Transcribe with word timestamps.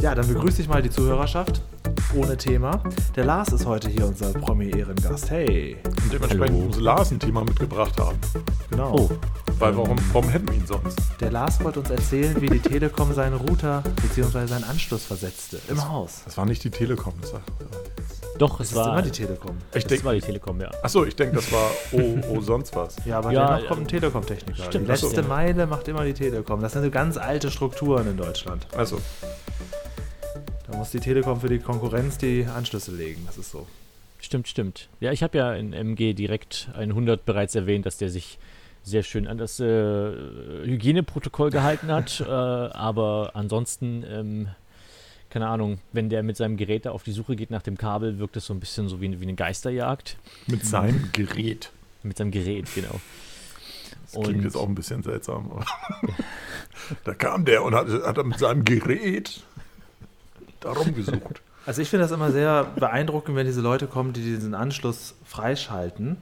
Ja, 0.00 0.14
dann 0.14 0.26
begrüße 0.28 0.60
ich 0.62 0.68
mal 0.68 0.82
die 0.82 0.90
Zuhörerschaft. 0.90 1.62
Ohne 2.14 2.36
Thema. 2.36 2.82
Der 3.16 3.24
Lars 3.24 3.48
ist 3.52 3.66
heute 3.66 3.88
hier 3.88 4.06
unser 4.06 4.32
Promi-Ehrengast. 4.32 5.30
Hey. 5.30 5.78
Und 5.84 6.12
dementsprechend 6.12 6.56
Hallo. 6.58 6.66
muss 6.66 6.80
Lars 6.80 7.10
ein 7.10 7.18
Thema 7.18 7.42
mitgebracht 7.44 7.98
haben. 7.98 8.18
Genau. 8.70 8.94
Oh, 8.94 9.10
Weil 9.58 9.76
warum, 9.76 9.96
warum 10.12 10.28
hätten 10.28 10.46
wir 10.48 10.54
ihn 10.54 10.66
sonst? 10.66 10.98
Der 11.20 11.30
Lars 11.30 11.62
wollte 11.64 11.80
uns 11.80 11.90
erzählen, 11.90 12.40
wie 12.40 12.48
die 12.48 12.60
Telekom 12.60 13.12
seinen 13.14 13.34
Router 13.34 13.82
bzw. 14.02 14.46
seinen 14.46 14.64
Anschluss 14.64 15.04
versetzte. 15.04 15.58
Im 15.68 15.88
Haus. 15.88 16.22
Das 16.24 16.36
war 16.36 16.44
nicht 16.44 16.62
die 16.62 16.70
Telekom. 16.70 17.14
Das 17.20 17.32
war, 17.32 17.42
doch, 18.38 18.58
Das 18.58 18.66
es 18.66 18.72
ist 18.72 18.76
war, 18.76 18.92
immer 18.92 19.02
die 19.02 19.10
Telekom. 19.10 19.56
ich 19.72 19.76
es 19.76 19.84
denke, 19.86 20.04
war 20.04 20.14
die 20.14 20.20
Telekom, 20.20 20.60
ja. 20.60 20.70
achso, 20.82 21.04
ich 21.04 21.14
denke, 21.16 21.36
das 21.36 21.50
war 21.52 21.70
oh, 21.92 22.18
oh, 22.30 22.40
sonst 22.40 22.74
was. 22.74 22.96
Ja, 23.04 23.18
aber 23.18 23.30
Ja, 23.32 23.54
dennoch 23.56 23.68
kommt 23.68 23.82
ein 23.82 23.88
Telekom-Techniker. 23.88 24.62
Die 24.62 24.68
stimmt, 24.68 24.88
letzte 24.88 25.22
so. 25.22 25.22
Meile 25.22 25.66
macht 25.66 25.86
immer 25.88 26.04
die 26.04 26.14
Telekom. 26.14 26.60
Das 26.60 26.72
sind 26.72 26.82
so 26.82 26.90
ganz 26.90 27.16
alte 27.16 27.50
Strukturen 27.50 28.08
in 28.08 28.16
Deutschland. 28.16 28.66
Also, 28.76 29.00
Da 30.70 30.76
muss 30.76 30.90
die 30.90 31.00
Telekom 31.00 31.40
für 31.40 31.48
die 31.48 31.58
Konkurrenz 31.58 32.18
die 32.18 32.46
Anschlüsse 32.46 32.92
legen. 32.92 33.22
Das 33.26 33.36
ist 33.38 33.50
so. 33.50 33.66
Stimmt, 34.20 34.48
stimmt. 34.48 34.88
Ja, 35.00 35.12
ich 35.12 35.22
habe 35.22 35.36
ja 35.36 35.52
in 35.54 35.72
MG 35.72 36.14
direkt 36.14 36.68
100 36.74 37.24
bereits 37.26 37.54
erwähnt, 37.54 37.84
dass 37.86 37.98
der 37.98 38.08
sich 38.08 38.38
sehr 38.82 39.02
schön 39.02 39.26
an 39.26 39.38
das 39.38 39.60
äh, 39.60 39.64
Hygieneprotokoll 40.64 41.50
gehalten 41.50 41.88
hat. 41.92 42.20
äh, 42.26 42.30
aber 42.30 43.30
ansonsten, 43.34 44.04
ähm, 44.08 44.48
keine 45.34 45.48
Ahnung, 45.48 45.78
wenn 45.92 46.08
der 46.08 46.22
mit 46.22 46.36
seinem 46.36 46.56
Gerät 46.56 46.86
da 46.86 46.92
auf 46.92 47.02
die 47.02 47.10
Suche 47.10 47.34
geht 47.34 47.50
nach 47.50 47.62
dem 47.62 47.76
Kabel, 47.76 48.20
wirkt 48.20 48.36
es 48.36 48.46
so 48.46 48.54
ein 48.54 48.60
bisschen 48.60 48.88
so 48.88 49.00
wie, 49.00 49.18
wie 49.20 49.24
eine 49.24 49.34
Geisterjagd. 49.34 50.16
mit 50.46 50.64
seinem 50.64 51.10
Gerät. 51.12 51.72
Mit 52.04 52.16
seinem 52.16 52.30
Gerät, 52.30 52.68
genau. 52.74 53.00
Das 54.04 54.12
klingt 54.12 54.38
Und- 54.38 54.44
jetzt 54.44 54.56
auch 54.56 54.68
ein 54.68 54.74
bisschen 54.76 55.02
seltsam. 55.02 55.50
aber 55.50 55.64
da 57.04 57.14
kam 57.14 57.44
der 57.44 57.64
und 57.64 57.74
hat, 57.74 57.88
hat 57.88 58.16
er 58.16 58.22
mit 58.24 58.38
seinem 58.38 58.64
Gerät 58.64 59.42
darum 60.60 60.94
gesucht. 60.94 61.42
Also 61.66 61.82
ich 61.82 61.88
finde 61.88 62.04
das 62.04 62.12
immer 62.12 62.30
sehr 62.30 62.64
beeindruckend, 62.76 63.36
wenn 63.36 63.46
diese 63.46 63.60
Leute 63.60 63.86
kommen, 63.86 64.12
die 64.12 64.22
diesen 64.22 64.54
Anschluss 64.54 65.14
freischalten. 65.24 66.16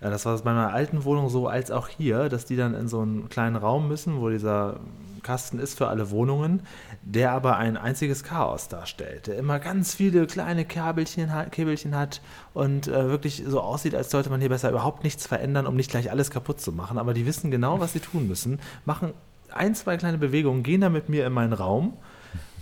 Äh, 0.00 0.10
Das 0.10 0.26
war 0.26 0.36
bei 0.38 0.52
meiner 0.52 0.72
alten 0.74 1.04
Wohnung 1.04 1.28
so, 1.30 1.46
als 1.48 1.70
auch 1.70 1.88
hier, 1.88 2.28
dass 2.28 2.44
die 2.44 2.56
dann 2.56 2.74
in 2.74 2.88
so 2.88 3.00
einen 3.00 3.28
kleinen 3.30 3.56
Raum 3.56 3.88
müssen, 3.88 4.20
wo 4.20 4.28
dieser 4.28 4.80
Kasten 5.22 5.58
ist 5.58 5.76
für 5.78 5.88
alle 5.88 6.10
Wohnungen, 6.10 6.62
der 7.02 7.32
aber 7.32 7.56
ein 7.56 7.76
einziges 7.76 8.24
Chaos 8.24 8.68
darstellt, 8.68 9.26
der 9.26 9.38
immer 9.38 9.58
ganz 9.58 9.94
viele 9.94 10.26
kleine 10.26 10.64
Kabelchen 10.64 11.30
Käbelchen 11.50 11.96
hat 11.96 12.20
und 12.52 12.88
äh, 12.88 13.08
wirklich 13.08 13.42
so 13.46 13.60
aussieht, 13.60 13.94
als 13.94 14.10
sollte 14.10 14.30
man 14.30 14.40
hier 14.40 14.50
besser 14.50 14.70
überhaupt 14.70 15.02
nichts 15.02 15.26
verändern, 15.26 15.66
um 15.66 15.76
nicht 15.76 15.90
gleich 15.90 16.10
alles 16.10 16.30
kaputt 16.30 16.60
zu 16.60 16.72
machen. 16.72 16.98
Aber 16.98 17.14
die 17.14 17.26
wissen 17.26 17.50
genau, 17.50 17.80
was 17.80 17.94
sie 17.94 18.00
tun 18.00 18.28
müssen, 18.28 18.60
machen 18.84 19.14
ein, 19.50 19.74
zwei 19.74 19.96
kleine 19.96 20.18
Bewegungen, 20.18 20.62
gehen 20.62 20.80
dann 20.82 20.92
mit 20.92 21.08
mir 21.08 21.26
in 21.26 21.32
meinen 21.32 21.54
Raum 21.54 21.96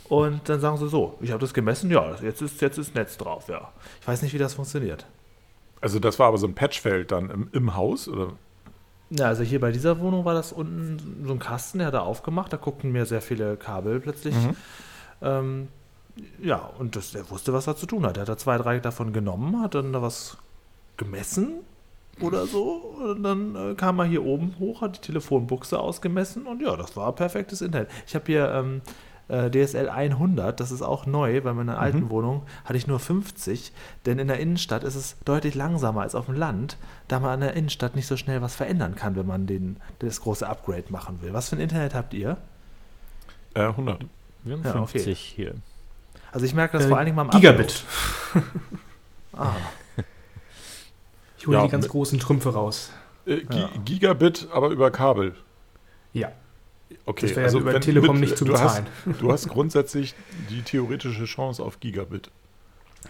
und 0.08 0.48
dann 0.48 0.60
sagen 0.60 0.78
sie 0.78 0.88
so, 0.88 1.18
ich 1.20 1.30
habe 1.30 1.40
das 1.40 1.52
gemessen, 1.52 1.90
ja, 1.90 2.14
jetzt 2.22 2.40
ist, 2.40 2.60
jetzt 2.60 2.78
ist 2.78 2.94
Netz 2.94 3.16
drauf, 3.18 3.48
ja. 3.48 3.72
Ich 4.00 4.08
weiß 4.08 4.22
nicht, 4.22 4.32
wie 4.32 4.38
das 4.38 4.54
funktioniert. 4.54 5.06
Also, 5.80 5.98
das 6.00 6.18
war 6.18 6.28
aber 6.28 6.38
so 6.38 6.46
ein 6.46 6.54
Patchfeld 6.54 7.12
dann 7.12 7.30
im, 7.30 7.48
im 7.52 7.76
Haus? 7.76 8.08
Oder? 8.08 8.32
Ja, 9.10 9.26
also 9.26 9.42
hier 9.42 9.60
bei 9.60 9.72
dieser 9.72 10.00
Wohnung 10.00 10.24
war 10.24 10.34
das 10.34 10.52
unten 10.52 11.24
so 11.26 11.32
ein 11.32 11.38
Kasten, 11.38 11.78
der 11.78 11.88
hat 11.88 11.94
er 11.94 12.02
aufgemacht, 12.02 12.52
da 12.52 12.58
guckten 12.58 12.92
mir 12.92 13.06
sehr 13.06 13.22
viele 13.22 13.56
Kabel 13.56 14.00
plötzlich. 14.00 14.34
Mhm. 14.34 14.56
Ähm, 15.22 15.68
ja, 16.42 16.70
und 16.78 16.96
das, 16.96 17.14
er 17.14 17.30
wusste, 17.30 17.52
was 17.52 17.66
er 17.66 17.76
zu 17.76 17.86
tun 17.86 18.04
hat. 18.04 18.16
Er 18.16 18.22
hat 18.22 18.28
da 18.28 18.36
zwei, 18.36 18.58
drei 18.58 18.80
davon 18.80 19.12
genommen, 19.12 19.62
hat 19.62 19.74
dann 19.74 19.92
da 19.92 20.02
was 20.02 20.36
gemessen 20.96 21.60
oder 22.20 22.46
so. 22.46 22.96
Und 23.00 23.22
dann 23.22 23.54
äh, 23.54 23.74
kam 23.74 23.98
er 23.98 24.04
hier 24.04 24.24
oben 24.24 24.56
hoch, 24.58 24.82
hat 24.82 24.96
die 24.96 25.00
Telefonbuchse 25.00 25.78
ausgemessen 25.78 26.46
und 26.46 26.60
ja, 26.60 26.76
das 26.76 26.96
war 26.96 27.12
perfektes 27.14 27.62
Internet. 27.62 27.88
Ich 28.06 28.14
habe 28.14 28.26
hier 28.26 28.52
ähm, 28.52 28.82
äh, 29.28 29.50
DSL 29.50 29.88
100, 29.88 30.58
das 30.58 30.70
ist 30.70 30.82
auch 30.82 31.04
neu, 31.06 31.40
bei 31.40 31.52
meiner 31.52 31.78
alten 31.78 32.08
Wohnung 32.10 32.42
hatte 32.64 32.76
ich 32.78 32.86
nur 32.86 32.98
50, 32.98 33.72
denn 34.06 34.18
in 34.18 34.28
der 34.28 34.40
Innenstadt 34.40 34.84
ist 34.84 34.94
es 34.94 35.16
deutlich 35.24 35.54
langsamer 35.54 36.00
als 36.02 36.14
auf 36.14 36.26
dem 36.26 36.34
Land, 36.34 36.76
da 37.08 37.20
man 37.20 37.34
in 37.34 37.40
der 37.40 37.54
Innenstadt 37.54 37.94
nicht 37.94 38.06
so 38.06 38.16
schnell 38.16 38.40
was 38.42 38.54
verändern 38.54 38.94
kann, 38.94 39.16
wenn 39.16 39.26
man 39.26 39.46
den, 39.46 39.76
das 39.98 40.20
große 40.22 40.48
Upgrade 40.48 40.84
machen 40.90 41.20
will. 41.22 41.32
Was 41.34 41.50
für 41.50 41.56
ein 41.56 41.60
Internet 41.60 41.94
habt 41.94 42.14
ihr? 42.14 42.38
Äh, 43.54 43.64
100. 43.64 44.04
Wir 44.44 44.54
haben 44.56 44.64
Ja, 44.64 44.70
okay. 44.76 44.86
50 44.98 45.18
hier. 45.18 45.54
Also 46.32 46.46
ich 46.46 46.54
merke 46.54 46.76
das 46.76 46.86
Äh, 46.86 46.88
vor 46.88 46.96
allen 46.98 47.06
Dingen 47.06 47.16
mal 47.16 47.22
am 47.22 47.30
Gigabit. 47.30 47.84
Ah, 49.32 49.52
Ich 51.38 51.46
hole 51.46 51.56
Ja, 51.58 51.64
die 51.64 51.70
ganz 51.70 51.84
mit- 51.84 51.92
großen 51.92 52.18
Trümpfe 52.18 52.52
raus. 52.54 52.90
Äh, 53.26 53.42
Gi 53.42 53.58
Ja. 53.58 53.70
Gigabit, 53.84 54.48
aber 54.52 54.70
über 54.70 54.90
Kabel. 54.90 55.34
Ja, 56.12 56.32
Okay, 57.04 57.26
also 57.26 57.34
das 57.34 57.36
wäre 57.54 57.58
über 57.62 57.72
wenn- 57.74 57.80
Telekom 57.80 58.20
nicht 58.20 58.36
zu 58.36 58.44
du 58.44 58.52
hast, 58.54 58.84
bezahlen. 58.84 59.16
du 59.20 59.32
hast 59.32 59.48
grundsätzlich 59.48 60.14
die 60.50 60.62
theoretische 60.62 61.24
Chance 61.24 61.62
auf 61.62 61.80
Gigabit. 61.80 62.30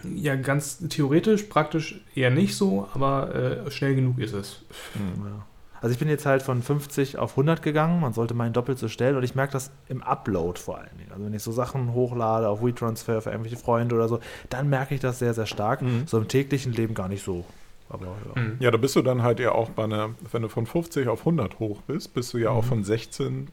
Ja, 0.05 0.37
ganz 0.37 0.79
theoretisch, 0.89 1.45
praktisch 1.45 2.01
eher 2.15 2.31
nicht 2.31 2.55
so, 2.57 2.89
aber 2.95 3.35
äh, 3.67 3.71
schnell 3.71 3.95
genug 3.95 4.19
ist 4.19 4.35
es. 4.35 4.63
ja. 4.95 5.47
Also 5.81 5.93
ich 5.93 5.99
bin 6.01 6.09
jetzt 6.09 6.27
halt 6.27 6.43
von 6.43 6.61
50 6.61 7.19
auf 7.19 7.31
100 7.33 7.63
gegangen, 7.63 8.01
man 8.01 8.13
sollte 8.13 8.35
meinen 8.35 8.53
doppelt 8.53 8.79
so 8.81 8.89
stellen 8.89 9.17
und 9.17 9.23
ich 9.23 9.37
merke 9.37 9.53
das 9.53 9.71
im 9.89 10.03
Upload 10.03 10.59
vor 10.61 10.79
allen 10.79 10.97
Dingen. 10.99 11.13
Also 11.13 11.25
wenn 11.25 11.33
ich 11.33 11.43
so 11.43 11.53
Sachen 11.53 11.93
hochlade 11.95 12.49
auf 12.49 12.61
WeTransfer 12.65 13.23
für 13.23 13.31
irgendwelche 13.31 13.57
Freunde 13.59 13.95
oder 13.95 14.09
so, 14.09 14.19
dann 14.51 14.69
merke 14.69 14.95
ich 14.97 15.01
das 15.01 15.21
sehr, 15.21 15.35
sehr 15.35 15.47
stark. 15.47 15.81
Mhm. 15.83 16.03
So 16.07 16.19
im 16.19 16.27
täglichen 16.27 16.73
Leben 16.73 16.95
gar 16.95 17.09
nicht 17.09 17.25
so. 17.25 17.45
Aber 17.89 18.07
ja. 18.35 18.43
Mhm. 18.43 18.57
Ja, 18.59 18.73
da 18.73 18.77
bist 18.77 18.97
du 18.97 19.03
dann 19.03 19.23
halt 19.23 19.39
ja 19.39 19.53
auch 19.53 19.71
bei 19.71 19.85
einer, 19.85 20.11
wenn 20.33 20.43
du 20.43 20.49
von 20.49 20.67
50 20.67 21.07
auf 21.07 21.21
100 21.21 21.61
hoch 21.61 21.81
bist, 21.83 22.13
bist 22.13 22.35
du 22.35 22.39
ja 22.39 22.51
auch 22.51 22.65
Mhm. 22.65 22.69
von 22.69 22.85
16 22.85 23.49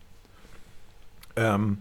ähm, 1.35 1.79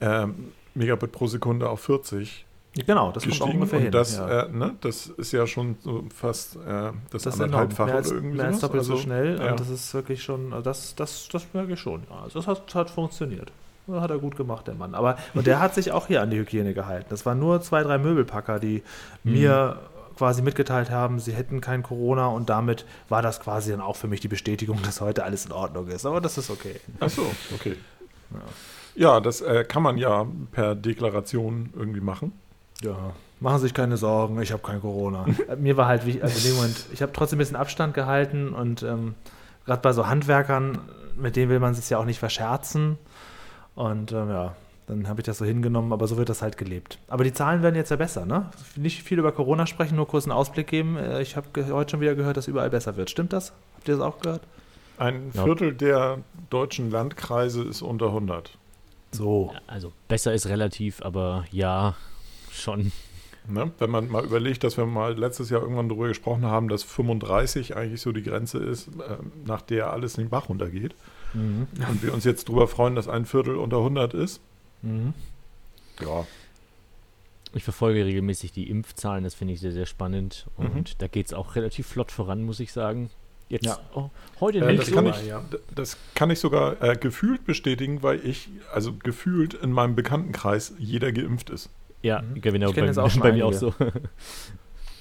ähm, 0.00 0.52
Megabit 0.74 1.12
pro 1.12 1.26
Sekunde 1.26 1.68
auf 1.68 1.80
40 1.80 2.46
Genau, 2.86 3.12
das 3.12 3.24
kommt 3.24 3.34
auch 3.34 3.38
gestiegen. 3.46 3.52
ungefähr 3.58 3.78
und 3.80 3.82
hin. 3.84 3.92
das, 3.92 4.16
ja. 4.16 4.44
äh, 4.44 4.48
ne, 4.50 4.74
das 4.80 5.06
ist 5.08 5.32
ja 5.32 5.46
schon 5.46 5.76
so 5.82 6.04
fast 6.14 6.56
äh, 6.56 6.90
das, 7.10 7.24
das 7.24 7.34
anderthalbfache 7.38 7.98
oder 7.98 8.06
irgendwie 8.06 8.36
mehr 8.38 8.46
als 8.46 8.60
doppelt 8.60 8.84
so 8.84 8.92
Also, 8.94 9.02
schnell. 9.04 9.38
ja. 9.38 9.50
Und 9.50 9.60
das 9.60 9.68
ist 9.68 9.92
wirklich 9.92 10.22
schon, 10.22 10.54
also 10.54 10.62
das, 10.64 10.94
das, 10.94 11.28
das 11.30 11.46
merke 11.52 11.74
ich 11.74 11.80
schon. 11.80 12.04
Ja. 12.08 12.22
Also 12.22 12.38
das 12.38 12.46
hat, 12.48 12.74
hat 12.74 12.88
funktioniert. 12.88 13.52
Das 13.86 14.00
hat 14.00 14.10
er 14.10 14.16
gut 14.18 14.36
gemacht, 14.36 14.66
der 14.68 14.74
Mann. 14.74 14.94
Aber 14.94 15.18
und 15.34 15.46
der 15.46 15.60
hat 15.60 15.74
sich 15.74 15.92
auch 15.92 16.06
hier 16.06 16.22
an 16.22 16.30
die 16.30 16.38
Hygiene 16.38 16.72
gehalten. 16.72 17.08
Das 17.10 17.26
waren 17.26 17.38
nur 17.38 17.60
zwei, 17.60 17.82
drei 17.82 17.98
Möbelpacker, 17.98 18.58
die 18.58 18.82
Mhm. 19.22 19.32
mir 19.32 19.78
quasi 20.16 20.40
mitgeteilt 20.40 20.90
haben, 20.90 21.18
sie 21.20 21.32
hätten 21.32 21.60
kein 21.60 21.82
Corona 21.82 22.28
und 22.28 22.48
damit 22.48 22.86
war 23.10 23.20
das 23.22 23.40
quasi 23.40 23.70
dann 23.72 23.80
auch 23.82 23.96
für 23.96 24.08
mich 24.08 24.20
die 24.20 24.28
Bestätigung, 24.28 24.78
dass 24.84 25.02
heute 25.02 25.24
alles 25.24 25.44
in 25.44 25.52
Ordnung 25.52 25.88
ist. 25.88 26.06
Aber 26.06 26.22
das 26.22 26.38
ist 26.38 26.48
okay. 26.48 26.76
Ach 27.00 27.10
so, 27.10 27.22
okay. 27.54 27.76
Ja, 28.94 29.20
das 29.20 29.40
äh, 29.40 29.64
kann 29.64 29.82
man 29.82 29.96
ja 29.98 30.26
per 30.52 30.74
Deklaration 30.74 31.70
irgendwie 31.76 32.00
machen. 32.00 32.32
Ja, 32.82 33.12
machen 33.40 33.58
Sie 33.58 33.64
sich 33.64 33.74
keine 33.74 33.96
Sorgen, 33.96 34.40
ich 34.42 34.52
habe 34.52 34.62
kein 34.62 34.80
Corona. 34.80 35.24
Äh, 35.48 35.56
Mir 35.56 35.76
war 35.76 35.86
halt 35.86 36.02
also 36.22 36.36
in 36.38 36.44
dem 36.44 36.56
Moment, 36.56 36.86
ich 36.92 37.00
habe 37.02 37.12
trotzdem 37.12 37.36
ein 37.36 37.40
bisschen 37.40 37.56
Abstand 37.56 37.94
gehalten 37.94 38.52
und 38.52 38.82
ähm, 38.82 39.14
gerade 39.64 39.80
bei 39.82 39.92
so 39.92 40.06
Handwerkern, 40.08 40.78
mit 41.16 41.36
denen 41.36 41.50
will 41.50 41.60
man 41.60 41.74
sich 41.74 41.88
ja 41.90 41.98
auch 41.98 42.04
nicht 42.04 42.18
verscherzen. 42.18 42.98
Und 43.74 44.12
ähm, 44.12 44.28
ja, 44.28 44.54
dann 44.86 45.08
habe 45.08 45.20
ich 45.20 45.24
das 45.24 45.38
so 45.38 45.44
hingenommen, 45.44 45.92
aber 45.92 46.06
so 46.06 46.16
wird 46.18 46.28
das 46.28 46.42
halt 46.42 46.58
gelebt. 46.58 46.98
Aber 47.08 47.24
die 47.24 47.32
Zahlen 47.32 47.62
werden 47.62 47.76
jetzt 47.76 47.90
ja 47.90 47.96
besser, 47.96 48.26
ne? 48.26 48.50
Nicht 48.76 49.02
viel 49.02 49.18
über 49.18 49.32
Corona 49.32 49.66
sprechen, 49.66 49.96
nur 49.96 50.06
kurz 50.08 50.24
einen 50.24 50.32
Ausblick 50.32 50.66
geben. 50.66 50.96
Äh, 50.98 51.22
Ich 51.22 51.36
habe 51.36 51.46
heute 51.72 51.92
schon 51.92 52.00
wieder 52.00 52.14
gehört, 52.14 52.36
dass 52.36 52.48
überall 52.48 52.68
besser 52.70 52.96
wird. 52.96 53.08
Stimmt 53.08 53.32
das? 53.32 53.52
Habt 53.76 53.88
ihr 53.88 53.96
das 53.96 54.04
auch 54.04 54.18
gehört? 54.20 54.42
Ein 55.02 55.30
Ja. 55.34 55.44
Viertel 55.44 55.74
der 55.74 56.18
deutschen 56.50 56.90
Landkreise 56.90 57.62
ist 57.64 57.82
unter 57.82 58.06
100. 58.08 58.56
So. 59.10 59.52
Also 59.66 59.92
besser 60.08 60.32
ist 60.32 60.46
relativ, 60.46 61.02
aber 61.02 61.44
ja, 61.50 61.94
schon. 62.50 62.92
Ne? 63.48 63.72
Wenn 63.80 63.90
man 63.90 64.08
mal 64.08 64.24
überlegt, 64.24 64.62
dass 64.62 64.76
wir 64.76 64.86
mal 64.86 65.18
letztes 65.18 65.50
Jahr 65.50 65.62
irgendwann 65.62 65.88
darüber 65.88 66.06
gesprochen 66.06 66.44
haben, 66.46 66.68
dass 66.68 66.84
35 66.84 67.76
eigentlich 67.76 68.00
so 68.00 68.12
die 68.12 68.22
Grenze 68.22 68.58
ist, 68.58 68.86
äh, 68.88 69.16
nach 69.44 69.62
der 69.62 69.92
alles 69.92 70.16
in 70.16 70.24
den 70.24 70.30
Bach 70.30 70.48
runtergeht. 70.48 70.94
Mhm. 71.34 71.66
Und 71.90 72.02
wir 72.04 72.14
uns 72.14 72.24
jetzt 72.24 72.48
darüber 72.48 72.68
freuen, 72.68 72.94
dass 72.94 73.08
ein 73.08 73.26
Viertel 73.26 73.56
unter 73.56 73.78
100 73.78 74.14
ist. 74.14 74.40
Mhm. 74.82 75.12
Ja, 76.00 76.24
Ich 77.54 77.64
verfolge 77.64 78.06
regelmäßig 78.06 78.52
die 78.52 78.70
Impfzahlen, 78.70 79.24
das 79.24 79.34
finde 79.34 79.52
ich 79.52 79.60
sehr, 79.60 79.72
sehr 79.72 79.84
spannend. 79.86 80.46
Und 80.56 80.74
Mhm. 80.74 80.84
da 80.98 81.06
geht 81.08 81.26
es 81.26 81.34
auch 81.34 81.54
relativ 81.56 81.86
flott 81.86 82.10
voran, 82.10 82.44
muss 82.44 82.60
ich 82.60 82.72
sagen. 82.72 83.10
Jetzt 83.52 83.66
Ja. 83.66 83.78
oh, 83.94 84.08
heute 84.40 84.60
Äh, 84.60 84.66
nicht 84.68 84.78
das 84.80 84.88
so. 84.88 84.94
kann 84.94 85.06
ich, 85.06 85.32
das 85.74 85.98
kann 86.14 86.30
ich 86.30 86.38
sogar 86.40 86.80
äh, 86.82 86.96
gefühlt 86.96 87.44
bestätigen, 87.44 88.02
weil 88.02 88.18
ich, 88.24 88.48
also 88.72 88.94
gefühlt 88.94 89.52
in 89.52 89.72
meinem 89.72 89.94
Bekanntenkreis 89.94 90.72
jeder 90.78 91.12
geimpft 91.12 91.50
ist. 91.50 91.68
Ja, 92.00 92.22
Mhm. 92.22 92.40
genau, 92.40 92.70
Ich 92.70 92.74
bei, 92.76 92.86
jetzt 92.86 92.98
auch 92.98 93.10
schon 93.10 93.20
bei 93.20 93.32
mir 93.32 93.44
auch 93.46 93.52
so. 93.52 93.74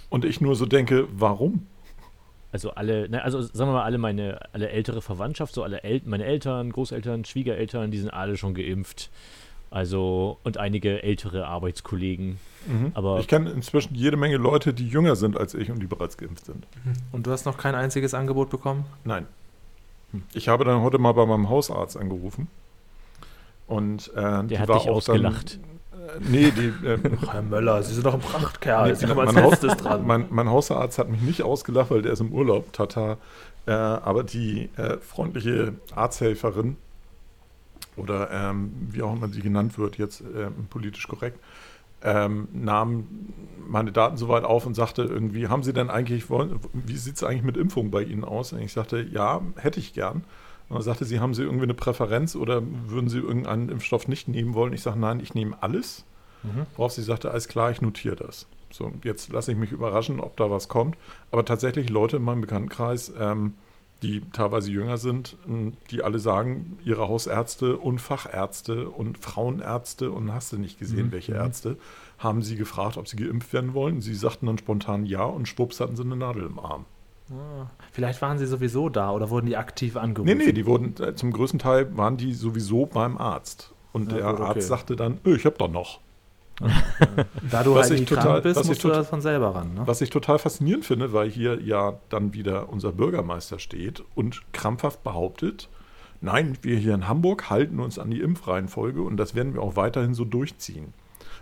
Und 0.09 0.25
ich 0.25 0.41
nur 0.41 0.57
so 0.57 0.65
denke, 0.65 1.07
warum? 1.13 1.65
Also 2.51 2.71
alle, 2.71 3.07
ne, 3.07 3.23
also 3.23 3.41
sagen 3.41 3.69
wir 3.69 3.75
mal, 3.75 3.83
alle 3.83 3.97
meine, 3.97 4.39
alle 4.51 4.67
ältere 4.69 5.01
Verwandtschaft, 5.01 5.53
so 5.53 5.63
alle 5.63 5.83
El 5.83 6.01
meine 6.03 6.25
Eltern, 6.25 6.69
Großeltern, 6.73 7.23
Schwiegereltern, 7.23 7.89
die 7.89 7.99
sind 7.99 8.09
alle 8.09 8.35
schon 8.35 8.53
geimpft. 8.53 9.09
Also, 9.71 10.37
und 10.43 10.57
einige 10.57 11.01
ältere 11.01 11.47
Arbeitskollegen. 11.47 12.37
Aber- 12.93 13.19
ich 13.19 13.27
kenne 13.27 13.49
inzwischen 13.51 13.95
jede 13.95 14.17
Menge 14.17 14.35
Leute, 14.37 14.73
die 14.73 14.87
jünger 14.87 15.15
sind 15.15 15.37
als 15.37 15.53
ich 15.53 15.71
und 15.71 15.79
die 15.79 15.87
bereits 15.87 16.17
geimpft 16.17 16.45
sind. 16.45 16.67
Und 17.13 17.25
du 17.25 17.31
hast 17.31 17.45
noch 17.45 17.57
kein 17.57 17.73
einziges 17.73 18.13
Angebot 18.13 18.49
bekommen? 18.49 18.85
Nein. 19.05 19.25
Ich 20.33 20.49
habe 20.49 20.65
dann 20.65 20.81
heute 20.81 20.97
mal 20.99 21.13
bei 21.13 21.25
meinem 21.25 21.47
Hausarzt 21.49 21.95
angerufen 21.95 22.49
Und 23.67 24.11
äh, 24.13 24.41
die 24.43 24.47
Der 24.49 24.59
hat 24.59 24.67
war 24.67 24.79
dich 24.79 24.89
auch 24.89 24.95
ausgelacht. 24.97 25.57
Dann, 25.91 25.99
äh, 26.01 26.29
nee, 26.29 26.51
die, 26.51 26.85
äh, 26.85 26.99
Herr 27.31 27.41
Möller, 27.41 27.81
Sie 27.81 27.93
sind 27.93 28.05
doch 28.05 28.13
ein 28.15 28.19
Prachtkerl. 28.19 28.89
Nee, 28.89 28.95
Sie 28.95 29.05
kommen 29.07 29.25
als 29.25 29.33
letztes 29.35 29.77
dran. 29.77 30.05
mein, 30.05 30.25
mein 30.29 30.49
Hausarzt 30.49 30.99
hat 30.99 31.07
mich 31.09 31.21
nicht 31.21 31.43
ausgelacht, 31.43 31.89
weil 31.91 32.01
der 32.01 32.11
ist 32.11 32.19
im 32.19 32.33
Urlaub, 32.33 32.73
tata. 32.73 33.17
Äh, 33.65 33.71
aber 33.71 34.23
die 34.25 34.69
äh, 34.75 34.97
freundliche 34.97 35.73
Arzthelferin 35.95 36.75
oder 37.97 38.29
ähm, 38.31 38.71
wie 38.89 39.01
auch 39.01 39.15
immer 39.15 39.27
sie 39.29 39.41
genannt 39.41 39.77
wird, 39.77 39.97
jetzt 39.97 40.21
ähm, 40.21 40.67
politisch 40.69 41.07
korrekt, 41.07 41.39
ähm, 42.03 42.47
nahm 42.53 43.07
meine 43.67 43.91
Daten 43.91 44.17
soweit 44.17 44.43
auf 44.43 44.65
und 44.65 44.73
sagte 44.73 45.03
irgendwie, 45.03 45.47
haben 45.47 45.63
Sie 45.63 45.73
denn 45.73 45.89
eigentlich, 45.89 46.29
wollen, 46.29 46.59
wie 46.73 46.97
sieht 46.97 47.15
es 47.15 47.23
eigentlich 47.23 47.43
mit 47.43 47.57
Impfung 47.57 47.91
bei 47.91 48.03
Ihnen 48.03 48.23
aus? 48.23 48.53
Und 48.53 48.59
ich 48.59 48.73
sagte, 48.73 49.01
ja, 49.01 49.41
hätte 49.55 49.79
ich 49.79 49.93
gern. 49.93 50.23
Und 50.67 50.75
dann 50.75 50.81
sagte 50.83 51.05
sie, 51.05 51.19
haben 51.19 51.33
Sie 51.33 51.43
irgendwie 51.43 51.65
eine 51.65 51.73
Präferenz 51.73 52.35
oder 52.35 52.63
würden 52.87 53.09
Sie 53.09 53.19
irgendeinen 53.19 53.69
Impfstoff 53.69 54.07
nicht 54.07 54.27
nehmen 54.27 54.53
wollen? 54.53 54.73
Ich 54.73 54.81
sage, 54.81 54.99
nein, 54.99 55.19
ich 55.19 55.35
nehme 55.35 55.61
alles. 55.61 56.05
Mhm. 56.43 56.65
Worauf 56.75 56.91
sie 56.93 57.03
sagte, 57.03 57.31
alles 57.31 57.47
klar, 57.47 57.71
ich 57.71 57.81
notiere 57.81 58.15
das. 58.15 58.47
So, 58.71 58.91
jetzt 59.03 59.31
lasse 59.31 59.51
ich 59.51 59.57
mich 59.57 59.71
überraschen, 59.71 60.19
ob 60.19 60.37
da 60.37 60.49
was 60.49 60.69
kommt. 60.69 60.97
Aber 61.29 61.45
tatsächlich 61.45 61.89
Leute 61.89 62.17
in 62.17 62.23
meinem 62.23 62.41
Bekanntenkreis, 62.41 63.11
ähm, 63.19 63.53
die 64.03 64.21
teilweise 64.33 64.71
jünger 64.71 64.97
sind, 64.97 65.37
die 65.91 66.03
alle 66.03 66.19
sagen, 66.19 66.77
ihre 66.83 67.07
Hausärzte 67.07 67.77
und 67.77 67.99
Fachärzte 67.99 68.89
und 68.89 69.17
Frauenärzte 69.19 70.11
und 70.11 70.33
hast 70.33 70.51
du 70.53 70.57
nicht 70.57 70.79
gesehen, 70.79 71.07
Mhm. 71.07 71.11
welche 71.11 71.33
Mhm. 71.33 71.37
Ärzte, 71.37 71.77
haben 72.17 72.41
sie 72.41 72.55
gefragt, 72.55 72.97
ob 72.97 73.07
sie 73.07 73.15
geimpft 73.17 73.53
werden 73.53 73.73
wollen. 73.73 74.01
Sie 74.01 74.15
sagten 74.15 74.47
dann 74.47 74.57
spontan 74.57 75.05
ja 75.05 75.23
und 75.23 75.47
schwupps 75.47 75.79
hatten 75.79 75.95
sie 75.95 76.03
eine 76.03 76.15
Nadel 76.15 76.43
im 76.45 76.59
Arm. 76.59 76.85
Ah, 77.31 77.67
Vielleicht 77.93 78.21
waren 78.21 78.37
Sie 78.37 78.45
sowieso 78.45 78.89
da 78.89 79.11
oder 79.11 79.29
wurden 79.29 79.45
die 79.45 79.55
aktiv 79.55 79.95
angerufen? 79.95 80.37
Nee, 80.37 80.45
nee, 80.45 80.51
die 80.51 80.65
wurden, 80.65 80.95
äh, 81.01 81.15
zum 81.15 81.31
größten 81.31 81.59
Teil 81.59 81.95
waren 81.95 82.17
die 82.17 82.33
sowieso 82.33 82.85
beim 82.87 83.17
Arzt. 83.17 83.73
Und 83.93 84.11
Ja, 84.11 84.17
der 84.17 84.25
gut, 84.31 84.39
okay. 84.41 84.43
Arzt 84.49 84.67
sagte 84.67 84.95
dann, 84.97 85.19
"Ö, 85.25 85.35
ich 85.35 85.45
habe 85.45 85.55
doch 85.57 85.69
noch. 85.71 85.99
Da 87.49 87.63
du 87.63 87.75
Was 87.75 87.89
halt 87.89 87.99
ich 88.01 88.05
total- 88.07 88.41
bist, 88.41 88.55
was 88.57 88.65
ich 88.65 88.69
musst 88.69 88.83
du 88.83 88.89
das 88.89 89.07
von 89.07 89.21
selber 89.21 89.55
ran. 89.55 89.73
Ne? 89.73 89.81
Was 89.85 90.01
ich 90.01 90.09
total 90.09 90.39
faszinierend 90.39 90.85
finde, 90.85 91.13
weil 91.13 91.29
hier 91.29 91.59
ja 91.61 91.99
dann 92.09 92.33
wieder 92.33 92.69
unser 92.69 92.91
Bürgermeister 92.91 93.59
steht 93.59 94.03
und 94.15 94.41
krampfhaft 94.53 95.03
behauptet, 95.03 95.69
nein, 96.21 96.57
wir 96.61 96.77
hier 96.77 96.93
in 96.93 97.07
Hamburg 97.07 97.49
halten 97.49 97.79
uns 97.79 97.97
an 97.99 98.11
die 98.11 98.21
Impfreihenfolge 98.21 99.01
und 99.01 99.17
das 99.17 99.35
werden 99.35 99.53
wir 99.53 99.61
auch 99.61 99.75
weiterhin 99.75 100.13
so 100.13 100.25
durchziehen. 100.25 100.93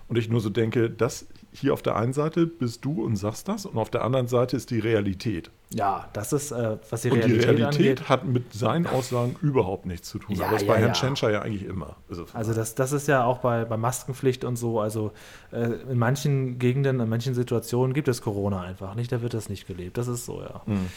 Und 0.08 0.18
ich 0.18 0.30
nur 0.30 0.42
so 0.42 0.50
denke, 0.50 0.90
das 0.90 1.28
hier 1.52 1.74
auf 1.74 1.82
der 1.82 1.96
einen 1.96 2.14
Seite 2.14 2.46
bist 2.46 2.86
du 2.86 3.04
und 3.04 3.16
sagst 3.16 3.48
das 3.48 3.66
und 3.66 3.78
auf 3.78 3.90
der 3.90 4.04
anderen 4.04 4.28
Seite 4.28 4.58
ist 4.58 4.70
die 4.70 4.80
Realität. 4.80 5.52
Ja, 5.72 6.10
das 6.14 6.34
ist, 6.34 6.52
äh, 6.52 6.78
was 6.90 7.04
die 7.04 7.12
und 7.12 7.18
Realität, 7.18 7.44
die 7.44 7.48
Realität 7.48 7.80
angeht. 8.00 8.10
hat 8.10 8.26
mit 8.26 8.54
seinen 8.54 8.88
Aussagen 8.88 9.36
überhaupt 9.42 9.86
nichts 9.86 10.10
zu 10.10 10.18
tun. 10.18 10.36
Ja, 10.36 10.46
Aber 10.46 10.54
das 10.54 10.64
ist 10.64 10.68
ja, 10.68 10.74
bei 10.74 10.80
Herrn 10.80 10.90
ja. 10.90 10.94
Tschentscher 10.94 11.30
ja 11.30 11.42
eigentlich 11.44 11.66
immer. 11.66 11.98
Also, 12.10 12.26
Also 12.34 12.54
das, 12.54 12.74
das 12.74 12.92
ist 12.92 13.08
ja 13.08 13.24
auch 13.24 13.38
bei, 13.40 13.66
bei 13.66 13.78
Maskenpflicht 13.78 14.44
und 14.46 14.56
so, 14.56 14.80
also 14.80 15.12
äh, 15.52 15.74
in 15.92 16.00
manchen 16.00 16.58
Gegenden, 16.58 17.00
in 17.00 17.10
manchen 17.10 17.36
Situationen 17.36 17.94
gibt 17.94 18.08
es 18.08 18.22
Corona 18.22 18.62
einfach 18.62 18.96
nicht, 18.96 19.12
da 19.12 19.22
wird 19.22 19.36
das 19.36 19.48
nicht 19.50 19.68
gelebt. 19.68 19.98
Das 19.98 20.08
ist 20.08 20.26
so, 20.26 20.42
ja. 20.42 20.66
Hm. 20.66 20.88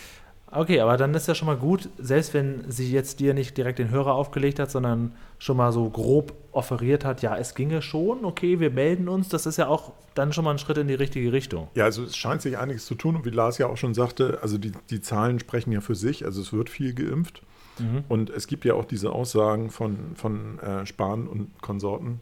Okay, 0.55 0.81
aber 0.81 0.97
dann 0.97 1.15
ist 1.15 1.27
ja 1.29 1.35
schon 1.35 1.47
mal 1.47 1.57
gut, 1.57 1.89
selbst 1.99 2.35
wenn 2.35 2.71
sie 2.71 2.93
jetzt 2.93 3.21
dir 3.21 3.33
nicht 3.35 3.57
direkt 3.57 3.79
den 3.79 3.91
Hörer 3.91 4.15
aufgelegt 4.15 4.59
hat, 4.59 4.71
sondern 4.71 5.13
schon 5.39 5.57
mal 5.57 5.73
so 5.73 5.89
grob 5.89 6.35
offeriert 6.53 7.05
hat, 7.05 7.23
ja, 7.23 7.37
es 7.37 7.55
ginge 7.55 7.81
schon, 7.81 8.25
okay, 8.25 8.61
wir 8.61 8.71
melden 8.71 9.09
uns, 9.09 9.29
das 9.29 9.47
ist 9.47 9.57
ja 9.57 9.67
auch 9.69 9.93
dann 10.15 10.33
schon 10.33 10.45
mal 10.45 10.51
ein 10.51 10.59
Schritt 10.59 10.77
in 10.77 10.89
die 10.89 10.95
richtige 10.95 11.33
Richtung. 11.33 11.69
Ja, 11.75 11.85
also 11.85 12.05
es 12.05 12.17
scheint 12.17 12.43
sich 12.43 12.59
einiges 12.59 12.85
zu 12.85 12.95
tun 12.95 13.17
und 13.17 13.25
wie 13.25 13.31
Lars 13.31 13.57
ja 13.57 13.67
auch 13.67 13.79
schon 13.79 13.95
sagte, 13.95 14.39
also 14.43 14.59
die, 14.59 14.73
die 14.91 15.01
Zahlen 15.01 15.39
sprechen 15.41 15.73
ja 15.73 15.81
für 15.81 15.95
sich, 15.95 16.25
also 16.27 16.41
es 16.43 16.53
wird 16.53 16.69
viel 16.69 16.95
geimpft 16.95 17.43
Mhm. 17.79 18.05
und 18.09 18.29
es 18.31 18.47
gibt 18.47 18.67
ja 18.67 18.75
auch 18.75 18.85
diese 18.85 19.13
Aussagen 19.13 19.71
von, 19.71 20.15
von 20.15 20.59
äh, 20.59 20.85
Spahn 20.85 21.27
und 21.27 21.51
Konsorten, 21.63 22.21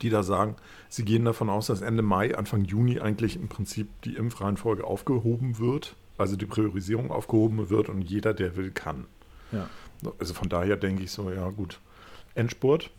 die 0.00 0.08
da 0.10 0.22
sagen, 0.22 0.56
sie 0.88 1.04
gehen 1.04 1.24
davon 1.24 1.50
aus, 1.50 1.66
dass 1.66 1.82
Ende 1.82 2.02
Mai, 2.02 2.34
Anfang 2.34 2.64
Juni 2.64 3.00
eigentlich 3.00 3.36
im 3.36 3.48
Prinzip 3.48 3.88
die 4.02 4.14
Impfreihenfolge 4.16 4.84
aufgehoben 4.84 5.58
wird, 5.58 5.94
also 6.18 6.36
die 6.36 6.46
Priorisierung 6.46 7.10
aufgehoben 7.10 7.70
wird 7.70 7.88
und 7.88 8.02
jeder, 8.02 8.34
der 8.34 8.56
will, 8.56 8.70
kann. 8.70 9.06
Ja. 9.52 9.68
Also 10.18 10.34
von 10.34 10.48
daher 10.48 10.76
denke 10.76 11.02
ich 11.02 11.10
so, 11.10 11.30
ja 11.30 11.48
gut, 11.50 11.80
Endspurt. 12.34 12.90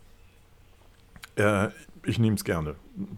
Äh, 1.36 1.68
ich 2.04 2.18
nehme 2.18 2.36
es 2.36 2.44
gerne. 2.44 2.74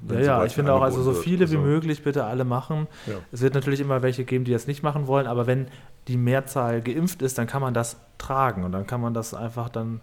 Ja, 0.09 0.21
ja, 0.21 0.45
ich 0.45 0.53
finde 0.55 0.73
auch, 0.73 0.83
also 0.83 0.97
so 1.03 1.11
angeboten 1.11 1.17
wird. 1.17 1.25
viele 1.25 1.51
wie 1.51 1.57
Also, 1.57 1.69
möglich 1.69 2.03
bitte 2.03 2.25
alle 2.25 2.45
machen. 2.45 2.87
Ja. 3.07 3.15
Es 3.33 3.41
wird 3.41 3.55
natürlich 3.55 3.81
immer 3.81 4.03
welche 4.03 4.25
geben, 4.25 4.45
die 4.45 4.53
das 4.53 4.67
nicht 4.67 4.83
machen 4.83 5.07
wollen, 5.07 5.27
aber 5.27 5.47
wenn 5.47 5.69
die 6.09 6.17
Mehrzahl 6.17 6.83
geimpft 6.83 7.23
ist, 7.23 7.39
dann 7.39 7.47
kann 7.47 7.63
man 7.63 7.73
das 7.73 7.99
tragen 8.19 8.65
und 8.65 8.73
dann 8.73 8.87
kann 8.87 9.01
man 9.01 9.15
das 9.15 9.33
einfach 9.33 9.69
dann, 9.69 10.01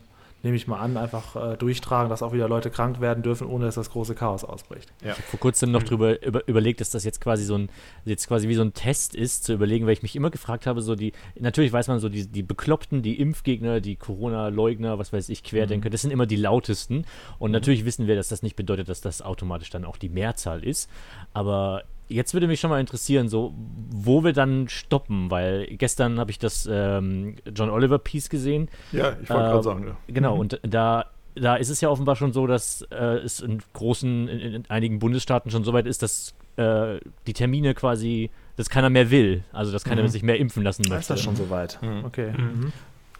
nehme 0.47 0.55
ich 0.55 0.65
mal 0.65 0.79
an, 0.79 0.95
einfach 0.95 1.35
äh, 1.35 1.57
durchtragen, 1.57 2.09
dass 2.09 2.23
auch 2.23 2.31
wieder 2.31 2.47
Leute 2.47 2.69
krank 2.69 3.01
werden 3.01 3.21
dürfen, 3.21 3.47
ohne 3.47 3.65
dass 3.65 3.75
das 3.75 3.91
große 3.91 4.15
Chaos 4.15 4.45
ausbricht. 4.45 4.93
Ich 5.01 5.09
habe 5.09 5.21
vor 5.21 5.39
kurzem 5.41 5.71
noch 5.71 5.83
drüber 5.83 6.23
über, 6.25 6.47
überlegt, 6.47 6.79
dass 6.79 6.89
das 6.89 7.03
jetzt 7.03 7.19
quasi 7.19 7.43
so 7.43 7.57
ein 7.57 7.69
jetzt 8.05 8.27
quasi 8.27 8.47
wie 8.47 8.55
so 8.55 8.61
ein 8.61 8.73
Test 8.73 9.13
ist, 9.13 9.43
zu 9.43 9.53
überlegen, 9.53 9.85
weil 9.85 9.93
ich 9.93 10.03
mich 10.03 10.15
immer 10.15 10.29
gefragt 10.29 10.65
habe, 10.65 10.81
so 10.81 10.95
die 10.95 11.11
natürlich 11.37 11.73
weiß 11.73 11.89
man 11.89 11.99
so 11.99 12.07
die, 12.07 12.25
die 12.27 12.43
Bekloppten, 12.43 13.01
die 13.01 13.19
Impfgegner, 13.19 13.81
die 13.81 13.97
Corona-Leugner, 13.97 14.97
was 14.97 15.11
weiß 15.11 15.27
ich, 15.27 15.43
Querdenker, 15.43 15.89
das 15.89 16.01
sind 16.01 16.11
immer 16.11 16.25
die 16.25 16.37
lautesten. 16.37 17.03
Und 17.39 17.51
natürlich 17.51 17.83
wissen 17.83 18.07
wir, 18.07 18.15
dass 18.15 18.29
das 18.29 18.41
nicht 18.41 18.55
bedeutet, 18.55 18.87
dass 18.87 19.01
das 19.01 19.21
automatisch 19.21 19.69
dann 19.69 19.83
auch 19.83 19.97
die 19.97 20.09
Mehrzahl 20.09 20.63
ist, 20.63 20.89
aber 21.33 21.83
Jetzt 22.09 22.33
würde 22.33 22.47
mich 22.47 22.59
schon 22.59 22.69
mal 22.69 22.79
interessieren, 22.79 23.27
so 23.29 23.53
wo 23.89 24.23
wir 24.23 24.33
dann 24.33 24.69
stoppen, 24.69 25.29
weil 25.29 25.65
gestern 25.77 26.19
habe 26.19 26.31
ich 26.31 26.39
das 26.39 26.67
ähm, 26.71 27.35
John 27.53 27.69
Oliver 27.69 27.99
Piece 27.99 28.29
gesehen 28.29 28.69
Ja, 28.91 29.15
ich 29.21 29.29
wollte 29.29 29.47
Äh, 29.47 29.51
gerade 29.51 29.63
sagen, 29.63 29.87
ja. 29.87 29.97
Genau, 30.07 30.37
und 30.37 30.59
da, 30.63 31.05
da 31.35 31.55
ist 31.57 31.69
es 31.69 31.81
ja 31.81 31.89
offenbar 31.89 32.15
schon 32.15 32.31
so, 32.33 32.47
dass 32.47 32.81
äh, 32.91 32.95
es 33.17 33.41
in 33.41 33.61
großen, 33.73 34.27
in, 34.29 34.39
in 34.39 34.63
einigen 34.69 34.99
Bundesstaaten 34.99 35.51
schon 35.51 35.63
so 35.63 35.73
weit 35.73 35.85
ist, 35.85 36.01
dass 36.01 36.33
äh, 36.55 36.99
die 37.27 37.33
Termine 37.33 37.73
quasi, 37.73 38.29
dass 38.55 38.69
keiner 38.69 38.89
mehr 38.89 39.11
will, 39.11 39.43
also 39.51 39.71
dass 39.71 39.83
keiner 39.83 40.03
Mhm. 40.03 40.07
sich 40.07 40.23
mehr 40.23 40.37
impfen 40.37 40.63
lassen 40.63 40.83
Ist 40.83 40.89
möchte. 40.89 41.13
das 41.13 41.21
schon 41.21 41.35
soweit? 41.35 41.77
Mhm. 41.81 42.05
Okay. 42.05 42.31
Mhm. 42.31 42.71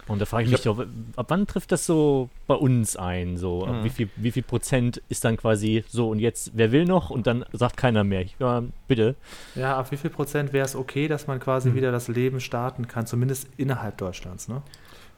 Und 0.07 0.19
da 0.21 0.25
frage 0.25 0.43
ich 0.43 0.49
Ich 0.51 0.57
mich 0.59 0.63
doch, 0.63 0.85
ab 1.15 1.25
wann 1.29 1.47
trifft 1.47 1.71
das 1.71 1.85
so 1.85 2.29
bei 2.47 2.55
uns 2.55 2.95
ein? 2.95 3.37
So, 3.37 3.65
Mhm. 3.65 3.83
wie, 3.83 3.89
viel, 3.89 4.09
wie 4.15 4.31
viel 4.31 4.43
Prozent 4.43 5.01
ist 5.09 5.25
dann 5.25 5.37
quasi 5.37 5.83
so 5.87 6.09
und 6.09 6.19
jetzt, 6.19 6.51
wer 6.53 6.71
will 6.71 6.85
noch? 6.85 7.09
Und 7.09 7.27
dann 7.27 7.43
sagt 7.51 7.77
keiner 7.77 8.03
mehr. 8.03 8.21
Ich, 8.21 8.35
ja, 8.39 8.63
bitte. 8.87 9.15
Ja, 9.55 9.77
ab 9.77 9.91
wie 9.91 9.97
viel 9.97 10.09
Prozent 10.09 10.53
wäre 10.53 10.65
es 10.65 10.75
okay, 10.75 11.07
dass 11.07 11.27
man 11.27 11.39
quasi 11.39 11.69
Mhm. 11.69 11.75
wieder 11.75 11.91
das 11.91 12.07
Leben 12.07 12.39
starten 12.39 12.87
kann, 12.87 13.05
zumindest 13.05 13.47
innerhalb 13.57 13.97
Deutschlands, 13.97 14.47
ne? 14.47 14.61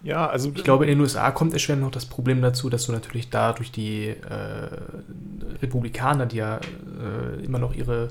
Ja, 0.02 0.28
also 0.28 0.52
Ich 0.56 0.64
glaube, 0.64 0.86
in 0.86 0.92
den 0.92 1.02
USA 1.02 1.30
kommt 1.32 1.52
erschwerend 1.54 1.84
noch 1.84 1.92
das 1.92 2.06
Problem 2.06 2.42
dazu, 2.42 2.70
dass 2.70 2.86
du 2.86 2.94
natürlich 2.94 3.30
da 3.30 3.52
durch 3.52 3.70
die 3.72 4.08
äh, 4.08 4.16
Republikaner, 5.62 6.26
die 6.26 6.38
ja 6.38 6.58
äh, 6.58 7.44
immer 7.44 7.60
noch 7.60 7.74
ihre 7.76 8.08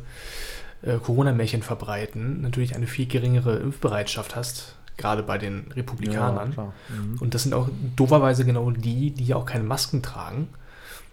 äh, 0.82 0.96
Corona-Märchen 0.98 1.62
verbreiten, 1.62 2.40
natürlich 2.42 2.74
eine 2.76 2.86
viel 2.86 3.06
geringere 3.06 3.56
Impfbereitschaft 3.56 4.36
hast, 4.36 4.74
gerade 4.98 5.22
bei 5.22 5.38
den 5.38 5.64
Republikanern. 5.74 6.52
klar. 6.52 6.74
Mhm. 6.90 7.16
Und 7.20 7.32
das 7.34 7.44
sind 7.44 7.54
auch 7.54 7.68
doverweise 7.96 8.44
genau 8.44 8.70
die, 8.70 9.10
die 9.12 9.24
ja 9.24 9.36
auch 9.36 9.46
keine 9.46 9.64
Masken 9.64 10.02
tragen. 10.02 10.48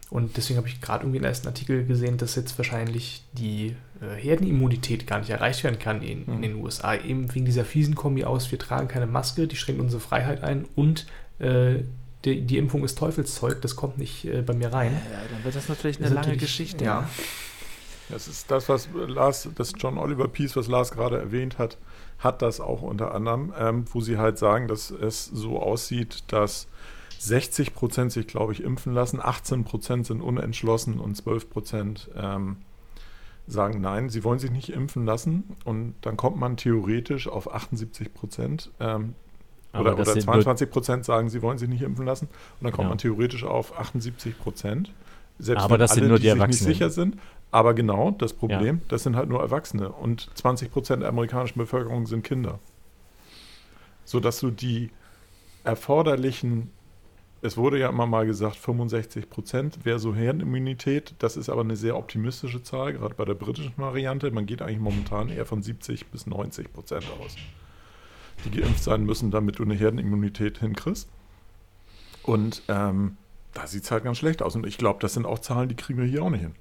Und 0.09 0.37
deswegen 0.37 0.57
habe 0.57 0.67
ich 0.67 0.81
gerade 0.81 1.03
irgendwie 1.03 1.19
den 1.19 1.25
ersten 1.25 1.47
Artikel 1.47 1.85
gesehen, 1.85 2.17
dass 2.17 2.35
jetzt 2.35 2.57
wahrscheinlich 2.59 3.23
die 3.33 3.75
äh, 4.01 4.15
Herdenimmunität 4.15 5.07
gar 5.07 5.19
nicht 5.19 5.29
erreicht 5.31 5.63
werden 5.63 5.79
kann 5.79 6.01
in, 6.01 6.25
in 6.25 6.37
Mhm. 6.37 6.41
den 6.41 6.55
USA. 6.55 6.95
Eben 6.95 7.33
wegen 7.33 7.45
dieser 7.45 7.65
fiesen 7.65 7.95
Kombi 7.95 8.23
aus, 8.23 8.51
wir 8.51 8.59
tragen 8.59 8.87
keine 8.87 9.07
Maske, 9.07 9.47
die 9.47 9.55
schränkt 9.55 9.81
unsere 9.81 9.99
Freiheit 10.01 10.43
ein 10.43 10.65
und 10.75 11.07
äh, 11.39 11.83
die, 12.23 12.41
die 12.41 12.57
Impfung 12.57 12.83
ist 12.83 12.97
Teufelszeug, 12.97 13.61
das 13.61 13.75
kommt 13.75 13.97
nicht 13.97 14.25
äh, 14.25 14.41
bei 14.41 14.53
mir 14.53 14.71
rein. 14.73 14.91
Ja, 14.93 15.19
dann 15.31 15.43
wird 15.43 15.55
das 15.55 15.69
natürlich 15.69 15.97
eine 15.97 16.05
Das 16.07 16.13
lange 16.15 16.27
natürlich- 16.27 16.41
Geschichte. 16.41 16.85
ja. 16.85 17.01
ne? 17.01 17.07
Das 18.09 18.27
ist 18.27 18.51
das, 18.51 18.69
was 18.69 18.87
Lars, 19.07 19.49
das 19.55 19.73
John 19.77 19.97
Oliver 19.97 20.27
Piece, 20.27 20.55
was 20.55 20.67
Lars 20.67 20.91
gerade 20.91 21.17
erwähnt 21.17 21.57
hat, 21.57 21.77
hat 22.25 22.41
das 22.41 22.59
auch 22.59 22.81
unter 22.81 23.15
anderem, 23.15 23.53
ähm, 23.57 23.85
wo 23.93 24.01
sie 24.01 24.17
halt 24.17 24.37
sagen, 24.37 24.67
dass 24.67 24.91
es 24.91 25.25
so 25.25 25.59
aussieht, 25.61 26.23
dass 26.27 26.67
60 27.19 27.73
Prozent 27.73 28.11
sich, 28.11 28.27
glaube 28.27 28.51
ich, 28.51 28.61
impfen 28.61 28.93
lassen, 28.93 29.21
18 29.21 29.63
Prozent 29.63 30.05
sind 30.05 30.21
unentschlossen 30.21 30.99
und 30.99 31.15
12 31.15 31.49
Prozent 31.49 32.09
ähm, 32.17 32.57
sagen 33.47 33.79
nein, 33.79 34.09
sie 34.09 34.23
wollen 34.23 34.39
sich 34.39 34.51
nicht 34.51 34.69
impfen 34.69 35.05
lassen. 35.05 35.55
Und 35.63 35.93
dann 36.01 36.17
kommt 36.17 36.37
man 36.37 36.57
theoretisch 36.57 37.27
auf 37.27 37.53
78 37.53 38.13
Prozent. 38.13 38.71
Ähm, 38.79 39.13
oder 39.73 39.93
oder 39.93 40.05
sind 40.05 40.15
nur- 40.25 40.33
22 40.35 40.69
Prozent 40.69 41.05
sagen, 41.05 41.29
sie 41.29 41.41
wollen 41.41 41.57
sich 41.57 41.69
nicht 41.69 41.81
impfen 41.83 42.05
lassen. 42.05 42.25
Und 42.59 42.63
dann 42.65 42.71
kommt 42.71 42.85
Ja. 42.85 42.89
man 42.89 42.97
theoretisch 42.97 43.43
auf 43.43 43.77
78 43.77 44.37
Prozent. 44.39 44.91
Selbst 45.37 45.63
Aber 45.63 45.73
wenn 45.73 45.79
das 45.79 45.93
sind 45.93 46.03
alle, 46.03 46.09
nur 46.09 46.19
die 46.19 46.23
sich 46.23 46.33
nicht 46.33 46.41
Erwachsenen. 46.41 46.73
sicher 46.73 46.89
sind. 46.89 47.17
Aber 47.51 47.73
genau, 47.73 48.11
das 48.11 48.33
Problem, 48.33 48.81
das 48.89 49.03
sind 49.03 49.15
halt 49.15 49.29
nur 49.29 49.41
Erwachsene. 49.41 49.89
Und 49.89 50.29
20 50.35 50.71
Prozent 50.71 51.01
der 51.03 51.09
amerikanischen 51.09 51.57
Bevölkerung 51.59 52.05
sind 52.05 52.23
Kinder. 52.23 52.59
Sodass 54.03 54.39
du 54.39 54.51
die 54.51 54.91
erforderlichen, 55.63 56.71
es 57.41 57.57
wurde 57.57 57.79
ja 57.79 57.89
immer 57.89 58.07
mal 58.07 58.25
gesagt, 58.25 58.55
65 58.57 59.29
Prozent 59.29 59.85
wäre 59.85 59.99
so 59.99 60.13
Herdenimmunität. 60.13 61.15
Das 61.19 61.37
ist 61.37 61.49
aber 61.49 61.61
eine 61.61 61.75
sehr 61.75 61.97
optimistische 61.97 62.61
Zahl, 62.63 62.93
gerade 62.93 63.15
bei 63.15 63.25
der 63.25 63.35
britischen 63.35 63.73
Variante. 63.77 64.31
Man 64.31 64.45
geht 64.45 64.61
eigentlich 64.61 64.79
momentan 64.79 65.29
eher 65.29 65.45
von 65.45 65.61
70 65.61 66.07
bis 66.07 66.27
90 66.27 66.73
Prozent 66.73 67.05
aus, 67.21 67.35
die 68.43 68.51
geimpft 68.51 68.83
sein 68.83 69.03
müssen, 69.05 69.31
damit 69.31 69.59
du 69.59 69.63
eine 69.63 69.75
Herdenimmunität 69.75 70.59
hinkriegst. 70.59 71.09
Und 72.23 72.63
ähm, 72.67 73.17
da 73.55 73.65
sieht 73.65 73.85
es 73.85 73.91
halt 73.91 74.03
ganz 74.03 74.19
schlecht 74.19 74.43
aus. 74.43 74.55
Und 74.55 74.67
ich 74.67 74.77
glaube, 74.77 74.99
das 75.01 75.13
sind 75.13 75.25
auch 75.25 75.39
Zahlen, 75.39 75.69
die 75.69 75.75
kriegen 75.75 75.99
wir 75.99 76.05
hier 76.05 76.21
auch 76.21 76.29
nicht 76.29 76.41
hin. 76.41 76.55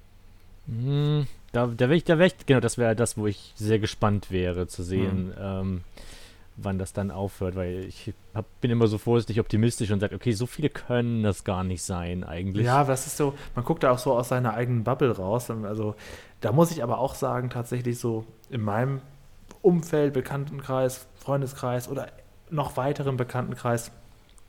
Hm, 0.67 1.27
da, 1.51 1.67
da 1.67 1.85
wäre 1.89 1.95
ich, 1.95 2.05
da 2.05 2.17
wär 2.17 2.25
ich, 2.25 2.45
genau, 2.45 2.59
das 2.59 2.79
wäre 2.79 2.95
das, 2.95 3.17
wo 3.17 3.27
ich 3.27 3.53
sehr 3.55 3.77
gespannt 3.77 4.31
wäre 4.31 4.67
zu 4.67 4.81
sehen, 4.81 5.27
mhm. 5.27 5.33
ähm, 5.37 5.81
wann 6.57 6.79
das 6.79 6.93
dann 6.93 7.11
aufhört, 7.11 7.55
weil 7.55 7.83
ich 7.83 8.13
hab, 8.33 8.45
bin 8.61 8.71
immer 8.71 8.87
so 8.87 8.97
vorsichtig 8.97 9.39
optimistisch 9.39 9.91
und 9.91 9.99
sage, 9.99 10.15
okay, 10.15 10.31
so 10.31 10.47
viele 10.47 10.69
können 10.69 11.21
das 11.21 11.43
gar 11.43 11.63
nicht 11.63 11.83
sein 11.83 12.23
eigentlich. 12.23 12.65
Ja, 12.65 12.85
das 12.85 13.05
ist 13.05 13.17
so, 13.17 13.35
man 13.55 13.65
guckt 13.65 13.83
da 13.83 13.91
auch 13.91 13.99
so 13.99 14.13
aus 14.13 14.29
seiner 14.29 14.53
eigenen 14.53 14.83
Bubble 14.83 15.11
raus. 15.11 15.51
Also 15.51 15.95
da 16.41 16.53
muss 16.53 16.71
ich 16.71 16.81
aber 16.81 16.99
auch 16.99 17.13
sagen, 17.13 17.49
tatsächlich 17.49 17.99
so 17.99 18.25
in 18.49 18.61
meinem 18.61 19.01
Umfeld, 19.61 20.13
Bekanntenkreis, 20.13 21.07
Freundeskreis 21.15 21.89
oder 21.89 22.07
noch 22.49 22.77
weiteren 22.77 23.17
Bekanntenkreis 23.17 23.91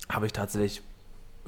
habe 0.09 0.26
ich 0.26 0.33
tatsächlich 0.33 0.83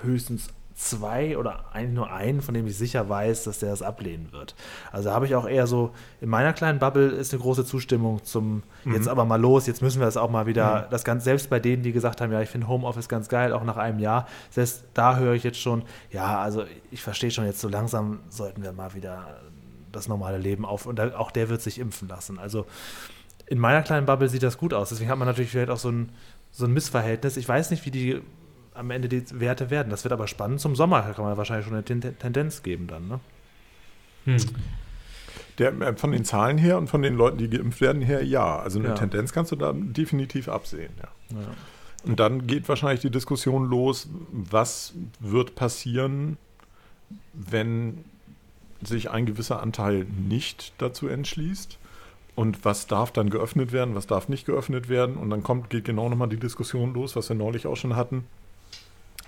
höchstens 0.00 0.49
zwei 0.78 1.37
oder 1.37 1.64
eigentlich 1.73 1.94
nur 1.94 2.12
einen, 2.12 2.40
von 2.40 2.54
dem 2.54 2.66
ich 2.68 2.78
sicher 2.78 3.08
weiß, 3.08 3.44
dass 3.44 3.58
der 3.58 3.70
das 3.70 3.82
ablehnen 3.82 4.30
wird. 4.30 4.54
Also 4.92 5.11
habe 5.11 5.26
ich 5.26 5.35
auch 5.35 5.47
eher 5.47 5.66
so, 5.66 5.90
in 6.20 6.28
meiner 6.28 6.52
kleinen 6.52 6.78
Bubble 6.78 7.08
ist 7.08 7.32
eine 7.35 7.42
große 7.42 7.64
Zustimmung 7.64 8.23
zum, 8.23 8.62
mhm. 8.85 8.94
jetzt 8.94 9.08
aber 9.08 9.25
mal 9.25 9.40
los, 9.40 9.66
jetzt 9.66 9.82
müssen 9.82 9.99
wir 9.99 10.06
das 10.06 10.16
auch 10.16 10.30
mal 10.30 10.47
wieder, 10.47 10.82
mhm. 10.82 10.90
das 10.90 11.02
ganz, 11.02 11.25
selbst 11.25 11.50
bei 11.50 11.58
denen, 11.58 11.82
die 11.82 11.90
gesagt 11.90 12.20
haben, 12.20 12.32
ja, 12.32 12.40
ich 12.40 12.49
finde 12.49 12.68
Homeoffice 12.68 13.08
ganz 13.08 13.28
geil, 13.28 13.52
auch 13.52 13.64
nach 13.64 13.76
einem 13.76 13.99
Jahr, 13.99 14.28
selbst 14.50 14.85
da 14.94 15.16
höre 15.16 15.35
ich 15.35 15.42
jetzt 15.42 15.58
schon, 15.58 15.82
ja, 16.12 16.38
also 16.38 16.64
ich 16.92 17.02
verstehe 17.02 17.32
schon 17.32 17.44
jetzt 17.44 17.61
so 17.61 17.68
langsam 17.68 18.20
sollten 18.28 18.62
wir 18.62 18.73
mal 18.73 18.94
wieder 18.94 19.40
das 19.90 20.06
normale 20.06 20.38
Leben 20.38 20.64
auf 20.64 20.87
und 20.87 21.00
auch 21.00 21.32
der 21.32 21.49
wird 21.49 21.61
sich 21.61 21.80
impfen 21.80 22.06
lassen. 22.06 22.38
Also 22.38 22.66
in 23.47 23.58
meiner 23.58 23.82
kleinen 23.82 24.06
Bubble 24.06 24.28
sieht 24.28 24.44
das 24.44 24.58
gut 24.58 24.75
aus. 24.75 24.90
Deswegen 24.90 25.11
hat 25.11 25.18
man 25.18 25.26
natürlich 25.26 25.50
vielleicht 25.50 25.70
auch 25.70 25.78
so 25.78 25.90
ein, 25.90 26.12
so 26.52 26.66
ein 26.66 26.73
Missverhältnis. 26.73 27.37
Ich 27.37 27.49
weiß 27.49 27.70
nicht, 27.70 27.85
wie 27.87 27.90
die 27.90 28.23
am 28.78 28.90
Ende 28.90 29.08
die 29.08 29.23
Werte 29.40 29.70
werden. 29.70 29.90
Das 29.90 30.04
wird 30.04 30.12
aber 30.12 30.28
spannend. 30.28 30.61
Zum 30.61 30.76
Sommer 30.76 31.02
kann 31.02 31.25
man 31.25 31.37
wahrscheinlich 31.37 31.66
schon 31.66 31.75
eine 31.75 31.85
Tendenz 31.85 32.62
geben 32.62 32.87
dann. 32.87 33.08
Ne? 33.08 33.20
Hm. 34.25 34.37
Der, 35.58 35.73
äh, 35.80 35.97
von 35.97 36.12
den 36.12 36.25
Zahlen 36.25 36.58
her 36.58 36.78
und 36.78 36.88
von 36.88 37.02
den 37.02 37.14
Leuten, 37.14 37.38
die 37.38 37.50
geimpft 37.50 37.80
werden, 37.80 38.00
her, 38.02 38.25
ja. 38.25 38.58
Also 38.58 38.78
eine 38.78 38.88
ja. 38.88 38.94
Tendenz 38.94 39.32
kannst 39.32 39.50
du 39.50 39.56
da 39.56 39.73
definitiv 39.75 40.49
absehen. 40.49 40.92
Ja. 40.99 41.38
ja. 41.40 41.49
Und 42.04 42.20
dann 42.20 42.47
geht 42.47 42.68
wahrscheinlich 42.68 43.00
die 43.00 43.11
Diskussion 43.11 43.68
los, 43.68 44.08
was 44.30 44.94
wird 45.18 45.56
passieren, 45.56 46.38
wenn 47.32 48.04
sich 48.80 49.11
ein 49.11 49.26
gewisser 49.26 49.61
Anteil 49.61 50.06
nicht 50.28 50.73
dazu 50.78 51.08
entschließt 51.08 51.78
und 52.37 52.64
was 52.64 52.87
darf 52.87 53.11
dann 53.11 53.28
geöffnet 53.28 53.73
werden, 53.73 53.97
was 53.97 54.06
darf 54.06 54.28
nicht 54.28 54.47
geöffnet 54.47 54.88
werden. 54.88 55.16
Und 55.16 55.30
dann 55.30 55.42
kommt, 55.42 55.70
geht 55.70 55.85
genau 55.85 56.08
nochmal 56.08 56.28
die 56.28 56.37
Diskussion 56.37 56.94
los, 56.94 57.16
was 57.16 57.28
wir 57.28 57.35
neulich 57.35 57.66
auch 57.66 57.76
schon 57.76 57.97
hatten 57.97 58.25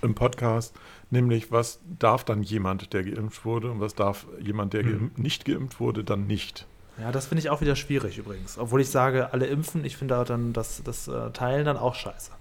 im 0.01 0.15
Podcast, 0.15 0.75
nämlich 1.09 1.51
was 1.51 1.79
darf 1.99 2.23
dann 2.23 2.43
jemand, 2.43 2.93
der 2.93 3.03
geimpft 3.03 3.45
wurde 3.45 3.71
und 3.71 3.79
was 3.79 3.95
darf 3.95 4.25
jemand, 4.39 4.73
der 4.73 4.83
mhm. 4.83 5.11
nicht 5.15 5.45
geimpft 5.45 5.79
wurde, 5.79 6.03
dann 6.03 6.27
nicht. 6.27 6.65
Ja, 6.99 7.11
das 7.11 7.27
finde 7.27 7.41
ich 7.41 7.49
auch 7.49 7.61
wieder 7.61 7.75
schwierig 7.75 8.17
übrigens. 8.17 8.57
Obwohl 8.57 8.81
ich 8.81 8.89
sage, 8.89 9.33
alle 9.33 9.47
impfen, 9.47 9.85
ich 9.85 9.97
finde 9.97 10.23
dann 10.25 10.53
das, 10.53 10.83
das 10.83 11.07
äh, 11.07 11.31
Teilen 11.31 11.65
dann 11.65 11.77
auch 11.77 11.95
scheiße. 11.95 12.31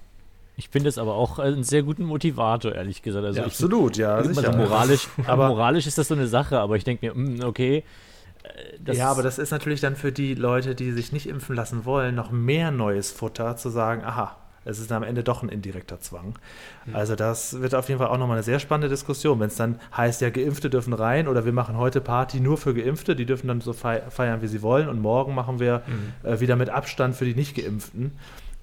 Ich 0.57 0.69
finde 0.69 0.91
es 0.91 0.99
aber 0.99 1.15
auch 1.15 1.39
einen 1.39 1.65
sehr 1.65 1.83
guten 1.83 2.05
Motivator, 2.05 2.75
ehrlich 2.75 3.01
gesagt. 3.01 3.25
Also 3.25 3.41
ja, 3.41 3.47
absolut, 3.47 3.97
ja. 3.97 4.17
Also 4.17 4.43
moralisch, 4.53 5.09
aber 5.27 5.49
moralisch 5.49 5.87
ist 5.87 5.97
das 5.97 6.09
so 6.09 6.15
eine 6.15 6.27
Sache, 6.27 6.59
aber 6.59 6.77
ich 6.77 6.85
denke 6.85 7.07
mir, 7.07 7.15
hm, 7.15 7.45
okay. 7.45 7.85
Äh, 8.87 8.93
ja, 8.93 9.11
aber 9.11 9.23
das 9.23 9.39
ist 9.39 9.53
natürlich 9.53 9.81
dann 9.81 9.97
für 9.97 10.13
die 10.13 10.35
Leute, 10.35 10.75
die 10.75 10.93
sich 10.93 11.13
nicht 11.13 11.27
impfen 11.27 11.57
lassen 11.57 11.87
wollen, 11.87 12.15
noch 12.15 12.31
mehr 12.31 12.71
neues 12.71 13.11
Futter 13.11 13.57
zu 13.57 13.71
sagen, 13.71 14.05
aha, 14.05 14.37
es 14.65 14.79
ist 14.79 14.93
am 14.93 15.03
Ende 15.03 15.25
doch 15.25 15.43
ein 15.43 15.49
indirekter 15.49 16.01
Zwang. 16.01 16.35
Mhm. 16.87 16.97
Also 16.97 17.17
das 17.17 17.61
wird 17.61 17.75
auf 17.75 17.89
jeden 17.89 17.99
Fall 17.99 18.09
auch 18.09 18.19
nochmal 18.19 18.37
eine 18.37 18.43
sehr 18.43 18.59
spannende 18.59 18.89
Diskussion. 18.89 19.41
Wenn 19.41 19.49
es 19.49 19.57
dann 19.57 19.81
heißt, 19.97 20.21
ja, 20.21 20.31
Geimpfte 20.31 20.69
dürfen 20.69 20.93
rein 20.93 21.29
oder 21.29 21.45
wir 21.45 21.53
machen 21.53 21.77
heute 21.79 22.01
Party 22.01 22.41
nur 22.41 22.59
für 22.59 22.75
Geimpfte, 22.75 23.17
die 23.17 23.27
dürfen 23.27 23.49
dann 23.49 23.61
so 23.61 23.73
feiern, 23.73 24.43
wie 24.43 24.49
sie 24.49 24.63
wollen 24.63 24.89
und 24.89 25.01
morgen 25.01 25.35
machen 25.35 25.61
wir 25.61 25.83
mhm. 25.87 26.29
äh, 26.29 26.41
wieder 26.41 26.57
mit 26.57 26.69
Abstand 26.69 27.17
für 27.17 27.25
die 27.25 27.35
Nicht-Geimpften. 27.35 28.13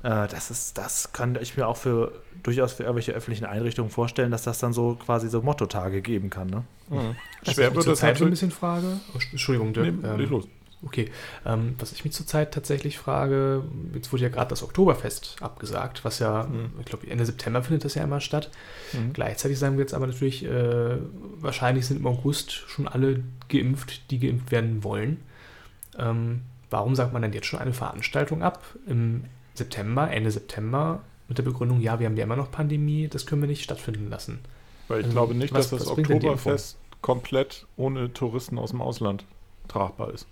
Äh, 0.04 0.28
das 0.28 0.52
ist, 0.52 0.78
das 0.78 1.12
kann 1.12 1.38
ich 1.42 1.58
mir 1.58 1.68
auch 1.68 1.78
für 1.78 2.12
durchaus 2.44 2.74
für 2.74 2.84
irgendwelche 2.84 3.14
öffentlichen 3.14 3.46
Einrichtungen 3.46 3.90
vorstellen, 3.90 4.32
dass 4.32 4.44
das 4.44 4.60
dann 4.60 4.74
so 4.74 4.96
quasi 4.96 5.28
so 5.30 5.42
Mottotage 5.42 6.02
geben 6.02 6.30
kann. 6.30 6.48
Ne? 6.48 6.64
Mhm. 6.90 7.16
Schwer 7.52 7.74
wird 7.74 7.88
das 7.88 8.00
Zeit 8.00 8.22
ein 8.22 8.30
bisschen 8.30 8.52
Frage. 8.52 9.00
Oh, 9.16 9.20
Entschuldigung, 9.32 9.74
Dirk. 9.74 9.96
Nee, 10.02 10.08
ähm, 10.08 10.30
los. 10.30 10.48
Okay, 10.86 11.10
ähm, 11.46 11.74
was 11.80 11.92
ich 11.92 12.04
mich 12.04 12.14
zurzeit 12.14 12.54
tatsächlich 12.54 13.00
frage, 13.00 13.64
jetzt 13.96 14.14
wurde 14.14 14.24
ja 14.24 14.30
gerade 14.30 14.50
das 14.50 14.62
Oktoberfest 14.62 15.38
abgesagt, 15.42 16.06
was 16.06 16.20
ja, 16.20 16.44
mhm. 16.44 16.72
ich 16.80 16.86
glaube, 16.86 17.10
Ende 17.10 17.26
September 17.26 17.64
findet 17.64 17.84
das 17.84 17.96
ja 17.96 18.04
immer 18.04 18.20
statt. 18.20 18.52
Mhm. 18.94 19.14
Gleichzeitig 19.14 19.58
sagen 19.58 19.78
wir 19.78 19.82
jetzt 19.82 19.96
aber 19.96 20.06
natürlich, 20.06 20.46
äh, 20.46 20.98
wahrscheinlich 21.40 21.88
sind 21.88 21.98
im 21.98 22.08
August 22.08 22.52
schon 22.52 22.88
alle 22.88 23.24
geimpft, 23.50 24.12
die 24.12 24.20
geimpft 24.20 24.52
werden 24.52 24.84
wollen. 24.84 25.22
Ähm, 25.98 26.42
warum 26.70 26.96
sagt 26.96 27.12
man 27.12 27.24
denn 27.24 27.34
jetzt 27.34 27.48
schon 27.48 27.60
eine 27.60 27.74
Veranstaltung 27.74 28.44
ab 28.44 28.64
im 28.86 29.24
September, 29.56 30.12
Ende 30.12 30.30
September, 30.30 31.02
mit 31.28 31.40
der 31.40 31.44
Begründung, 31.44 31.82
ja, 31.82 32.00
wir 32.00 32.06
haben 32.06 32.16
ja 32.18 32.24
immer 32.24 32.36
noch 32.36 32.52
Pandemie, 32.52 33.08
das 33.08 33.26
können 33.26 33.42
wir 33.42 33.50
nicht 33.50 33.64
stattfinden 33.64 34.10
lassen? 34.10 34.40
Weil 34.88 35.00
ich 35.00 35.06
also, 35.08 35.16
glaube 35.16 35.34
nicht, 35.34 35.54
was, 35.54 35.72
dass 35.72 35.80
das 35.80 35.90
Oktoberfest 35.90 36.78
komplett 37.02 37.66
ohne 37.78 38.14
Touristen 38.14 38.60
aus 38.60 38.70
dem 38.70 38.82
Ausland 38.82 39.26
tragbar 39.68 40.14
ist. 40.14 40.28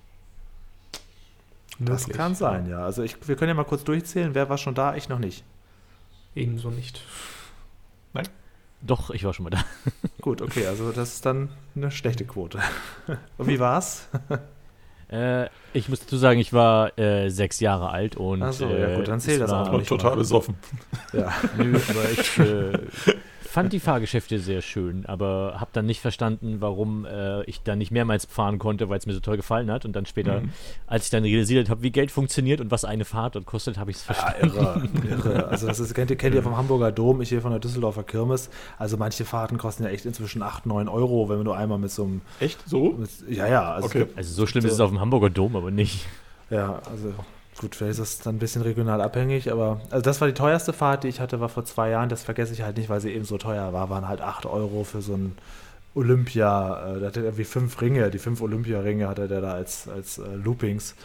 Das 1.80 2.08
Möglich. 2.08 2.18
kann 2.18 2.36
sein, 2.36 2.70
ja. 2.70 2.80
Also 2.80 3.04
ich, 3.04 3.28
wir 3.28 3.36
können 3.36 3.50
ja 3.50 3.56
mal 3.56 3.66
kurz 3.66 3.84
durchzählen. 3.84 4.34
Wer 4.34 4.50
war 4.50 4.58
schon 4.58 4.76
da? 4.76 4.96
Ich 4.96 5.10
noch 5.10 5.20
nicht. 5.20 5.44
Ebenso 6.36 6.70
nicht. 6.70 7.02
Nein? 8.14 8.28
Doch, 8.82 9.10
ich 9.10 9.24
war 9.24 9.34
schon 9.34 9.44
mal 9.46 9.50
da. 9.50 9.64
Gut, 10.22 10.42
okay, 10.42 10.68
also 10.68 10.92
das 10.92 11.16
ist 11.16 11.26
dann 11.26 11.50
eine 11.76 11.92
schlechte 11.92 12.26
Quote. 12.26 12.60
Und 13.38 13.48
wie 13.48 13.60
war's? 13.60 14.08
Äh, 15.08 15.50
ich 15.74 15.88
muss 15.88 16.00
dazu 16.00 16.18
sagen, 16.18 16.40
ich 16.40 16.52
war 16.52 16.98
äh, 16.98 17.30
sechs 17.30 17.60
Jahre 17.60 17.92
alt 17.92 18.16
und. 18.16 18.42
Achso, 18.42 18.68
ja 18.68 18.96
gut, 18.96 19.08
dann 19.08 19.20
zählt 19.20 19.40
das 19.40 19.52
auch 19.52 19.72
nicht. 19.72 19.88
Total 19.88 20.16
besoffen. 20.16 20.56
Ja. 21.14 21.32
Nö, 21.58 21.80
aber 21.90 22.10
ich. 22.10 22.40
Äh, 22.40 22.80
fand 23.56 23.72
die 23.72 23.80
Fahrgeschäfte 23.80 24.38
sehr 24.40 24.62
schön, 24.62 25.06
aber 25.06 25.56
habe 25.62 25.72
dann 25.72 25.86
nicht 25.86 26.02
verstanden, 26.02 26.58
warum 26.60 27.06
äh, 27.06 27.42
ich 27.46 27.62
da 27.64 27.78
nicht 27.78 27.90
mehrmals 27.90 28.26
fahren 28.26 28.60
konnte, 28.60 28.90
weil 28.90 28.98
es 28.98 29.06
mir 29.06 29.14
so 29.14 29.22
toll 29.22 29.38
gefallen 29.38 29.72
hat. 29.72 29.86
Und 29.86 29.96
dann 29.96 30.06
später, 30.06 30.42
mhm. 30.42 30.50
als 30.88 31.06
ich 31.06 31.10
dann 31.10 31.24
realisiert 31.24 31.70
habe, 31.70 31.82
wie 31.82 31.90
Geld 31.90 32.12
funktioniert 32.12 32.60
und 32.60 32.70
was 32.70 32.84
eine 32.84 33.06
Fahrt 33.06 33.38
und 33.38 33.46
kostet, 33.46 33.78
habe 33.78 33.92
ich 33.92 33.98
es 33.98 34.04
verstanden. 34.04 34.52
Ja, 34.54 34.76
irre, 34.76 34.90
irre. 35.10 35.48
Also 35.48 35.68
das 35.68 35.80
ist, 35.80 35.94
kennt, 35.94 36.10
ihr, 36.12 36.18
kennt 36.18 36.36
ihr 36.36 36.44
vom 36.44 36.58
Hamburger 36.58 36.92
Dom, 36.92 37.22
ich 37.22 37.30
hier 37.30 37.42
von 37.42 37.52
der 37.52 37.62
Düsseldorfer 37.62 38.04
Kirmes. 38.04 38.50
Also 38.78 38.98
manche 38.98 39.24
Fahrten 39.24 39.58
kosten 39.58 39.84
ja 39.84 39.90
echt 39.90 40.06
inzwischen 40.06 40.44
8, 40.44 40.66
9 40.66 40.90
Euro, 40.90 41.30
wenn 41.30 41.38
man 41.38 41.46
nur 41.46 41.56
einmal 41.56 41.78
mit 41.78 41.92
so 41.92 42.04
einem... 42.04 42.22
Echt? 42.42 42.62
So? 42.68 42.92
Mit, 42.92 43.10
ja, 43.30 43.48
ja. 43.48 43.72
Also, 43.72 43.88
okay. 43.88 44.08
also 44.18 44.34
so 44.34 44.48
schlimm 44.48 44.64
so, 44.64 44.68
ist 44.68 44.74
es 44.74 44.80
auf 44.82 44.90
dem 44.90 45.00
Hamburger 45.00 45.30
Dom, 45.30 45.56
aber 45.56 45.72
nicht. 45.72 46.06
Ja, 46.50 46.82
also 46.92 47.14
Gut, 47.58 47.74
vielleicht 47.74 48.00
ist 48.00 48.18
das 48.18 48.20
dann 48.20 48.36
ein 48.36 48.40
bisschen 48.40 48.64
regional 48.64 49.00
abhängig, 49.00 49.50
aber 49.50 49.80
also 49.90 50.02
das 50.02 50.20
war 50.20 50.28
die 50.28 50.34
teuerste 50.34 50.74
Fahrt, 50.74 51.06
die 51.06 51.08
ich 51.08 51.22
hatte, 51.22 51.40
war 51.40 51.48
vor 51.48 51.64
zwei 51.64 51.90
Jahren. 51.90 52.10
Das 52.10 52.24
vergesse 52.24 52.52
ich 52.52 52.64
halt 52.64 52.76
nicht, 52.78 52.90
weil 52.90 53.00
sie 53.00 53.14
eben 53.14 53.24
so 53.24 53.38
teuer 53.38 53.72
war. 53.72 53.90
Waren 53.90 54.08
halt 54.10 54.20
8 54.20 54.46
Euro 54.46 54.84
für 54.84 55.02
so 55.02 55.14
ein 55.14 55.38
Olympia. 55.94 56.96
Äh, 56.96 57.00
da 57.00 57.08
hatte 57.08 57.22
er 57.22 57.28
irgendwie 57.28 57.46
fünf 57.46 57.82
Ringe, 57.82 58.12
die 58.12 58.20
fünf 58.20 58.42
Olympia-Ringe 58.42 59.08
hatte 59.08 59.30
der 59.30 59.40
da 59.40 59.54
als, 59.54 59.88
als 59.88 60.18
äh, 60.18 60.36
Loopings. 60.36 60.96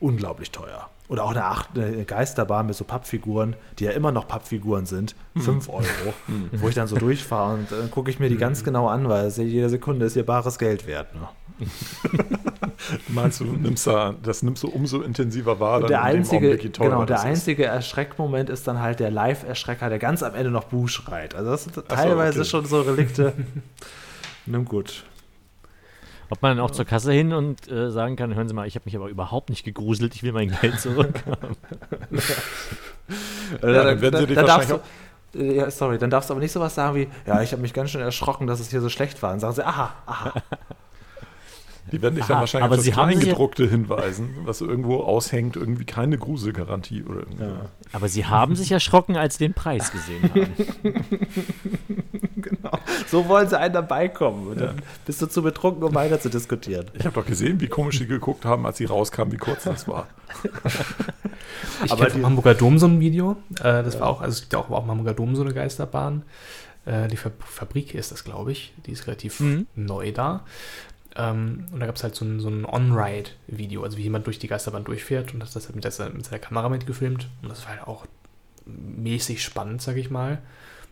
Unglaublich 0.00 0.50
teuer. 0.50 0.88
Oder 1.08 1.24
auch 1.24 1.32
eine, 1.32 1.44
Acht, 1.44 1.70
eine 1.76 2.04
Geisterbahn 2.04 2.66
mit 2.66 2.76
so 2.76 2.84
Pappfiguren, 2.84 3.56
die 3.78 3.84
ja 3.84 3.90
immer 3.90 4.10
noch 4.10 4.26
Pappfiguren 4.26 4.86
sind, 4.86 5.14
5 5.36 5.66
hm. 5.66 5.74
Euro, 5.74 5.84
hm. 6.26 6.50
wo 6.54 6.68
ich 6.68 6.74
dann 6.74 6.86
so 6.86 6.96
durchfahre 6.96 7.54
und 7.54 7.70
dann 7.70 7.86
äh, 7.86 7.88
gucke 7.88 8.10
ich 8.10 8.18
mir 8.18 8.30
die 8.30 8.38
ganz 8.38 8.60
hm. 8.60 8.64
genau 8.64 8.88
an, 8.88 9.06
weil 9.08 9.28
jede 9.28 9.68
Sekunde 9.68 10.06
ist 10.06 10.16
ihr 10.16 10.24
bares 10.24 10.58
Geld 10.58 10.86
wert. 10.86 11.14
Ne? 11.14 11.28
Meinst 13.08 13.40
du, 13.40 13.44
nimmst 13.44 13.86
da, 13.86 14.14
das 14.22 14.42
nimmst 14.42 14.62
du 14.62 14.68
umso 14.68 15.02
intensiver 15.02 15.60
wahr? 15.60 15.82
der 15.82 16.02
einzige, 16.02 16.56
genau, 16.56 17.04
der 17.04 17.20
einzige 17.20 17.66
Erschreckmoment 17.66 18.48
ist 18.48 18.66
dann 18.66 18.80
halt 18.80 18.98
der 18.98 19.10
Live-Erschrecker, 19.10 19.90
der 19.90 19.98
ganz 19.98 20.22
am 20.22 20.34
Ende 20.34 20.50
noch 20.50 20.64
Buh 20.64 20.88
schreit. 20.88 21.34
Also 21.34 21.50
das 21.50 21.64
sind 21.64 21.76
teilweise 21.86 22.40
okay. 22.40 22.48
schon 22.48 22.64
so 22.64 22.80
Relikte. 22.80 23.34
Nimm 24.46 24.64
gut. 24.64 25.04
Ob 26.30 26.42
man 26.42 26.56
dann 26.56 26.64
auch 26.64 26.70
zur 26.70 26.84
Kasse 26.84 27.12
hin 27.12 27.32
und 27.32 27.70
äh, 27.70 27.90
sagen 27.90 28.16
kann, 28.16 28.34
hören 28.34 28.48
Sie 28.48 28.54
mal, 28.54 28.66
ich 28.66 28.74
habe 28.74 28.84
mich 28.86 28.96
aber 28.96 29.08
überhaupt 29.08 29.50
nicht 29.50 29.64
gegruselt, 29.64 30.14
ich 30.14 30.22
will 30.22 30.32
mein 30.32 30.50
Geld 30.60 30.80
zurück. 30.80 31.22
ja, 33.62 33.82
dann, 33.84 34.00
werden 34.00 34.20
Sie 34.20 34.26
dich 34.26 34.36
dann, 34.36 34.46
wahrscheinlich 34.46 34.68
du, 34.68 34.80
ja, 35.34 35.70
sorry, 35.70 35.98
dann 35.98 36.10
darfst 36.10 36.30
du 36.30 36.34
aber 36.34 36.40
nicht 36.40 36.52
sowas 36.52 36.74
sagen 36.74 36.96
wie, 36.96 37.08
ja, 37.26 37.42
ich 37.42 37.52
habe 37.52 37.62
mich 37.62 37.74
ganz 37.74 37.90
schön 37.90 38.00
erschrocken, 38.00 38.46
dass 38.46 38.60
es 38.60 38.70
hier 38.70 38.80
so 38.80 38.88
schlecht 38.88 39.22
war. 39.22 39.30
Dann 39.30 39.40
sagen 39.40 39.54
sie, 39.54 39.66
aha, 39.66 39.92
aha. 40.06 40.32
Die 41.94 42.02
werden 42.02 42.16
dich 42.16 42.26
dann 42.26 42.40
wahrscheinlich 42.40 42.64
aber 42.64 42.78
auf 42.78 42.84
das 42.84 42.92
Kleingedruckte 42.92 43.68
hinweisen, 43.68 44.34
was 44.44 44.60
irgendwo 44.60 44.96
aushängt, 45.00 45.54
irgendwie 45.54 45.84
keine 45.84 46.18
Gruselgarantie 46.18 47.04
oder 47.04 47.20
irgendwie. 47.20 47.44
Ja. 47.44 47.70
Aber 47.92 48.08
sie 48.08 48.26
haben 48.26 48.56
sich 48.56 48.72
erschrocken, 48.72 49.16
als 49.16 49.38
sie 49.38 49.44
den 49.44 49.54
Preis 49.54 49.92
gesehen 49.92 50.28
haben. 50.34 50.54
genau. 52.36 52.78
So 53.06 53.28
wollen 53.28 53.48
sie 53.48 53.56
einen 53.56 53.74
dabei 53.74 54.08
kommen. 54.08 54.48
Und 54.48 54.60
dann 54.60 54.82
bist 55.06 55.22
du 55.22 55.26
zu 55.26 55.42
betrunken, 55.42 55.84
um 55.84 55.94
weiter 55.94 56.18
zu 56.18 56.28
diskutieren. 56.30 56.86
Ich 56.94 57.06
habe 57.06 57.14
doch 57.14 57.26
gesehen, 57.26 57.60
wie 57.60 57.68
komisch 57.68 57.98
sie 57.98 58.06
geguckt 58.06 58.44
haben, 58.44 58.66
als 58.66 58.78
sie 58.78 58.86
rauskamen, 58.86 59.32
wie 59.32 59.38
kurz 59.38 59.62
das 59.62 59.86
war. 59.86 60.08
ich 61.84 61.92
aber 61.92 62.10
vom 62.10 62.26
Hamburger 62.26 62.54
Dom 62.54 62.78
so 62.80 62.86
ein 62.86 62.98
Video. 62.98 63.36
Äh, 63.60 63.84
das 63.84 64.00
war 64.00 64.08
auch, 64.08 64.20
also 64.20 64.32
es 64.32 64.40
gibt 64.40 64.52
ja 64.52 64.58
auch, 64.58 64.68
auch 64.70 64.82
im 64.82 64.90
Hamburger 64.90 65.14
Dom 65.14 65.36
so 65.36 65.42
eine 65.42 65.54
Geisterbahn. 65.54 66.24
Äh, 66.86 67.08
die 67.08 67.16
Fabrik 67.16 67.94
ist 67.94 68.12
das, 68.12 68.24
glaube 68.24 68.52
ich. 68.52 68.74
Die 68.86 68.92
ist 68.92 69.06
relativ 69.06 69.40
mhm. 69.40 69.66
neu 69.74 70.12
da. 70.12 70.44
Ähm, 71.16 71.66
und 71.72 71.80
da 71.80 71.86
gab 71.86 71.96
es 71.96 72.02
halt 72.02 72.14
so 72.14 72.24
ein, 72.24 72.40
so 72.40 72.48
ein 72.48 72.64
On-Ride-Video, 72.64 73.82
also 73.82 73.96
wie 73.96 74.02
jemand 74.02 74.26
durch 74.26 74.38
die 74.38 74.48
Geisterbahn 74.48 74.84
durchfährt 74.84 75.32
und 75.32 75.42
hat 75.42 75.54
das 75.54 75.66
halt 75.66 75.76
mit, 75.76 75.84
der, 75.84 76.10
mit 76.10 76.24
seiner 76.24 76.38
Kamera 76.40 76.68
mitgefilmt. 76.68 77.28
Und 77.42 77.48
das 77.48 77.62
war 77.64 77.76
halt 77.76 77.86
auch 77.86 78.06
mäßig 78.66 79.42
spannend, 79.42 79.82
sag 79.82 79.96
ich 79.96 80.10
mal. 80.10 80.38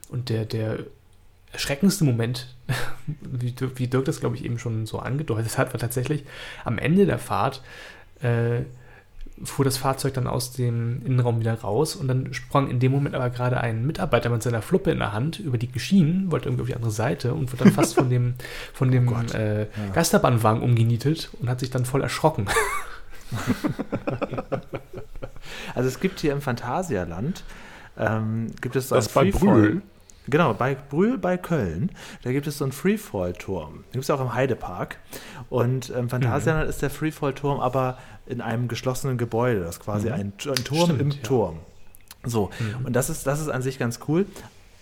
Und 0.09 0.29
der, 0.29 0.45
der 0.45 0.81
erschreckendste 1.52 2.05
Moment, 2.05 2.55
wie, 3.21 3.55
wie 3.76 3.87
Dirk 3.88 4.05
das, 4.05 4.21
glaube 4.21 4.37
ich, 4.37 4.45
eben 4.45 4.59
schon 4.59 4.87
so 4.87 4.99
angedeutet 4.99 5.59
hat, 5.59 5.73
war 5.73 5.81
tatsächlich 5.81 6.25
am 6.64 6.79
Ende 6.79 7.07
der 7.07 7.19
Fahrt. 7.19 7.62
Äh, 8.23 8.62
fuhr 9.43 9.65
das 9.65 9.77
Fahrzeug 9.77 10.15
dann 10.15 10.27
aus 10.27 10.53
dem 10.53 11.03
Innenraum 11.05 11.41
wieder 11.41 11.55
raus 11.55 11.97
und 11.97 12.09
dann 12.09 12.33
sprang 12.33 12.71
in 12.71 12.81
dem 12.81 12.93
Moment 12.93 13.15
aber 13.15 13.31
gerade 13.31 13.61
ein 13.61 13.87
Mitarbeiter 13.87 14.29
mit 14.31 14.43
seiner 14.43 14.62
Fluppe 14.62 14.91
in 14.91 14.99
der 14.99 15.12
Hand 15.12 15.39
über 15.41 15.59
die 15.59 15.71
Schienen, 15.79 16.31
wollte 16.31 16.49
irgendwie 16.49 16.62
auf 16.62 16.69
die 16.69 16.77
andere 16.77 16.91
Seite 16.91 17.35
und 17.35 17.53
wurde 17.53 17.65
dann 17.65 17.73
fast 17.75 17.95
von 17.95 18.11
dem, 18.11 18.35
von 18.73 18.91
dem 18.91 19.09
oh 19.09 19.17
äh, 19.35 19.62
ja. 19.62 19.69
Geisterbahnwagen 19.95 20.62
umgenietet 20.62 21.31
und 21.41 21.49
hat 21.49 21.61
sich 21.61 21.71
dann 21.71 21.85
voll 21.85 22.03
erschrocken. 22.03 22.47
also 25.75 25.89
es 25.89 25.99
gibt 26.01 26.21
hier 26.21 26.33
im 26.33 26.41
Phantasialand 26.41 27.45
ähm, 27.97 28.49
gibt 28.61 28.77
es 28.77 28.89
so 28.89 28.95
das 28.95 29.17
ein 29.17 29.31
bei 29.33 29.39
Brühl. 29.39 29.83
Genau, 30.29 30.55
bei 30.55 30.77
Brühl 30.77 31.19
bei 31.19 31.37
Köln, 31.37 31.91
da 32.23 32.31
gibt 32.31 32.47
es 32.47 32.59
so 32.59 32.65
einen 32.65 32.73
Freefall-Turm. 32.73 33.73
Den 33.87 33.93
gibt 33.93 34.05
es 34.05 34.11
auch 34.11 34.21
im 34.21 34.35
Heidepark. 34.35 34.99
Und 35.51 35.91
im 35.91 35.99
ähm, 35.99 36.09
Phantasialand 36.09 36.65
mhm. 36.65 36.71
ist 36.71 36.81
der 36.81 36.91
Freefall-Turm 36.91 37.59
aber 37.59 37.99
in 38.26 38.41
einem 38.41 38.69
geschlossenen 38.69 39.19
Gebäude. 39.19 39.61
Das 39.61 39.76
ist 39.76 39.81
quasi 39.81 40.09
mhm. 40.09 40.14
ein, 40.14 40.33
ein, 40.47 40.64
Turm 40.64 40.85
Stimmt, 40.85 41.00
im 41.00 41.11
ja. 41.11 41.17
Turm. 41.23 41.59
So, 42.25 42.50
mhm. 42.59 42.87
und 42.87 42.93
das 42.95 43.11
ist, 43.11 43.26
das 43.26 43.41
ist 43.41 43.49
an 43.49 43.62
sich 43.62 43.79
ganz 43.79 44.00
cool. 44.09 44.26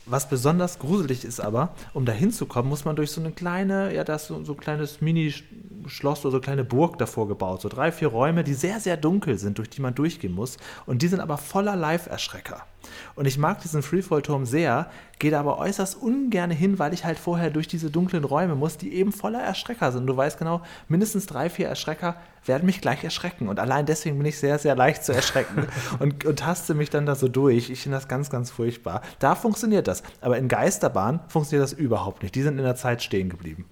Was 0.06 0.28
besonders 0.28 0.78
gruselig 0.78 1.24
ist 1.24 1.40
aber, 1.40 1.74
um 1.94 2.04
da 2.04 2.12
hinzukommen, 2.12 2.68
muss 2.68 2.84
man 2.84 2.96
durch 2.96 3.12
so 3.12 3.20
eine 3.20 3.30
kleine, 3.30 3.94
ja, 3.94 4.02
da 4.02 4.16
ist 4.16 4.26
so, 4.26 4.42
so 4.44 4.54
ein 4.54 4.58
kleines 4.58 5.00
Mini-Schloss 5.00 6.20
oder 6.24 6.32
so 6.32 6.36
eine 6.38 6.40
kleine 6.40 6.64
Burg 6.64 6.98
davor 6.98 7.28
gebaut. 7.28 7.60
So 7.60 7.68
drei, 7.68 7.92
vier 7.92 8.08
Räume, 8.08 8.42
die 8.42 8.54
sehr, 8.54 8.80
sehr 8.80 8.96
dunkel 8.96 9.38
sind, 9.38 9.58
durch 9.58 9.70
die 9.70 9.80
man 9.80 9.94
durchgehen 9.94 10.34
muss. 10.34 10.56
Und 10.86 11.02
die 11.02 11.08
sind 11.08 11.20
aber 11.20 11.38
voller 11.38 11.76
Live-Erschrecker. 11.76 12.66
Und 13.14 13.26
ich 13.26 13.38
mag 13.38 13.60
diesen 13.60 13.82
Freefall-Turm 13.82 14.46
sehr, 14.46 14.90
gehe 15.18 15.30
da 15.30 15.40
aber 15.40 15.58
äußerst 15.58 15.96
ungern 15.96 16.50
hin, 16.50 16.78
weil 16.78 16.94
ich 16.94 17.04
halt 17.04 17.18
vorher 17.18 17.50
durch 17.50 17.68
diese 17.68 17.90
dunklen 17.90 18.24
Räume 18.24 18.54
muss, 18.54 18.76
die 18.76 18.94
eben 18.94 19.12
voller 19.12 19.40
Erschrecker 19.40 19.92
sind. 19.92 20.06
Du 20.06 20.16
weißt 20.16 20.38
genau, 20.38 20.62
mindestens 20.88 21.26
drei, 21.26 21.50
vier 21.50 21.68
Erschrecker 21.68 22.16
werden 22.46 22.66
mich 22.66 22.80
gleich 22.80 23.04
erschrecken. 23.04 23.48
Und 23.48 23.58
allein 23.58 23.86
deswegen 23.86 24.16
bin 24.16 24.26
ich 24.26 24.38
sehr, 24.38 24.58
sehr 24.58 24.74
leicht 24.74 25.04
zu 25.04 25.12
erschrecken 25.12 25.66
und, 25.98 26.24
und 26.24 26.38
taste 26.38 26.74
mich 26.74 26.90
dann 26.90 27.06
da 27.06 27.14
so 27.14 27.28
durch. 27.28 27.70
Ich 27.70 27.82
finde 27.82 27.98
das 27.98 28.08
ganz, 28.08 28.30
ganz 28.30 28.50
furchtbar. 28.50 29.02
Da 29.18 29.34
funktioniert 29.34 29.88
das. 29.88 30.02
Aber 30.20 30.38
in 30.38 30.48
Geisterbahn 30.48 31.20
funktioniert 31.28 31.70
das 31.70 31.78
überhaupt 31.78 32.22
nicht. 32.22 32.34
Die 32.34 32.42
sind 32.42 32.58
in 32.58 32.64
der 32.64 32.76
Zeit 32.76 33.02
stehen 33.02 33.28
geblieben. 33.28 33.66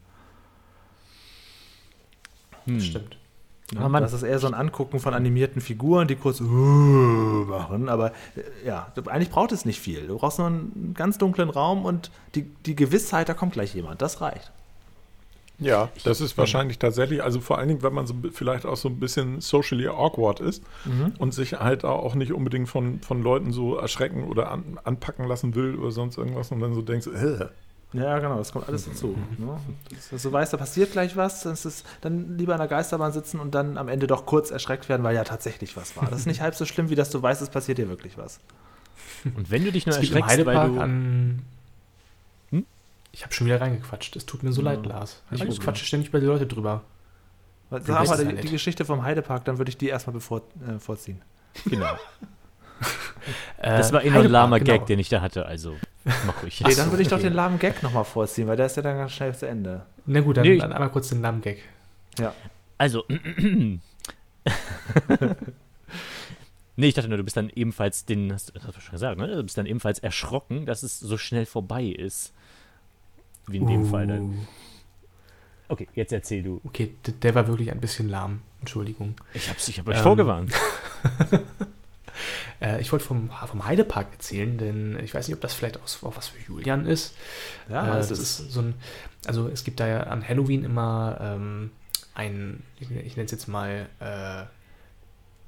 Hm. 2.66 2.80
Stimmt. 2.80 3.18
Ja, 3.74 3.88
man, 3.88 4.02
das 4.02 4.14
ist 4.14 4.22
eher 4.22 4.38
so 4.38 4.46
ein 4.46 4.54
Angucken 4.54 4.98
von 4.98 5.12
animierten 5.12 5.60
Figuren, 5.60 6.08
die 6.08 6.16
kurz 6.16 6.40
uh, 6.40 6.44
machen. 6.44 7.88
Aber 7.88 8.12
äh, 8.34 8.66
ja, 8.66 8.90
eigentlich 9.06 9.30
braucht 9.30 9.52
es 9.52 9.66
nicht 9.66 9.78
viel. 9.78 10.06
Du 10.06 10.16
brauchst 10.16 10.38
nur 10.38 10.46
einen 10.46 10.94
ganz 10.94 11.18
dunklen 11.18 11.50
Raum 11.50 11.84
und 11.84 12.10
die, 12.34 12.44
die 12.64 12.74
Gewissheit, 12.74 13.28
da 13.28 13.34
kommt 13.34 13.52
gleich 13.52 13.74
jemand. 13.74 14.00
Das 14.00 14.20
reicht. 14.22 14.52
Ja, 15.60 15.88
das 16.04 16.20
ist 16.20 16.38
wahrscheinlich 16.38 16.78
tatsächlich, 16.78 17.22
also 17.22 17.40
vor 17.40 17.58
allen 17.58 17.66
Dingen, 17.66 17.82
wenn 17.82 17.92
man 17.92 18.06
so 18.06 18.14
vielleicht 18.32 18.64
auch 18.64 18.76
so 18.76 18.88
ein 18.88 19.00
bisschen 19.00 19.40
socially 19.40 19.88
awkward 19.88 20.38
ist 20.38 20.62
mhm. 20.84 21.14
und 21.18 21.34
sich 21.34 21.54
halt 21.54 21.84
auch 21.84 22.14
nicht 22.14 22.32
unbedingt 22.32 22.68
von, 22.68 23.00
von 23.00 23.22
Leuten 23.22 23.52
so 23.52 23.76
erschrecken 23.76 24.24
oder 24.28 24.52
an, 24.52 24.78
anpacken 24.84 25.26
lassen 25.26 25.56
will 25.56 25.74
oder 25.74 25.90
sonst 25.90 26.16
irgendwas 26.16 26.52
und 26.52 26.60
dann 26.60 26.74
so 26.74 26.82
denkst, 26.82 27.08
äh, 27.08 27.46
ja, 27.92 28.18
genau, 28.18 28.36
das 28.36 28.52
kommt 28.52 28.68
alles 28.68 28.84
dazu. 28.84 29.16
Ne? 29.38 29.58
Dass 30.10 30.22
du 30.22 30.30
weißt, 30.30 30.52
da 30.52 30.58
passiert 30.58 30.92
gleich 30.92 31.16
was, 31.16 31.42
dann, 31.42 31.54
ist 31.54 31.64
es, 31.64 31.84
dann 32.02 32.36
lieber 32.36 32.52
in 32.52 32.58
der 32.58 32.68
Geisterbahn 32.68 33.12
sitzen 33.12 33.40
und 33.40 33.54
dann 33.54 33.78
am 33.78 33.88
Ende 33.88 34.06
doch 34.06 34.26
kurz 34.26 34.50
erschreckt 34.50 34.90
werden, 34.90 35.02
weil 35.02 35.14
ja 35.14 35.24
tatsächlich 35.24 35.76
was 35.76 35.96
war. 35.96 36.10
Das 36.10 36.20
ist 36.20 36.26
nicht 36.26 36.40
halb 36.42 36.54
so 36.54 36.66
schlimm, 36.66 36.90
wie 36.90 36.94
dass 36.94 37.10
du 37.10 37.22
weißt, 37.22 37.40
es 37.40 37.48
passiert 37.48 37.78
dir 37.78 37.88
wirklich 37.88 38.18
was. 38.18 38.40
Und 39.24 39.50
wenn 39.50 39.64
du 39.64 39.72
dich 39.72 39.86
nur 39.86 39.96
es 39.96 40.02
erschreckst, 40.02 40.44
weil 40.44 40.68
du... 40.68 40.80
An 40.80 41.42
hm? 42.50 42.66
Ich 43.12 43.24
habe 43.24 43.32
schon 43.32 43.46
wieder 43.46 43.60
reingequatscht. 43.60 44.16
Es 44.16 44.26
tut 44.26 44.42
mir 44.42 44.52
so 44.52 44.60
ja. 44.60 44.72
leid, 44.72 44.84
Lars. 44.84 45.22
Ich 45.30 45.40
Alles 45.40 45.58
quatsche 45.58 45.84
ständig 45.84 46.12
bei 46.12 46.20
den 46.20 46.28
Leuten 46.28 46.48
drüber. 46.48 46.82
Sag 47.70 48.06
mal 48.06 48.24
die, 48.24 48.34
die, 48.34 48.50
Geschichte 48.50 48.84
vom 48.84 49.02
Heidepark, 49.02 49.44
dann 49.44 49.58
würde 49.58 49.70
ich 49.70 49.76
die 49.76 49.88
erstmal 49.88 50.14
bevor, 50.14 50.42
äh, 50.66 50.78
vorziehen. 50.78 51.20
Genau. 51.66 51.98
das 53.62 53.92
war 53.92 54.02
eh 54.04 54.10
nur 54.10 54.22
ein 54.22 54.30
lahmer 54.30 54.58
genau. 54.58 54.78
Gag, 54.78 54.86
den 54.86 54.98
ich 54.98 55.08
da 55.08 55.20
hatte, 55.20 55.44
also 55.44 55.76
mach 56.26 56.42
ruhig. 56.42 56.60
Nee, 56.66 56.74
dann 56.74 56.90
würde 56.90 57.02
ich 57.02 57.08
doch 57.08 57.20
den 57.20 57.32
lahmen 57.32 57.58
Gag 57.58 57.82
nochmal 57.82 58.04
vorziehen, 58.04 58.46
weil 58.48 58.56
der 58.56 58.66
ist 58.66 58.76
ja 58.76 58.82
dann 58.82 58.96
ganz 58.96 59.12
schnell 59.12 59.34
zu 59.34 59.46
Ende. 59.46 59.86
Na 60.06 60.20
gut, 60.20 60.36
dann, 60.36 60.44
nee, 60.44 60.58
dann 60.58 60.72
einmal 60.72 60.90
kurz 60.90 61.08
den 61.08 61.22
lahmen 61.22 61.40
Gag. 61.40 61.62
Ja. 62.18 62.34
Also, 62.78 63.04
nee, 63.08 63.78
ich 66.76 66.94
dachte 66.94 67.08
nur, 67.08 67.18
du 67.18 67.24
bist 67.24 67.36
dann 67.36 67.50
ebenfalls 67.50 68.04
den, 68.04 68.32
hast, 68.32 68.52
hast 68.54 68.76
du 68.76 68.80
schon 68.80 68.92
gesagt, 68.92 69.18
ne? 69.18 69.26
Du 69.26 69.42
bist 69.42 69.58
dann 69.58 69.66
ebenfalls 69.66 69.98
erschrocken, 69.98 70.64
dass 70.66 70.82
es 70.82 71.00
so 71.00 71.18
schnell 71.18 71.46
vorbei 71.46 71.84
ist. 71.84 72.32
Wie 73.46 73.56
in 73.58 73.66
dem 73.66 73.82
uh. 73.82 73.86
Fall 73.86 74.06
dann. 74.06 74.30
Uh. 74.30 74.36
Okay, 75.70 75.88
jetzt 75.94 76.12
erzähl 76.12 76.42
du. 76.42 76.60
Okay, 76.64 76.94
der 77.22 77.34
war 77.34 77.46
wirklich 77.46 77.70
ein 77.70 77.80
bisschen 77.80 78.08
lahm. 78.08 78.40
Entschuldigung. 78.60 79.14
Ich 79.34 79.48
hab's, 79.50 79.68
ich 79.68 79.78
hab 79.78 79.88
euch 79.88 79.98
ähm, 79.98 80.02
vorgewarnt. 80.02 80.52
Äh, 82.60 82.80
ich 82.80 82.92
wollte 82.92 83.04
vom, 83.04 83.30
vom 83.46 83.64
Heidepark 83.64 84.08
erzählen, 84.12 84.58
denn 84.58 84.98
ich 85.02 85.14
weiß 85.14 85.28
nicht, 85.28 85.34
ob 85.34 85.40
das 85.40 85.54
vielleicht 85.54 85.78
auch, 85.78 86.02
auch 86.02 86.16
was 86.16 86.28
für 86.28 86.40
Julian 86.46 86.86
ist. 86.86 87.14
Ja, 87.68 87.86
äh, 87.86 87.98
das 87.98 88.10
ist, 88.10 88.20
ist 88.20 88.52
so 88.52 88.60
ein, 88.60 88.74
also 89.26 89.48
es 89.48 89.64
gibt 89.64 89.80
da 89.80 89.86
ja 89.86 90.00
an 90.04 90.26
Halloween 90.26 90.64
immer 90.64 91.18
ähm, 91.20 91.70
ein, 92.14 92.62
ich, 92.80 92.90
ich 92.90 93.16
nenne 93.16 93.26
es 93.26 93.30
jetzt 93.30 93.48
mal 93.48 93.88
äh, 94.00 94.44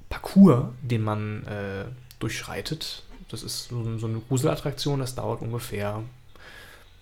Parcours, 0.09 0.69
den 0.83 1.03
man 1.03 1.45
äh, 1.47 1.85
durchschreitet. 2.19 3.05
Das 3.29 3.43
ist 3.43 3.69
so, 3.69 3.99
so 3.99 4.07
eine 4.07 4.21
Gruselattraktion, 4.21 5.01
das 5.01 5.15
dauert 5.15 5.41
ungefähr, 5.41 6.03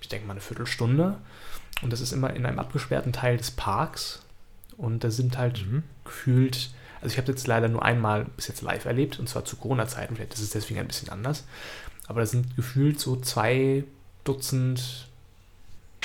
ich 0.01 0.09
denke 0.09 0.27
mal, 0.27 0.33
eine 0.33 0.41
Viertelstunde. 0.41 1.17
Und 1.83 1.93
das 1.93 2.01
ist 2.01 2.13
immer 2.13 2.35
in 2.35 2.45
einem 2.45 2.59
abgesperrten 2.59 3.13
Teil 3.13 3.37
des 3.37 3.51
Parks. 3.51 4.23
Und 4.77 5.05
da 5.05 5.11
sind 5.11 5.39
halt 5.39 5.67
mhm. 5.67 5.83
gefühlt 6.05 6.71
also 7.01 7.13
ich 7.13 7.19
habe 7.19 7.31
jetzt 7.31 7.47
leider 7.47 7.69
nur 7.69 7.85
einmal 7.85 8.27
bis 8.37 8.49
jetzt 8.49 8.63
live 8.63 8.85
erlebt, 8.85 9.19
und 9.19 9.29
zwar 9.29 9.45
zu 9.45 9.57
Corona-Zeiten, 9.57 10.17
vielleicht 10.17 10.35
ist 10.35 10.41
es 10.41 10.51
deswegen 10.51 10.81
ein 10.81 10.89
bisschen 10.89 11.09
anders. 11.09 11.45
Aber 12.07 12.21
da 12.21 12.27
sind 12.27 12.57
gefühlt 12.57 12.99
so 12.99 13.17
zwei 13.17 13.85
Dutzend 14.25 15.09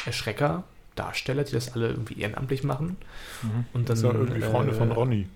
Erschrecker, 0.05 0.63
Darsteller, 0.95 1.43
die 1.43 1.53
das 1.53 1.73
alle 1.73 1.89
irgendwie 1.89 2.19
ehrenamtlich 2.19 2.63
machen. 2.63 2.97
Mhm. 3.41 3.65
Und 3.73 3.89
dann, 3.89 3.95
das 3.95 3.99
sind 3.99 4.13
irgendwie 4.13 4.41
Freunde 4.41 4.73
äh, 4.73 4.75
von 4.75 4.91
Ronny. 4.91 5.27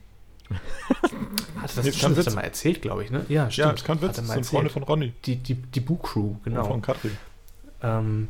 Hat 0.49 1.77
das, 1.77 1.83
nee, 1.83 1.91
schon 1.91 2.15
das 2.15 2.33
mal 2.33 2.41
erzählt, 2.41 2.81
glaube 2.81 3.03
ich, 3.03 3.11
ne? 3.11 3.25
Ja, 3.27 3.51
stimmt. 3.51 3.65
Ja, 3.65 3.71
das 3.73 3.83
kann 3.83 4.01
Witz, 4.01 4.15
das 4.15 4.27
sind 4.27 4.45
Freunde 4.45 4.69
von 4.69 4.83
Ronny. 4.83 5.13
Die, 5.25 5.37
die, 5.37 5.55
die 5.55 5.79
Boo-Crew, 5.79 6.35
genau. 6.43 6.61
Und 6.61 6.67
von 6.67 6.81
Katrin. 6.81 7.17
Ähm, 7.81 8.27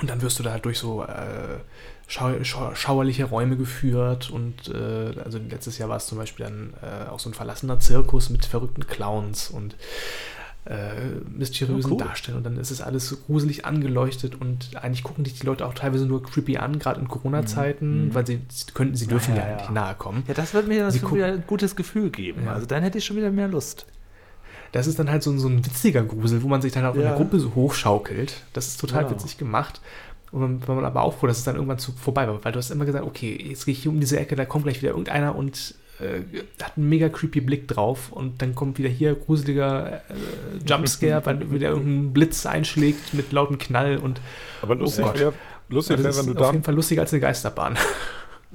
und 0.00 0.10
dann 0.10 0.22
wirst 0.22 0.38
du 0.38 0.42
da 0.42 0.52
halt 0.52 0.64
durch 0.64 0.78
so 0.78 1.02
äh, 1.02 1.58
schau 2.06 2.32
schau 2.42 2.74
schauerliche 2.74 3.24
Räume 3.24 3.56
geführt 3.56 4.30
und 4.30 4.68
äh, 4.68 5.20
also 5.24 5.38
letztes 5.38 5.78
Jahr 5.78 5.88
war 5.88 5.96
es 5.96 6.06
zum 6.06 6.18
Beispiel 6.18 6.46
dann 6.46 6.74
äh, 6.82 7.08
auch 7.10 7.18
so 7.18 7.30
ein 7.30 7.34
verlassener 7.34 7.80
Zirkus 7.80 8.30
mit 8.30 8.46
verrückten 8.46 8.86
Clowns 8.86 9.50
und 9.50 9.76
äh, 10.66 11.20
mysteriösen 11.30 11.92
oh, 11.92 11.94
cool. 11.94 12.04
Darstellungen. 12.04 12.44
Und 12.46 12.52
dann 12.52 12.60
ist 12.60 12.70
es 12.70 12.80
alles 12.80 13.16
gruselig 13.26 13.64
angeleuchtet 13.64 14.40
und 14.40 14.70
eigentlich 14.76 15.04
gucken 15.04 15.24
dich 15.24 15.38
die 15.38 15.46
Leute 15.46 15.66
auch 15.66 15.74
teilweise 15.74 16.06
nur 16.06 16.22
creepy 16.22 16.58
an, 16.58 16.78
gerade 16.78 17.00
in 17.00 17.08
Corona-Zeiten, 17.08 18.06
mhm. 18.06 18.14
weil 18.14 18.26
sie, 18.26 18.40
sie, 18.48 18.72
können, 18.72 18.94
sie 18.96 19.06
dürfen 19.06 19.36
ja, 19.36 19.42
ja, 19.42 19.50
ja, 19.50 19.56
nicht 19.56 19.70
nahe 19.70 19.94
kommen. 19.94 20.24
Ja, 20.26 20.34
das 20.34 20.54
wird 20.54 20.66
mir 20.66 20.80
dann 20.80 20.92
schon 20.92 21.14
wieder 21.14 21.26
ein 21.26 21.44
gutes 21.46 21.76
Gefühl 21.76 22.10
geben. 22.10 22.44
Ja. 22.46 22.54
Also 22.54 22.66
dann 22.66 22.82
hätte 22.82 22.98
ich 22.98 23.04
schon 23.04 23.16
wieder 23.16 23.30
mehr 23.30 23.48
Lust. 23.48 23.86
Das 24.72 24.86
ist 24.86 24.98
dann 24.98 25.10
halt 25.10 25.22
so, 25.22 25.36
so 25.38 25.48
ein 25.48 25.64
witziger 25.64 26.02
Grusel, 26.02 26.42
wo 26.42 26.48
man 26.48 26.60
sich 26.60 26.72
dann 26.72 26.84
auch 26.84 26.96
in 26.96 27.02
der 27.02 27.14
Gruppe 27.14 27.38
so 27.38 27.54
hochschaukelt. 27.54 28.42
Das 28.52 28.66
ist 28.66 28.80
total 28.80 29.04
genau. 29.04 29.14
witzig 29.14 29.38
gemacht. 29.38 29.80
Und 30.36 30.68
wenn 30.68 30.76
man 30.76 30.84
aber 30.84 31.02
auch 31.02 31.14
froh, 31.14 31.26
dass 31.26 31.38
es 31.38 31.44
dann 31.44 31.54
irgendwann 31.54 31.78
zu, 31.78 31.92
vorbei 31.92 32.28
war, 32.28 32.44
weil 32.44 32.52
du 32.52 32.58
hast 32.58 32.70
immer 32.70 32.84
gesagt, 32.84 33.06
okay, 33.06 33.38
jetzt 33.42 33.64
gehe 33.64 33.72
ich 33.72 33.82
hier 33.82 33.90
um 33.90 34.00
diese 34.00 34.20
Ecke, 34.20 34.36
da 34.36 34.44
kommt 34.44 34.64
gleich 34.64 34.82
wieder 34.82 34.90
irgendeiner 34.90 35.34
und 35.34 35.74
äh, 35.98 36.20
hat 36.62 36.76
einen 36.76 36.90
mega 36.90 37.08
creepy 37.08 37.40
Blick 37.40 37.68
drauf 37.68 38.12
und 38.12 38.42
dann 38.42 38.54
kommt 38.54 38.76
wieder 38.78 38.90
hier 38.90 39.14
gruseliger 39.14 40.02
äh, 40.10 40.68
Jumpscare, 40.68 41.24
weil 41.24 41.50
wieder 41.50 41.70
irgendein 41.70 42.12
Blitz 42.12 42.44
einschlägt 42.44 43.14
mit 43.14 43.32
lautem 43.32 43.56
Knall 43.56 43.96
und 43.96 44.20
aber 44.60 44.74
lustig 44.74 45.06
oh 45.06 45.18
wäre, 45.18 45.32
lustig 45.70 46.02
wär, 46.02 46.16
wenn 46.16 46.26
du 46.26 46.34
da 46.34 46.48
auf 46.48 46.52
jeden 46.52 46.64
Fall 46.64 46.74
lustiger 46.74 47.00
als 47.00 47.12
eine 47.14 47.20
Geisterbahn. 47.20 47.78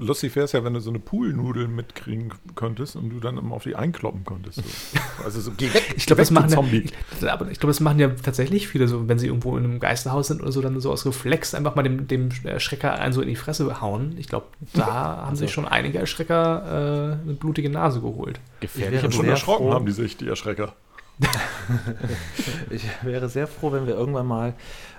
Lustig 0.02 0.36
wäre 0.36 0.46
es 0.46 0.52
ja, 0.52 0.64
wenn 0.64 0.74
du 0.74 0.80
so 0.80 0.90
eine 0.90 0.98
Poolnudel 0.98 1.68
mitkriegen 1.68 2.34
könntest 2.56 2.96
und 2.96 3.12
du 3.12 3.20
dann 3.20 3.38
immer 3.38 3.56
auf 3.56 3.64
die 3.64 3.76
einkloppen 3.76 4.26
konntest. 4.26 4.58
So. 4.58 4.64
Also 5.24 5.40
so, 5.40 5.52
geh 5.56 5.72
weg, 5.72 5.94
ich 5.96 6.08
glaube, 6.08 6.24
das, 6.24 6.32
machen 6.32 6.50
ja, 6.50 7.40
ich, 7.52 7.60
glaub, 7.60 7.70
das 7.70 7.80
machen 7.80 8.00
ja 8.00 8.10
tatsächlich 8.10 8.68
viele, 8.68 8.88
so, 8.88 9.08
wenn 9.08 9.20
sie 9.20 9.28
irgendwo 9.28 9.56
in 9.56 9.64
einem 9.64 9.80
Geisterhaus 9.80 10.30
sind 10.30 10.42
oder 10.42 10.52
so, 10.52 10.62
dann 10.62 10.80
so 10.80 10.92
aus 10.92 11.06
Reflex 11.06 11.54
einfach 11.54 11.76
mal 11.76 11.84
dem, 11.84 12.08
dem 12.08 12.30
Schrecker 12.58 12.96
einen 12.96 13.14
so 13.14 13.22
in 13.22 13.28
die 13.28 13.36
Fresse 13.36 13.82
hauen. 13.82 14.16
Ich 14.18 14.28
glaube, 14.28 14.48
da 14.74 14.86
haben 14.88 15.30
also. 15.30 15.42
sich 15.42 15.52
schon 15.52 15.68
einige 15.68 16.00
Erschrecker 16.00 17.20
äh, 17.20 17.24
eine 17.24 17.34
blutige 17.34 17.70
Nase 17.70 18.02
geholt. 18.02 18.40
Gefährlich. 18.62 19.04
Und 19.04 19.14
schon 19.14 19.28
erschrocken 19.28 19.68
froh. 19.68 19.74
haben 19.76 19.86
die 19.86 19.92
sich, 19.92 20.18
die 20.18 20.28
Erschrecker. 20.28 20.74
ich 22.72 22.84
wäre 23.04 23.30
sehr 23.30 23.48
froh, 23.48 23.72
wenn 23.72 23.86
wir 23.86 23.94
irgendwann 23.94 24.26
mal 24.26 24.56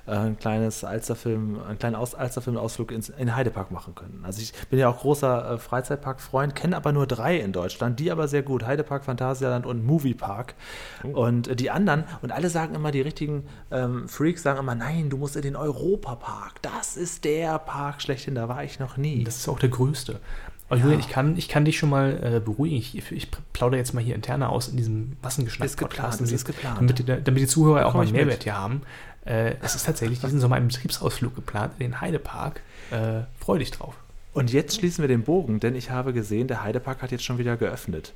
ein 0.06 0.36
kleines 0.36 0.82
Alsterfilm, 0.82 1.60
einen 1.62 1.78
kleinen 1.78 1.94
Aus 1.94 2.14
Alsterfilm-Ausflug 2.14 2.90
in 2.90 3.02
den 3.18 3.36
Heidepark 3.36 3.70
machen 3.70 3.94
können. 3.94 4.22
Also 4.24 4.42
ich 4.42 4.52
bin 4.68 4.78
ja 4.78 4.88
auch 4.88 4.98
großer 4.98 5.52
äh, 5.52 5.58
Freizeitpark-Freund, 5.58 6.56
kenne 6.56 6.76
aber 6.76 6.92
nur 6.92 7.06
drei 7.06 7.38
in 7.38 7.52
Deutschland, 7.52 8.00
die 8.00 8.10
aber 8.10 8.26
sehr 8.26 8.42
gut. 8.42 8.64
Heidepark, 8.64 9.04
Phantasialand 9.04 9.64
und 9.64 9.84
Moviepark. 9.84 10.54
Oh. 11.04 11.26
Und 11.26 11.48
äh, 11.48 11.56
die 11.56 11.70
anderen, 11.70 12.04
und 12.20 12.32
alle 12.32 12.50
sagen 12.50 12.74
immer, 12.74 12.90
die 12.90 13.00
richtigen 13.00 13.44
ähm, 13.70 14.08
Freaks 14.08 14.42
sagen 14.42 14.58
immer, 14.58 14.74
nein, 14.74 15.08
du 15.08 15.16
musst 15.16 15.36
in 15.36 15.42
den 15.42 15.56
Europapark. 15.56 16.60
Das 16.62 16.96
ist 16.96 17.24
der 17.24 17.58
Park 17.60 18.02
schlechthin, 18.02 18.34
da 18.34 18.48
war 18.48 18.64
ich 18.64 18.80
noch 18.80 18.96
nie. 18.96 19.22
Das 19.22 19.36
ist 19.36 19.48
auch 19.48 19.58
der 19.58 19.68
größte. 19.68 20.20
Aber 20.68 20.78
ja. 20.78 20.84
Julian, 20.84 21.00
ich 21.00 21.10
kann, 21.10 21.36
ich 21.36 21.48
kann 21.48 21.66
dich 21.66 21.78
schon 21.78 21.90
mal 21.90 22.18
äh, 22.22 22.40
beruhigen. 22.40 22.76
Ich, 22.76 23.12
ich 23.12 23.28
plaudere 23.52 23.78
jetzt 23.78 23.92
mal 23.92 24.02
hier 24.02 24.14
interner 24.14 24.48
aus 24.48 24.68
in 24.68 24.78
diesem 24.78 25.18
Massengeschnack-Podcast. 25.22 26.22
Ist, 26.22 26.32
ist 26.32 26.46
geplant. 26.46 26.78
Damit, 26.78 26.98
die, 26.98 27.04
damit 27.04 27.42
die 27.42 27.46
Zuhörer 27.46 27.84
auch 27.84 27.92
mal 27.92 28.02
einen 28.02 28.12
Mehrwert 28.12 28.44
hier 28.44 28.58
haben. 28.58 28.80
Äh, 29.24 29.54
es 29.62 29.74
ist 29.74 29.86
tatsächlich 29.86 30.20
diesen 30.20 30.40
Sommer 30.40 30.56
ein 30.56 30.68
Betriebsausflug 30.68 31.34
geplant 31.34 31.74
in 31.78 31.90
den 31.90 32.00
Heidepark. 32.00 32.60
Äh, 32.90 33.22
freu 33.38 33.58
dich 33.58 33.70
drauf. 33.70 33.94
Und 34.32 34.52
jetzt 34.52 34.76
schließen 34.76 35.02
wir 35.02 35.08
den 35.08 35.24
Bogen, 35.24 35.60
denn 35.60 35.74
ich 35.74 35.90
habe 35.90 36.12
gesehen, 36.12 36.48
der 36.48 36.62
Heidepark 36.62 37.02
hat 37.02 37.12
jetzt 37.12 37.24
schon 37.24 37.38
wieder 37.38 37.56
geöffnet. 37.56 38.12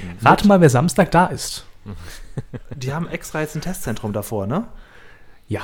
Mhm. 0.00 0.26
Rate 0.26 0.46
mal, 0.46 0.60
wer 0.60 0.70
Samstag 0.70 1.10
da 1.10 1.26
ist. 1.26 1.64
Die 2.76 2.92
haben 2.92 3.08
extra 3.08 3.40
jetzt 3.40 3.54
ein 3.54 3.62
Testzentrum 3.62 4.12
davor, 4.12 4.46
ne? 4.46 4.66
Ja, 5.48 5.62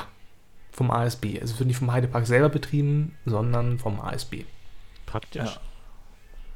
vom 0.71 0.91
ASB. 0.91 1.39
Also 1.41 1.53
es 1.53 1.59
wird 1.59 1.67
nicht 1.67 1.77
vom 1.77 1.91
Heidepark 1.91 2.25
selber 2.25 2.49
betrieben, 2.49 3.15
sondern 3.25 3.79
vom 3.79 3.99
ASB. 3.99 4.45
Praktisch. 5.05 5.43
Ja. 5.43 5.61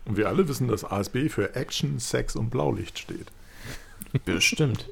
Und 0.06 0.18
wir 0.18 0.28
alle 0.28 0.48
wissen, 0.48 0.68
dass 0.68 0.84
ASB 0.84 1.30
für 1.30 1.56
Action, 1.56 2.00
Sex 2.00 2.36
und 2.36 2.50
Blaulicht 2.50 2.98
steht. 2.98 3.32
Bestimmt. 4.26 4.90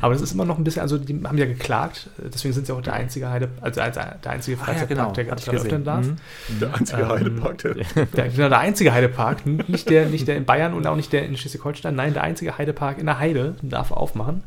Aber 0.00 0.12
das 0.12 0.22
ist 0.22 0.32
immer 0.32 0.44
noch 0.44 0.58
ein 0.58 0.64
bisschen, 0.64 0.82
also 0.82 0.98
die 0.98 1.20
haben 1.24 1.38
ja 1.38 1.46
geklagt, 1.46 2.10
deswegen 2.18 2.54
sind 2.54 2.66
sie 2.66 2.72
auch 2.72 2.80
der 2.80 2.94
einzige 2.94 3.28
Heide, 3.30 3.48
also 3.60 3.80
der 3.80 4.30
einzige 4.30 4.56
Freizeitpark, 4.56 4.78
ah, 4.78 4.80
ja, 4.80 4.84
genau. 4.86 5.12
der 5.12 5.24
gerade 5.24 5.50
öffnen 5.50 5.84
darf. 5.84 6.06
Mhm. 6.06 6.16
Der 6.60 6.74
einzige 6.74 7.02
ähm, 7.02 7.08
Heidepark, 7.08 7.58
der, 7.58 7.74
der, 8.06 8.28
genau, 8.28 8.48
der 8.48 8.58
einzige 8.58 8.92
Heidepark, 8.92 9.46
nicht 9.46 9.90
der, 9.90 10.06
nicht 10.06 10.28
der 10.28 10.36
in 10.36 10.44
Bayern 10.44 10.74
und 10.74 10.86
auch 10.86 10.96
nicht 10.96 11.12
der 11.12 11.24
in 11.24 11.36
Schleswig-Holstein, 11.36 11.94
nein, 11.94 12.14
der 12.14 12.22
einzige 12.22 12.58
Heidepark 12.58 12.98
in 12.98 13.06
der 13.06 13.18
Heide 13.18 13.56
darf 13.62 13.92
aufmachen. 13.92 14.44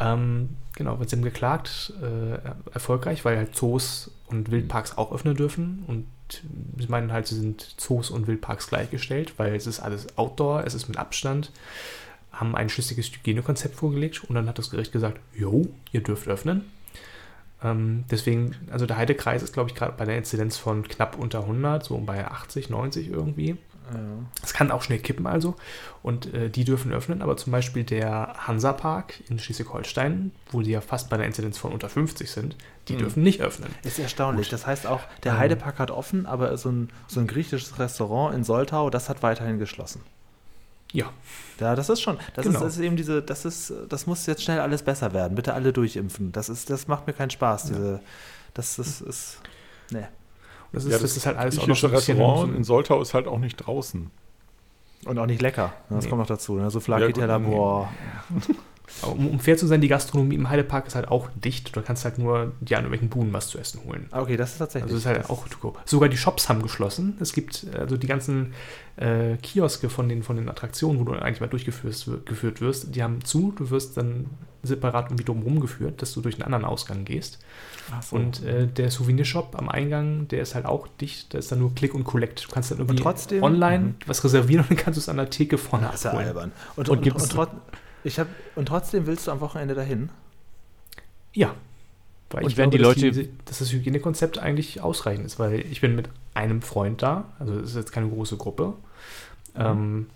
Ähm, 0.00 0.50
genau, 0.76 0.98
sie 1.04 1.16
haben 1.16 1.22
geklagt, 1.22 1.92
äh, 2.02 2.38
erfolgreich, 2.72 3.24
weil 3.24 3.36
halt 3.36 3.54
Zoos 3.54 4.10
und 4.26 4.50
Wildparks 4.50 4.96
auch 4.98 5.12
öffnen 5.12 5.36
dürfen 5.36 5.84
und 5.86 6.06
sie 6.78 6.88
meinen 6.88 7.12
halt, 7.12 7.26
sie 7.26 7.34
sind 7.34 7.74
Zoos 7.76 8.10
und 8.10 8.26
Wildparks 8.26 8.68
gleichgestellt, 8.68 9.34
weil 9.36 9.54
es 9.54 9.66
ist 9.66 9.80
alles 9.80 10.16
Outdoor, 10.16 10.64
es 10.64 10.74
ist 10.74 10.88
mit 10.88 10.96
Abstand, 10.96 11.50
haben 12.32 12.56
ein 12.56 12.68
schlüssiges 12.68 13.10
Hygienekonzept 13.10 13.74
vorgelegt 13.74 14.24
und 14.24 14.34
dann 14.34 14.48
hat 14.48 14.58
das 14.58 14.70
Gericht 14.70 14.92
gesagt, 14.92 15.20
jo, 15.34 15.68
ihr 15.92 16.02
dürft 16.02 16.28
öffnen. 16.28 16.64
Ähm, 17.62 18.04
deswegen, 18.10 18.56
also 18.70 18.86
der 18.86 18.96
Heidekreis 18.96 19.42
ist, 19.42 19.52
glaube 19.52 19.70
ich, 19.70 19.76
gerade 19.76 19.94
bei 19.96 20.04
der 20.04 20.16
Inzidenz 20.16 20.56
von 20.56 20.86
knapp 20.88 21.18
unter 21.18 21.40
100, 21.40 21.84
so 21.84 21.98
bei 21.98 22.26
80, 22.26 22.70
90 22.70 23.08
irgendwie. 23.08 23.56
Es 24.42 24.54
kann 24.54 24.70
auch 24.70 24.82
schnell 24.82 24.98
kippen 24.98 25.26
also. 25.26 25.56
Und 26.02 26.32
äh, 26.32 26.48
die 26.48 26.64
dürfen 26.64 26.92
öffnen, 26.92 27.22
aber 27.22 27.36
zum 27.36 27.52
Beispiel 27.52 27.84
der 27.84 28.34
Hansapark 28.46 29.22
in 29.28 29.38
Schleswig-Holstein, 29.38 30.32
wo 30.50 30.62
die 30.62 30.70
ja 30.70 30.80
fast 30.80 31.10
bei 31.10 31.16
der 31.16 31.26
Inzidenz 31.26 31.58
von 31.58 31.72
unter 31.72 31.88
50 31.88 32.30
sind, 32.30 32.56
die 32.88 32.94
mhm. 32.94 32.98
dürfen 32.98 33.22
nicht 33.22 33.40
öffnen. 33.40 33.70
Ist 33.82 33.98
erstaunlich. 33.98 34.48
Gut. 34.48 34.54
Das 34.54 34.66
heißt 34.66 34.86
auch, 34.86 35.00
der 35.24 35.32
ähm, 35.32 35.38
Heidepark 35.38 35.78
hat 35.78 35.90
offen, 35.90 36.26
aber 36.26 36.56
so 36.56 36.70
ein, 36.70 36.90
so 37.06 37.20
ein 37.20 37.26
griechisches 37.26 37.78
Restaurant 37.78 38.34
in 38.34 38.44
Soltau, 38.44 38.90
das 38.90 39.08
hat 39.08 39.22
weiterhin 39.22 39.58
geschlossen. 39.58 40.00
Ja. 40.92 41.10
Ja, 41.60 41.74
das 41.74 41.88
ist 41.88 42.00
schon. 42.00 42.18
Das, 42.34 42.44
genau. 42.44 42.58
ist, 42.58 42.64
das 42.64 42.76
ist 42.76 42.82
eben 42.82 42.96
diese, 42.96 43.22
das 43.22 43.44
ist, 43.44 43.72
das 43.88 44.06
muss 44.06 44.26
jetzt 44.26 44.42
schnell 44.42 44.60
alles 44.60 44.82
besser 44.82 45.12
werden. 45.12 45.34
Bitte 45.34 45.54
alle 45.54 45.72
durchimpfen. 45.72 46.32
Das 46.32 46.48
ist, 46.48 46.70
das 46.70 46.88
macht 46.88 47.06
mir 47.06 47.12
keinen 47.12 47.30
Spaß. 47.30 47.66
Diese, 47.66 48.00
das, 48.54 48.76
das 48.76 49.00
ist. 49.00 49.38
Nee. 49.90 50.06
Das 50.72 50.84
ist, 50.84 50.90
ja, 50.90 50.96
das, 50.96 51.02
das 51.02 51.16
ist 51.18 51.26
halt 51.26 51.36
alles 51.36 51.58
auch 51.58 51.66
noch 51.66 51.76
so 51.76 51.86
ein 51.86 51.94
Restaurant 51.94 52.56
in 52.56 52.64
Soltau 52.64 53.00
ist 53.02 53.14
halt 53.14 53.26
auch 53.26 53.38
nicht 53.38 53.56
draußen. 53.56 54.10
Und 55.04 55.18
auch 55.18 55.26
nicht 55.26 55.42
lecker. 55.42 55.72
Das 55.90 56.04
nee. 56.04 56.10
kommt 56.10 56.20
noch 56.20 56.28
dazu. 56.28 56.54
Ne? 56.54 56.70
So 56.70 56.80
Flakiteller, 56.80 57.26
ja, 57.28 57.38
boah. 57.38 57.92
Um, 59.02 59.28
um, 59.28 59.40
fair 59.40 59.56
zu 59.56 59.66
sein, 59.66 59.80
die 59.80 59.88
Gastronomie 59.88 60.34
im 60.34 60.48
Heidepark 60.48 60.86
ist 60.86 60.94
halt 60.94 61.08
auch 61.08 61.28
dicht. 61.34 61.74
Du 61.74 61.82
kannst 61.82 62.04
halt 62.04 62.18
nur 62.18 62.52
dir 62.60 62.78
an 62.78 62.84
irgendwelchen 62.84 63.08
Buden 63.08 63.32
was 63.32 63.48
zu 63.48 63.58
essen 63.58 63.80
holen. 63.84 64.06
Ah, 64.10 64.20
okay, 64.20 64.36
das 64.36 64.52
ist 64.52 64.58
tatsächlich. 64.58 64.92
Also 64.92 64.96
ist 64.96 65.06
halt 65.06 65.28
auch 65.30 65.48
to 65.48 65.58
go. 65.58 65.74
Sogar 65.84 66.08
die 66.08 66.16
Shops 66.16 66.48
haben 66.48 66.62
geschlossen. 66.62 67.16
Es 67.20 67.32
gibt 67.32 67.66
also 67.76 67.96
die 67.96 68.06
ganzen 68.06 68.52
äh, 68.96 69.36
Kioske 69.38 69.88
von 69.88 70.08
den, 70.08 70.22
von 70.22 70.36
den 70.36 70.48
Attraktionen, 70.48 71.00
wo 71.00 71.04
du 71.04 71.12
eigentlich 71.12 71.40
mal 71.40 71.48
durchgeführt 71.48 72.60
wirst, 72.60 72.94
die 72.94 73.02
haben 73.02 73.24
zu. 73.24 73.52
Du 73.56 73.70
wirst 73.70 73.96
dann 73.96 74.26
separat 74.62 75.06
irgendwie 75.06 75.24
drum 75.24 75.60
geführt, 75.60 76.02
dass 76.02 76.12
du 76.12 76.20
durch 76.20 76.36
einen 76.36 76.44
anderen 76.44 76.64
Ausgang 76.64 77.04
gehst. 77.04 77.40
So. 78.00 78.16
Und 78.16 78.44
äh, 78.44 78.68
der 78.68 78.90
Souvenirshop 78.90 79.56
am 79.58 79.68
Eingang, 79.68 80.28
der 80.28 80.42
ist 80.42 80.54
halt 80.54 80.66
auch 80.66 80.86
dicht. 81.00 81.34
Da 81.34 81.38
ist 81.38 81.50
dann 81.50 81.58
nur 81.58 81.74
Click 81.74 81.94
und 81.94 82.04
Collect. 82.04 82.44
Du 82.44 82.52
kannst 82.52 82.70
dann 82.70 82.78
irgendwie 82.78 83.02
trotzdem, 83.02 83.42
online 83.42 83.84
mhm. 83.84 83.94
was 84.06 84.22
reservieren 84.22 84.62
und 84.62 84.70
dann 84.70 84.78
kannst 84.78 84.98
du 84.98 85.00
es 85.00 85.08
an 85.08 85.16
der 85.16 85.30
Theke 85.30 85.58
vorne 85.58 85.86
das 85.86 85.96
ist 85.96 86.06
abholen. 86.06 86.26
Ja 86.26 86.30
albern. 86.30 86.52
Und, 86.76 86.88
und, 86.88 87.06
und, 87.06 87.12
und, 87.12 87.30
trot 87.30 87.50
ich 88.04 88.18
hab, 88.18 88.28
und 88.56 88.66
trotzdem 88.66 89.06
willst 89.06 89.26
du 89.26 89.30
am 89.30 89.40
Wochenende 89.40 89.74
dahin? 89.74 90.10
Ja. 91.32 91.54
Weil 92.30 92.44
und 92.44 92.56
wenn 92.56 92.70
die 92.70 92.78
Leute. 92.78 93.08
Dass, 93.08 93.16
die, 93.16 93.30
dass 93.44 93.58
das 93.58 93.72
Hygienekonzept 93.72 94.38
eigentlich 94.38 94.80
ausreichend 94.80 95.26
ist, 95.26 95.38
weil 95.38 95.60
ich 95.60 95.80
bin 95.80 95.94
mit 95.94 96.08
einem 96.34 96.62
Freund 96.62 97.02
da, 97.02 97.32
also 97.38 97.54
es 97.58 97.70
ist 97.70 97.76
jetzt 97.76 97.92
keine 97.92 98.08
große 98.08 98.36
Gruppe. 98.36 98.74
Mhm. 99.54 99.60
Ähm, 99.60 100.06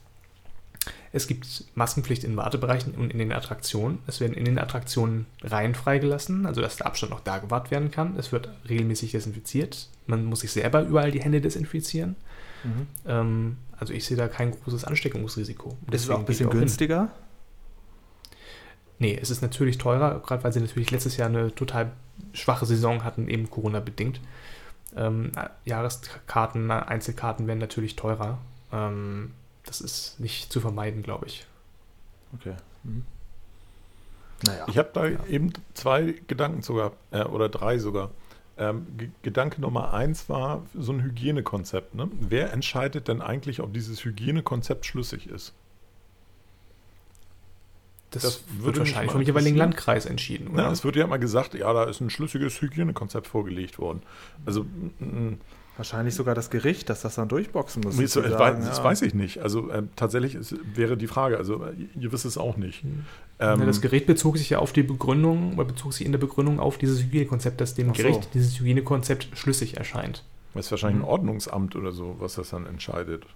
es 1.12 1.26
gibt 1.26 1.64
Maskenpflicht 1.74 2.24
in 2.24 2.36
Wartebereichen 2.36 2.94
und 2.94 3.10
in 3.10 3.18
den 3.18 3.32
Attraktionen. 3.32 4.00
Es 4.06 4.20
werden 4.20 4.34
in 4.34 4.44
den 4.44 4.58
Attraktionen 4.58 5.26
Reihen 5.42 5.74
freigelassen, 5.74 6.46
also 6.46 6.60
dass 6.60 6.76
der 6.76 6.86
Abstand 6.86 7.12
auch 7.12 7.20
da 7.20 7.38
gewahrt 7.38 7.70
werden 7.70 7.90
kann. 7.90 8.16
Es 8.18 8.32
wird 8.32 8.50
regelmäßig 8.68 9.12
desinfiziert. 9.12 9.88
Man 10.06 10.24
muss 10.24 10.40
sich 10.40 10.52
selber 10.52 10.82
überall 10.82 11.10
die 11.10 11.22
Hände 11.22 11.40
desinfizieren. 11.40 12.16
Mhm. 12.64 12.86
Ähm, 13.06 13.56
also 13.78 13.92
ich 13.92 14.04
sehe 14.04 14.16
da 14.16 14.28
kein 14.28 14.50
großes 14.50 14.84
Ansteckungsrisiko. 14.84 15.76
Ist 15.90 16.04
es 16.04 16.10
auch 16.10 16.18
ein 16.18 16.24
bisschen 16.24 16.50
günstiger? 16.50 17.00
Hin. 17.00 17.10
Nee, 18.98 19.18
es 19.20 19.30
ist 19.30 19.42
natürlich 19.42 19.78
teurer, 19.78 20.20
gerade 20.20 20.42
weil 20.44 20.52
sie 20.52 20.60
natürlich 20.60 20.90
letztes 20.90 21.16
Jahr 21.16 21.28
eine 21.28 21.54
total 21.54 21.92
schwache 22.32 22.66
Saison 22.66 23.04
hatten, 23.04 23.28
eben 23.28 23.50
Corona-bedingt. 23.50 24.20
Ähm, 24.96 25.32
Jahreskarten, 25.64 26.70
Einzelkarten 26.70 27.46
werden 27.46 27.58
natürlich 27.58 27.96
teurer. 27.96 28.38
Ähm, 28.72 29.32
das 29.64 29.80
ist 29.80 30.18
nicht 30.20 30.50
zu 30.50 30.60
vermeiden, 30.60 31.02
glaube 31.02 31.26
ich. 31.26 31.46
Okay. 32.34 32.54
Mhm. 32.84 33.04
Naja. 34.44 34.64
Ich 34.68 34.78
habe 34.78 34.90
da 34.92 35.06
ja. 35.06 35.18
eben 35.26 35.52
zwei 35.74 36.14
Gedanken 36.26 36.62
sogar, 36.62 36.92
äh, 37.10 37.24
oder 37.24 37.48
drei 37.48 37.78
sogar. 37.78 38.10
Ähm, 38.58 38.86
Gedanke 39.22 39.60
Nummer 39.60 39.92
eins 39.92 40.28
war 40.30 40.62
so 40.74 40.92
ein 40.92 41.02
Hygienekonzept. 41.02 41.94
Ne? 41.94 42.08
Wer 42.20 42.52
entscheidet 42.52 43.08
denn 43.08 43.20
eigentlich, 43.20 43.60
ob 43.60 43.74
dieses 43.74 44.02
Hygienekonzept 44.04 44.86
schlüssig 44.86 45.28
ist? 45.28 45.52
Das, 48.22 48.44
das 48.46 48.64
wird 48.64 48.78
wahrscheinlich 48.78 49.12
vom 49.12 49.22
jeweiligen 49.22 49.56
Landkreis 49.56 50.06
entschieden. 50.06 50.48
Oder? 50.48 50.64
Ja, 50.64 50.72
es 50.72 50.84
wird 50.84 50.96
ja 50.96 51.04
immer 51.04 51.18
gesagt, 51.18 51.54
ja, 51.54 51.72
da 51.72 51.84
ist 51.84 52.00
ein 52.00 52.10
schlüssiges 52.10 52.60
Hygienekonzept 52.60 53.26
vorgelegt 53.26 53.78
worden. 53.78 54.02
Also 54.44 54.66
Wahrscheinlich 55.76 56.14
sogar 56.14 56.34
das 56.34 56.48
Gericht, 56.48 56.88
dass 56.88 57.02
das 57.02 57.16
dann 57.16 57.28
durchboxen 57.28 57.82
muss. 57.82 57.98
Das, 57.98 58.12
sagen, 58.12 58.64
das 58.64 58.78
ja. 58.78 58.84
weiß 58.84 59.02
ich 59.02 59.12
nicht. 59.12 59.40
Also 59.42 59.68
äh, 59.68 59.82
tatsächlich 59.94 60.34
ist, 60.34 60.54
wäre 60.74 60.96
die 60.96 61.06
Frage, 61.06 61.36
also 61.36 61.64
äh, 61.64 61.74
ihr 62.00 62.12
wisst 62.12 62.24
es 62.24 62.38
auch 62.38 62.56
nicht. 62.56 62.82
Mhm. 62.82 63.04
Ähm, 63.38 63.60
ja, 63.60 63.66
das 63.66 63.82
Gericht 63.82 64.06
bezog 64.06 64.38
sich 64.38 64.48
ja 64.48 64.58
auf 64.58 64.72
die 64.72 64.82
Begründung, 64.82 65.52
oder 65.54 65.66
bezog 65.66 65.92
sich 65.92 66.06
in 66.06 66.12
der 66.12 66.18
Begründung 66.18 66.60
auf 66.60 66.78
dieses 66.78 67.02
Hygienekonzept, 67.02 67.60
dass 67.60 67.74
dem 67.74 67.88
so. 67.88 67.92
Gericht 67.92 68.32
dieses 68.32 68.58
Hygienekonzept 68.58 69.28
schlüssig 69.34 69.76
erscheint. 69.76 70.24
Das 70.54 70.66
ist 70.66 70.70
wahrscheinlich 70.70 71.00
mhm. 71.00 71.04
ein 71.04 71.10
Ordnungsamt 71.10 71.76
oder 71.76 71.92
so, 71.92 72.16
was 72.20 72.36
das 72.36 72.48
dann 72.48 72.64
entscheidet. 72.64 73.26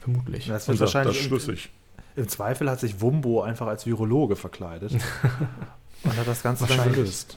Vermutlich. 0.00 0.48
Das 0.48 0.68
wird 0.68 0.80
wahrscheinlich 0.80 1.16
das 1.16 1.26
schlüssig. 1.26 1.70
Im 2.16 2.28
Zweifel 2.28 2.70
hat 2.70 2.80
sich 2.80 3.00
Wumbo 3.00 3.42
einfach 3.42 3.66
als 3.66 3.86
Virologe 3.86 4.36
verkleidet 4.36 4.92
und 6.02 6.16
hat 6.16 6.26
das 6.26 6.42
Ganze 6.42 6.66
dann 6.66 6.92
gelöst. 6.92 7.36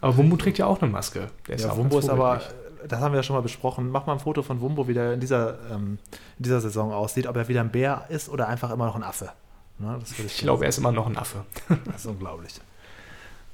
Aber 0.00 0.16
Wumbo 0.16 0.36
trägt 0.36 0.58
ja 0.58 0.66
auch 0.66 0.80
eine 0.80 0.90
Maske. 0.90 1.28
Der 1.46 1.56
ist 1.56 1.64
ja, 1.64 1.76
Wumbo 1.76 1.98
ist 1.98 2.08
aber, 2.08 2.40
das 2.88 3.00
haben 3.00 3.12
wir 3.12 3.18
ja 3.18 3.22
schon 3.22 3.36
mal 3.36 3.42
besprochen. 3.42 3.90
Mach 3.90 4.06
mal 4.06 4.14
ein 4.14 4.20
Foto 4.20 4.42
von 4.42 4.60
Wumbo, 4.60 4.88
wie 4.88 4.94
der 4.94 5.12
in 5.12 5.20
dieser, 5.20 5.58
ähm, 5.70 5.98
in 6.38 6.42
dieser 6.42 6.60
Saison 6.60 6.92
aussieht, 6.92 7.26
ob 7.26 7.36
er 7.36 7.46
wieder 7.48 7.60
ein 7.60 7.70
Bär 7.70 8.06
ist 8.08 8.28
oder 8.28 8.48
einfach 8.48 8.70
immer 8.70 8.86
noch 8.86 8.96
ein 8.96 9.02
Affe. 9.02 9.32
Ne, 9.78 9.98
ich, 10.02 10.24
ich 10.24 10.38
glaube, 10.38 10.64
er 10.64 10.70
ist 10.70 10.78
immer 10.78 10.92
noch 10.92 11.06
ein 11.06 11.18
Affe. 11.18 11.44
Das 11.84 11.96
ist 11.96 12.06
unglaublich. 12.06 12.58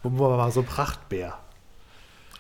Wumbo 0.05 0.37
war 0.37 0.51
so 0.53 0.61
ein 0.61 0.67
Prachtbär. 0.67 1.39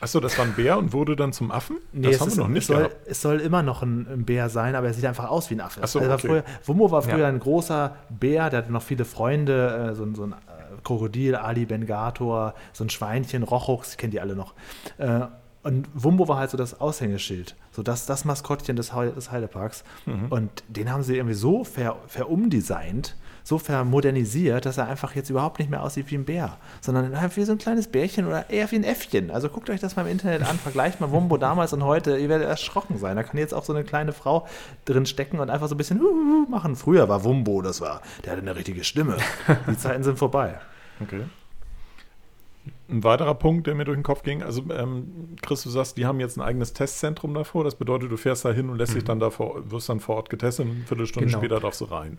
Achso, 0.03 0.19
das 0.19 0.37
war 0.37 0.45
ein 0.45 0.55
Bär 0.55 0.79
und 0.79 0.93
wurde 0.93 1.15
dann 1.15 1.33
zum 1.33 1.53
Affen? 1.53 1.77
Nee, 1.93 2.11
das 2.11 2.21
haben 2.21 2.33
wir 2.33 2.39
noch 2.39 2.49
nicht 2.49 2.63
es 2.63 2.67
soll, 2.67 2.77
gehabt. 2.79 2.97
es 3.07 3.23
soll 3.23 3.39
immer 3.39 3.63
noch 3.63 3.83
ein, 3.83 4.09
ein, 4.13 4.25
Bär 4.25 4.49
sein, 4.49 4.75
aber 4.75 4.89
er 4.89 4.95
sieht 4.95 5.05
einfach 5.05 5.29
aus 5.29 5.49
wie 5.49 5.55
ein 5.55 5.61
Affe. 5.61 5.81
Achso, 5.81 6.01
also 6.01 6.13
okay. 6.13 6.27
früher, 6.27 6.45
Wumbo 6.67 6.91
war 6.91 7.03
früher 7.03 7.19
ja. 7.19 7.29
ein 7.29 7.39
großer 7.39 7.95
Bär, 8.09 8.51
der 8.51 8.59
hatte 8.59 8.73
noch 8.73 8.83
viele 8.83 9.05
Freunde, 9.05 9.91
äh, 9.93 9.95
so, 9.95 10.13
so, 10.13 10.25
ein 10.25 10.33
äh, 10.33 10.35
Krokodil, 10.83 11.37
Ali 11.37 11.67
Bengator, 11.67 12.55
so 12.73 12.83
ein 12.83 12.91
Schweinchen, 12.91 13.45
Rochux, 13.45 13.93
ich 13.93 13.97
kenne 13.97 14.11
die 14.11 14.21
alle 14.21 14.35
noch. 14.35 14.55
Äh, 14.99 15.21
Und 15.63 15.89
Wumbo 15.95 16.27
war 16.27 16.39
halt 16.39 16.51
so 16.51 16.57
das 16.57 16.81
Aushängeschild, 16.81 17.55
so 17.71 17.85
das, 17.85 18.05
das 18.07 18.25
Maskottchen 18.25 18.75
des, 18.75 18.91
des 18.91 19.31
Heideparks. 19.31 19.85
Mhm. 20.07 20.27
Und 20.31 20.65
den 20.67 20.91
haben 20.91 21.05
sie 21.05 21.17
irgendwie 21.17 21.37
so 21.37 21.63
ver, 21.63 21.97
verumdesignt, 22.09 23.15
so 23.45 23.59
vermodernisiert, 23.59 24.67
dass 24.67 24.79
er 24.79 24.87
einfach 24.89 25.15
jetzt 25.15 25.31
überhaupt 25.31 25.59
nicht 25.59 25.71
mehr 25.71 25.83
aussieht 25.83 26.11
wie 26.11 26.17
ein 26.17 26.25
Bär, 26.25 26.57
sondern 26.81 27.15
einfach 27.15 27.37
wie 27.37 27.45
so 27.45 27.53
ein 27.53 27.59
kleines 27.59 27.89
Bärchen 27.89 28.27
oder 28.27 28.49
eher 28.51 28.71
wie 28.71 28.77
ein 28.77 28.85
Äffchen. 28.85 29.31
Also 29.31 29.49
guckt 29.49 29.69
euch 29.71 29.81
das 29.81 29.97
mal 29.97 30.03
im 30.03 30.13
Internet 30.13 30.43
an, 30.43 30.59
vergleicht 30.59 31.01
mal 31.01 31.11
Wumbo 31.11 31.37
damals 31.37 31.73
und 31.73 31.85
heute, 31.85 32.17
ihr 32.19 32.29
werdet 32.29 32.49
erschrocken 32.49 32.99
sein. 32.99 33.17
Da 33.17 33.23
kann 33.23 33.39
jetzt 33.39 33.55
auch 33.55 33.65
so 33.65 33.73
eine 33.73 33.85
kleine 33.85 34.13
Frau 34.13 34.47
drin 34.85 35.07
stecken 35.07 35.41
und 35.41 35.51
einfach 35.51 35.69
so 35.69 35.75
ein 35.75 35.79
bisschen 35.79 36.01
Huhu 36.01 36.47
machen. 36.49 36.77
Früher 36.77 37.09
war 37.09 37.25
Wumbo, 37.25 37.63
das 37.63 37.81
war, 37.81 38.03
der 38.25 38.33
hatte 38.33 38.43
eine 38.43 38.55
richtige 38.57 38.85
Stimme. 38.85 39.17
Die 39.69 39.77
Zeiten 39.77 40.03
sind 40.03 40.19
vorbei. 40.19 40.61
Okay. 41.01 41.23
Ein 42.89 43.03
weiterer 43.03 43.35
Punkt, 43.35 43.67
der 43.67 43.75
mir 43.75 43.85
durch 43.85 43.97
den 43.97 44.03
Kopf 44.05 44.23
ging, 44.23 44.43
also 44.43 44.63
ähm, 44.71 45.37
Chris, 45.41 45.63
du 45.63 45.71
sagst, 45.71 45.97
die 45.97 46.05
haben 46.07 46.21
jetzt 46.21 46.37
ein 46.37 46.43
eigenes 46.43 46.75
Testzentrum 46.75 47.33
davor. 47.35 47.65
Das 47.65 47.75
bedeutet, 47.75 48.13
du 48.13 48.17
fährst 48.17 48.45
da 48.45 48.53
hin 48.53 48.69
und 48.69 48.77
lässt 48.79 48.95
dich 48.95 49.03
dann 49.03 49.19
da 49.19 49.31
vor, 49.31 49.71
wirst 49.71 49.89
dann 49.89 49.99
vor 49.99 50.17
Ort 50.17 50.31
getestet 50.31 50.67
und 50.67 50.73
eine 50.73 50.85
Viertelstunde 50.85 51.27
Genau. 51.29 51.39
später 51.39 51.59
darfst 51.59 51.81
du 51.81 51.87
rein. 51.87 52.19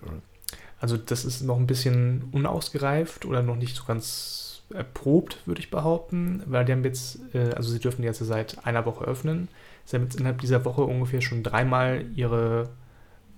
Also 0.84 0.98
das 0.98 1.24
ist 1.24 1.42
noch 1.44 1.56
ein 1.56 1.66
bisschen 1.66 2.26
unausgereift 2.34 3.24
oder 3.26 3.42
noch 3.42 3.56
nicht 3.56 3.74
so 3.74 3.86
ganz 3.86 4.64
erprobt, 4.74 5.38
würde 5.46 5.62
ich 5.62 5.72
behaupten, 5.72 6.44
weil 6.46 6.66
die 6.66 6.74
haben 6.74 6.84
jetzt, 6.84 7.20
äh, 7.34 7.54
also 7.54 7.72
sie 7.72 7.80
dürfen 7.80 8.04
jetzt 8.04 8.20
seit 8.20 8.66
einer 8.68 8.86
Woche 8.86 9.06
öffnen. 9.06 9.48
Sie 9.86 9.96
haben 9.96 10.04
jetzt 10.04 10.16
innerhalb 10.16 10.42
dieser 10.42 10.66
Woche 10.66 10.82
ungefähr 10.84 11.22
schon 11.22 11.42
dreimal 11.42 12.04
ihre, 12.18 12.68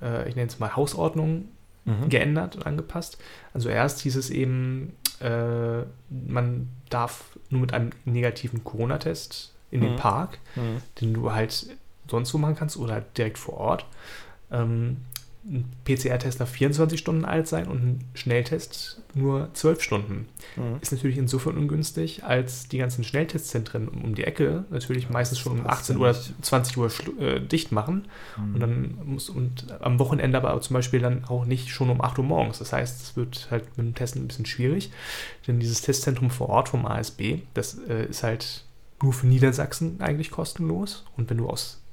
äh, 0.02 0.28
ich 0.28 0.36
nenne 0.36 0.48
es 0.48 0.58
mal 0.58 0.76
Hausordnung 0.76 1.46
Mhm. 1.86 2.10
geändert 2.10 2.56
und 2.56 2.66
angepasst. 2.66 3.20
Also 3.54 3.70
erst 3.70 4.00
hieß 4.00 4.16
es 4.16 4.32
eben, 4.32 4.94
äh, 5.20 5.84
man 6.10 6.68
darf 6.90 7.38
nur 7.52 7.62
mit 7.62 7.76
einem 7.76 7.92
negativen 8.06 8.64
Corona-Test 8.64 9.54
in 9.70 9.82
den 9.82 9.92
Mhm. 9.92 9.98
Park, 9.98 10.40
Mhm. 10.56 10.82
den 11.00 11.14
du 11.14 11.32
halt 11.32 11.68
sonst 12.10 12.34
wo 12.34 12.40
machen 12.40 12.56
kannst 12.56 12.76
oder 12.78 12.94
halt 12.96 13.16
direkt 13.16 13.38
vor 13.38 13.58
Ort. 13.58 13.86
Ähm, 14.52 14.98
ein 15.48 15.66
PCR-Test 15.84 16.40
darf 16.40 16.50
24 16.50 17.00
Stunden 17.00 17.24
alt 17.24 17.48
sein 17.48 17.68
und 17.68 17.78
ein 17.78 18.00
Schnelltest 18.16 19.02
nur 19.14 19.54
12 19.54 19.82
Stunden. 19.82 20.28
Mhm. 20.56 20.80
Ist 20.82 20.92
natürlich 20.92 21.18
insofern 21.18 21.58
ungünstig, 21.58 22.24
als 22.24 22.68
die 22.68 22.80
ganzen 22.80 23.04
Schnelltestzentren 23.04 23.88
um, 23.88 24.16
die 24.16 24.24
Ecke 24.24 24.66
natürlich 24.72 25.10
meistens 25.10 25.40
schon 25.40 25.54
um 25.54 25.64
passt 25.64 25.92
18 25.92 25.96
ja 25.96 26.02
oder 26.02 26.14
nicht. 26.14 26.46
20 26.46 26.78
Uhr 26.78 26.92
äh, 27.20 27.40
dicht 27.40 27.72
machen. 27.72 28.08
Und 28.38 28.60
dann 28.60 28.98
muss 29.06 29.30
und 29.30 29.68
am 29.82 30.00
Wochenende 30.00 30.38
aber 30.38 30.60
zum 30.62 30.74
Beispiel 30.74 31.00
dann 31.00 31.26
auch 31.26 31.46
nicht 31.46 31.70
schon 31.70 31.90
um 31.90 32.02
8 32.02 32.18
Uhr 32.18 32.26
morgens. 32.26 32.60
Das 32.60 32.74
heißt, 32.74 33.02
es 33.04 33.16
wird 33.16 33.48
halt 33.52 33.66
mit 33.78 33.86
dem 33.86 33.96
Testen 33.96 34.24
ein 34.24 34.28
bisschen 34.28 34.48
schwierig. 34.48 34.92
Denn 35.48 35.60
dieses 35.60 35.82
Testzentrum 35.82 36.32
vor 36.32 36.50
Ort 36.50 36.70
vom 36.70 36.86
ASB, 36.86 37.40
das 37.54 37.78
äh, 37.88 38.06
ist 38.06 38.24
halt 38.24 38.66
nur 39.02 39.14
für 39.14 39.28
Niedersachsen 39.28 40.02
eigentlich 40.02 40.32
kostenlos. 40.32 41.06
Und 41.16 41.30
wenn 41.30 41.38
du 41.38 41.48
aus 41.48 41.85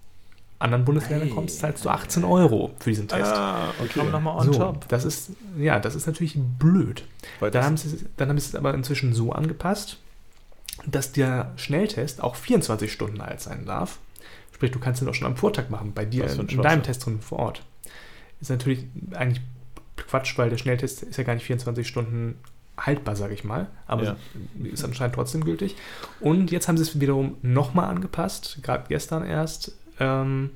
anderen 0.62 0.84
Bundesländern 0.84 1.28
Hey. 1.28 1.34
kommst, 1.34 1.58
zahlst 1.60 1.84
du 1.84 1.88
18 1.90 2.24
Euro 2.24 2.70
für 2.78 2.90
diesen 2.90 3.08
Test. 3.08 3.32
Ah, 3.32 3.68
okay. 3.80 3.90
Komm 4.00 4.10
nochmal 4.10 4.36
on 4.38 4.52
so, 4.52 4.58
top. 4.58 4.88
das 4.88 5.04
ist, 5.04 5.30
ja, 5.58 5.78
das 5.80 5.94
ist 5.94 6.06
natürlich 6.06 6.36
blöd. 6.38 7.04
Dann 7.40 7.64
haben, 7.64 7.76
sie, 7.76 8.06
dann 8.16 8.28
haben 8.28 8.38
sie 8.38 8.48
es 8.48 8.54
aber 8.54 8.72
inzwischen 8.74 9.12
so 9.14 9.32
angepasst, 9.32 9.98
dass 10.86 11.12
der 11.12 11.52
Schnelltest 11.56 12.22
auch 12.22 12.34
24 12.36 12.90
Stunden 12.92 13.20
alt 13.20 13.40
sein 13.40 13.66
darf. 13.66 13.98
Sprich, 14.52 14.70
du 14.70 14.78
kannst 14.78 15.02
ihn 15.02 15.08
auch 15.08 15.14
schon 15.14 15.26
am 15.26 15.36
Vortag 15.36 15.68
machen, 15.68 15.92
bei 15.92 16.04
dir 16.04 16.26
in, 16.30 16.48
in 16.48 16.62
deinem. 16.62 16.82
Test 16.82 17.04
drin 17.06 17.20
vor 17.20 17.38
Ort. 17.40 17.62
Ist 18.40 18.50
natürlich 18.50 18.84
eigentlich 19.12 19.42
Quatsch, 19.96 20.36
weil 20.38 20.50
der 20.50 20.56
Schnelltest 20.58 21.02
ist 21.02 21.16
ja 21.16 21.24
gar 21.24 21.34
nicht 21.34 21.44
24 21.44 21.86
Stunden 21.86 22.38
haltbar, 22.78 23.14
sage 23.16 23.34
ich 23.34 23.44
mal. 23.44 23.68
Aber 23.86 24.02
Ja. 24.04 24.16
ist 24.64 24.84
anscheinend 24.84 25.14
trotzdem 25.14 25.44
gültig. 25.44 25.76
Und 26.20 26.50
jetzt 26.50 26.66
haben 26.68 26.76
sie 26.76 26.82
es 26.82 26.98
wiederum 27.00 27.36
nochmal 27.42 27.88
angepasst, 27.90 28.58
gerade 28.62 28.84
gestern 28.88 29.24
erst. 29.24 29.72
Ähm, 30.00 30.50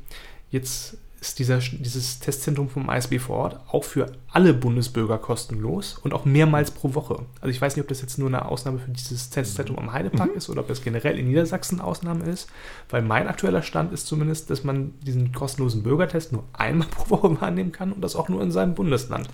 jetzt 0.51 0.99
ist 1.29 1.39
dieser, 1.39 1.59
dieses 1.59 2.21
Testzentrum 2.21 2.69
vom 2.69 2.89
ISB 2.89 3.19
vor 3.19 3.37
Ort 3.37 3.61
auch 3.69 3.85
für 3.85 4.13
alle 4.31 4.55
Bundesbürger 4.55 5.19
kostenlos 5.19 5.99
und 5.99 6.15
auch 6.15 6.25
mehrmals 6.25 6.71
pro 6.71 6.95
Woche. 6.95 7.25
Also 7.41 7.49
ich 7.49 7.61
weiß 7.61 7.75
nicht, 7.75 7.83
ob 7.83 7.89
das 7.89 8.03
jetzt 8.03 8.19
nur 8.19 8.29
eine 8.29 8.47
Ausnahme 8.47 8.79
für 8.79 8.91
dieses 8.91 9.31
Testzentrum 9.31 9.79
am 9.79 9.93
Heidepark 9.93 10.35
ist 10.35 10.49
oder 10.49 10.61
ob 10.61 10.69
das 10.69 10.83
generell 10.83 11.19
in 11.19 11.27
Niedersachsen 11.27 11.81
Ausnahme 11.81 12.25
ist, 12.25 12.49
weil 12.91 13.03
mein 13.03 13.29
aktueller 13.29 13.63
Stand 13.63 13.93
ist 13.93 14.07
zumindest, 14.07 14.51
dass 14.51 14.63
man 14.63 14.95
diesen 15.01 15.33
kostenlosen 15.33 15.83
Bürgertest 15.83 16.33
nur 16.33 16.45
einmal 16.53 16.89
pro 16.91 17.11
Woche 17.11 17.41
wahrnehmen 17.41 17.73
kann 17.73 17.93
und 17.93 18.03
das 18.03 18.15
auch 18.15 18.29
nur 18.29 18.43
in 18.43 18.51
seinem 18.51 18.75
Bundesland. 18.75 19.29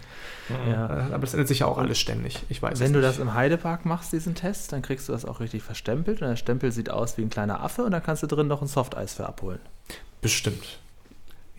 Ja. 0.66 0.86
Äh, 0.86 1.12
Aber 1.12 1.20
das 1.20 1.34
ändert 1.34 1.48
sich 1.48 1.60
ja 1.60 1.66
auch 1.66 1.78
alles 1.78 1.98
ständig. 1.98 2.38
Ich 2.48 2.62
weiß 2.62 2.80
Wenn 2.80 2.92
du 2.92 3.00
das 3.00 3.18
im 3.18 3.34
Heidepark 3.34 3.84
machst, 3.84 4.12
diesen 4.12 4.34
Test, 4.34 4.72
dann 4.72 4.82
kriegst 4.82 5.08
du 5.08 5.12
das 5.12 5.24
auch 5.24 5.40
richtig 5.40 5.62
verstempelt 5.62 6.22
und 6.22 6.28
der 6.28 6.36
Stempel 6.36 6.72
sieht 6.72 6.90
aus 6.90 7.18
wie 7.18 7.22
ein 7.22 7.30
kleiner 7.30 7.62
Affe 7.62 7.82
und 7.82 7.90
dann 7.92 8.02
kannst 8.02 8.22
du 8.22 8.26
drin 8.26 8.48
noch 8.48 8.62
ein 8.62 8.68
Softeis 8.68 9.14
für 9.14 9.26
abholen. 9.26 9.60
Bestimmt. 10.20 10.78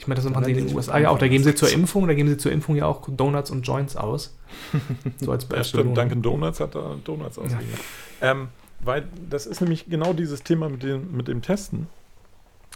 Ich 0.04 0.08
meine, 0.08 0.20
das 0.22 0.30
machen 0.30 0.44
sie 0.44 0.52
in 0.52 0.58
den 0.58 0.68
die 0.68 0.74
USA 0.76 0.98
ja 1.00 1.10
auch. 1.10 1.18
Da 1.18 1.30
geben 1.30 1.44
sie 1.46 1.56
zur 1.56 1.72
Impfung, 1.72 2.08
da 2.08 2.14
geben 2.14 2.28
sie 2.28 2.36
zur 2.38 2.52
Impfung 2.52 2.76
ja 2.76 2.86
auch 2.88 3.08
Donuts 3.10 3.52
und 3.52 3.62
Joints 3.66 3.96
aus. 3.96 4.36
So 5.22 5.32
als 5.32 5.44
Ja, 5.44 5.50
Belohnung. 5.50 5.64
stimmt. 5.64 5.98
Dunkin' 5.98 6.22
Donuts 6.22 6.60
hat 6.60 6.76
da 6.76 6.98
Donuts 7.06 7.38
ausgegeben. 7.40 7.80
Ähm, 8.22 8.48
weil 8.82 9.08
das 9.30 9.46
ist 9.46 9.62
nämlich 9.62 9.86
genau 9.90 10.12
dieses 10.14 10.44
Thema 10.44 10.68
mit 10.70 10.84
dem, 10.84 11.16
mit 11.16 11.28
dem 11.30 11.42
Testen. 11.42 11.88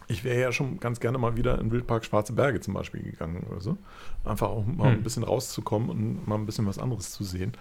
Ich 0.08 0.24
wäre 0.24 0.40
ja 0.40 0.52
schon 0.54 0.80
ganz 0.80 1.02
gerne 1.02 1.18
mal 1.18 1.36
wieder 1.36 1.60
in 1.60 1.70
Wildpark 1.70 2.06
Schwarze 2.06 2.32
Berge 2.32 2.62
zum 2.62 2.74
Beispiel 2.74 3.02
gegangen 3.04 3.46
oder 3.52 3.60
so. 3.60 3.78
Einfach 4.24 4.48
auch 4.48 4.66
mal 4.66 4.92
Hm. 4.92 5.00
ein 5.00 5.04
bisschen 5.04 5.24
rauszukommen 5.24 5.90
und 5.90 6.28
mal 6.28 6.36
ein 6.36 6.46
bisschen 6.46 6.66
was 6.66 6.80
anderes 6.80 7.12
zu 7.12 7.26
sehen. 7.26 7.52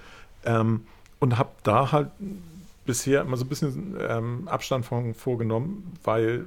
Ähm, 0.44 0.82
und 1.18 1.38
habe 1.38 1.50
da 1.64 1.90
halt 1.90 2.10
bisher 2.84 3.22
immer 3.22 3.36
so 3.36 3.44
ein 3.44 3.48
bisschen 3.48 3.96
ähm, 4.08 4.46
Abstand 4.46 4.86
von 4.86 5.12
vorgenommen, 5.14 5.92
weil 6.04 6.44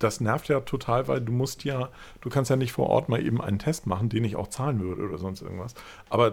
das 0.00 0.20
nervt 0.20 0.48
ja 0.48 0.58
total, 0.60 1.06
weil 1.06 1.20
du 1.20 1.30
musst 1.32 1.62
ja, 1.64 1.88
du 2.20 2.28
kannst 2.28 2.50
ja 2.50 2.56
nicht 2.56 2.72
vor 2.72 2.88
Ort 2.90 3.08
mal 3.08 3.24
eben 3.24 3.40
einen 3.40 3.58
Test 3.60 3.86
machen, 3.86 4.08
den 4.08 4.24
ich 4.24 4.34
auch 4.34 4.48
zahlen 4.48 4.80
würde 4.80 5.02
oder 5.02 5.18
sonst 5.18 5.42
irgendwas. 5.42 5.74
Aber 6.08 6.28
äh, 6.28 6.32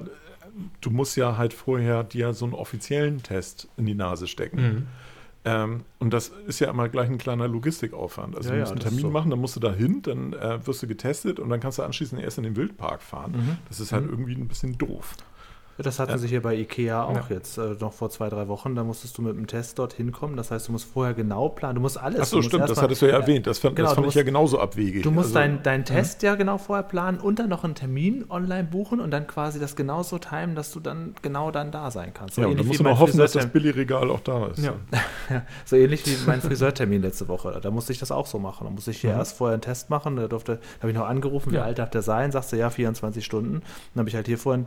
du 0.81 0.89
musst 0.89 1.15
ja 1.17 1.37
halt 1.37 1.53
vorher 1.53 2.03
dir 2.03 2.33
so 2.33 2.45
einen 2.45 2.53
offiziellen 2.55 3.21
Test 3.21 3.67
in 3.77 3.85
die 3.85 3.93
Nase 3.93 4.25
stecken. 4.27 4.61
Mhm. 4.61 4.87
Ähm, 5.45 5.81
und 5.99 6.11
das 6.13 6.29
ist 6.47 6.59
ja 6.59 6.69
immer 6.69 6.89
gleich 6.89 7.09
ein 7.09 7.17
kleiner 7.19 7.47
Logistikaufwand. 7.47 8.35
Also 8.35 8.49
Ja, 8.49 8.55
du 8.55 8.57
ja, 8.57 8.61
musst 8.63 8.71
einen 8.71 8.79
das 8.79 8.85
ist 8.91 8.97
Termin 8.97 9.11
so. 9.11 9.17
machen, 9.17 9.29
dann 9.29 9.39
musst 9.39 9.55
du 9.55 9.59
da 9.59 9.71
hin, 9.71 10.01
dann 10.01 10.33
äh, 10.33 10.65
wirst 10.65 10.81
du 10.83 10.87
getestet 10.87 11.39
und 11.39 11.49
dann 11.49 11.59
kannst 11.59 11.77
du 11.77 11.83
anschließend 11.83 12.21
erst 12.21 12.37
in 12.39 12.43
den 12.43 12.55
Wildpark 12.55 13.01
fahren. 13.01 13.31
Mhm. 13.31 13.57
Das 13.69 13.79
ist 13.79 13.91
halt 13.93 14.03
Mhm. 14.05 14.09
irgendwie 14.11 14.35
ein 14.35 14.47
bisschen 14.47 14.77
doof. 14.77 15.13
Das 15.77 15.99
hatten 15.99 16.11
Ja. 16.11 16.17
sie 16.17 16.27
hier 16.27 16.41
bei 16.41 16.55
Ikea 16.55 17.03
auch 17.03 17.29
Ja. 17.29 17.35
jetzt, 17.35 17.57
äh, 17.57 17.75
noch 17.79 17.93
vor 17.93 18.09
zwei, 18.09 18.29
drei 18.29 18.47
Wochen. 18.47 18.73
Da 18.75 18.83
musstest 18.83 19.17
du 19.17 19.21
mit 19.21 19.35
dem 19.37 19.45
Test 19.47 19.77
dorthin 19.77 20.11
kommen. 20.11 20.35
Das 20.35 20.49
heißt, 20.51 20.67
du 20.67 20.71
musst 20.71 20.85
vorher 20.91 21.13
genau 21.13 21.49
planen. 21.49 21.75
Du 21.75 21.81
musst 21.81 21.97
alles. 22.01 22.19
Ach 22.21 22.25
so, 22.25 22.37
musst 22.37 22.49
stimmt, 22.49 22.67
das 22.69 22.81
hattest 22.81 23.01
du 23.01 23.05
ja 23.05 23.13
erwähnt. 23.19 23.45
Das 23.47 23.59
fand, 23.59 23.75
Genau, 23.75 23.89
das 23.89 23.95
fand 23.95 24.07
ich 24.07 24.15
ja 24.15 24.21
musst- 24.21 24.25
genauso 24.25 24.59
abwegig. 24.59 25.03
Du 25.03 25.11
musst 25.11 25.27
Also, 25.27 25.35
deinen 25.39 25.61
dein 25.63 25.85
Test 25.85 26.23
ja 26.23 26.35
genau 26.35 26.57
vorher 26.57 26.83
planen 26.83 27.19
und 27.19 27.37
dann 27.39 27.49
noch 27.49 27.63
einen 27.63 27.75
Termin 27.75 28.25
online 28.29 28.63
buchen 28.63 28.99
und 28.99 29.11
dann 29.11 29.27
quasi 29.27 29.59
das 29.59 29.75
genauso 29.75 30.17
timen, 30.17 30.55
dass 30.55 30.71
du 30.71 30.79
dann 30.79 31.13
genau 31.21 31.51
dann 31.51 31.71
da 31.71 31.91
sein 31.91 32.11
kannst. 32.13 32.35
So 32.35 32.41
ja, 32.41 32.47
und 32.47 32.59
dann 32.59 32.65
musst 32.67 32.79
du 32.79 32.83
noch 32.83 32.99
hoffen, 32.99 33.17
dass 33.19 33.33
das 33.33 33.45
Billigregal 33.47 34.09
auch 34.09 34.21
da 34.21 34.47
ist. 34.47 34.57
Ja. 35.29 35.41
So 35.65 35.75
ähnlich 35.75 36.05
wie 36.05 36.15
mein 36.25 36.41
Friseurtermin 36.41 37.01
letzte 37.01 37.27
Woche. 37.27 37.59
Da 37.61 37.69
musste 37.69 37.91
ich 37.91 37.99
das 37.99 38.11
auch 38.11 38.25
so 38.27 38.39
machen. 38.39 38.63
Da 38.65 38.69
musste 38.71 38.91
ich 38.91 39.01
hier 39.01 39.11
Mhm. 39.13 39.19
erst 39.19 39.37
vorher 39.37 39.53
einen 39.53 39.61
Test 39.61 39.89
machen. 39.89 40.15
Da 40.15 40.27
durfte, 40.27 40.59
habe 40.79 40.89
ich 40.91 40.97
noch 40.97 41.05
angerufen, 41.05 41.51
wie 41.51 41.57
alt 41.57 41.79
darf 41.79 41.89
der 41.89 42.01
sein? 42.01 42.31
Sagst 42.31 42.53
du, 42.53 42.55
ja, 42.55 42.69
24 42.69 43.23
Stunden. 43.25 43.61
Dann 43.93 43.99
habe 44.01 44.09
ich 44.09 44.15
halt 44.15 44.25
hier 44.27 44.37
vorhin 44.37 44.65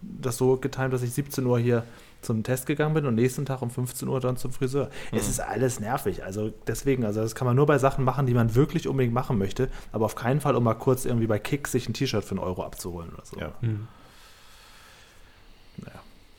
das 0.00 0.36
so 0.38 0.47
getimt, 0.56 0.92
dass 0.92 1.02
ich 1.02 1.12
17 1.12 1.44
Uhr 1.46 1.58
hier 1.58 1.84
zum 2.20 2.42
Test 2.42 2.66
gegangen 2.66 2.94
bin 2.94 3.06
und 3.06 3.14
nächsten 3.14 3.46
Tag 3.46 3.62
um 3.62 3.70
15 3.70 4.08
Uhr 4.08 4.18
dann 4.18 4.36
zum 4.36 4.50
Friseur. 4.50 4.90
Es 5.12 5.24
Mhm. 5.24 5.30
ist 5.30 5.40
alles 5.40 5.78
nervig. 5.78 6.24
Also 6.24 6.52
deswegen, 6.66 7.04
also 7.04 7.20
das 7.20 7.34
kann 7.36 7.46
man 7.46 7.54
nur 7.54 7.66
bei 7.66 7.78
Sachen 7.78 8.04
machen, 8.04 8.26
die 8.26 8.34
man 8.34 8.56
wirklich 8.56 8.88
unbedingt 8.88 9.14
machen 9.14 9.38
möchte, 9.38 9.68
aber 9.92 10.04
auf 10.06 10.16
keinen 10.16 10.40
Fall, 10.40 10.56
um 10.56 10.64
mal 10.64 10.74
kurz 10.74 11.04
irgendwie 11.04 11.28
bei 11.28 11.38
Kick 11.38 11.68
sich 11.68 11.88
ein 11.88 11.92
T-Shirt 11.94 12.24
für 12.24 12.32
einen 12.32 12.40
Euro 12.40 12.64
abzuholen 12.64 13.10
oder 13.14 13.24
so. 13.24 13.38
Ja. 13.38 13.52
Mhm. 13.60 13.86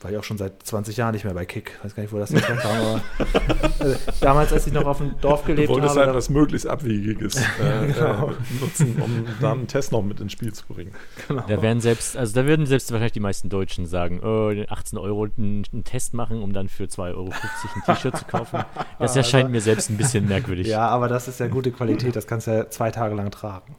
War 0.02 0.12
ich 0.12 0.18
auch 0.18 0.24
schon 0.24 0.38
seit 0.38 0.64
20 0.64 0.96
Jahren 0.96 1.12
nicht 1.14 1.26
mehr 1.26 1.34
bei 1.34 1.46
Kick. 1.46 1.78
Weiß 1.84 1.94
gar 1.94 2.04
nicht, 2.04 2.14
wo 2.14 2.20
das 2.20 2.30
jetzt 2.30 2.48
herkam, 2.48 2.72
aber 2.72 3.90
äh, 3.92 3.96
damals, 4.22 4.54
als 4.54 4.66
ich 4.66 4.72
noch 4.72 4.86
auf 4.86 5.00
dem 5.00 5.20
Dorf 5.20 5.42
Du 5.42 5.48
gelebt 5.48 5.68
wolltest 5.70 5.98
habe, 5.98 6.06
halt 6.08 6.16
was 6.16 6.30
möglichst 6.30 6.68
Abwegiges 6.68 7.36
äh, 7.62 7.88
Genau. 7.94 8.30
äh, 8.30 8.34
nutzen, 8.62 9.02
um 9.02 9.26
da 9.42 9.52
einen 9.52 9.68
Test 9.68 9.92
noch 9.92 10.02
mit 10.02 10.22
ins 10.22 10.32
Spiel 10.32 10.54
zu 10.54 10.66
bringen. 10.68 10.94
genau. 11.28 11.44
Da 11.48 11.62
werden 11.62 11.82
selbst, 11.82 12.16
also 12.16 12.34
da 12.34 12.46
würden 12.48 12.66
selbst 12.66 12.90
wahrscheinlich 12.92 13.12
die 13.12 13.20
meisten 13.20 13.50
Deutschen 13.50 13.88
sagen, 13.88 14.22
oh, 14.24 14.54
18 14.70 14.98
Euro 14.98 15.28
einen, 15.38 15.66
einen 15.74 15.84
Test 15.84 16.14
machen, 16.14 16.42
um 16.42 16.54
dann 16.54 16.70
für 16.70 16.86
2,50 16.86 17.00
Euro 17.16 17.30
ein 17.76 17.84
T-Shirt 17.86 18.18
zu 18.18 18.24
kaufen. 18.26 18.64
Das 19.00 19.16
erscheint 19.18 19.52
mir 19.52 19.60
selbst 19.62 19.90
ein 19.90 19.98
bisschen 19.98 20.30
merkwürdig. 20.30 20.68
Ja, 20.68 20.88
aber 20.88 21.10
das 21.10 21.28
ist 21.28 21.42
ja 21.42 21.48
gute 21.48 21.72
Qualität. 21.72 22.16
Das 22.16 22.26
kannst 22.26 22.48
du 22.48 22.52
ja 22.52 22.70
zwei 22.70 22.90
Tage 22.92 23.16
lang 23.16 23.32
tragen. 23.32 23.76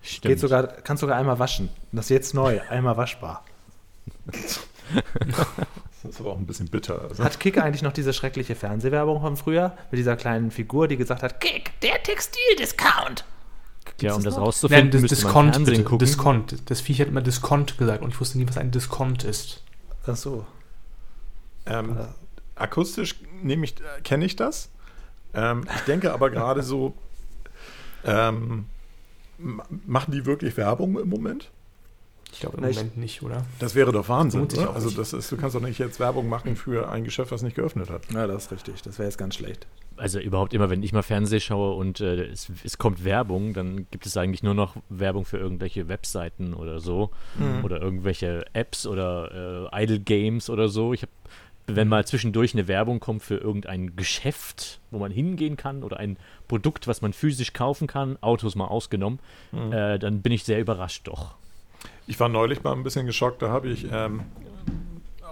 Stimmt. 0.00 0.32
Geht 0.32 0.40
sogar, 0.40 0.66
kannst 0.66 1.02
sogar 1.02 1.16
einmal 1.18 1.38
waschen. 1.38 1.68
Das 1.92 2.06
ist 2.06 2.10
jetzt 2.10 2.34
neu, 2.34 2.60
einmal 2.70 2.96
waschbar. 2.96 3.44
Das 6.02 6.16
ist 6.16 6.20
aber 6.20 6.32
auch 6.32 6.38
ein 6.38 6.46
bisschen 6.46 6.68
bitter. 6.68 7.00
Also. 7.00 7.24
Hat 7.24 7.40
Kick 7.40 7.58
eigentlich 7.58 7.82
noch 7.82 7.92
diese 7.92 8.12
schreckliche 8.12 8.54
Fernsehwerbung 8.54 9.20
von 9.20 9.36
früher 9.36 9.76
mit 9.90 9.98
dieser 9.98 10.16
kleinen 10.16 10.50
Figur, 10.50 10.86
die 10.86 10.96
gesagt 10.98 11.22
hat, 11.22 11.40
Kick, 11.40 11.72
der 11.80 12.02
Textildiscount. 12.02 13.24
ja, 14.00 14.14
um 14.14 14.22
das 14.22 14.34
das 14.34 14.42
rauszufinden, 14.42 15.00
Nein, 15.00 15.08
das 15.08 15.24
man 15.24 15.52
Diskont, 15.52 15.64
bitte. 15.64 15.82
gucken. 15.84 15.98
Diskont. 15.98 16.70
Das 16.70 16.80
Viech 16.82 17.00
hat 17.00 17.08
immer 17.08 17.22
Diskont 17.22 17.78
gesagt 17.78 18.02
und 18.02 18.10
ich 18.10 18.20
wusste 18.20 18.36
nie, 18.38 18.46
was 18.46 18.58
ein 18.58 18.70
Diskont 18.70 19.24
ist. 19.24 19.62
Ach 20.06 20.16
so. 20.16 20.44
Ähm, 21.66 21.96
akustisch 22.54 23.16
nehme 23.42 23.64
ich, 23.64 23.74
kenne 24.02 24.26
ich 24.26 24.36
das. 24.36 24.68
Ähm, 25.32 25.64
ich 25.74 25.80
denke 25.82 26.12
aber 26.12 26.28
gerade 26.28 26.62
so, 26.62 26.94
ähm, 28.04 28.66
machen 29.38 30.12
die 30.12 30.26
wirklich 30.26 30.56
Werbung 30.58 30.98
im 30.98 31.08
Moment? 31.08 31.50
Ich 32.34 32.40
glaube 32.40 32.56
im 32.56 32.64
Moment 32.64 32.96
nicht, 32.96 33.22
oder? 33.22 33.46
Das 33.60 33.74
wäre 33.74 33.92
doch 33.92 34.08
Wahnsinn. 34.08 34.48
Auch 34.58 34.74
Also 34.74 34.90
das 34.90 35.12
ist, 35.12 35.30
du 35.30 35.36
kannst 35.36 35.54
doch 35.54 35.60
nicht 35.60 35.78
jetzt 35.78 36.00
Werbung 36.00 36.28
machen 36.28 36.56
für 36.56 36.90
ein 36.90 37.04
Geschäft, 37.04 37.30
was 37.30 37.42
nicht 37.42 37.54
geöffnet 37.56 37.90
hat. 37.90 38.10
Ja, 38.12 38.26
das 38.26 38.46
ist 38.46 38.52
richtig. 38.52 38.82
Das 38.82 38.98
wäre 38.98 39.08
jetzt 39.08 39.18
ganz 39.18 39.36
schlecht. 39.36 39.66
Also 39.96 40.18
überhaupt 40.18 40.52
immer, 40.52 40.70
wenn 40.70 40.82
ich 40.82 40.92
mal 40.92 41.02
Fernseh 41.02 41.38
schaue 41.38 41.74
und 41.76 42.00
äh, 42.00 42.24
es, 42.24 42.50
es 42.64 42.78
kommt 42.78 43.04
Werbung, 43.04 43.54
dann 43.54 43.86
gibt 43.92 44.06
es 44.06 44.16
eigentlich 44.16 44.42
nur 44.42 44.54
noch 44.54 44.74
Werbung 44.88 45.24
für 45.24 45.38
irgendwelche 45.38 45.86
Webseiten 45.86 46.52
oder 46.54 46.80
so 46.80 47.10
oder 47.62 47.80
irgendwelche 47.80 48.44
Apps 48.52 48.86
oder 48.86 49.70
äh, 49.72 49.84
Idle 49.84 50.00
Games 50.00 50.50
oder 50.50 50.68
so. 50.68 50.92
Ich 50.92 51.02
habe, 51.02 51.12
wenn 51.68 51.86
mal 51.86 52.04
zwischendurch 52.04 52.54
eine 52.54 52.66
Werbung 52.66 52.98
kommt 52.98 53.22
für 53.22 53.36
irgendein 53.36 53.94
Geschäft, 53.94 54.80
wo 54.90 54.98
man 54.98 55.12
hingehen 55.12 55.56
kann 55.56 55.84
oder 55.84 55.98
ein 55.98 56.16
Produkt, 56.48 56.88
was 56.88 57.00
man 57.00 57.12
physisch 57.12 57.52
kaufen 57.52 57.86
kann, 57.86 58.18
Autos 58.20 58.56
mal 58.56 58.66
ausgenommen, 58.66 59.20
äh, 59.70 60.00
dann 60.00 60.22
bin 60.22 60.32
ich 60.32 60.42
sehr 60.42 60.58
überrascht 60.60 61.06
doch. 61.06 61.36
Ich 62.06 62.20
war 62.20 62.28
neulich 62.28 62.62
mal 62.62 62.72
ein 62.72 62.82
bisschen 62.82 63.06
geschockt, 63.06 63.40
da 63.42 63.48
habe 63.48 63.68
ich 63.68 63.86
ähm, 63.90 64.20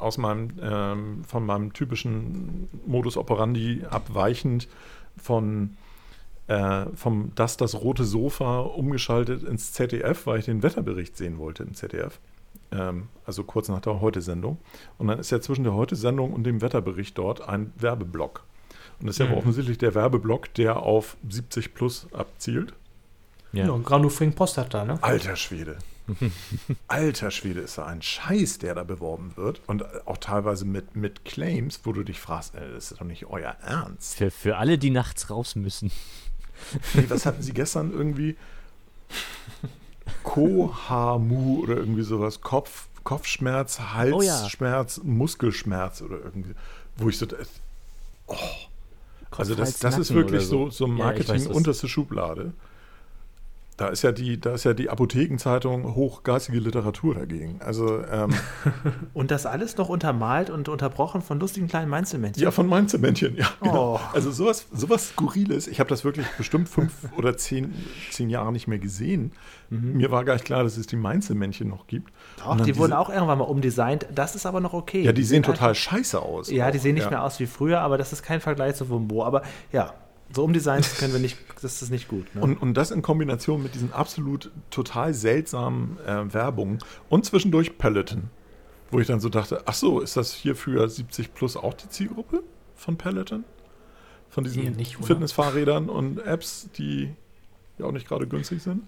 aus 0.01 0.19
meinem, 0.19 0.51
ähm, 0.63 1.25
von 1.25 1.45
meinem 1.45 1.73
typischen 1.73 2.69
Modus 2.87 3.17
operandi 3.17 3.85
abweichend 3.89 4.69
von 5.17 5.77
äh, 6.49 6.87
vom 6.97 7.33
Das 7.37 7.57
das 7.57 7.75
rote 7.77 8.05
Sofa 8.05 8.61
umgeschaltet 8.61 9.45
ins 9.45 9.73
ZDF, 9.73 10.27
weil 10.27 10.41
ich 10.41 10.47
den 10.47 10.63
Wetterbericht 10.63 11.17
sehen 11.17 11.39
wollte 11.39 11.63
im 11.63 11.75
ZDF. 11.75 12.19
Ähm, 12.73 13.09
also 13.27 13.45
kurz 13.45 13.69
nach 13.69 13.81
der 13.81 14.01
Heute-Sendung. 14.01 14.59
Und 14.99 15.07
dann 15.09 15.19
ist 15.21 15.31
ja 15.31 15.41
zwischen 15.41 15.63
der 15.65 15.75
Heute-Sendung 15.75 16.33
und 16.33 16.45
dem 16.45 16.61
Wetterbericht 16.61 17.17
dort 17.17 17.47
ein 17.49 17.73
Werbeblock. 17.77 18.43
Und 18.99 19.07
das 19.07 19.15
ist 19.15 19.19
ja 19.21 19.27
aber 19.27 19.35
Mhm. 19.35 19.39
offensichtlich 19.41 19.79
der 19.79 19.95
Werbeblock, 19.95 20.53
der 20.55 20.83
auf 20.83 21.17
70 21.29 21.75
plus 21.75 22.09
abzielt. 22.13 22.75
Ja. 23.53 23.67
Ja, 23.67 23.77
Grano 23.85 24.09
Fring 24.09 24.33
Post 24.33 24.59
hat 24.59 24.75
da, 24.75 24.85
ne? 24.85 24.99
Alter 25.03 25.37
Schwede. 25.37 25.77
Alter 26.89 27.31
Schwede 27.31 27.61
ist 27.61 27.79
da 27.79 27.87
ein 27.87 28.03
Scheiß, 28.03 28.59
der 28.59 28.75
da 28.75 28.85
beworben 28.85 29.33
wird. 29.37 29.61
Und 29.67 29.85
auch 30.07 30.19
teilweise 30.19 30.65
mit, 30.65 30.97
mit 30.97 31.25
Claims, 31.25 31.81
wo 31.85 31.93
du 31.93 32.03
dich 32.03 32.19
fragst, 32.21 32.55
äh, 32.55 32.73
das 32.73 32.91
ist 32.93 33.01
doch 33.01 33.05
nicht 33.07 33.27
euer 33.27 33.57
Ernst. 33.63 34.17
Für, 34.17 34.31
für 34.31 34.57
alle, 34.57 34.79
die 34.79 34.91
nachts 34.91 35.31
raus 35.31 35.55
müssen. 35.57 35.91
Nee, 36.95 37.07
was 37.09 37.27
hatten 37.27 37.43
sie 37.43 37.53
gestern 37.53 37.91
irgendwie? 37.93 38.37
Kohamu 40.23 41.61
oder 41.63 41.77
irgendwie 41.77 42.03
sowas. 42.03 42.41
Kopf, 42.41 42.87
Kopfschmerz, 43.05 43.81
Oh 43.81 44.23
ja. 44.23 44.41
Halsschmerz, 44.43 45.01
Muskelschmerz 45.03 46.03
oder 46.03 46.19
irgendwie. 46.23 46.55
Wo 46.97 47.09
ich 47.09 47.19
so. 47.19 47.27
Oh. 48.27 48.37
Also 49.31 49.55
das, 49.55 49.71
Hals, 49.71 49.79
das 49.81 49.99
ist 49.99 50.15
wirklich 50.15 50.45
so, 50.45 50.71
so 50.71 50.87
Ja, 50.87 50.93
ich 50.93 50.99
Marketing 50.99 51.35
weiß, 51.35 51.49
was- 51.49 51.57
unterste 51.57 51.89
Schublade. 51.89 52.53
Da 53.83 53.89
ist 53.89 54.03
ja 54.03 54.13
die, 54.13 54.41
da 54.41 54.53
ist 54.55 54.63
ja 54.63 54.75
die 54.75 54.91
Apothekenzeitung 54.91 55.97
hochgeistige 55.97 56.61
Literatur 56.61 57.17
dagegen. 57.17 57.61
Also 57.63 58.01
ähm, 58.05 58.33
Und 59.13 59.33
das 59.33 59.45
alles 59.45 59.77
noch 59.77 59.89
untermalt 59.89 60.51
und 60.51 60.69
unterbrochen 60.69 61.21
von 61.21 61.41
lustigen 61.41 61.67
kleinen 61.67 61.91
Mainzelmännchen. 61.91 62.45
ja, 62.45 62.53
von 62.53 62.69
Mainzemännchen, 62.69 63.35
ja. 63.35 63.49
Genau. 63.61 63.97
Oh. 63.97 64.01
Also 64.15 64.31
sowas, 64.31 64.69
sowas 64.73 65.09
Skurriles. 65.09 65.67
Ich 65.67 65.81
habe 65.81 65.91
das 65.91 66.05
wirklich 66.05 66.29
bestimmt 66.39 66.69
fünf 66.69 66.93
oder 67.17 67.37
zehn, 67.37 67.75
zehn 68.13 68.31
Jahre 68.31 68.53
nicht 68.53 68.69
mehr 68.69 68.79
gesehen. 68.79 69.33
Mir 69.69 70.13
war 70.13 70.25
gar 70.25 70.35
nicht 70.35 70.45
klar, 70.45 70.63
dass 70.63 70.77
es 70.77 70.87
die 70.87 70.95
Mainzelmännchen 70.95 71.69
noch 71.69 71.89
gibt. 71.89 72.13
Doch, 72.37 72.61
die 72.61 72.77
wurden 72.77 72.91
diese- 72.91 72.99
auch 73.01 73.09
irgendwann 73.11 73.39
mal 73.39 73.45
umdesignt. 73.45 74.07
Das 74.15 74.37
ist 74.37 74.47
aber 74.47 74.61
noch 74.61 74.75
okay. 74.75 75.03
Ja, 75.03 75.11
die 75.11 75.25
sehen 75.25 75.43
sind 75.43 75.47
total 75.47 75.75
scheiße 75.75 76.23
aus. 76.23 76.53
Ja, 76.53 76.71
die 76.71 76.79
auch. 76.79 76.83
sehen 76.83 76.95
nicht 76.95 77.05
ja. 77.05 77.11
mehr 77.11 77.25
aus 77.25 77.41
wie 77.41 77.47
früher, 77.47 77.81
aber 77.81 77.99
das 77.99 78.13
ist 78.13 78.23
kein 78.23 78.41
Vergleich 78.41 78.77
zu 78.77 78.89
Wumbo. 78.91 79.25
Aber 79.25 79.43
ja, 79.73 79.95
so 80.35 80.45
umdesignt 80.45 80.89
können 80.99 81.13
wir 81.13 81.21
nicht, 81.21 81.37
das 81.61 81.83
ist 81.83 81.91
nicht 81.91 82.09
gut. 82.09 82.35
Ne? 82.35 82.43
Und, 82.43 82.57
und 82.57 82.75
das 82.75 82.91
in 82.91 83.03
Kombination 83.03 83.63
mit 83.63 83.75
diesen 83.75 83.93
absolut 83.93 84.51
total 84.71 85.15
seltsamen 85.15 85.99
äh, 86.07 86.33
Werbungen 86.33 86.79
und 87.09 87.25
zwischendurch 87.25 87.79
Peloton, 87.79 88.31
wo 88.91 89.01
ich 89.01 89.07
dann 89.07 89.21
so 89.21 89.29
dachte, 89.29 89.63
ach 89.67 89.75
so, 89.75 90.01
ist 90.01 90.17
das 90.17 90.33
hier 90.33 90.57
für 90.57 90.89
70 90.89 91.35
plus 91.35 91.57
auch 91.57 91.75
die 91.75 91.89
Zielgruppe 91.89 92.43
von 92.77 92.97
Peloton? 92.97 93.45
Von 94.31 94.45
diesen 94.45 94.73
nicht? 94.73 94.97
Fitnessfahrrädern 94.97 95.91
und 95.91 96.19
Apps, 96.19 96.71
die 96.77 97.15
ja 97.79 97.87
auch 97.87 97.93
nicht 97.93 98.09
gerade 98.09 98.27
günstig 98.27 98.63
sind? 98.63 98.83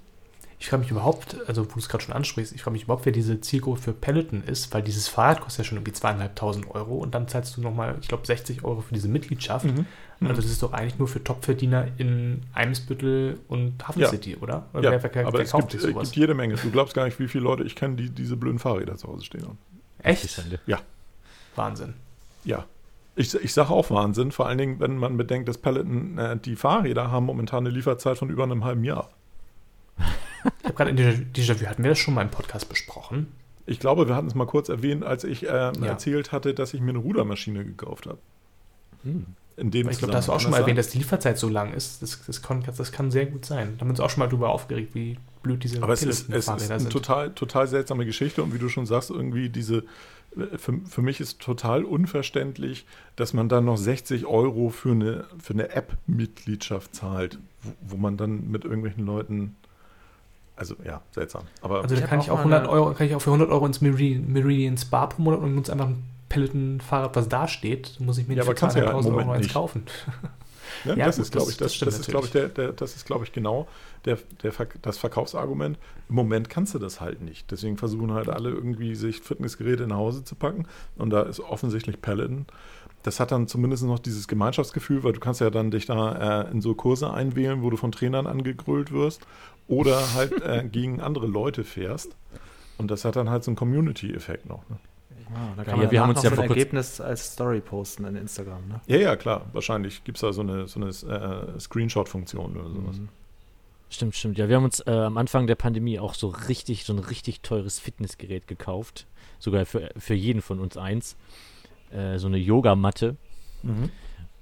Ich 0.59 0.70
frage 0.70 0.83
mich 0.83 0.90
überhaupt, 0.90 1.37
also 1.46 1.66
wo 1.66 1.74
du 1.74 1.78
es 1.78 1.88
gerade 1.90 2.04
schon 2.04 2.14
ansprichst, 2.14 2.54
ich 2.54 2.62
frage 2.62 2.72
mich 2.72 2.85
überhaupt, 2.85 3.04
wer 3.04 3.12
diese 3.12 3.40
Zielgruppe 3.40 3.83
für 3.83 3.92
Peloton 3.92 4.42
ist, 4.42 4.72
weil 4.72 4.83
dieses 4.83 5.09
Fahrrad 5.09 5.42
kostet 5.42 5.59
ja 5.59 5.68
schon 5.68 5.76
irgendwie 5.76 5.92
zweieinhalbtausend 5.92 6.70
Euro 6.70 6.96
und 6.96 7.14
dann 7.14 7.28
zahlst 7.28 7.57
du 7.57 7.61
nochmal, 7.61 7.98
ich 8.00 8.09
glaube, 8.09 8.26
60 8.26 8.64
Euro 8.64 8.80
für 8.80 8.94
diese 8.94 9.09
Mitgliedschaft. 9.09 9.66
Mhm. 9.66 9.85
Also 10.20 10.35
das 10.40 10.46
ist 10.46 10.62
doch 10.62 10.72
eigentlich 10.72 10.98
nur 10.98 11.09
für 11.09 11.22
Topverdiener 11.22 11.88
in 11.98 12.42
Eimsbüttel 12.55 13.40
und 13.48 13.87
Hafen 13.87 14.00
Ja. 14.00 14.09
City, 14.09 14.37
oder? 14.40 14.66
Ja, 14.72 14.79
Oder 14.79 14.90
wer, 14.92 15.03
wer, 15.03 15.14
wer 15.14 15.27
aber 15.27 15.40
es 15.40 15.50
kauft 15.50 15.70
gibt, 15.70 15.83
sich 15.83 15.90
äh, 15.90 15.98
gibt 16.00 16.16
jede 16.16 16.35
Menge. 16.35 16.55
Du 16.55 16.70
glaubst 16.70 16.94
gar 16.94 17.05
nicht, 17.05 17.18
wie 17.18 17.29
viele 17.29 17.44
Leute 17.44 17.64
ich 17.64 17.74
kenne, 17.74 17.96
die 17.96 18.09
diese 18.11 18.37
blöden 18.37 18.59
Fahrräder 18.59 18.96
zu 18.96 19.09
Hause 19.09 19.24
stehen 19.24 19.42
haben. 19.42 19.59
Echt? 19.98 20.31
Schande. 20.31 20.59
Wahnsinn. 21.57 21.94
Ja. 22.44 22.64
Ich, 23.16 23.33
ich 23.35 23.53
sage 23.55 23.70
auch 23.70 23.90
Wahnsinn, 23.90 24.33
vor 24.33 24.48
allen 24.48 24.59
Dingen, 24.59 24.81
wenn 24.81 24.96
man 24.96 25.16
bedenkt, 25.16 25.48
dass 25.48 25.59
Peloton, 25.59 26.18
äh, 26.18 26.37
die 26.37 26.57
Fahrräder 26.57 27.11
haben 27.12 27.27
momentan 27.27 27.61
eine 27.66 27.70
Lieferzeit 27.74 28.18
von 28.18 28.29
über 28.31 28.42
einem 28.44 28.64
halben 28.64 28.83
Jahr. 28.85 29.11
Ich 29.98 30.64
habe 30.64 30.74
gerade 30.74 30.90
in 30.90 30.98
Déjà- 30.98 31.24
Déjà-vu, 31.33 31.66
hatten 31.66 31.83
wir 31.85 31.90
das 31.90 31.98
schon 31.98 32.14
mal 32.14 32.22
im 32.22 32.31
Podcast 32.31 32.68
besprochen? 32.68 33.29
Ich 33.66 33.79
glaube, 33.79 34.09
wir 34.09 34.16
hatten 34.16 34.27
es 34.27 34.35
mal 34.35 34.46
kurz 34.46 34.68
erwähnt, 34.68 35.05
als 35.05 35.24
ich 35.24 35.44
ähm, 35.44 35.48
Ja. 35.81 35.87
erzählt 35.87 36.33
hatte, 36.33 36.55
dass 36.55 36.74
ich 36.74 36.81
mir 36.81 36.90
eine 36.90 36.98
Rudermaschine 36.98 37.64
gekauft 37.64 38.07
habe. 38.07 38.18
Hm. 39.05 39.27
In 39.56 39.70
dem 39.70 39.88
ich 39.88 39.98
glaube, 39.98 40.10
da 40.12 40.18
hast 40.18 40.28
du 40.28 40.32
auch 40.32 40.40
schon 40.40 40.50
mal 40.50 40.60
erwähnt, 40.60 40.78
dass 40.78 40.88
die 40.88 40.98
Lieferzeit 40.98 41.38
so 41.38 41.48
lang 41.48 41.72
ist. 41.72 42.02
Das, 42.02 42.20
das, 42.26 42.42
kann, 42.42 42.64
das 42.76 42.90
kann 42.90 43.10
sehr 43.12 43.26
gut 43.26 43.44
sein. 43.44 43.74
Da 43.76 43.82
haben 43.82 43.88
wir 43.88 43.90
uns 43.92 44.00
auch 44.00 44.10
schon 44.10 44.18
mal 44.20 44.28
drüber 44.28 44.48
aufgeregt, 44.50 44.94
wie 44.94 45.16
blöd 45.44 45.62
diese 45.62 45.80
Aber 45.82 45.92
es 45.92 46.02
ist, 46.02 46.28
es 46.28 46.48
ist 46.48 46.70
eine 46.70 46.88
total, 46.88 47.30
total 47.34 47.68
seltsame 47.68 48.04
Geschichte 48.04 48.42
und 48.42 48.52
wie 48.52 48.58
du 48.58 48.68
schon 48.68 48.84
sagst, 48.86 49.10
irgendwie 49.10 49.50
diese, 49.50 49.84
äh, 50.36 50.58
für, 50.58 50.80
für 50.88 51.02
mich 51.02 51.20
ist 51.20 51.38
total 51.40 51.84
unverständlich, 51.84 52.84
dass 53.14 53.32
man 53.32 53.48
dann 53.48 53.66
noch 53.66 53.76
60 53.76 54.26
Euro 54.26 54.70
für 54.70 54.90
eine, 54.90 55.24
für 55.40 55.52
eine 55.52 55.70
App-Mitgliedschaft 55.70 56.92
zahlt, 56.94 57.38
wo, 57.62 57.72
wo 57.92 57.96
man 57.96 58.16
dann 58.16 58.50
mit 58.50 58.64
irgendwelchen 58.64 59.06
Leuten, 59.06 59.54
also 60.56 60.74
ja, 60.84 61.00
seltsam. 61.12 61.44
Aber 61.62 61.82
Also 61.82 61.94
da 61.94 62.02
kann 62.06 62.18
ich 62.18 62.30
auch 62.30 62.38
mal 62.38 62.54
100 62.54 62.60
eine- 62.62 62.70
Euro, 62.70 62.94
kann 62.94 63.06
ich 63.06 63.14
auch 63.14 63.22
für 63.22 63.30
100 63.30 63.50
Euro 63.50 63.66
ins 63.66 63.80
Meridian, 63.80 64.32
Meridian 64.32 64.76
Spa 64.78 65.06
pro 65.06 65.22
Monat 65.22 65.40
und 65.40 65.56
uns 65.58 65.70
einfach 65.70 65.86
ein 65.86 66.02
Peloton-Fahrrad, 66.28 67.16
was 67.16 67.28
da 67.28 67.48
steht, 67.48 67.98
muss 68.00 68.18
ich 68.18 68.26
mir 68.28 68.34
Ja, 68.37 68.42
aber 68.42 68.54
kannst 68.54 68.76
ja 68.76 68.82
im 68.84 68.88
200.000 68.90 68.94
Euro 68.96 69.10
Moment 69.10 69.30
eins 69.30 69.40
nicht. 69.42 69.52
kaufen. 69.52 69.84
Ne? 70.87 70.96
Ja, 70.96 71.06
das, 71.06 71.16
gut, 71.16 71.24
ist, 71.26 71.32
glaube 71.32 71.44
das- 71.46 71.72
ich, 71.74 71.78
das, 71.78 71.78
das 71.78 71.98
ist, 72.00 72.08
glaube 72.08 72.24
ich, 72.26 72.32
der, 72.32 72.48
der, 72.48 72.72
das 72.72 72.96
ist, 72.96 73.04
glaube 73.04 73.24
ich, 73.24 73.32
genau 73.32 73.68
der, 74.06 74.18
der, 74.42 74.50
das 74.80 74.96
Verkaufsargument. 74.98 75.78
Im 76.08 76.14
Moment 76.14 76.48
kannst 76.48 76.74
du 76.74 76.78
das 76.78 77.00
halt 77.02 77.20
nicht. 77.20 77.50
Deswegen 77.50 77.76
versuchen 77.76 78.12
halt 78.12 78.28
alle 78.30 78.48
irgendwie, 78.50 78.94
sich 78.94 79.20
Fitnessgeräte 79.20 79.87
nach 79.87 79.96
Hause 79.98 80.24
zu 80.24 80.34
packen. 80.34 80.66
Und 80.96 81.10
da 81.10 81.22
ist 81.22 81.38
offensichtlich 81.40 82.00
Peloton. 82.00 82.46
Das 83.02 83.20
hat 83.20 83.30
dann 83.30 83.46
zumindest 83.46 83.84
noch 83.84 83.98
dieses 83.98 84.26
Gemeinschaftsgefühl, 84.26 85.04
weil 85.04 85.12
du 85.12 85.20
kannst 85.20 85.42
ja 85.42 85.50
dann 85.50 85.70
dich 85.70 85.84
da 85.84 86.42
äh, 86.44 86.50
in 86.50 86.62
so 86.62 86.74
Kurse 86.74 87.12
einwählen, 87.12 87.62
wo 87.62 87.68
du 87.68 87.76
von 87.76 87.92
Trainern 87.92 88.26
angegrölt 88.26 88.90
wirst 88.90 89.20
oder 89.68 90.14
halt 90.14 90.32
äh, 90.42 90.64
gegen 90.72 91.02
andere 91.02 91.26
Leute 91.26 91.62
fährst. 91.62 92.16
Und 92.78 92.90
das 92.90 93.04
hat 93.04 93.16
dann 93.16 93.28
halt 93.28 93.44
so 93.44 93.50
einen 93.50 93.56
Community-Effekt 93.56 94.46
noch. 94.46 94.68
Ne? 94.70 94.78
Ah, 95.34 95.54
da 95.56 95.62
Ja, 95.62 95.64
kann 95.64 95.76
man 95.78 95.86
ja, 95.86 95.90
wir 95.90 96.00
haben 96.00 96.10
uns 96.10 96.18
noch 96.18 96.30
ja 96.30 96.36
so 96.36 96.42
ein 96.42 96.48
Ergebnis 96.48 97.00
als 97.00 97.32
Story 97.32 97.60
posten 97.60 98.04
in 98.04 98.16
Instagram. 98.16 98.68
Ne? 98.68 98.80
Ja, 98.86 98.96
ja, 98.96 99.16
klar. 99.16 99.46
Wahrscheinlich 99.52 100.04
gibt 100.04 100.18
es 100.18 100.22
da 100.22 100.32
so 100.32 100.42
eine, 100.42 100.68
so 100.68 100.80
eine 100.80 100.88
äh, 100.88 101.58
Screenshot-Funktion 101.58 102.56
oder 102.56 102.70
sowas. 102.70 102.98
Mhm. 102.98 103.08
Stimmt, 103.90 104.16
stimmt. 104.16 104.38
Ja, 104.38 104.48
wir 104.48 104.56
haben 104.56 104.64
uns 104.64 104.80
äh, 104.80 104.90
am 104.90 105.16
Anfang 105.18 105.46
der 105.46 105.54
Pandemie 105.54 105.98
auch 105.98 106.14
so 106.14 106.28
richtig, 106.28 106.84
so 106.84 106.92
ein 106.92 106.98
richtig 106.98 107.40
teures 107.40 107.78
Fitnessgerät 107.78 108.46
gekauft. 108.46 109.06
Sogar 109.38 109.66
für, 109.66 109.90
für 109.96 110.14
jeden 110.14 110.42
von 110.42 110.58
uns 110.60 110.76
eins. 110.76 111.16
Äh, 111.90 112.18
so 112.18 112.26
eine 112.26 112.38
Yogamatte. 112.38 113.16
Mhm. 113.62 113.90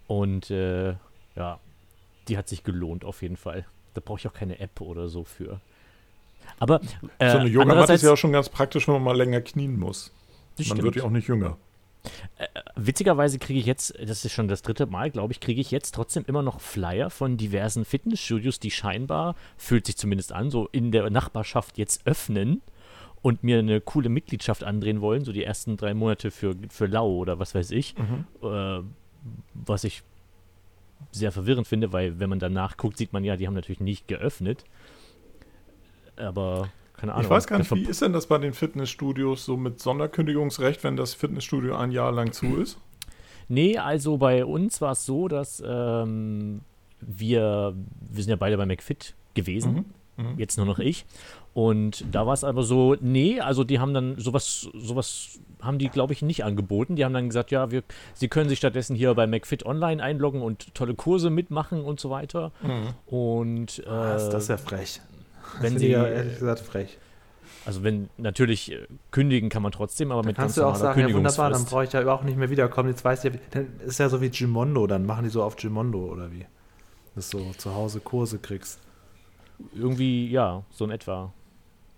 Und 0.07 0.51
äh, 0.51 0.95
ja, 1.37 1.59
die 2.29 2.39
hat 2.39 2.49
sich 2.49 2.65
gelohnt 2.65 3.05
auf 3.05 3.23
jeden 3.23 3.37
Fall. 3.37 3.67
Da 3.95 4.01
brauche 4.05 4.19
ich 4.19 4.27
auch 4.27 4.33
keine 4.33 4.59
App 4.59 4.81
oder 4.81 5.09
so 5.09 5.25
für. 5.25 5.61
Aber 6.59 6.81
äh, 7.19 7.31
so 7.31 7.39
eine 7.39 7.49
Yogamatte 7.49 7.93
ist 7.93 8.03
ja 8.03 8.13
auch 8.13 8.17
schon 8.17 8.33
ganz 8.33 8.49
praktisch, 8.49 8.89
wenn 8.89 8.95
man 8.95 9.05
mal 9.05 9.17
länger 9.17 9.41
knien 9.41 9.79
muss. 9.79 10.13
Das 10.57 10.69
Man 10.69 10.77
stimmt. 10.77 10.83
wird 10.83 10.97
ja 10.97 11.05
auch 11.05 11.11
nicht 11.11 11.29
jünger. 11.29 11.57
Witzigerweise 12.75 13.39
kriege 13.39 13.61
ich 13.61 13.67
jetzt, 13.67 13.95
das 14.01 14.25
ist 14.25 14.33
schon 14.33 14.49
das 14.49 14.63
dritte 14.63 14.87
Mal, 14.87 15.11
glaube 15.11 15.33
ich, 15.33 15.39
kriege 15.41 15.61
ich 15.61 15.71
jetzt 15.71 15.95
trotzdem 15.95 16.25
immer 16.27 16.43
noch 16.43 16.61
Flyer 16.61 17.11
von 17.11 17.37
diversen 17.37 17.85
Fitnessstudios, 17.85 18.59
die 18.59 18.73
scheinbar, 18.73 19.37
fühlt 19.57 19.87
sich 19.87 19.97
zumindest 19.97 20.33
an, 20.33 20.51
so 20.51 20.69
in 20.73 20.91
der 20.91 21.09
Nachbarschaft 21.11 21.79
jetzt 21.79 22.05
öffnen 22.07 22.61
und 23.23 23.45
mir 23.45 23.61
eine 23.61 23.81
coole 23.81 24.09
Mitgliedschaft 24.09 24.65
andrehen 24.65 25.01
wollen, 25.01 25.25
so 25.25 25.33
die 25.33 25.45
ersten 25.45 25.77
drei 25.77 25.95
Monate 25.95 26.33
für, 26.33 26.57
für 26.71 26.87
lau 26.87 27.09
oder 27.09 27.39
was 27.39 27.55
weiß 27.55 27.71
ich. 27.71 27.95
Äh, 28.43 28.81
was 29.55 29.85
ich 29.85 30.03
sehr 31.13 31.31
verwirrend 31.31 31.69
finde, 31.69 31.93
weil 31.93 32.19
wenn 32.19 32.31
man 32.31 32.41
danach 32.41 32.77
guckt, 32.77 32.97
sieht 32.97 33.13
man 33.13 33.23
ja, 33.23 33.37
die 33.37 33.47
haben 33.47 33.55
natürlich 33.55 33.81
nicht 33.81 34.09
geöffnet. 34.09 34.65
Aber 36.17 36.69
keine 37.03 37.15
Ahnung. 37.15 37.25
Ich 37.25 37.31
weiß 37.31 37.49
gar 37.49 37.59
nicht, 37.59 37.75
wie 37.75 37.83
ist 37.83 38.01
denn 38.01 38.13
das 38.13 38.29
bei 38.29 38.39
den 38.39 38.53
Fitnessstudios 38.53 39.45
so 39.45 39.57
mit 39.57 39.81
Sonderkündigungsrecht, 39.81 40.85
wenn 40.85 40.97
das 40.97 41.15
Fitnessstudio 41.15 41.75
ein 41.75 41.91
Jahr 41.91 42.13
lang 42.13 42.31
zu 42.33 42.57
ist? 42.59 42.79
Nee, 43.49 43.77
also 43.77 44.19
bei 44.19 44.45
uns 44.45 44.81
war 44.81 44.93
es 44.93 45.05
so, 45.05 45.27
dass 45.27 45.61
ähm, 45.67 46.61
wir, 47.01 47.75
wir 48.09 48.23
sind 48.23 48.31
ja 48.31 48.37
beide 48.37 48.57
bei 48.57 48.67
McFit 48.67 49.17
gewesen, 49.35 49.85
Mhm. 50.17 50.25
Mhm. 50.25 50.39
jetzt 50.39 50.59
nur 50.59 50.67
noch 50.67 50.79
ich. 50.79 51.05
Und 51.55 52.05
da 52.13 52.25
war 52.25 52.35
es 52.35 52.45
aber 52.45 52.63
so, 52.63 52.95
nee, 53.01 53.41
also 53.41 53.65
die 53.65 53.81
haben 53.81 53.95
dann 53.95 54.17
sowas, 54.21 54.69
sowas 54.73 55.41
haben 55.61 55.79
die, 55.79 55.89
glaube 55.89 56.13
ich, 56.13 56.23
nicht 56.23 56.45
angeboten. 56.45 56.95
Die 56.95 57.05
haben 57.05 57.15
dann 57.15 57.29
gesagt, 57.29 57.51
ja, 57.51 57.73
wir, 57.73 57.83
sie 58.15 58.29
können 58.29 58.49
sich 58.49 58.59
stattdessen 58.59 58.95
hier 58.95 59.13
bei 59.15 59.27
McFit 59.27 59.67
Online 59.67 60.01
einloggen 60.01 60.41
und 60.41 60.73
tolle 60.77 60.95
Kurse 60.95 61.31
mitmachen 61.31 61.83
und 61.83 61.99
so 61.99 62.11
weiter. 62.11 62.53
Mhm. 62.63 62.95
Und 63.13 63.79
äh, 63.81 63.83
das, 63.87 64.31
das 64.31 64.45
ist 64.45 64.49
ja 64.51 64.57
frech. 64.57 65.01
Wenn 65.61 65.75
Das 65.75 65.81
sie, 65.81 65.89
ja 65.89 66.07
ehrlich 66.07 66.39
gesagt 66.39 66.61
frech. 66.61 66.99
also 67.65 67.83
wenn 67.85 68.09
natürlich 68.17 68.73
äh, 68.73 68.87
kündigen 69.11 69.49
kann 69.49 69.63
man 69.63 69.73
trotzdem, 69.73 70.11
aber 70.13 70.23
mit 70.25 70.37
Kannst 70.37 70.57
ganz 70.59 70.65
du 70.67 70.71
auch 70.71 70.77
sagen, 70.77 71.01
ja 71.01 71.13
wunderbar, 71.15 71.51
dann 71.51 71.65
brauche 71.65 71.85
ich 71.85 71.93
ja 71.93 72.01
überhaupt 72.03 72.25
nicht 72.25 72.37
mehr 72.39 72.51
wiederkommen. 72.51 72.89
Jetzt 72.89 73.05
weiß 73.05 73.25
ich 73.25 73.35
ja, 73.35 73.41
dann 73.51 73.69
ist 73.87 73.99
ja 73.99 74.09
so 74.09 74.21
wie 74.21 74.31
Gimondo, 74.31 74.87
dann 74.87 75.05
machen 75.07 75.25
die 75.25 75.31
so 75.31 75.43
auf 75.43 75.57
Gimondo 75.57 75.99
oder 76.07 76.33
wie? 76.33 76.47
Dass 77.15 77.29
du 77.31 77.53
zu 77.59 77.75
Hause 77.75 78.01
Kurse 78.01 78.39
kriegst. 78.39 78.79
Irgendwie, 79.75 80.29
ja, 80.31 80.65
so 80.71 80.85
in 80.85 80.91
etwa. 80.91 81.33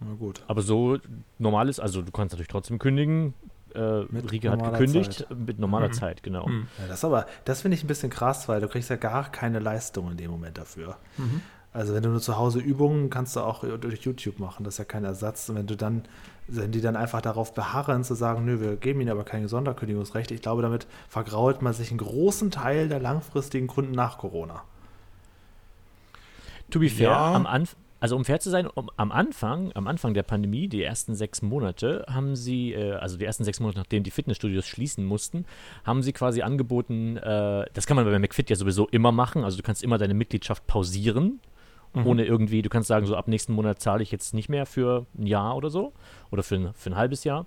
Na 0.00 0.14
gut. 0.14 0.42
Aber 0.48 0.60
so 0.62 0.98
normal 1.38 1.68
ist, 1.68 1.80
also 1.80 2.02
du 2.02 2.10
kannst 2.12 2.32
natürlich 2.34 2.48
trotzdem 2.48 2.78
kündigen. 2.78 3.32
Äh, 3.74 3.80
Rieke 3.80 4.50
hat 4.50 4.62
gekündigt 4.62 5.12
Zeit. 5.28 5.36
mit 5.36 5.58
normaler 5.58 5.88
Mhm. 5.88 5.92
Zeit, 5.94 6.22
genau. 6.22 6.46
Mhm. 6.46 6.68
Ja, 6.78 6.86
das 6.88 7.04
aber, 7.04 7.26
das 7.44 7.62
finde 7.62 7.76
ich 7.76 7.82
ein 7.82 7.88
bisschen 7.88 8.10
krass, 8.10 8.48
weil 8.48 8.60
du 8.60 8.68
kriegst 8.68 8.88
ja 8.90 8.96
gar 8.96 9.30
keine 9.32 9.58
Leistung 9.58 10.10
in 10.12 10.16
dem 10.16 10.30
Moment 10.30 10.58
dafür. 10.58 10.96
Mhm. 11.16 11.40
Also 11.74 11.92
wenn 11.92 12.04
du 12.04 12.08
nur 12.10 12.20
zu 12.20 12.36
Hause 12.38 12.60
Übungen 12.60 13.10
kannst 13.10 13.34
du 13.34 13.40
auch 13.40 13.64
durch 13.64 14.02
YouTube 14.02 14.38
machen, 14.38 14.62
das 14.62 14.74
ist 14.74 14.78
ja 14.78 14.84
kein 14.84 15.04
Ersatz. 15.04 15.48
Und 15.48 15.56
wenn 15.56 15.66
du 15.66 15.76
dann, 15.76 16.04
wenn 16.46 16.70
die 16.70 16.80
dann 16.80 16.94
einfach 16.94 17.20
darauf 17.20 17.52
beharren 17.52 18.04
zu 18.04 18.14
sagen, 18.14 18.44
nö, 18.44 18.60
wir 18.60 18.76
geben 18.76 19.00
ihnen 19.00 19.10
aber 19.10 19.24
keine 19.24 19.48
Sonderkündigungsrechte, 19.48 20.34
ich 20.34 20.40
glaube, 20.40 20.62
damit 20.62 20.86
vergrault 21.08 21.62
man 21.62 21.72
sich 21.72 21.90
einen 21.90 21.98
großen 21.98 22.52
Teil 22.52 22.88
der 22.88 23.00
langfristigen 23.00 23.66
Kunden 23.66 23.90
nach 23.90 24.18
Corona. 24.18 24.62
To 26.70 26.78
be 26.78 26.88
fair, 26.88 27.08
Ja. 27.08 27.34
am 27.34 27.44
Anfang, 27.46 27.78
also 28.00 28.16
um 28.16 28.24
fair 28.24 28.38
zu 28.38 28.50
sein, 28.50 28.66
um, 28.66 28.90
am 28.96 29.10
Anfang, 29.10 29.72
am 29.74 29.86
Anfang 29.88 30.14
der 30.14 30.22
Pandemie, 30.22 30.68
die 30.68 30.82
ersten 30.82 31.14
sechs 31.14 31.42
Monate, 31.42 32.04
haben 32.08 32.36
sie, 32.36 32.72
äh, 32.72 32.92
also 32.92 33.16
die 33.16 33.24
ersten 33.24 33.44
sechs 33.44 33.60
Monate, 33.60 33.78
nachdem 33.78 34.02
die 34.02 34.10
Fitnessstudios 34.10 34.66
schließen 34.66 35.04
mussten, 35.04 35.44
haben 35.84 36.02
sie 36.02 36.12
quasi 36.12 36.42
angeboten, 36.42 37.16
äh, 37.16 37.64
das 37.72 37.86
kann 37.86 37.96
man 37.96 38.04
bei 38.04 38.18
McFit 38.18 38.48
ja 38.50 38.56
sowieso 38.56 38.86
immer 38.88 39.10
machen, 39.10 39.42
also 39.42 39.56
du 39.56 39.62
kannst 39.62 39.82
immer 39.82 39.98
deine 39.98 40.14
Mitgliedschaft 40.14 40.66
pausieren, 40.66 41.40
Mhm. 41.94 42.06
ohne 42.06 42.24
irgendwie, 42.24 42.62
du 42.62 42.68
kannst 42.68 42.88
sagen, 42.88 43.06
so 43.06 43.16
ab 43.16 43.28
nächsten 43.28 43.52
Monat 43.52 43.80
zahle 43.80 44.02
ich 44.02 44.10
jetzt 44.10 44.34
nicht 44.34 44.48
mehr 44.48 44.66
für 44.66 45.06
ein 45.18 45.26
Jahr 45.26 45.56
oder 45.56 45.70
so, 45.70 45.92
oder 46.30 46.42
für 46.42 46.56
ein, 46.56 46.74
für 46.74 46.90
ein 46.90 46.96
halbes 46.96 47.24
Jahr. 47.24 47.46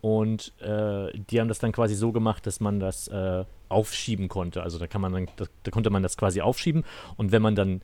Und 0.00 0.52
äh, 0.60 1.10
die 1.30 1.40
haben 1.40 1.48
das 1.48 1.58
dann 1.58 1.72
quasi 1.72 1.94
so 1.94 2.12
gemacht, 2.12 2.46
dass 2.46 2.60
man 2.60 2.78
das 2.78 3.08
äh, 3.08 3.44
aufschieben 3.70 4.28
konnte. 4.28 4.62
Also 4.62 4.78
da 4.78 4.86
kann 4.86 5.00
man 5.00 5.12
dann, 5.12 5.28
da, 5.36 5.46
da 5.62 5.70
konnte 5.70 5.88
man 5.90 6.02
das 6.02 6.16
quasi 6.18 6.40
aufschieben. 6.42 6.84
Und 7.16 7.32
wenn 7.32 7.40
man 7.42 7.54
dann 7.54 7.80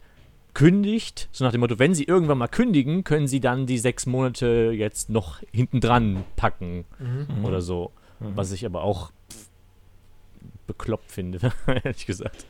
kündigt, 0.52 1.28
so 1.32 1.44
nach 1.44 1.52
dem 1.52 1.60
Motto, 1.60 1.78
wenn 1.78 1.94
sie 1.94 2.04
irgendwann 2.04 2.36
mal 2.38 2.48
kündigen, 2.48 3.04
können 3.04 3.26
sie 3.26 3.40
dann 3.40 3.66
die 3.66 3.78
sechs 3.78 4.04
Monate 4.04 4.72
jetzt 4.74 5.08
noch 5.08 5.40
hinten 5.52 5.80
dran 5.80 6.24
packen 6.36 6.84
Mhm. 6.98 7.44
oder 7.44 7.62
so. 7.62 7.92
Mhm. 8.18 8.36
Was 8.36 8.52
ich 8.52 8.66
aber 8.66 8.82
auch 8.82 9.12
bekloppt 10.66 11.10
finde, 11.10 11.38
ehrlich 11.66 12.04
gesagt. 12.06 12.44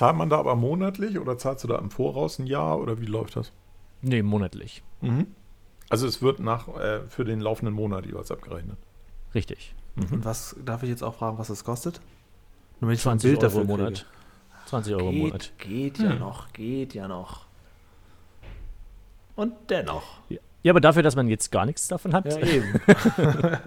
Zahlt 0.00 0.16
man 0.16 0.30
da 0.30 0.38
aber 0.38 0.56
monatlich 0.56 1.18
oder 1.18 1.36
zahlst 1.36 1.62
du 1.62 1.68
da 1.68 1.76
im 1.76 1.90
Voraus 1.90 2.38
ein 2.38 2.46
Jahr 2.46 2.80
oder 2.80 3.02
wie 3.02 3.04
läuft 3.04 3.36
das? 3.36 3.52
Nee, 4.00 4.22
monatlich. 4.22 4.82
Mhm. 5.02 5.26
Also 5.90 6.06
es 6.06 6.22
wird 6.22 6.40
nach 6.40 6.68
äh, 6.68 7.00
für 7.10 7.26
den 7.26 7.38
laufenden 7.38 7.74
Monat 7.74 8.06
jeweils 8.06 8.30
abgerechnet. 8.30 8.78
Richtig. 9.34 9.74
Und 9.96 10.24
was 10.24 10.56
darf 10.64 10.82
ich 10.84 10.88
jetzt 10.88 11.02
auch 11.02 11.16
fragen, 11.16 11.36
was 11.36 11.48
das 11.48 11.64
kostet? 11.64 12.00
Nur 12.80 12.88
wenn 12.88 12.94
ich 12.94 13.02
so 13.02 13.10
ein 13.10 13.18
20 13.18 13.28
Bild 13.28 13.42
Euro 13.42 13.46
dafür 13.46 13.60
im 13.60 13.66
Monat. 13.66 14.06
20 14.64 14.94
Euro 14.94 15.08
im 15.10 15.14
Geht, 15.16 15.22
Monat. 15.22 15.52
geht 15.58 15.98
ja 15.98 16.10
Hm. 16.12 16.18
noch, 16.18 16.52
geht 16.54 16.94
ja 16.94 17.06
noch. 17.06 17.44
Und 19.36 19.52
dennoch. 19.68 20.20
Ja, 20.62 20.72
aber 20.72 20.80
dafür, 20.80 21.02
dass 21.02 21.14
man 21.14 21.28
jetzt 21.28 21.52
gar 21.52 21.66
nichts 21.66 21.88
davon 21.88 22.14
hat. 22.14 22.24
Ja, 22.24 22.38
eben. 22.38 22.80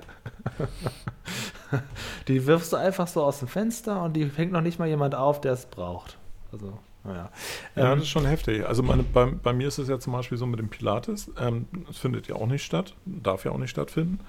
die 2.28 2.48
wirfst 2.48 2.74
du 2.74 2.78
einfach 2.78 3.08
so 3.08 3.24
aus 3.24 3.38
dem 3.38 3.48
Fenster 3.48 4.02
und 4.02 4.14
die 4.14 4.26
fängt 4.26 4.52
noch 4.52 4.62
nicht 4.62 4.80
mal 4.80 4.88
jemand 4.88 5.14
auf, 5.14 5.40
der 5.40 5.54
es 5.54 5.68
braucht. 5.68 6.18
Also, 6.54 6.80
naja. 7.04 7.32
Ja, 7.76 7.92
Ähm, 7.92 7.98
das 7.98 8.04
ist 8.04 8.10
schon 8.10 8.26
heftig. 8.26 8.66
Also 8.66 8.84
meine, 8.84 9.04
bei, 9.04 9.26
bei 9.26 9.54
mir 9.54 9.68
ist 9.68 9.78
es 9.80 9.90
ja 9.90 10.00
zum 10.00 10.14
Beispiel 10.14 10.38
so 10.38 10.46
mit 10.46 10.60
dem 10.60 10.70
Pilates. 10.70 11.32
Ähm, 11.40 11.68
das 11.88 11.98
findet 11.98 12.28
ja 12.28 12.36
auch 12.36 12.48
nicht 12.48 12.64
statt, 12.64 12.96
darf 13.06 13.46
ja 13.46 13.52
auch 13.52 13.58
nicht 13.58 13.72
stattfinden. 13.72 14.20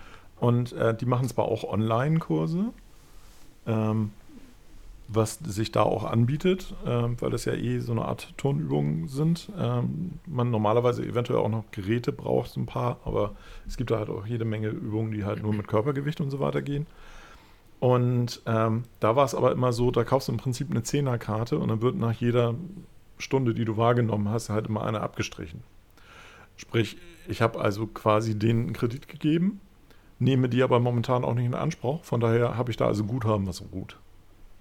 Und 0.41 0.73
äh, 0.73 0.95
die 0.97 1.07
machen 1.07 1.29
zwar 1.29 1.45
auch 1.47 1.65
Online-Kurse, 1.65 2.73
ähm, 3.67 4.11
was 5.07 5.39
sich 5.39 5.71
da 5.71 5.83
auch 5.83 6.05
anbietet, 6.05 6.75
ähm, 6.87 7.17
weil 7.21 7.31
das 7.31 7.45
ja 7.45 7.53
eh 7.53 7.79
so 7.79 7.93
eine 7.93 8.07
Art 8.07 8.33
Turnübungen 8.39 9.07
sind. 9.07 9.51
Ähm, 9.59 10.19
man 10.27 10.51
normalerweise 10.51 11.05
eventuell 11.05 11.39
auch 11.41 11.51
noch 11.51 11.65
Geräte 11.73 12.11
braucht, 12.11 12.51
so 12.51 12.61
ein 12.61 12.67
paar, 12.67 12.99
aber 13.05 13.37
es 13.69 13.77
gibt 13.77 13.91
da 13.91 13.99
halt 13.99 14.09
auch 14.09 14.27
jede 14.27 14.47
Menge 14.47 14.69
Übungen, 14.69 15.13
die 15.13 15.25
halt 15.25 15.43
nur 15.43 15.53
mit 15.53 15.69
Körpergewicht 15.69 16.21
und 16.21 16.31
so 16.31 16.41
weiter 16.41 16.63
gehen. 16.63 16.87
Und 17.85 18.41
ähm, 18.47 18.85
da 18.99 19.15
war 19.15 19.27
es 19.27 19.35
aber 19.35 19.53
immer 19.53 19.75
so, 19.75 19.91
da 19.91 20.05
kaufst 20.05 20.29
du 20.29 20.33
im 20.33 20.39
Prinzip 20.39 20.71
eine 20.71 20.83
Zehnerkarte 20.85 21.59
und 21.59 21.69
dann 21.69 21.83
wird 21.83 21.97
nach 21.97 22.15
jeder 22.15 22.55
Stunde, 23.19 23.53
die 23.53 23.67
du 23.67 23.77
wahrgenommen 23.77 24.31
hast, 24.31 24.49
halt 24.49 24.69
immer 24.69 24.87
eine 24.87 25.03
abgestrichen. 25.03 25.63
Sprich, 26.57 26.97
ich 27.29 27.43
habe 27.43 27.61
also 27.61 27.87
quasi 27.87 28.39
denen 28.39 28.63
einen 28.69 28.73
Kredit 28.73 29.07
gegeben, 29.07 29.61
nehme 30.19 30.49
die 30.49 30.63
aber 30.63 30.81
momentan 30.81 31.25
auch 31.25 31.35
nicht 31.35 31.45
in 31.45 31.53
Anspruch. 31.53 32.03
Von 32.05 32.21
daher 32.21 32.57
habe 32.57 32.71
ich 32.71 32.79
da 32.79 32.87
also 32.87 33.05
Guthaben, 33.05 33.47
was 33.47 33.59
so 33.59 33.67
gut. 33.67 33.99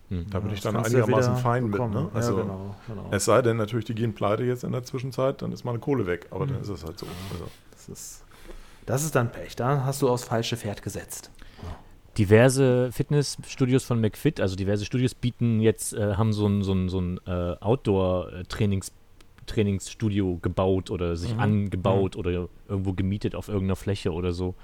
Hm. 0.09 0.25
Da 0.29 0.41
bin 0.41 0.49
das 0.49 0.57
ich 0.57 0.63
dann 0.65 0.75
ja 0.75 0.81
einigermaßen 0.81 1.37
fein 1.37 1.63
mit. 1.63 1.71
bekommen. 1.71 1.93
Ne? 1.93 2.09
Also, 2.13 2.35
ja, 2.35 2.43
genau, 2.43 2.75
genau. 2.89 3.07
Es 3.11 3.23
sei 3.23 3.41
denn 3.41 3.55
natürlich, 3.55 3.85
die 3.85 3.95
gehen 3.95 4.13
pleite 4.13 4.43
jetzt 4.43 4.65
in 4.65 4.73
der 4.73 4.83
Zwischenzeit, 4.83 5.41
dann 5.41 5.53
ist 5.53 5.63
meine 5.63 5.79
Kohle 5.79 6.05
weg. 6.07 6.27
Aber 6.31 6.45
dann 6.45 6.57
Mhm. 6.57 6.63
ist 6.63 6.67
es 6.67 6.83
halt 6.83 6.99
so. 6.99 7.05
Also, 7.31 7.45
Das 7.71 7.87
ist, 7.87 8.25
das 8.85 9.03
ist 9.05 9.15
dann 9.15 9.31
Pech. 9.31 9.55
Da 9.55 9.85
hast 9.85 10.01
du 10.01 10.09
aufs 10.09 10.25
falsche 10.25 10.57
Pferd 10.57 10.81
gesetzt. 10.83 11.31
Diverse 12.17 12.91
Fitnessstudios 12.91 13.83
von 13.83 13.99
McFit, 13.99 14.39
also 14.39 14.55
diverse 14.55 14.85
Studios 14.85 15.15
bieten 15.15 15.59
jetzt, 15.59 15.93
äh, 15.93 16.15
haben 16.15 16.31
so 16.33 16.47
ein, 16.47 16.61
so 16.61 16.73
ein, 16.73 16.89
so 16.89 16.99
ein 16.99 17.19
äh, 17.25 17.55
Outdoor-Trainings 17.59 18.91
Trainingsstudio 19.45 20.37
gebaut 20.41 20.89
oder 20.89 21.17
sich 21.17 21.33
Mhm. 21.33 21.39
angebaut 21.39 22.15
oder 22.15 22.47
irgendwo 22.69 22.93
gemietet 22.93 23.35
auf 23.35 23.49
irgendeiner 23.49 23.75
Fläche 23.75 24.13
oder 24.13 24.31
so. 24.31 24.55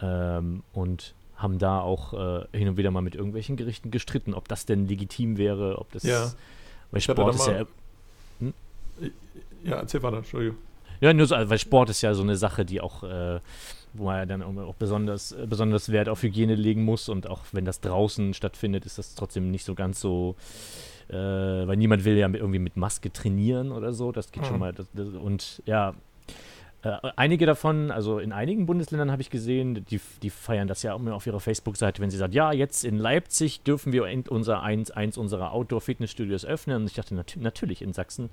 Ähm, 0.00 0.64
und 0.72 1.14
haben 1.36 1.58
da 1.58 1.80
auch 1.80 2.12
äh, 2.12 2.44
hin 2.52 2.68
und 2.68 2.76
wieder 2.76 2.90
mal 2.90 3.02
mit 3.02 3.14
irgendwelchen 3.14 3.56
Gerichten 3.56 3.90
gestritten, 3.90 4.34
ob 4.34 4.48
das 4.48 4.66
denn 4.66 4.88
legitim 4.88 5.38
wäre, 5.38 5.78
ob 5.78 5.92
das. 5.92 6.02
Ja. 6.02 6.32
Weil 6.90 7.00
Sport 7.00 7.34
ist 7.36 7.46
ja. 7.46 7.64
ja, 9.62 9.76
erzähl 9.76 10.02
weiter, 10.02 10.18
Entschuldigung. 10.18 10.58
Ja, 11.00 11.14
nur 11.14 11.26
so, 11.26 11.34
weil 11.36 11.58
Sport 11.58 11.90
ist 11.90 12.02
ja 12.02 12.12
so 12.12 12.22
eine 12.22 12.36
Sache, 12.36 12.64
die 12.64 12.80
auch, 12.80 13.02
äh, 13.04 13.40
wo 13.92 14.04
man 14.04 14.16
ja 14.18 14.26
dann 14.26 14.42
auch 14.42 14.74
besonders, 14.74 15.32
äh, 15.32 15.46
besonders 15.48 15.90
Wert 15.90 16.08
auf 16.08 16.22
Hygiene 16.22 16.54
legen 16.54 16.84
muss 16.84 17.08
und 17.08 17.28
auch 17.28 17.40
wenn 17.52 17.64
das 17.64 17.80
draußen 17.80 18.34
stattfindet, 18.34 18.86
ist 18.86 18.98
das 18.98 19.14
trotzdem 19.14 19.50
nicht 19.50 19.64
so 19.64 19.74
ganz 19.74 20.00
so, 20.00 20.36
äh, 21.08 21.14
weil 21.14 21.76
niemand 21.76 22.04
will 22.04 22.16
ja 22.16 22.28
mit, 22.28 22.40
irgendwie 22.40 22.58
mit 22.60 22.76
Maske 22.76 23.12
trainieren 23.12 23.72
oder 23.72 23.92
so, 23.92 24.12
das 24.12 24.32
geht 24.32 24.44
schon 24.46 24.54
Mhm. 24.54 24.60
mal, 24.60 24.72
das, 24.72 24.86
das, 24.94 25.08
und 25.08 25.62
ja, 25.66 25.94
äh, 26.82 26.96
einige 27.16 27.44
davon, 27.44 27.90
also 27.90 28.18
in 28.20 28.32
einigen 28.32 28.64
Bundesländern 28.64 29.12
habe 29.12 29.20
ich 29.20 29.28
gesehen, 29.28 29.84
die, 29.90 30.00
die 30.22 30.30
feiern 30.30 30.66
das 30.66 30.82
ja 30.82 30.94
auch 30.94 30.98
immer 30.98 31.14
auf 31.14 31.26
ihrer 31.26 31.40
Facebook-Seite, 31.40 32.00
wenn 32.00 32.08
sie 32.10 32.16
sagen, 32.16 32.32
ja, 32.32 32.52
jetzt 32.52 32.84
in 32.86 32.96
Leipzig 32.96 33.62
dürfen 33.64 33.92
wir 33.92 34.06
unser 34.30 34.62
eins, 34.62 34.90
eins 34.90 35.18
unserer 35.18 35.52
Outdoor-Fitnessstudios 35.52 36.46
öffnen. 36.46 36.76
Und 36.78 36.86
ich 36.86 36.94
dachte, 36.94 37.14
nat 37.14 37.36
natürlich 37.38 37.82
in 37.82 37.92
Sachsen. 37.92 38.30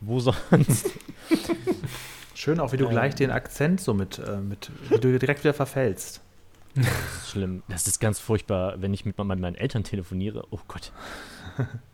Wo 0.00 0.20
sonst? 0.20 0.90
Schön 2.34 2.60
auch, 2.60 2.72
wie 2.72 2.76
du 2.76 2.84
Ähm. 2.86 2.90
gleich 2.90 3.14
den 3.14 3.30
Akzent 3.30 3.80
so 3.80 3.92
mit, 3.94 4.18
äh, 4.18 4.36
mit 4.38 4.70
wie 4.88 4.98
du 4.98 5.18
direkt 5.18 5.44
wieder 5.44 5.54
verfällst. 5.54 6.20
Das 6.74 6.86
ist 7.24 7.30
schlimm. 7.30 7.62
Das 7.68 7.86
ist 7.88 7.98
ganz 7.98 8.20
furchtbar, 8.20 8.80
wenn 8.80 8.94
ich 8.94 9.04
mit, 9.04 9.18
me- 9.18 9.24
meinen 9.24 9.56
Eltern 9.56 9.82
telefoniere. 9.82 10.44
Oh 10.50 10.60
Gott. 10.68 10.92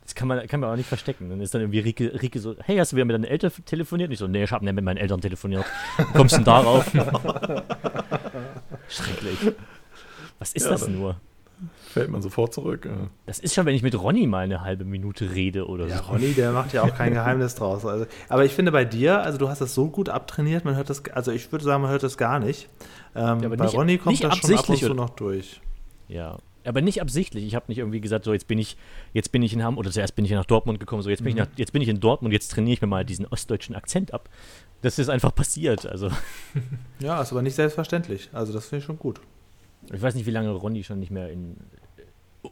Das 0.03 0.13
kann 0.13 0.27
man, 0.27 0.45
kann 0.47 0.59
man 0.59 0.69
auch 0.69 0.75
nicht 0.75 0.87
verstecken. 0.87 1.29
Dann 1.31 1.41
ist 1.41 1.51
dann 1.53 1.61
irgendwie 1.61 1.79
Rike, 1.79 2.21
Rike 2.21 2.39
so, 2.39 2.55
hey, 2.61 2.77
hast 2.77 2.91
du 2.91 2.95
wieder 2.95 3.05
mit 3.05 3.15
deinen 3.15 3.23
Eltern 3.23 3.51
telefoniert? 3.65 4.09
Und 4.09 4.13
ich 4.13 4.19
so, 4.19 4.27
nee, 4.27 4.43
ich 4.43 4.51
habe 4.51 4.63
nicht 4.63 4.75
mit 4.75 4.85
meinen 4.85 4.97
Eltern 4.97 5.19
telefoniert. 5.19 5.65
Wie 5.97 6.03
kommst 6.13 6.33
du 6.33 6.37
denn 6.37 6.45
darauf? 6.45 6.85
Schrecklich. 8.87 9.53
Was 10.39 10.53
ist 10.53 10.65
Ja, 10.65 10.71
das 10.71 10.87
nur? 10.87 11.19
Fällt 11.97 12.09
man 12.11 12.21
sofort 12.21 12.53
zurück. 12.53 12.85
Äh. 12.85 12.89
Das 13.25 13.39
ist 13.39 13.53
schon, 13.55 13.65
wenn 13.65 13.75
ich 13.75 13.81
mit 13.83 13.99
Ronny 13.99 14.27
mal 14.27 14.39
eine 14.45 14.61
halbe 14.61 14.85
Minute 14.85 15.33
rede 15.33 15.67
oder 15.67 15.87
Ja, 15.87 15.97
so. 15.97 16.11
Ronny, 16.11 16.33
der 16.33 16.51
macht 16.51 16.73
ja 16.73 16.83
auch 16.83 16.95
kein 16.95 17.13
Geheimnis 17.13 17.55
draus. 17.55 17.85
Also, 17.85 18.05
aber 18.29 18.45
ich 18.45 18.53
finde 18.53 18.71
bei 18.71 18.85
dir, 18.85 19.21
also 19.21 19.37
du 19.37 19.49
hast 19.49 19.61
das 19.61 19.73
so 19.73 19.89
gut 19.89 20.09
abtrainiert, 20.09 20.65
man 20.65 20.75
hört 20.75 20.89
das, 20.89 21.03
also 21.13 21.31
ich 21.31 21.51
würde 21.51 21.65
sagen, 21.65 21.81
man 21.81 21.91
hört 21.91 22.03
das 22.03 22.17
gar 22.17 22.39
nicht. 22.39 22.69
Ähm, 23.15 23.23
aber 23.43 23.57
bei 23.57 23.65
nicht- 23.65 23.75
Ronny 23.75 23.97
kommt 23.97 24.15
das 24.15 24.19
schon 24.19 24.31
ab 24.31 24.37
und 24.43 24.43
absichtlich 24.53 24.79
zu 24.79 24.85
oder- 24.87 24.95
noch 24.95 25.09
durch. 25.11 25.61
Ja. 26.07 26.37
Aber 26.65 26.81
nicht 26.81 27.01
absichtlich. 27.01 27.45
Ich 27.45 27.55
habe 27.55 27.63
nicht 27.69 27.77
irgendwie 27.77 28.01
gesagt, 28.01 28.25
so 28.25 28.33
jetzt 28.33 28.47
bin 28.49 28.59
ich, 28.59 28.75
jetzt 29.13 29.31
bin 29.31 29.41
ich 29.41 29.53
in 29.53 29.63
Hamburg, 29.63 29.85
oder 29.85 29.91
zuerst 29.91 30.17
bin 30.17 30.25
ich 30.25 30.31
nach 30.31 30.43
Dortmund 30.43 30.81
gekommen, 30.81 31.01
so 31.01 31.09
jetzt 31.09 31.23
bin, 31.23 31.31
Mhm. 31.33 31.39
ich, 31.39 31.45
nach, 31.45 31.47
jetzt 31.55 31.71
bin 31.71 31.81
ich 31.81 31.87
in 31.87 32.01
Dortmund, 32.01 32.33
jetzt 32.33 32.51
trainiere 32.51 32.73
ich 32.73 32.81
mir 32.81 32.87
mal 32.89 33.05
diesen 33.05 33.25
ostdeutschen 33.25 33.73
Akzent 33.73 34.13
ab. 34.13 34.27
Das 34.81 34.99
ist 34.99 35.07
einfach 35.09 35.33
passiert. 35.33 35.85
Also 35.85 36.09
Ja, 36.99 37.21
ist 37.21 37.31
aber 37.31 37.41
nicht 37.41 37.55
selbstverständlich. 37.55 38.29
Also 38.33 38.51
das 38.51 38.65
finde 38.65 38.79
ich 38.79 38.85
schon 38.85 38.99
gut. 38.99 39.21
ich 39.93 40.01
weiß 40.01 40.15
nicht, 40.15 40.25
wie 40.25 40.31
lange 40.31 40.49
Ronny 40.51 40.83
schon 40.83 40.99
nicht 40.99 41.09
mehr 41.11 41.29
in 41.31 41.55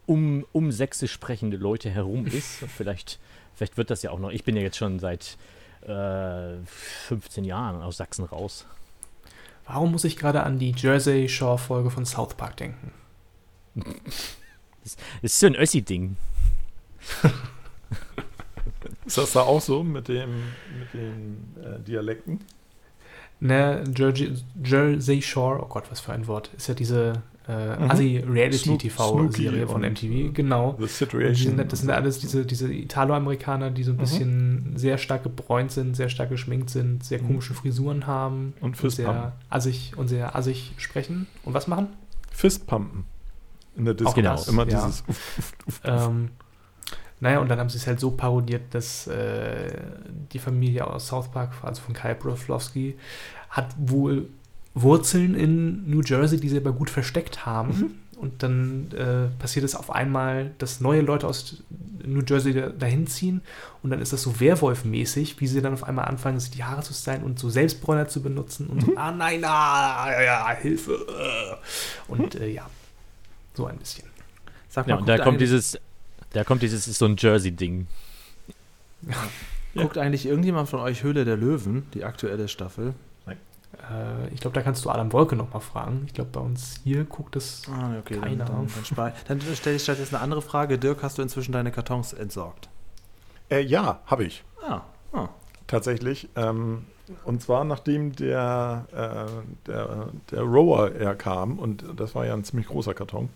um, 0.06 0.46
um 0.52 0.72
sächsisch 0.72 1.12
sprechende 1.12 1.58
Leute 1.58 1.90
herum 1.90 2.28
ist. 2.28 2.58
vielleicht, 2.76 3.20
vielleicht 3.54 3.78
wird 3.78 3.90
das 3.90 4.04
ja 4.04 4.12
auch 4.12 4.20
noch. 4.20 4.32
Ich 4.32 4.44
bin 4.44 4.56
ja 4.56 4.62
jetzt 4.62 4.78
schon 4.78 5.00
seit 5.00 5.38
äh, 5.82 6.56
15 6.66 7.44
Jahren 7.44 7.82
aus 7.82 7.98
Sachsen 7.98 8.26
raus. 8.26 8.66
Warum 9.66 9.92
muss 9.92 10.04
ich 10.04 10.18
gerade 10.18 10.44
an 10.44 10.60
die 10.60 10.74
Jersey 10.76 11.28
Shore-Folge 11.28 11.90
von 11.90 12.06
South 12.06 12.36
Park 12.36 12.58
denken? 12.58 12.92
Das, 13.76 14.98
das 15.22 15.32
ist 15.32 15.40
so 15.40 15.48
ein 15.48 15.56
Össi-Ding. 15.56 16.18
Ist 19.06 19.20
das 19.20 19.34
da 19.34 19.42
auch 19.42 19.62
so 19.62 19.84
mit, 19.84 20.08
dem, 20.08 20.44
mit 20.80 20.94
den 20.94 21.56
äh, 21.64 21.80
Dialekten? 21.80 22.40
Ne, 23.40 23.84
Jersey, 23.96 24.34
Jersey 24.64 25.22
Shore, 25.22 25.62
oh 25.62 25.68
Gott, 25.68 25.92
was 25.92 26.00
für 26.00 26.14
ein 26.14 26.26
Wort. 26.26 26.50
Ist 26.58 26.68
ja 26.68 26.74
diese 26.74 27.22
äh, 27.48 27.76
mhm. 27.76 27.92
Assi-Reality-TV-Serie 27.92 29.68
von 29.68 29.82
MTV, 29.82 30.34
genau. 30.34 30.76
The 30.80 30.88
Situation. 30.88 31.58
Sind, 31.58 31.72
das 31.72 31.80
sind 31.80 31.92
alles 31.92 32.20
diese, 32.20 32.46
diese 32.46 32.72
Italo-Amerikaner, 32.72 33.70
die 33.70 33.84
so 33.84 33.92
ein 33.92 33.98
mhm. 33.98 34.00
bisschen 34.00 34.74
sehr 34.76 34.98
stark 34.98 35.24
gebräunt 35.24 35.72
sind, 35.72 35.96
sehr 35.96 36.10
stark 36.10 36.30
geschminkt 36.30 36.70
sind, 36.70 37.04
sehr 37.04 37.22
mhm. 37.22 37.28
komische 37.28 37.54
Frisuren 37.54 38.08
haben. 38.08 38.54
Und 38.62 38.78
Fistpumpen. 38.78 39.14
Sehr 39.16 39.34
assig, 39.50 39.94
und 39.96 40.08
sehr 40.08 40.36
assig 40.36 40.74
sprechen. 40.78 41.28
Und 41.44 41.54
was 41.54 41.68
machen? 41.68 41.90
Fistpumpen. 42.32 43.06
In 43.76 43.86
der 43.86 43.94
Disco. 43.94 44.14
Genau. 44.14 44.42
Immer 44.48 44.68
ja. 44.68 44.86
dieses. 44.86 45.04
Ähm, 45.84 46.30
naja, 47.20 47.40
und 47.40 47.50
dann 47.50 47.60
haben 47.60 47.70
sie 47.70 47.78
es 47.78 47.88
halt 47.88 48.00
so 48.00 48.12
parodiert, 48.12 48.74
dass 48.74 49.08
äh, 49.08 49.72
die 50.32 50.40
Familie 50.40 50.86
aus 50.88 51.08
South 51.08 51.30
Park, 51.32 51.54
also 51.62 51.82
von 51.82 51.94
Kai 51.94 52.14
Broflovski, 52.14 52.98
hat 53.50 53.74
wohl 53.78 54.30
Wurzeln 54.76 55.34
in 55.36 55.90
New 55.90 56.02
Jersey, 56.02 56.40
die 56.40 56.50
sie 56.50 56.58
aber 56.58 56.74
gut 56.74 56.90
versteckt 56.90 57.46
haben. 57.46 57.70
Mhm. 57.80 57.92
Und 58.18 58.44
dann 58.44 58.92
äh, 58.92 59.28
passiert 59.40 59.66
es 59.66 59.76
auf 59.76 59.90
einmal, 59.92 60.52
dass 60.58 60.80
neue 60.80 61.02
Leute 61.02 61.28
aus 61.28 61.64
New 62.06 62.22
Jersey 62.28 62.54
da, 62.54 62.70
dahin 62.70 63.08
ziehen. 63.08 63.42
Und 63.84 63.90
dann 63.90 64.00
ist 64.02 64.14
das 64.14 64.22
so 64.22 64.40
Werwolf-mäßig, 64.40 65.40
wie 65.42 65.48
sie 65.48 65.62
dann 65.62 65.74
auf 65.74 65.84
einmal 65.84 66.06
anfangen, 66.06 66.40
sich 66.40 66.52
die 66.52 66.64
Haare 66.64 66.82
zu 66.82 66.94
stylen 66.94 67.24
und 67.24 67.40
so 67.40 67.50
Selbstbräuner 67.50 68.08
zu 68.08 68.22
benutzen. 68.22 68.68
Und 68.68 68.82
so, 68.82 68.92
Mhm. 68.92 68.98
ah 68.98 69.12
nein, 69.12 69.44
ah, 69.44 70.12
ja, 70.12 70.22
ja, 70.22 70.50
Hilfe. 70.56 70.94
äh. 70.94 72.12
Und 72.12 72.36
äh, 72.36 72.48
ja, 72.48 72.70
so 73.54 73.66
ein 73.66 73.78
bisschen. 73.78 74.06
Sag 74.70 74.88
Ja, 74.88 74.96
mal, 74.96 75.02
und 75.02 75.10
da 75.10 75.18
kommt 75.18 75.42
dieses, 75.42 75.78
da 76.32 76.44
kommt 76.44 76.62
dieses, 76.62 76.88
ist 76.88 76.98
so 77.00 77.06
ein 77.06 77.16
Jersey-Ding. 77.18 77.88
Guckt 79.76 79.98
eigentlich 79.98 80.26
irgendjemand 80.26 80.70
von 80.70 80.80
euch 80.80 81.04
Höhle 81.04 81.26
der 81.26 81.36
Löwen, 81.38 81.86
die 81.94 82.04
aktuelle 82.06 82.48
Staffel? 82.48 82.94
Äh, 83.92 84.34
ich 84.34 84.40
glaube, 84.42 84.54
da 84.56 84.62
kannst 84.62 84.84
du 84.86 84.90
Adam 84.90 85.12
Wolke 85.14 85.36
nochmal 85.36 85.62
fragen. 85.62 86.04
Ich 86.08 86.14
glaube, 86.14 86.30
bei 86.32 86.40
uns 86.40 86.80
hier 86.84 87.04
guckt 87.06 87.36
es. 87.36 87.64
Ah, 87.72 87.98
okay, 88.00 88.16
dann, 88.16 88.24
Keine 88.24 88.38
dann, 88.38 88.68
dann, 88.68 88.70
spar- 88.86 89.14
dann 89.28 89.42
stelle 89.42 89.76
ich 89.76 89.84
stattdessen 89.84 90.16
eine 90.16 90.24
andere 90.24 90.42
Frage. 90.42 90.78
Dirk, 90.78 91.04
hast 91.04 91.18
du 91.18 91.22
inzwischen 91.22 91.52
deine 91.52 91.72
Kartons 91.72 92.14
entsorgt? 92.14 92.70
Äh, 93.50 93.62
ja, 93.62 94.00
habe 94.06 94.24
ich. 94.24 94.44
Ah, 94.68 94.82
ah. 95.14 95.30
Tatsächlich. 95.68 96.30
Ähm, 96.36 96.86
und 97.24 97.42
zwar 97.42 97.64
nachdem 97.66 98.16
der, 98.16 98.86
äh, 98.92 99.68
der, 99.68 100.08
der 100.32 100.42
Rower 100.42 100.92
er 100.92 101.16
kam, 101.16 101.60
und 101.60 101.84
das 101.96 102.16
war 102.16 102.26
ja 102.26 102.34
ein 102.34 102.44
ziemlich 102.44 102.68
großer 102.68 102.94
Karton. 102.94 103.30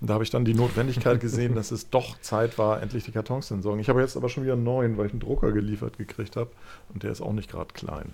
Und 0.00 0.08
da 0.08 0.14
habe 0.14 0.22
ich 0.24 0.30
dann 0.30 0.44
die 0.44 0.54
Notwendigkeit 0.54 1.18
gesehen, 1.20 1.54
dass 1.56 1.70
es 1.70 1.90
doch 1.90 2.20
Zeit 2.20 2.56
war, 2.58 2.80
endlich 2.82 3.04
die 3.04 3.12
Kartons 3.12 3.48
zu 3.48 3.54
entsorgen. 3.54 3.80
Ich 3.80 3.88
habe 3.88 4.00
jetzt 4.00 4.16
aber 4.16 4.28
schon 4.28 4.44
wieder 4.44 4.52
einen 4.52 4.64
neuen, 4.64 4.96
weil 4.98 5.06
ich 5.06 5.12
einen 5.12 5.20
Drucker 5.20 5.52
geliefert 5.52 5.98
gekriegt 5.98 6.36
habe. 6.36 6.50
Und 6.92 7.02
der 7.02 7.10
ist 7.10 7.20
auch 7.20 7.32
nicht 7.32 7.50
gerade 7.50 7.72
klein. 7.72 8.12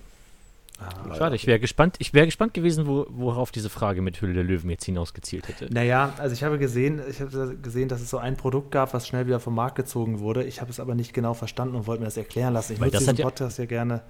Ah. 0.78 1.14
Schade, 1.16 1.36
ich 1.36 1.46
wäre 1.46 1.60
gespannt, 1.60 1.96
ich 1.98 2.14
wäre 2.14 2.26
gespannt 2.26 2.54
gewesen, 2.54 2.86
wo, 2.86 3.06
worauf 3.10 3.50
diese 3.50 3.70
Frage 3.70 4.02
mit 4.02 4.20
Hülle 4.20 4.34
der 4.34 4.44
Löwen 4.44 4.70
jetzt 4.70 4.84
hinausgezielt 4.84 5.48
hätte. 5.48 5.72
Naja, 5.72 6.12
also 6.18 6.32
ich 6.34 6.44
habe 6.44 6.58
gesehen, 6.58 7.00
ich 7.08 7.20
habe 7.20 7.56
gesehen, 7.60 7.88
dass 7.88 8.00
es 8.00 8.10
so 8.10 8.18
ein 8.18 8.36
Produkt 8.36 8.70
gab, 8.70 8.94
was 8.94 9.06
schnell 9.06 9.26
wieder 9.26 9.40
vom 9.40 9.54
Markt 9.54 9.76
gezogen 9.76 10.20
wurde. 10.20 10.44
Ich 10.44 10.60
habe 10.60 10.70
es 10.70 10.80
aber 10.80 10.94
nicht 10.94 11.12
genau 11.12 11.34
verstanden 11.34 11.74
und 11.76 11.86
wollte 11.86 12.00
mir 12.00 12.06
das 12.06 12.16
erklären 12.16 12.52
lassen. 12.54 12.74
Ich 12.74 12.80
Weil 12.80 12.88
nutze 12.88 12.98
diesen 12.98 13.16
ja- 13.16 13.24
Podcast 13.24 13.58
ja 13.58 13.66
gerne. 13.66 14.02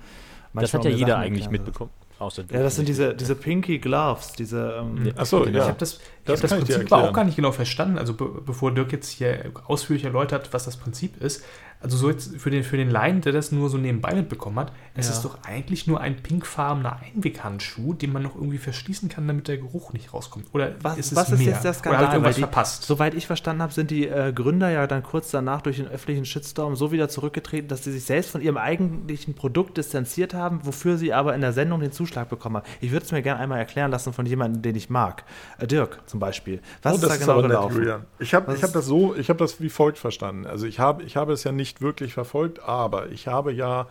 Das 0.54 0.72
hat 0.72 0.84
ja 0.84 0.90
jeder 0.90 1.12
Sachen 1.14 1.22
eigentlich 1.22 1.50
mitbekommen. 1.50 1.90
Ja, 2.20 2.28
das 2.62 2.76
sind 2.76 2.88
diese, 2.88 3.14
diese 3.14 3.34
Pinky 3.34 3.78
Gloves, 3.78 4.32
diese. 4.34 4.78
Ähm, 4.80 5.12
Ach 5.16 5.26
so, 5.26 5.44
Ich 5.46 5.54
ja. 5.54 5.66
habe 5.66 5.78
das, 5.78 5.98
Das 6.24 6.40
das 6.40 6.50
Prinzip 6.52 6.76
erklären. 6.78 7.02
auch 7.08 7.12
gar 7.12 7.24
nicht 7.24 7.36
genau 7.36 7.52
verstanden. 7.52 7.98
Also 7.98 8.14
be 8.14 8.26
bevor 8.44 8.72
Dirk 8.72 8.92
jetzt 8.92 9.08
hier 9.10 9.52
ausführlich 9.66 10.04
erläutert, 10.04 10.48
was 10.52 10.64
das 10.64 10.76
Prinzip 10.76 11.20
ist. 11.22 11.44
Also 11.80 11.98
so 11.98 12.08
jetzt 12.08 12.36
für 12.38 12.48
den, 12.50 12.64
für 12.64 12.78
den 12.78 12.88
Laien, 12.90 13.20
der 13.20 13.32
das 13.32 13.52
nur 13.52 13.68
so 13.68 13.76
nebenbei 13.76 14.14
mitbekommen 14.14 14.58
hat, 14.58 14.72
es 14.94 15.06
Ja. 15.08 15.12
ist 15.12 15.22
doch 15.22 15.36
eigentlich 15.44 15.86
nur 15.86 16.00
ein 16.00 16.16
pinkfarbener 16.16 16.98
Einweghandschuh, 17.34 17.92
den 17.92 18.10
man 18.10 18.22
noch 18.22 18.34
irgendwie 18.36 18.56
verschließen 18.56 19.10
kann, 19.10 19.26
damit 19.26 19.48
der 19.48 19.58
Geruch 19.58 19.92
nicht 19.92 20.14
rauskommt. 20.14 20.46
Oder 20.54 20.72
Was- 20.80 20.96
ist 20.96 21.14
was 21.16 21.30
ist 21.30 21.38
mehr? 21.40 21.48
jetzt 21.48 21.62
der 21.64 21.72
Oder 21.72 21.78
Skandal? 21.78 22.04
ich 22.04 22.12
irgendwas 22.12 22.34
die- 22.36 22.40
verpasst? 22.40 22.82
Soweit 22.84 23.12
ich 23.14 23.26
verstanden 23.26 23.60
habe, 23.60 23.72
sind 23.74 23.90
die 23.90 24.06
äh, 24.08 24.32
Gründer 24.32 24.70
ja 24.70 24.86
dann 24.86 25.02
kurz 25.02 25.30
danach 25.30 25.60
durch 25.60 25.76
den 25.76 25.88
öffentlichen 25.88 26.24
Shitstorm 26.24 26.74
so 26.74 26.90
wieder 26.90 27.10
zurückgetreten, 27.10 27.68
dass 27.68 27.84
sie 27.84 27.92
sich 27.92 28.04
selbst 28.04 28.30
von 28.30 28.40
ihrem 28.40 28.56
eigentlichen 28.56 29.34
Produkt 29.34 29.76
distanziert 29.76 30.32
haben, 30.32 30.60
wofür 30.64 30.96
sie 30.96 31.12
aber 31.12 31.34
in 31.34 31.42
der 31.42 31.52
Sendung 31.52 31.80
den 31.80 31.92
Zuschlag 31.92 32.30
bekommen 32.30 32.56
haben. 32.56 32.66
Ich 32.80 32.92
würde 32.92 33.04
es 33.04 33.12
mir 33.12 33.20
gerne 33.20 33.40
einmal 33.40 33.58
erklären 33.58 33.90
lassen 33.90 34.14
von 34.14 34.24
jemandem, 34.24 34.62
den 34.62 34.74
ich 34.76 34.88
mag. 34.88 35.24
Äh, 35.58 35.66
Dirk 35.66 36.00
zum 36.14 36.20
Beispiel. 36.20 36.60
Was 36.82 36.92
oh, 36.92 36.94
ist 36.94 37.02
das 37.02 37.08
da 37.08 37.14
ist 37.16 37.20
genau 37.26 37.42
gelaufen? 37.42 38.04
Ich 38.20 38.34
habe 38.34 38.46
hab 38.52 38.62
ist- 38.62 38.74
das 38.76 38.86
so, 38.86 39.16
ich 39.16 39.28
habe 39.30 39.38
das 39.40 39.60
wie 39.60 39.68
folgt 39.68 39.98
verstanden. 39.98 40.46
Also 40.46 40.64
ich 40.64 40.78
habe, 40.78 41.02
ich 41.02 41.16
habe 41.16 41.32
es 41.32 41.42
ja 41.42 41.50
nicht 41.50 41.80
wirklich 41.82 42.14
verfolgt, 42.14 42.60
aber 42.62 43.08
ich 43.10 43.26
habe 43.26 43.52
ja 43.52 43.88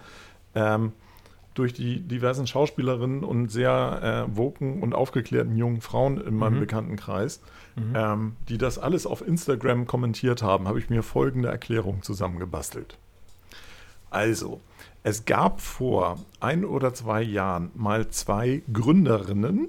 ähm, 0.56 0.94
durch 1.54 1.74
die 1.74 2.00
diversen 2.00 2.48
Schauspielerinnen 2.48 3.26
und 3.26 3.50
sehr 3.50 4.26
äh, 4.32 4.38
woken 4.38 4.82
und 4.82 4.96
aufgeklärten 4.96 5.58
jungen 5.58 5.82
Frauen 5.82 6.18
in 6.22 6.36
meinem 6.38 6.56
Mhm. 6.56 6.60
Bekanntenkreis, 6.62 7.42
ähm, 7.94 8.38
die 8.48 8.58
das 8.58 8.80
alles 8.80 9.06
auf 9.06 9.28
Instagram 9.28 9.86
kommentiert 9.86 10.42
haben, 10.42 10.68
habe 10.70 10.80
ich 10.80 10.90
mir 10.90 11.04
folgende 11.04 11.50
Erklärung 11.50 12.04
zusammengebastelt. 12.04 12.98
Also, 14.10 14.62
es 15.04 15.26
gab 15.26 15.60
vor 15.60 16.20
ein 16.40 16.64
oder 16.64 16.94
zwei 16.94 17.22
Jahren 17.22 17.72
mal 17.76 18.08
zwei 18.08 18.62
Gründerinnen, 18.72 19.68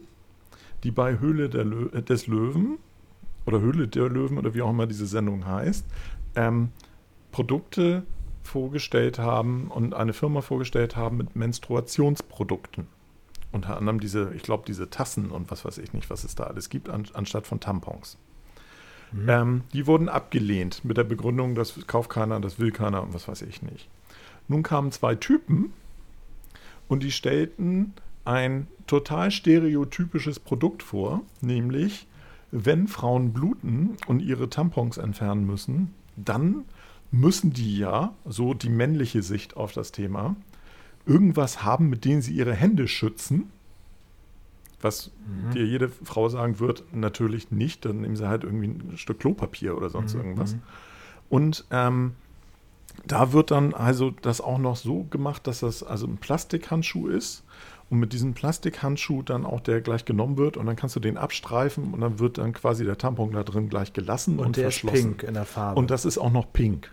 die 0.85 0.91
bei 0.91 1.19
Höhle 1.19 1.49
der 1.49 1.65
Lö 1.65 1.89
äh, 1.93 2.03
des 2.03 2.27
Löwen 2.27 2.79
oder 3.47 3.61
Höhle 3.61 3.89
der 3.89 4.09
Löwen 4.09 4.39
oder 4.39 4.55
wie 4.55 4.63
auch 4.63 4.71
immer 4.71 4.87
diese 4.87 5.07
Sendung 5.07 5.47
heißt, 5.47 5.85
ähm, 6.37 6.71
Produkte 7.33 8.05
vorgestellt 8.43 9.19
haben 9.19 9.69
und 9.69 9.95
eine 9.95 10.13
Firma 10.13 10.41
vorgestellt 10.41 10.97
haben 10.97 11.17
mit 11.17 11.35
Menstruationsprodukten. 11.35 12.87
Unter 13.53 13.77
anderem 13.77 14.01
diese, 14.01 14.33
ich 14.35 14.43
glaube, 14.43 14.65
diese 14.67 14.91
Tassen 14.91 15.31
und 15.31 15.51
was 15.51 15.65
weiß 15.65 15.79
ich 15.79 15.93
nicht, 15.93 16.11
was 16.11 16.25
es 16.25 16.35
da 16.35 16.45
alles 16.45 16.69
gibt, 16.69 16.89
an, 16.89 17.07
anstatt 17.15 17.47
von 17.47 17.61
Tampons. 17.61 18.19
Ähm, 19.29 19.63
die 19.73 19.87
wurden 19.87 20.09
abgelehnt 20.09 20.85
mit 20.85 20.97
der 20.97 21.05
Begründung, 21.05 21.55
das 21.55 21.87
kauft 21.87 22.11
keiner, 22.11 22.41
das 22.41 22.59
will 22.59 22.73
keiner 22.73 23.03
und 23.03 23.15
was 23.15 23.29
weiß 23.29 23.43
ich 23.43 23.63
nicht. 23.63 23.89
Nun 24.49 24.63
kamen 24.63 24.91
zwei 24.93 25.15
Typen 25.15 25.73
und 26.89 27.03
die 27.03 27.13
stellten 27.13 27.95
ein 28.25 28.67
total 28.87 29.31
stereotypisches 29.31 30.41
Produkt 30.41 30.83
vor, 30.83 31.23
nämlich 31.41 32.07
wenn 32.51 32.87
Frauen 32.87 33.33
bluten 33.33 33.97
und 34.07 34.21
ihre 34.21 34.49
Tampons 34.49 34.97
entfernen 34.97 35.47
müssen, 35.47 35.93
dann 36.17 36.65
müssen 37.11 37.53
die 37.53 37.79
ja, 37.79 38.15
so 38.25 38.55
die 38.55 38.69
männliche 38.69 39.23
Sicht 39.23 39.57
auf 39.57 39.73
das 39.73 39.93
Thema, 39.93 40.37
irgendwas 41.07 41.65
haben, 41.65 41.89
mit 41.91 42.05
denen 42.05 42.23
sie 42.23 42.33
ihre 42.33 42.55
Hände 42.55 42.89
schützen. 42.89 43.51
Was 44.81 45.11
dir 45.55 45.65
jede 45.65 45.89
Frau 45.89 46.29
sagen 46.29 46.61
wird, 46.61 46.85
natürlich 46.93 47.51
nicht. 47.51 47.85
Dann 47.85 48.03
nehmen 48.03 48.17
sie 48.17 48.29
halt 48.29 48.45
irgendwie 48.45 48.67
ein 48.67 48.99
Stück 48.99 49.19
Klopapier 49.21 49.77
oder 49.77 49.89
sonst 49.89 50.15
irgendwas. 50.15 50.57
Und 51.31 51.65
ähm, 51.71 52.13
da 53.07 53.33
wird 53.33 53.51
dann 53.51 53.73
also 53.73 54.11
das 54.11 54.41
auch 54.41 54.59
noch 54.59 54.77
so 54.77 55.05
gemacht, 55.05 55.47
dass 55.47 55.61
das 55.61 55.83
also 55.83 56.07
ein 56.07 56.19
Plastikhandschuh 56.19 57.09
ist 57.09 57.45
und 57.91 57.99
mit 57.99 58.13
diesem 58.13 58.35
Plastikhandschuh 58.35 59.23
dann 59.23 59.45
auch 59.45 59.61
der 59.61 59.81
gleich 59.81 60.05
genommen 60.05 60.37
wird 60.37 60.57
und 60.57 60.67
dann 60.67 60.77
kannst 60.77 60.97
du 60.97 61.01
den 61.01 61.17
abstreifen 61.19 61.93
und 61.93 62.01
dann 62.01 62.19
wird 62.19 62.39
dann 62.39 62.53
quasi 62.53 62.85
der 62.85 62.99
Tampon 62.99 63.33
da 63.33 63.43
drin 63.43 63.69
gleich 63.69 63.93
gelassen 63.93 64.39
und, 64.39 64.47
Und 64.47 64.57
der 64.57 64.69
ist 64.69 64.79
verschlossen. 64.81 65.17
pink 65.17 65.23
in 65.23 65.35
der 65.35 65.45
Farbe. 65.45 65.79
Und 65.79 65.91
das 65.91 66.05
ist 66.05 66.19
auch 66.19 66.33
noch 66.33 66.53
pink. 66.53 66.93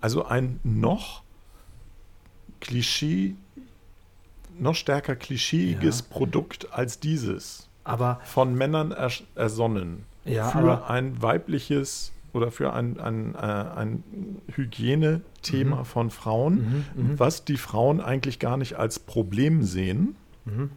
Also 0.00 0.24
ein 0.26 0.60
noch 0.64 1.22
Klischee, 2.60 3.34
noch 4.58 4.74
stärker 4.74 5.16
klischeeiges 5.16 6.00
Ja. 6.00 6.06
Produkt 6.10 6.72
als 6.72 7.00
dieses. 7.00 7.68
aber 7.84 8.20
Von 8.24 8.54
Männern 8.54 8.90
ers 8.92 9.22
ersonnen. 9.34 10.04
Ja, 10.24 10.48
für 10.50 10.88
ein 10.90 11.22
weibliches 11.22 12.10
oder 12.36 12.50
für 12.50 12.72
ein, 12.72 13.00
ein, 13.00 13.34
äh, 13.34 13.38
ein 13.38 14.04
Hygienethema 14.54 15.84
von 15.84 16.10
Frauen, 16.10 16.54
Mhm, 16.94 17.02
mhm. 17.02 17.18
was 17.18 17.44
die 17.44 17.56
Frauen 17.56 18.00
eigentlich 18.00 18.38
gar 18.38 18.56
nicht 18.56 18.74
als 18.74 18.98
Problem 18.98 19.62
sehen. 19.62 20.16
Mhm. 20.44 20.70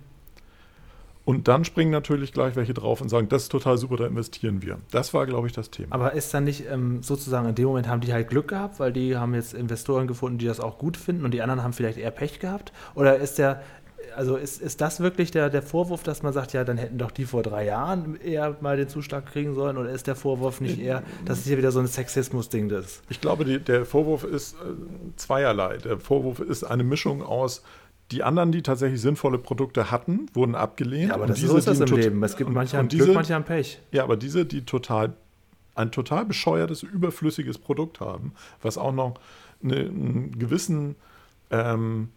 Und 1.25 1.47
dann 1.47 1.63
springen 1.63 1.91
natürlich 1.91 2.33
gleich 2.33 2.55
welche 2.55 2.73
drauf 2.73 3.01
und 3.01 3.09
sagen, 3.09 3.29
das 3.29 3.43
ist 3.43 3.51
total 3.51 3.77
super, 3.77 3.97
da 3.97 4.07
investieren 4.07 4.63
wir. 4.63 4.79
Das 4.89 5.13
war, 5.13 5.27
glaube 5.27 5.45
ich, 5.45 5.53
das 5.53 5.69
Thema. 5.69 5.93
Aber 5.93 6.13
ist 6.13 6.33
dann 6.33 6.43
nicht 6.45 6.65
ähm, 6.67 7.03
sozusagen 7.03 7.47
in 7.47 7.53
dem 7.53 7.65
Moment 7.65 7.87
haben 7.87 8.01
die 8.01 8.11
halt 8.11 8.29
Glück 8.29 8.47
gehabt, 8.47 8.79
weil 8.79 8.91
die 8.91 9.15
haben 9.15 9.35
jetzt 9.35 9.53
Investoren 9.53 10.07
gefunden, 10.07 10.39
die 10.39 10.47
das 10.47 10.59
auch 10.59 10.79
gut 10.79 10.97
finden 10.97 11.25
und 11.25 11.31
die 11.31 11.43
anderen 11.43 11.61
haben 11.61 11.73
vielleicht 11.73 11.99
eher 11.99 12.09
Pech 12.09 12.39
gehabt? 12.39 12.73
Oder 12.95 13.17
ist 13.17 13.37
der, 13.37 13.61
also 14.15 14.35
ist, 14.35 14.61
ist 14.61 14.81
das 14.81 14.99
wirklich 14.99 15.31
der, 15.31 15.49
der 15.49 15.61
Vorwurf, 15.61 16.03
dass 16.03 16.23
man 16.23 16.33
sagt, 16.33 16.53
ja, 16.53 16.63
dann 16.63 16.77
hätten 16.77 16.97
doch 16.97 17.11
die 17.11 17.25
vor 17.25 17.43
drei 17.43 17.65
Jahren 17.65 18.19
eher 18.19 18.57
mal 18.61 18.77
den 18.77 18.89
Zuschlag 18.89 19.25
kriegen 19.25 19.55
sollen? 19.55 19.77
Oder 19.77 19.91
ist 19.91 20.07
der 20.07 20.15
Vorwurf 20.15 20.61
nicht 20.61 20.79
eher, 20.79 21.03
dass 21.25 21.39
es 21.39 21.45
hier 21.45 21.57
wieder 21.57 21.71
so 21.71 21.79
ein 21.79 21.87
Sexismus-Ding 21.87 22.69
ist? 22.69 23.01
Ich 23.09 23.21
glaube, 23.21 23.45
die, 23.45 23.59
der 23.59 23.85
Vorwurf 23.85 24.23
ist 24.23 24.55
äh, 24.55 24.57
zweierlei. 25.15 25.77
Der 25.77 25.99
Vorwurf 25.99 26.39
ist 26.39 26.63
eine 26.63 26.83
Mischung 26.83 27.23
aus, 27.23 27.63
die 28.11 28.23
anderen, 28.23 28.51
die 28.51 28.63
tatsächlich 28.63 29.01
sinnvolle 29.01 29.37
Produkte 29.37 29.91
hatten, 29.91 30.25
wurden 30.33 30.55
abgelehnt. 30.55 31.09
Ja, 31.09 31.15
aber 31.15 31.23
Und 31.23 31.29
das 31.29 31.39
diese, 31.39 31.57
ist 31.57 31.67
das 31.67 31.79
im 31.79 31.95
Leben. 31.95 32.23
Es 32.23 32.35
gibt 32.35 32.49
manche 32.49 32.77
haben 32.77 32.87
diese, 32.87 33.05
Glück, 33.05 33.15
manche 33.15 33.35
haben 33.35 33.45
Pech. 33.45 33.79
Ja, 33.91 34.03
aber 34.03 34.17
diese, 34.17 34.45
die 34.45 34.65
total 34.65 35.13
ein 35.75 35.91
total 35.91 36.25
bescheuertes, 36.25 36.83
überflüssiges 36.83 37.57
Produkt 37.57 38.01
haben, 38.01 38.33
was 38.61 38.77
auch 38.77 38.91
noch 38.91 39.15
eine, 39.63 39.77
einen 39.77 40.37
gewissen 40.37 40.95
ähm, 41.51 42.09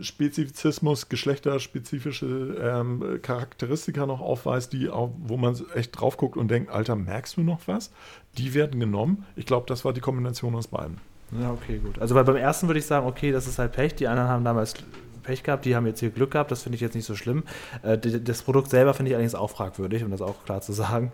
Spezifismus, 0.00 1.08
geschlechterspezifische 1.08 2.56
ähm, 2.60 3.20
Charakteristika 3.22 4.06
noch 4.06 4.20
aufweist, 4.20 4.72
die 4.72 4.88
auch, 4.88 5.10
wo 5.18 5.36
man 5.36 5.56
echt 5.74 6.00
drauf 6.00 6.16
guckt 6.16 6.36
und 6.36 6.50
denkt, 6.50 6.70
Alter, 6.70 6.96
merkst 6.96 7.36
du 7.36 7.42
noch 7.42 7.60
was? 7.66 7.92
Die 8.38 8.54
werden 8.54 8.80
genommen. 8.80 9.24
Ich 9.36 9.46
glaube, 9.46 9.66
das 9.68 9.84
war 9.84 9.92
die 9.92 10.00
Kombination 10.00 10.54
aus 10.54 10.68
beiden. 10.68 10.98
Ja, 11.38 11.52
okay, 11.52 11.78
gut. 11.78 11.98
Also 11.98 12.14
weil 12.14 12.24
beim 12.24 12.36
ersten 12.36 12.68
würde 12.68 12.78
ich 12.78 12.86
sagen, 12.86 13.06
okay, 13.06 13.32
das 13.32 13.46
ist 13.46 13.58
halt 13.58 13.72
Pech. 13.72 13.94
Die 13.96 14.08
anderen 14.08 14.28
haben 14.28 14.44
damals 14.44 14.74
Pech 15.22 15.42
gehabt, 15.42 15.64
die 15.64 15.74
haben 15.76 15.86
jetzt 15.86 16.00
hier 16.00 16.10
Glück 16.10 16.30
gehabt. 16.30 16.50
Das 16.50 16.62
finde 16.62 16.76
ich 16.76 16.82
jetzt 16.82 16.94
nicht 16.94 17.06
so 17.06 17.14
schlimm. 17.14 17.42
Äh, 17.82 17.98
das 17.98 18.42
Produkt 18.42 18.70
selber 18.70 18.94
finde 18.94 19.10
ich 19.10 19.14
allerdings 19.14 19.34
auch 19.34 19.50
fragwürdig, 19.50 20.04
um 20.04 20.10
das 20.10 20.22
auch 20.22 20.44
klar 20.44 20.60
zu 20.62 20.72
sagen. 20.72 21.12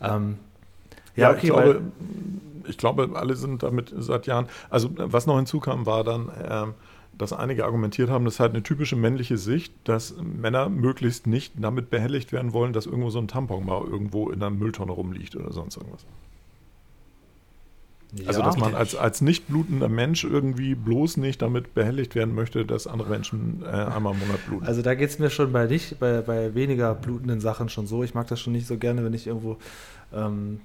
Ähm, 0.00 0.38
ja, 1.16 1.30
okay, 1.30 1.38
ich, 1.42 1.52
glaube, 1.52 1.66
weil, 1.66 1.80
ich 2.68 2.78
glaube, 2.78 3.10
alle 3.14 3.36
sind 3.36 3.62
damit 3.62 3.92
seit 3.96 4.26
Jahren. 4.26 4.46
Also, 4.70 4.90
was 4.94 5.26
noch 5.26 5.36
hinzukam, 5.36 5.86
war 5.86 6.04
dann, 6.04 6.30
ähm, 6.48 6.74
dass 7.18 7.32
einige 7.32 7.64
argumentiert 7.64 8.10
haben, 8.10 8.24
das 8.24 8.34
ist 8.34 8.40
halt 8.40 8.52
eine 8.52 8.62
typische 8.62 8.96
männliche 8.96 9.38
Sicht, 9.38 9.72
dass 9.84 10.16
Männer 10.20 10.68
möglichst 10.68 11.26
nicht 11.26 11.54
damit 11.56 11.90
behelligt 11.90 12.32
werden 12.32 12.52
wollen, 12.52 12.72
dass 12.72 12.86
irgendwo 12.86 13.10
so 13.10 13.18
ein 13.18 13.28
Tampon 13.28 13.64
mal 13.64 13.82
irgendwo 13.82 14.30
in 14.30 14.42
einer 14.42 14.50
Mülltonne 14.50 14.92
rumliegt 14.92 15.36
oder 15.36 15.52
sonst 15.52 15.76
irgendwas. 15.76 16.06
Also, 18.26 18.40
ja. 18.40 18.46
dass 18.46 18.56
man 18.56 18.74
als, 18.74 18.94
als 18.94 19.20
nicht 19.22 19.48
blutender 19.48 19.88
Mensch 19.88 20.22
irgendwie 20.22 20.76
bloß 20.76 21.16
nicht 21.16 21.42
damit 21.42 21.74
behelligt 21.74 22.14
werden 22.14 22.34
möchte, 22.34 22.64
dass 22.64 22.86
andere 22.86 23.08
Menschen 23.08 23.62
äh, 23.64 23.66
einmal 23.66 24.12
im 24.12 24.20
Monat 24.20 24.46
bluten. 24.46 24.66
Also 24.66 24.82
da 24.82 24.94
geht 24.94 25.10
es 25.10 25.18
mir 25.18 25.30
schon 25.30 25.52
bei 25.52 25.66
nicht, 25.66 25.98
bei, 25.98 26.20
bei 26.20 26.54
weniger 26.54 26.94
blutenden 26.94 27.40
Sachen 27.40 27.68
schon 27.68 27.86
so. 27.86 28.04
Ich 28.04 28.14
mag 28.14 28.28
das 28.28 28.40
schon 28.40 28.52
nicht 28.52 28.68
so 28.68 28.78
gerne, 28.78 29.04
wenn 29.04 29.14
ich 29.14 29.26
irgendwo 29.26 29.56
ähm, 30.12 30.60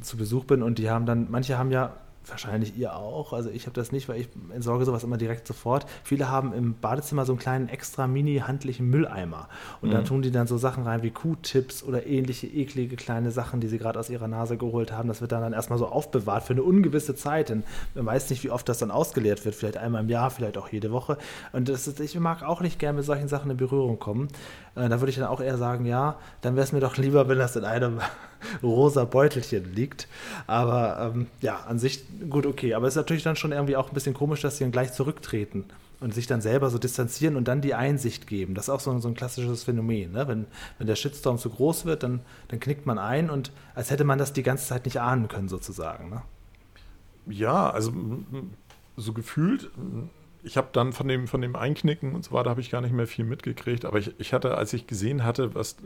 zu 0.00 0.16
Besuch 0.16 0.44
bin 0.44 0.62
und 0.62 0.78
die 0.78 0.90
haben 0.90 1.06
dann, 1.06 1.28
manche 1.30 1.56
haben 1.56 1.70
ja, 1.70 1.94
wahrscheinlich 2.30 2.76
ihr 2.76 2.94
auch, 2.96 3.32
also 3.32 3.50
ich 3.50 3.66
habe 3.66 3.74
das 3.74 3.92
nicht, 3.92 4.08
weil 4.08 4.20
ich 4.20 4.28
entsorge 4.54 4.84
sowas 4.84 5.04
immer 5.04 5.16
direkt 5.16 5.46
sofort. 5.46 5.86
Viele 6.04 6.28
haben 6.30 6.52
im 6.52 6.74
Badezimmer 6.80 7.24
so 7.24 7.32
einen 7.32 7.38
kleinen 7.38 7.68
extra 7.68 8.06
mini 8.06 8.38
handlichen 8.46 8.86
Mülleimer 8.88 9.48
und 9.80 9.90
da 9.92 10.00
Mhm. 10.00 10.04
tun 10.04 10.22
die 10.22 10.30
dann 10.30 10.46
so 10.46 10.58
Sachen 10.58 10.84
rein 10.84 11.02
wie 11.02 11.10
Q-Tips 11.10 11.82
oder 11.82 12.06
ähnliche 12.06 12.46
eklige 12.46 12.96
kleine 12.96 13.30
Sachen, 13.30 13.60
die 13.60 13.68
sie 13.68 13.78
gerade 13.78 13.98
aus 13.98 14.10
ihrer 14.10 14.28
Nase 14.28 14.56
geholt 14.56 14.92
haben. 14.92 15.08
Das 15.08 15.20
wird 15.20 15.32
dann, 15.32 15.40
dann 15.42 15.52
erstmal 15.52 15.78
so 15.78 15.86
aufbewahrt 15.86 16.42
für 16.44 16.52
eine 16.52 16.62
ungewisse 16.62 17.14
Zeit, 17.14 17.48
denn 17.48 17.64
man 17.94 18.06
weiß 18.06 18.30
nicht, 18.30 18.44
wie 18.44 18.50
oft 18.50 18.68
das 18.68 18.78
dann 18.78 18.90
ausgeleert 18.90 19.44
wird, 19.44 19.54
vielleicht 19.54 19.76
einmal 19.76 20.02
im 20.02 20.08
Jahr, 20.08 20.30
vielleicht 20.30 20.58
auch 20.58 20.68
jede 20.68 20.90
Woche. 20.92 21.18
Und 21.52 21.68
das 21.68 21.86
ist, 21.86 22.00
ich 22.00 22.18
mag 22.18 22.42
auch 22.42 22.60
nicht 22.60 22.78
gerne 22.78 22.96
mit 22.96 23.04
solchen 23.06 23.28
Sachen 23.28 23.50
in 23.50 23.56
Berührung 23.56 23.98
kommen. 23.98 24.28
Äh, 24.74 24.88
da 24.88 25.00
würde 25.00 25.10
ich 25.10 25.16
dann 25.16 25.26
auch 25.28 25.40
eher 25.40 25.56
sagen, 25.58 25.84
ja, 25.86 26.16
dann 26.40 26.54
wäre 26.56 26.64
es 26.64 26.72
mir 26.72 26.80
doch 26.80 26.96
lieber, 26.96 27.28
wenn 27.28 27.38
das 27.38 27.56
in 27.56 27.64
einem 27.64 28.00
rosa 28.62 29.04
Beutelchen 29.04 29.74
liegt. 29.74 30.08
Aber 30.46 31.12
ähm, 31.14 31.26
ja, 31.40 31.60
an 31.68 31.78
sich 31.78 32.04
gut, 32.30 32.46
okay. 32.46 32.74
Aber 32.74 32.86
es 32.86 32.94
ist 32.94 32.98
natürlich 32.98 33.22
dann 33.22 33.36
schon 33.36 33.52
irgendwie 33.52 33.76
auch 33.76 33.88
ein 33.88 33.94
bisschen 33.94 34.14
komisch, 34.14 34.40
dass 34.42 34.58
sie 34.58 34.64
dann 34.64 34.72
gleich 34.72 34.92
zurücktreten 34.92 35.64
und 36.00 36.14
sich 36.14 36.26
dann 36.28 36.40
selber 36.40 36.70
so 36.70 36.78
distanzieren 36.78 37.34
und 37.36 37.48
dann 37.48 37.60
die 37.60 37.74
Einsicht 37.74 38.26
geben. 38.28 38.54
Das 38.54 38.66
ist 38.66 38.70
auch 38.70 38.78
so, 38.80 38.90
ein- 38.92 39.00
so 39.00 39.08
ein 39.08 39.14
klassisches 39.14 39.64
Phänomen. 39.64 40.12
Ne? 40.12 40.28
Wenn, 40.28 40.46
wenn 40.78 40.86
der 40.86 40.94
Shitstorm 40.96 41.38
zu 41.38 41.50
groß 41.50 41.86
wird, 41.86 42.02
dann, 42.04 42.20
dann 42.48 42.60
knickt 42.60 42.86
man 42.86 42.98
ein 42.98 43.30
und 43.30 43.50
als 43.74 43.90
hätte 43.90 44.04
man 44.04 44.18
das 44.18 44.32
die 44.32 44.44
ganze 44.44 44.66
Zeit 44.66 44.84
nicht 44.84 45.00
ahnen 45.00 45.26
können, 45.28 45.48
sozusagen. 45.48 46.08
Ne? 46.10 46.22
Ja, 47.26 47.70
also 47.70 47.92
so 48.96 49.12
gefühlt, 49.12 49.70
ich 50.42 50.56
habe 50.56 50.68
dann 50.72 50.92
von 50.92 51.08
dem, 51.08 51.26
von 51.26 51.40
dem 51.40 51.56
Einknicken 51.56 52.14
und 52.14 52.24
so 52.24 52.32
weiter, 52.32 52.50
habe 52.50 52.60
ich 52.60 52.70
gar 52.70 52.80
nicht 52.80 52.92
mehr 52.94 53.06
viel 53.06 53.24
mitgekriegt. 53.24 53.84
Aber 53.84 53.98
ich, 53.98 54.12
ich 54.18 54.32
hatte, 54.32 54.56
als 54.56 54.72
ich 54.72 54.86
gesehen 54.86 55.24
hatte, 55.24 55.54
was 55.54 55.76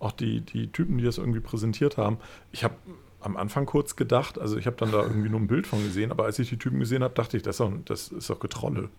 auch 0.00 0.12
die, 0.12 0.40
die 0.40 0.68
Typen, 0.70 0.98
die 0.98 1.04
das 1.04 1.18
irgendwie 1.18 1.40
präsentiert 1.40 1.96
haben, 1.96 2.18
ich 2.52 2.64
habe 2.64 2.74
am 3.20 3.36
Anfang 3.36 3.66
kurz 3.66 3.96
gedacht, 3.96 4.38
also 4.38 4.56
ich 4.56 4.66
habe 4.66 4.76
dann 4.76 4.92
da 4.92 5.02
irgendwie 5.02 5.28
nur 5.28 5.40
ein 5.40 5.48
Bild 5.48 5.66
von 5.66 5.82
gesehen, 5.82 6.12
aber 6.12 6.24
als 6.24 6.38
ich 6.38 6.48
die 6.48 6.56
Typen 6.56 6.78
gesehen 6.78 7.02
habe, 7.02 7.14
dachte 7.14 7.36
ich, 7.36 7.42
das 7.42 7.56
ist 7.56 7.60
doch, 7.60 7.72
das 7.84 8.08
ist 8.08 8.30
doch 8.30 8.38
Getrolle, 8.38 8.90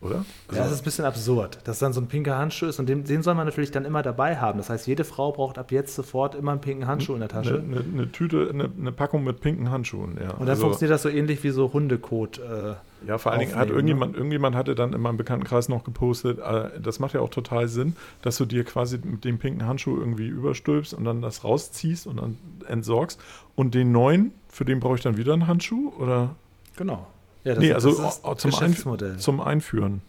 oder? 0.00 0.24
Also, 0.46 0.56
Ja, 0.60 0.64
das 0.64 0.72
ist 0.74 0.82
ein 0.82 0.84
bisschen 0.84 1.04
absurd, 1.04 1.58
dass 1.64 1.80
dann 1.80 1.92
so 1.92 2.00
ein 2.00 2.06
pinker 2.06 2.38
Handschuh 2.38 2.66
ist 2.66 2.78
und 2.78 2.88
den, 2.88 3.02
den 3.02 3.22
soll 3.24 3.34
man 3.34 3.44
natürlich 3.44 3.72
dann 3.72 3.84
immer 3.84 4.02
dabei 4.04 4.36
haben. 4.36 4.58
Das 4.58 4.70
heißt, 4.70 4.86
jede 4.86 5.02
Frau 5.02 5.32
braucht 5.32 5.58
ab 5.58 5.72
jetzt 5.72 5.96
sofort 5.96 6.36
immer 6.36 6.52
einen 6.52 6.60
pinken 6.60 6.86
Handschuh 6.86 7.14
in 7.14 7.20
der 7.20 7.28
Tasche. 7.28 7.58
eine, 7.58 7.78
eine, 7.80 7.84
eine 7.92 8.12
Tüte, 8.12 8.48
eine, 8.48 8.70
eine 8.78 8.92
Packung 8.92 9.24
mit 9.24 9.40
pinken 9.40 9.68
Handschuhen, 9.70 10.16
ja. 10.22 10.30
Und 10.30 10.40
dann 10.42 10.50
Also- 10.50 10.62
funktioniert 10.62 10.94
das 10.94 11.02
so 11.02 11.08
ähnlich 11.08 11.42
wie 11.42 11.50
so 11.50 11.72
Hundekot. 11.72 12.38
Äh, 12.38 12.74
Ja, 13.06 13.18
vor 13.18 13.32
allen 13.32 13.40
Dingen 13.40 13.52
hat 13.52 13.62
aufnehmen, 13.62 13.76
irgendjemand, 13.76 14.12
ne? 14.12 14.18
irgendjemand 14.18 14.56
hatte 14.56 14.74
dann 14.74 14.92
in 14.92 15.00
meinem 15.00 15.16
Bekanntenkreis 15.16 15.68
noch 15.68 15.84
gepostet, 15.84 16.38
äh, 16.38 16.80
das 16.80 16.98
macht 16.98 17.14
ja 17.14 17.20
auch 17.20 17.30
total 17.30 17.68
Sinn, 17.68 17.96
dass 18.22 18.36
du 18.36 18.44
dir 18.44 18.64
quasi 18.64 18.98
mit 19.02 19.24
dem 19.24 19.38
pinken 19.38 19.66
Handschuh 19.66 19.96
irgendwie 19.98 20.26
überstülpst 20.26 20.94
und 20.94 21.04
dann 21.04 21.22
das 21.22 21.44
rausziehst 21.44 22.06
und 22.06 22.16
dann 22.16 22.38
entsorgst. 22.66 23.20
Und 23.54 23.74
den 23.74 23.92
neuen, 23.92 24.32
für 24.48 24.64
den 24.64 24.80
brauche 24.80 24.96
ich 24.96 25.02
dann 25.02 25.16
wieder 25.16 25.32
einen 25.32 25.46
Handschuh? 25.46 25.92
Oder? 25.98 26.34
genau. 26.76 27.06
Ja, 27.44 27.54
das 27.54 27.62
nee, 27.62 27.68
ist- 27.68 27.74
also 27.74 28.02
das 28.02 28.16
ist 28.16 28.24
oh, 28.24 28.34
zum. 28.34 28.54
Einf 28.54 28.86
zum 29.18 29.40
Einführen. 29.40 30.02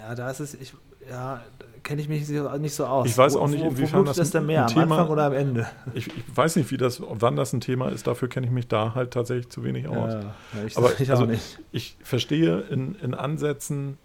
Ja, 0.00 0.14
da 0.14 0.30
ist 0.30 0.40
es, 0.40 0.54
ich, 0.54 0.74
ja, 1.08 1.42
kenne 1.84 2.00
ich 2.02 2.08
mich 2.08 2.28
nicht 2.28 2.74
so 2.74 2.86
aus. 2.86 3.06
Ich 3.06 3.16
weiß 3.16 3.34
Wo- 3.34 3.40
auch 3.40 3.48
nicht, 3.48 3.62
wo, 3.62 3.68
inwiefern 3.68 4.04
das 4.04 4.16
das 4.16 4.30
denn 4.32 4.46
mehr, 4.46 4.62
am 4.62 4.68
Thema- 4.68 4.82
Anfang 4.98 5.08
oder 5.10 5.26
am 5.26 5.32
Ende? 5.34 5.66
Ich, 5.94 6.08
ich 6.08 6.14
weiß 6.34 6.56
nicht, 6.56 6.70
wie 6.72 6.76
das, 6.76 7.00
wann 7.08 7.36
das 7.36 7.52
ein 7.52 7.60
Thema 7.60 7.88
ist, 7.90 8.06
dafür 8.06 8.28
kenne 8.28 8.46
ich 8.46 8.52
mich 8.52 8.66
da 8.66 8.94
halt 8.94 9.12
tatsächlich 9.12 9.50
zu 9.50 9.62
wenig 9.62 9.86
aus. 9.86 10.14
Ja, 10.14 10.34
ich, 10.66 10.76
Aber 10.76 10.98
ich 11.00 11.10
also, 11.10 11.26
nicht. 11.26 11.60
Ich 11.70 11.96
verstehe 12.02 12.60
in, 12.62 12.96
in 12.96 13.14
Ansätzen 13.14 13.98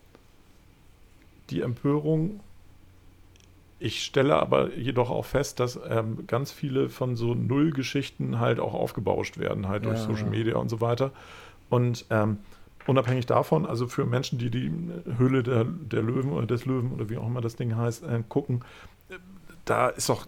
die 1.49 1.61
Empörung. 1.61 2.41
Ich 3.79 4.03
stelle 4.03 4.35
aber 4.35 4.73
jedoch 4.75 5.09
auch 5.09 5.25
fest, 5.25 5.59
dass 5.61 5.79
ähm, 5.89 6.27
ganz 6.27 6.51
viele 6.51 6.89
von 6.89 7.15
so 7.15 7.33
Nullgeschichten 7.33 8.39
halt 8.39 8.59
auch 8.59 8.73
aufgebauscht 8.73 9.37
werden, 9.37 9.69
halt 9.69 9.85
durch 9.85 9.99
Ja, 9.99 10.05
Social 10.05 10.25
ja. 10.25 10.29
Media 10.31 10.57
und 10.57 10.67
so 10.69 10.81
weiter. 10.81 11.11
Und 11.69 12.05
ähm, 12.09 12.39
unabhängig 12.89 13.25
davon, 13.25 13.65
also 13.65 13.87
für 13.87 14.05
Menschen, 14.05 14.39
die 14.39 14.49
die 14.49 14.71
Höhle 15.17 15.43
der, 15.43 15.63
der 15.63 16.01
Löwen 16.01 16.31
oder 16.31 16.47
des 16.47 16.65
Löwen 16.65 16.91
oder 16.91 17.09
wie 17.09 17.17
auch 17.17 17.27
immer 17.27 17.41
das 17.41 17.55
Ding 17.55 17.75
heißt, 17.75 18.03
äh, 18.03 18.23
gucken, 18.27 18.63
da 19.65 19.89
ist 19.89 20.09
doch, 20.09 20.27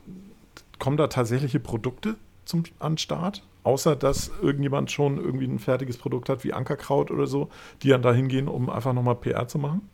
kommen 0.79 0.97
da 0.97 1.07
tatsächliche 1.07 1.59
Produkte 1.59 2.15
zum, 2.45 2.63
an 2.79 2.93
den 2.93 2.97
Start? 2.97 3.43
Außer, 3.63 3.95
dass 3.95 4.31
irgendjemand 4.41 4.91
schon 4.91 5.17
irgendwie 5.17 5.45
ein 5.45 5.59
fertiges 5.59 5.97
Produkt 5.97 6.29
hat, 6.29 6.43
wie 6.43 6.53
Ankerkraut 6.53 7.11
oder 7.11 7.27
so, 7.27 7.49
die 7.83 7.89
dann 7.89 8.01
da 8.01 8.11
hingehen, 8.13 8.47
um 8.47 8.69
einfach 8.69 8.93
nochmal 8.93 9.15
PR 9.15 9.47
zu 9.47 9.59
machen? 9.59 9.87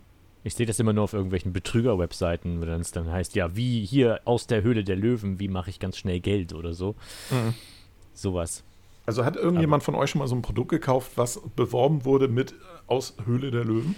Ich 0.43 0.55
sehe 0.55 0.65
das 0.65 0.79
immer 0.79 0.93
nur 0.93 1.03
auf 1.03 1.13
irgendwelchen 1.13 1.51
Betrüger-Webseiten, 1.51 2.61
wo 2.61 2.65
dann 2.65 2.79
es 2.79 2.93
dann 2.93 3.11
heißt, 3.11 3.35
ja, 3.35 3.55
wie 3.57 3.85
hier 3.85 4.21
aus 4.23 4.47
der 4.47 4.63
Höhle 4.63 4.85
der 4.85 4.95
Löwen, 4.95 5.39
wie 5.39 5.49
mache 5.49 5.69
ich 5.69 5.79
ganz 5.79 5.97
schnell 5.97 6.21
Geld 6.21 6.53
oder 6.53 6.73
so. 6.73 6.95
Sowas. 8.13 8.63
Also 9.07 9.25
hat 9.25 9.35
irgendjemand 9.37 9.83
von 9.83 9.95
euch 9.95 10.11
schon 10.11 10.19
mal 10.19 10.27
so 10.27 10.35
ein 10.35 10.41
Produkt 10.43 10.69
gekauft, 10.69 11.11
was 11.15 11.41
beworben 11.55 12.03
wurde 12.05 12.27
mit 12.27 12.51
äh, 12.51 12.55
aus 12.87 13.15
Höhle 13.25 13.49
der 13.51 13.63
Löwen? 13.65 13.95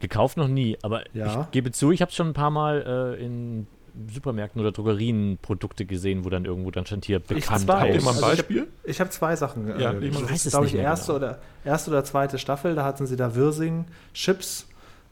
Gekauft 0.00 0.36
noch 0.38 0.48
nie, 0.48 0.76
aber 0.82 1.04
Ja. 1.14 1.42
ich 1.42 1.50
gebe 1.52 1.70
zu, 1.72 1.92
ich 1.92 2.02
habe 2.02 2.10
schon 2.10 2.28
ein 2.28 2.32
paar 2.32 2.50
Mal 2.50 3.16
äh, 3.18 3.24
in 3.24 3.66
Supermärkten 4.12 4.60
oder 4.60 4.72
Drogerien 4.72 5.38
Produkte 5.40 5.84
gesehen, 5.86 6.24
wo 6.24 6.30
dann 6.30 6.44
irgendwo 6.46 6.70
dann 6.70 6.84
stand 6.86 7.04
hier 7.04 7.18
bekannt 7.18 7.62
zwei. 7.62 7.80
Habt 7.80 7.90
ein 7.90 7.94
Also 7.96 8.10
ich 8.10 8.16
hab- 8.16 8.20
Beispiel? 8.20 8.66
Ich 8.84 9.00
habe 9.00 9.10
zwei 9.10 9.36
Sachen. 9.36 9.68
Ja, 9.78 9.92
äh, 9.92 10.04
ich 10.06 10.12
das 10.14 10.22
weiß 10.24 10.30
ist, 10.32 10.46
es 10.46 10.50
glaube 10.52 10.64
nicht 10.66 10.74
ich, 10.74 10.80
erste, 10.80 11.12
genau. 11.14 11.16
oder, 11.26 11.38
erste 11.64 11.90
oder 11.90 12.04
zweite 12.04 12.38
Staffel. 12.38 12.74
Da 12.74 12.84
hatten 12.84 13.06
sie 13.06 13.16
da 13.16 13.34
Wirsing 13.34 13.84
Chips. 14.14 14.68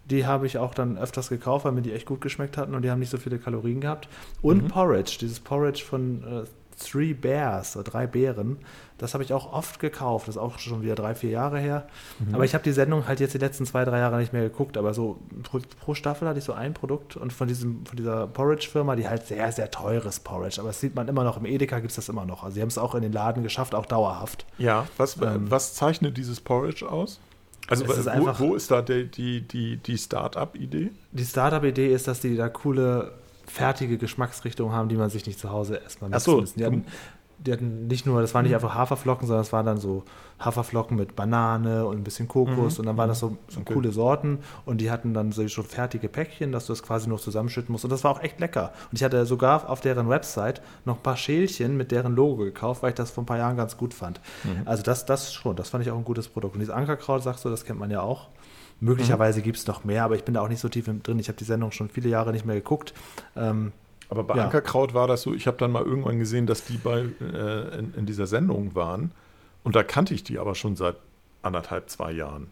Die 0.06 0.26
habe 0.26 0.46
ich 0.46 0.58
auch 0.58 0.74
dann 0.74 0.98
öfters 0.98 1.30
gekauft, 1.30 1.64
weil 1.64 1.72
mir 1.72 1.80
die 1.80 1.92
echt 1.94 2.04
gut 2.04 2.20
geschmeckt 2.20 2.58
hatten 2.58 2.74
und 2.74 2.82
die 2.82 2.90
haben 2.90 2.98
nicht 2.98 3.08
so 3.10 3.16
viele 3.16 3.38
Kalorien 3.38 3.80
gehabt. 3.80 4.08
Und 4.42 4.64
Mhm. 4.64 4.68
Porridge, 4.68 5.16
dieses 5.20 5.40
Porridge 5.40 5.82
von 5.82 6.22
äh, 6.24 6.44
Three 6.76 7.12
Bears, 7.14 7.76
oder 7.76 7.84
drei 7.90 8.06
Bären. 8.06 8.58
Das 8.98 9.12
habe 9.14 9.24
ich 9.24 9.32
auch 9.32 9.52
oft 9.52 9.80
gekauft. 9.80 10.28
Das 10.28 10.36
ist 10.36 10.40
auch 10.40 10.58
schon 10.58 10.82
wieder 10.82 10.94
drei, 10.94 11.14
vier 11.14 11.30
Jahre 11.30 11.58
her. 11.58 11.86
Mhm. 12.20 12.34
Aber 12.36 12.44
ich 12.44 12.54
habe 12.54 12.62
die 12.62 12.72
Sendung 12.72 13.08
halt 13.08 13.18
jetzt 13.20 13.34
die 13.34 13.38
letzten 13.38 13.66
zwei, 13.66 13.84
drei 13.84 13.98
Jahre 13.98 14.18
nicht 14.18 14.32
mehr 14.32 14.42
geguckt. 14.42 14.76
Aber 14.78 14.94
so 14.94 15.18
pro, 15.42 15.60
pro 15.80 15.94
Staffel 15.94 16.28
hatte 16.28 16.38
ich 16.38 16.44
so 16.44 16.52
ein 16.52 16.74
Produkt 16.74 17.16
und 17.16 17.32
von, 17.32 17.48
diesem, 17.48 17.84
von 17.86 17.96
dieser 17.96 18.26
Porridge-Firma, 18.28 18.94
die 18.96 19.08
halt 19.08 19.26
sehr, 19.26 19.50
sehr 19.52 19.70
teures 19.70 20.20
Porridge. 20.20 20.60
Aber 20.60 20.68
das 20.68 20.80
sieht 20.80 20.94
man 20.94 21.08
immer 21.08 21.24
noch. 21.24 21.36
Im 21.36 21.44
Edeka 21.46 21.80
gibt 21.80 21.90
es 21.90 21.96
das 21.96 22.08
immer 22.08 22.24
noch. 22.24 22.44
Also 22.44 22.54
sie 22.54 22.60
haben 22.60 22.68
es 22.68 22.78
auch 22.78 22.94
in 22.94 23.02
den 23.02 23.12
Laden 23.12 23.42
geschafft, 23.42 23.74
auch 23.74 23.86
dauerhaft. 23.86 24.46
Ja, 24.58 24.86
was, 24.96 25.20
Ähm. 25.20 25.50
was 25.50 25.74
zeichnet 25.74 26.16
dieses 26.16 26.40
Porridge 26.40 26.88
aus? 26.88 27.20
Also 27.66 27.84
ist 27.84 28.04
wo, 28.04 28.10
einfach- 28.10 28.40
wo 28.40 28.54
ist 28.54 28.70
da 28.70 28.82
die, 28.82 29.06
die, 29.10 29.40
die, 29.40 29.78
die 29.78 29.96
Start-up-Idee? 29.98 30.90
Die 31.12 31.24
Startup-Idee 31.24 31.92
ist, 31.94 32.06
dass 32.06 32.20
die 32.20 32.36
da 32.36 32.48
coole, 32.50 33.12
fertige 33.54 33.98
Geschmacksrichtungen 33.98 34.74
haben, 34.74 34.88
die 34.88 34.96
man 34.96 35.10
sich 35.10 35.26
nicht 35.26 35.38
zu 35.38 35.50
Hause 35.50 35.76
erstmal 35.76 36.10
mixen 36.10 36.24
so, 36.32 36.40
müssen. 36.40 36.58
Die 36.58 36.64
hatten, 36.64 36.84
die 37.38 37.52
hatten 37.52 37.86
nicht 37.88 38.06
nur, 38.06 38.20
das 38.20 38.32
waren 38.34 38.44
nicht 38.44 38.54
einfach 38.54 38.74
Haferflocken, 38.74 39.26
sondern 39.26 39.42
es 39.42 39.52
waren 39.52 39.66
dann 39.66 39.78
so 39.78 40.02
Haferflocken 40.40 40.96
mit 40.96 41.14
Banane 41.14 41.84
und 41.86 41.96
ein 41.98 42.04
bisschen 42.04 42.26
Kokos 42.26 42.74
Mhm. 42.74 42.80
und 42.80 42.86
dann 42.86 42.96
waren 42.96 43.08
das 43.08 43.18
so, 43.20 43.36
so 43.48 43.60
Okay. 43.60 43.74
coole 43.74 43.92
Sorten 43.92 44.38
und 44.64 44.80
die 44.80 44.90
hatten 44.90 45.14
dann 45.14 45.30
so 45.32 45.46
schon 45.48 45.64
fertige 45.64 46.08
Päckchen, 46.08 46.52
dass 46.52 46.66
du 46.66 46.72
das 46.72 46.82
quasi 46.82 47.08
noch 47.08 47.20
zusammenschütten 47.20 47.70
musst 47.72 47.84
und 47.84 47.90
das 47.90 48.02
war 48.02 48.10
auch 48.12 48.22
echt 48.22 48.40
lecker. 48.40 48.72
Und 48.90 48.96
ich 48.98 49.04
hatte 49.04 49.24
sogar 49.26 49.68
auf 49.68 49.80
deren 49.80 50.08
Website 50.08 50.62
noch 50.84 50.96
ein 50.96 51.02
paar 51.02 51.16
Schälchen 51.16 51.76
mit 51.76 51.92
deren 51.92 52.14
Logo 52.16 52.44
gekauft, 52.44 52.82
weil 52.82 52.90
ich 52.90 52.96
das 52.96 53.10
vor 53.10 53.22
ein 53.22 53.26
paar 53.26 53.38
Jahren 53.38 53.56
ganz 53.56 53.76
gut 53.76 53.94
fand. 53.94 54.20
Also 54.64 54.82
das, 54.82 55.04
das 55.06 55.32
schon, 55.32 55.54
das 55.54 55.68
fand 55.70 55.84
ich 55.84 55.90
auch 55.92 55.98
ein 55.98 56.04
gutes 56.04 56.28
Produkt. 56.28 56.54
Und 56.54 56.60
dieses 56.60 56.74
Ankerkraut, 56.74 57.22
sagst 57.22 57.44
du, 57.44 57.50
das 57.50 57.64
kennt 57.64 57.78
man 57.78 57.90
ja 57.90 58.00
auch. 58.00 58.28
Möglicherweise 58.80 59.40
gibt 59.42 59.56
es 59.56 59.66
noch 59.66 59.84
mehr, 59.84 60.04
aber 60.04 60.16
ich 60.16 60.24
bin 60.24 60.34
da 60.34 60.40
auch 60.42 60.48
nicht 60.48 60.60
so 60.60 60.68
tief 60.68 60.86
drin. 61.02 61.18
Ich 61.18 61.28
habe 61.28 61.38
die 61.38 61.44
Sendung 61.44 61.70
schon 61.72 61.88
viele 61.88 62.08
Jahre 62.08 62.32
nicht 62.32 62.44
mehr 62.44 62.56
geguckt. 62.56 62.92
Ähm, 63.36 63.72
Aber 64.10 64.24
bei 64.24 64.36
Ja. 64.36 64.44
Ankerkraut 64.44 64.92
war 64.94 65.06
das 65.06 65.22
so, 65.22 65.32
ich 65.32 65.46
habe 65.46 65.56
dann 65.56 65.72
mal 65.72 65.82
irgendwann 65.82 66.18
gesehen, 66.18 66.46
dass 66.46 66.64
die 66.64 66.76
bei, 66.76 67.06
äh, 67.20 67.78
in, 67.78 67.94
in 67.94 68.06
dieser 68.06 68.26
Sendung 68.26 68.74
waren. 68.74 69.12
Und 69.62 69.74
da 69.76 69.82
kannte 69.82 70.12
ich 70.12 70.22
die 70.24 70.38
aber 70.38 70.54
schon 70.54 70.76
seit 70.76 70.96
anderthalb, 71.42 71.88
zwei 71.88 72.12
Jahren. 72.12 72.48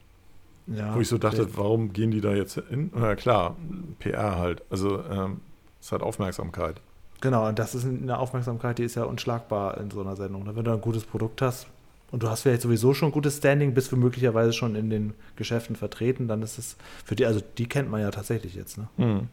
ja, 0.67 0.95
Wo 0.95 1.01
ich 1.01 1.09
so 1.09 1.19
dachte, 1.19 1.57
warum 1.57 1.93
gehen 1.93 2.11
die 2.11 2.21
da 2.23 2.33
jetzt 2.33 2.55
hin? 2.69 2.91
Na 2.95 3.15
klar, 3.15 3.57
PR 3.99 4.37
halt. 4.39 4.63
Also 4.71 5.03
ähm, 5.11 5.41
es 5.81 5.93
hat 5.93 6.03
Aufmerksamkeit. 6.03 6.81
Genau, 7.21 7.47
und 7.47 7.59
das 7.59 7.75
ist 7.75 7.85
eine 7.85 8.19
Aufmerksamkeit, 8.19 8.79
die 8.79 8.85
ist 8.85 8.95
ja 8.95 9.05
unschlagbar 9.05 9.79
in 9.79 9.91
so 9.91 10.01
einer 10.01 10.17
Sendung. 10.17 10.45
ne? 10.45 10.57
Wenn 10.57 10.65
du 10.65 10.73
ein 10.73 10.81
gutes 10.81 11.05
Produkt 11.05 11.43
hast 11.43 11.67
und 12.13 12.23
du 12.23 12.29
hast 12.29 12.43
vielleicht 12.43 12.63
sowieso 12.63 12.95
schon 12.95 13.09
ein 13.09 13.13
gutes 13.13 13.39
Standing, 13.39 13.75
bist 13.75 13.91
du 13.91 13.97
möglicherweise 13.97 14.53
schon 14.53 14.77
in 14.77 14.91
den 14.91 15.15
Geschäften 15.37 15.75
vertreten, 15.77 16.29
dann 16.29 16.43
ist 16.43 16.59
es 16.59 16.77
für 17.05 17.17
die, 17.17 17.27
also 17.27 17.41
die 17.59 17.67
kennt 17.67 17.91
man 17.91 18.01
ja 18.01 18.11
tatsächlich 18.11 18.55
jetzt. 18.55 18.79
Ne? 18.79 19.27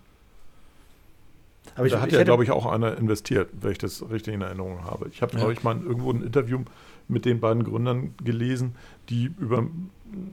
Aber 1.76 1.88
da 1.88 2.02
hat 2.02 2.08
ich 2.10 2.16
ja, 2.16 2.24
glaube 2.24 2.44
ich, 2.44 2.52
auch 2.52 2.66
einer 2.66 2.98
investiert, 2.98 3.50
wenn 3.62 3.72
ich 3.72 3.78
das 3.78 4.10
richtig 4.10 4.34
in 4.34 4.42
Erinnerung 4.42 4.84
habe. 4.84 5.10
Ich 5.12 5.22
habe, 5.22 5.34
Ja. 5.34 5.40
glaube 5.40 5.54
ich, 5.54 5.64
mal 5.64 5.80
irgendwo 5.82 6.12
ein 6.12 6.24
Interview 6.24 6.64
mit 7.08 7.26
den 7.26 7.40
beiden 7.40 7.64
Gründern 7.64 8.14
gelesen, 8.24 8.76
die 9.10 9.32
über, 9.40 9.68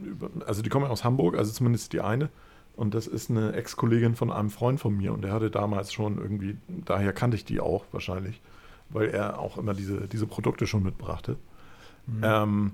über, 0.05 0.31
also 0.47 0.63
die 0.63 0.69
kommen 0.69 0.87
ja 0.87 0.91
aus 0.91 1.05
Hamburg, 1.05 1.37
also 1.37 1.53
zumindest 1.53 1.93
die 1.93 2.01
eine. 2.01 2.31
Und 2.77 2.95
das 2.95 3.07
ist 3.07 3.31
eine 3.31 3.55
Ex-Kollegin 3.55 4.15
von 4.17 4.31
einem 4.31 4.51
Freund 4.51 4.79
von 4.81 4.95
mir 4.97 5.13
und 5.15 5.23
der 5.23 5.33
hatte 5.33 5.51
damals 5.51 5.93
schon 5.93 6.19
irgendwie, 6.19 6.57
daher 6.69 7.13
kannte 7.15 7.37
ich 7.37 7.45
die 7.45 7.59
auch 7.61 7.85
wahrscheinlich, 7.91 8.41
weil 8.91 9.09
er 9.09 9.39
auch 9.39 9.57
immer 9.57 9.73
diese, 9.73 10.07
diese 10.09 10.27
Produkte 10.27 10.67
schon 10.67 10.83
mitbrachte. 10.83 11.37
Mhm. 12.07 12.21
Ähm, 12.23 12.73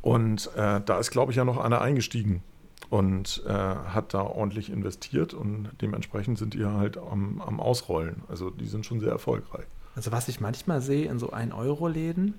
und 0.00 0.50
äh, 0.56 0.80
da 0.84 0.98
ist, 0.98 1.10
glaube 1.10 1.32
ich, 1.32 1.36
ja 1.36 1.44
noch 1.44 1.58
einer 1.58 1.80
eingestiegen 1.80 2.42
und 2.90 3.42
äh, 3.46 3.50
hat 3.50 4.14
da 4.14 4.22
ordentlich 4.22 4.70
investiert 4.70 5.32
und 5.32 5.70
dementsprechend 5.80 6.38
sind 6.38 6.54
die 6.54 6.64
halt 6.64 6.98
am, 6.98 7.40
am 7.40 7.60
Ausrollen. 7.60 8.22
Also 8.28 8.50
die 8.50 8.66
sind 8.66 8.84
schon 8.84 9.00
sehr 9.00 9.12
erfolgreich. 9.12 9.64
Also 9.94 10.12
was 10.12 10.28
ich 10.28 10.40
manchmal 10.40 10.80
sehe 10.80 11.08
in 11.08 11.18
so 11.18 11.32
1-Euro-Läden, 11.32 12.34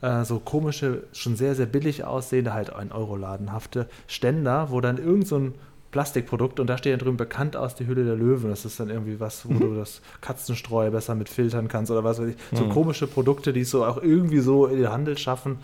äh, 0.00 0.24
so 0.24 0.38
komische, 0.38 1.04
schon 1.12 1.36
sehr, 1.36 1.54
sehr 1.54 1.66
billig 1.66 2.04
aussehende, 2.04 2.54
halt 2.54 2.74
1-Euro-ladenhafte 2.74 3.88
Ständer, 4.06 4.70
wo 4.70 4.80
dann 4.80 4.98
irgend 4.98 5.26
so 5.26 5.36
ein 5.36 5.54
Plastikprodukt 5.92 6.58
und 6.58 6.66
da 6.66 6.76
steht 6.78 6.92
dann 6.94 6.98
drüben 6.98 7.16
bekannt 7.16 7.54
aus 7.54 7.74
die 7.76 7.86
Hülle 7.86 8.04
der 8.04 8.16
Löwen. 8.16 8.50
Das 8.50 8.64
ist 8.64 8.80
dann 8.80 8.90
irgendwie 8.90 9.20
was, 9.20 9.48
wo 9.48 9.52
du 9.54 9.74
das 9.76 10.00
Katzenstreu 10.20 10.90
besser 10.90 11.14
mit 11.14 11.28
filtern 11.28 11.68
kannst 11.68 11.90
oder 11.92 12.02
was 12.02 12.18
weiß 12.20 12.28
ich. 12.30 12.36
So 12.52 12.64
Mhm. 12.64 12.70
komische 12.70 13.06
Produkte, 13.06 13.52
die 13.52 13.60
es 13.60 13.70
so 13.70 13.84
auch 13.84 14.02
irgendwie 14.02 14.40
so 14.40 14.66
in 14.66 14.78
den 14.78 14.90
Handel 14.90 15.16
schaffen, 15.18 15.58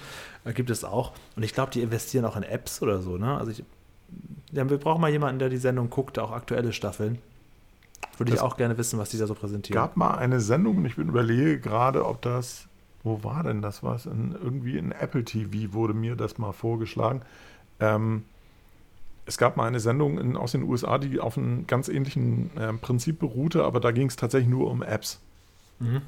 äh, 0.44 0.52
gibt 0.52 0.70
es 0.70 0.84
auch. 0.84 1.12
Und 1.34 1.42
ich 1.42 1.52
glaube, 1.54 1.72
die 1.72 1.80
investieren 1.82 2.24
auch 2.26 2.36
in 2.36 2.42
Apps 2.44 2.80
oder 2.82 3.00
so. 3.00 3.16
Ne? 3.16 3.36
Also 3.36 3.50
ich, 3.50 3.64
ja, 4.52 4.68
wir 4.68 4.78
brauchen 4.78 5.00
mal 5.00 5.10
jemanden, 5.10 5.38
der 5.38 5.48
die 5.48 5.56
Sendung 5.56 5.90
guckt, 5.90 6.18
auch 6.18 6.30
aktuelle 6.30 6.72
Staffeln. 6.72 7.18
Würde 8.18 8.30
ich 8.32 8.38
Das- 8.38 8.44
auch 8.44 8.56
gerne 8.56 8.76
wissen, 8.78 8.98
was 8.98 9.08
die 9.10 9.18
da 9.18 9.26
so 9.26 9.34
präsentieren. 9.34 9.80
gab 9.80 9.96
mal 9.96 10.14
eine 10.16 10.40
Sendung 10.40 10.76
und 10.78 10.84
ich 10.84 10.96
bin 10.96 11.08
überlege 11.08 11.58
gerade, 11.58 12.04
ob 12.04 12.20
das, 12.22 12.66
wo 13.02 13.24
war 13.24 13.44
denn 13.44 13.62
das 13.62 13.82
was? 13.82 14.06
In, 14.06 14.32
irgendwie 14.42 14.76
in 14.76 14.92
Apple 14.92 15.24
TV 15.24 15.72
wurde 15.72 15.94
mir 15.94 16.16
das 16.16 16.36
mal 16.38 16.52
vorgeschlagen. 16.52 17.22
Ähm, 17.80 18.24
es 19.28 19.36
gab 19.36 19.56
mal 19.56 19.66
eine 19.66 19.78
Sendung 19.78 20.18
in, 20.18 20.36
aus 20.36 20.52
den 20.52 20.62
USA, 20.62 20.98
die 20.98 21.20
auf 21.20 21.36
einem 21.36 21.66
ganz 21.66 21.88
ähnlichen 21.88 22.50
ähm, 22.58 22.78
Prinzip 22.78 23.18
beruhte, 23.18 23.62
aber 23.62 23.78
da 23.78 23.90
ging 23.90 24.08
es 24.08 24.16
tatsächlich 24.16 24.48
nur 24.48 24.70
um 24.70 24.82
Apps. 24.82 25.20
Mhm. 25.78 26.00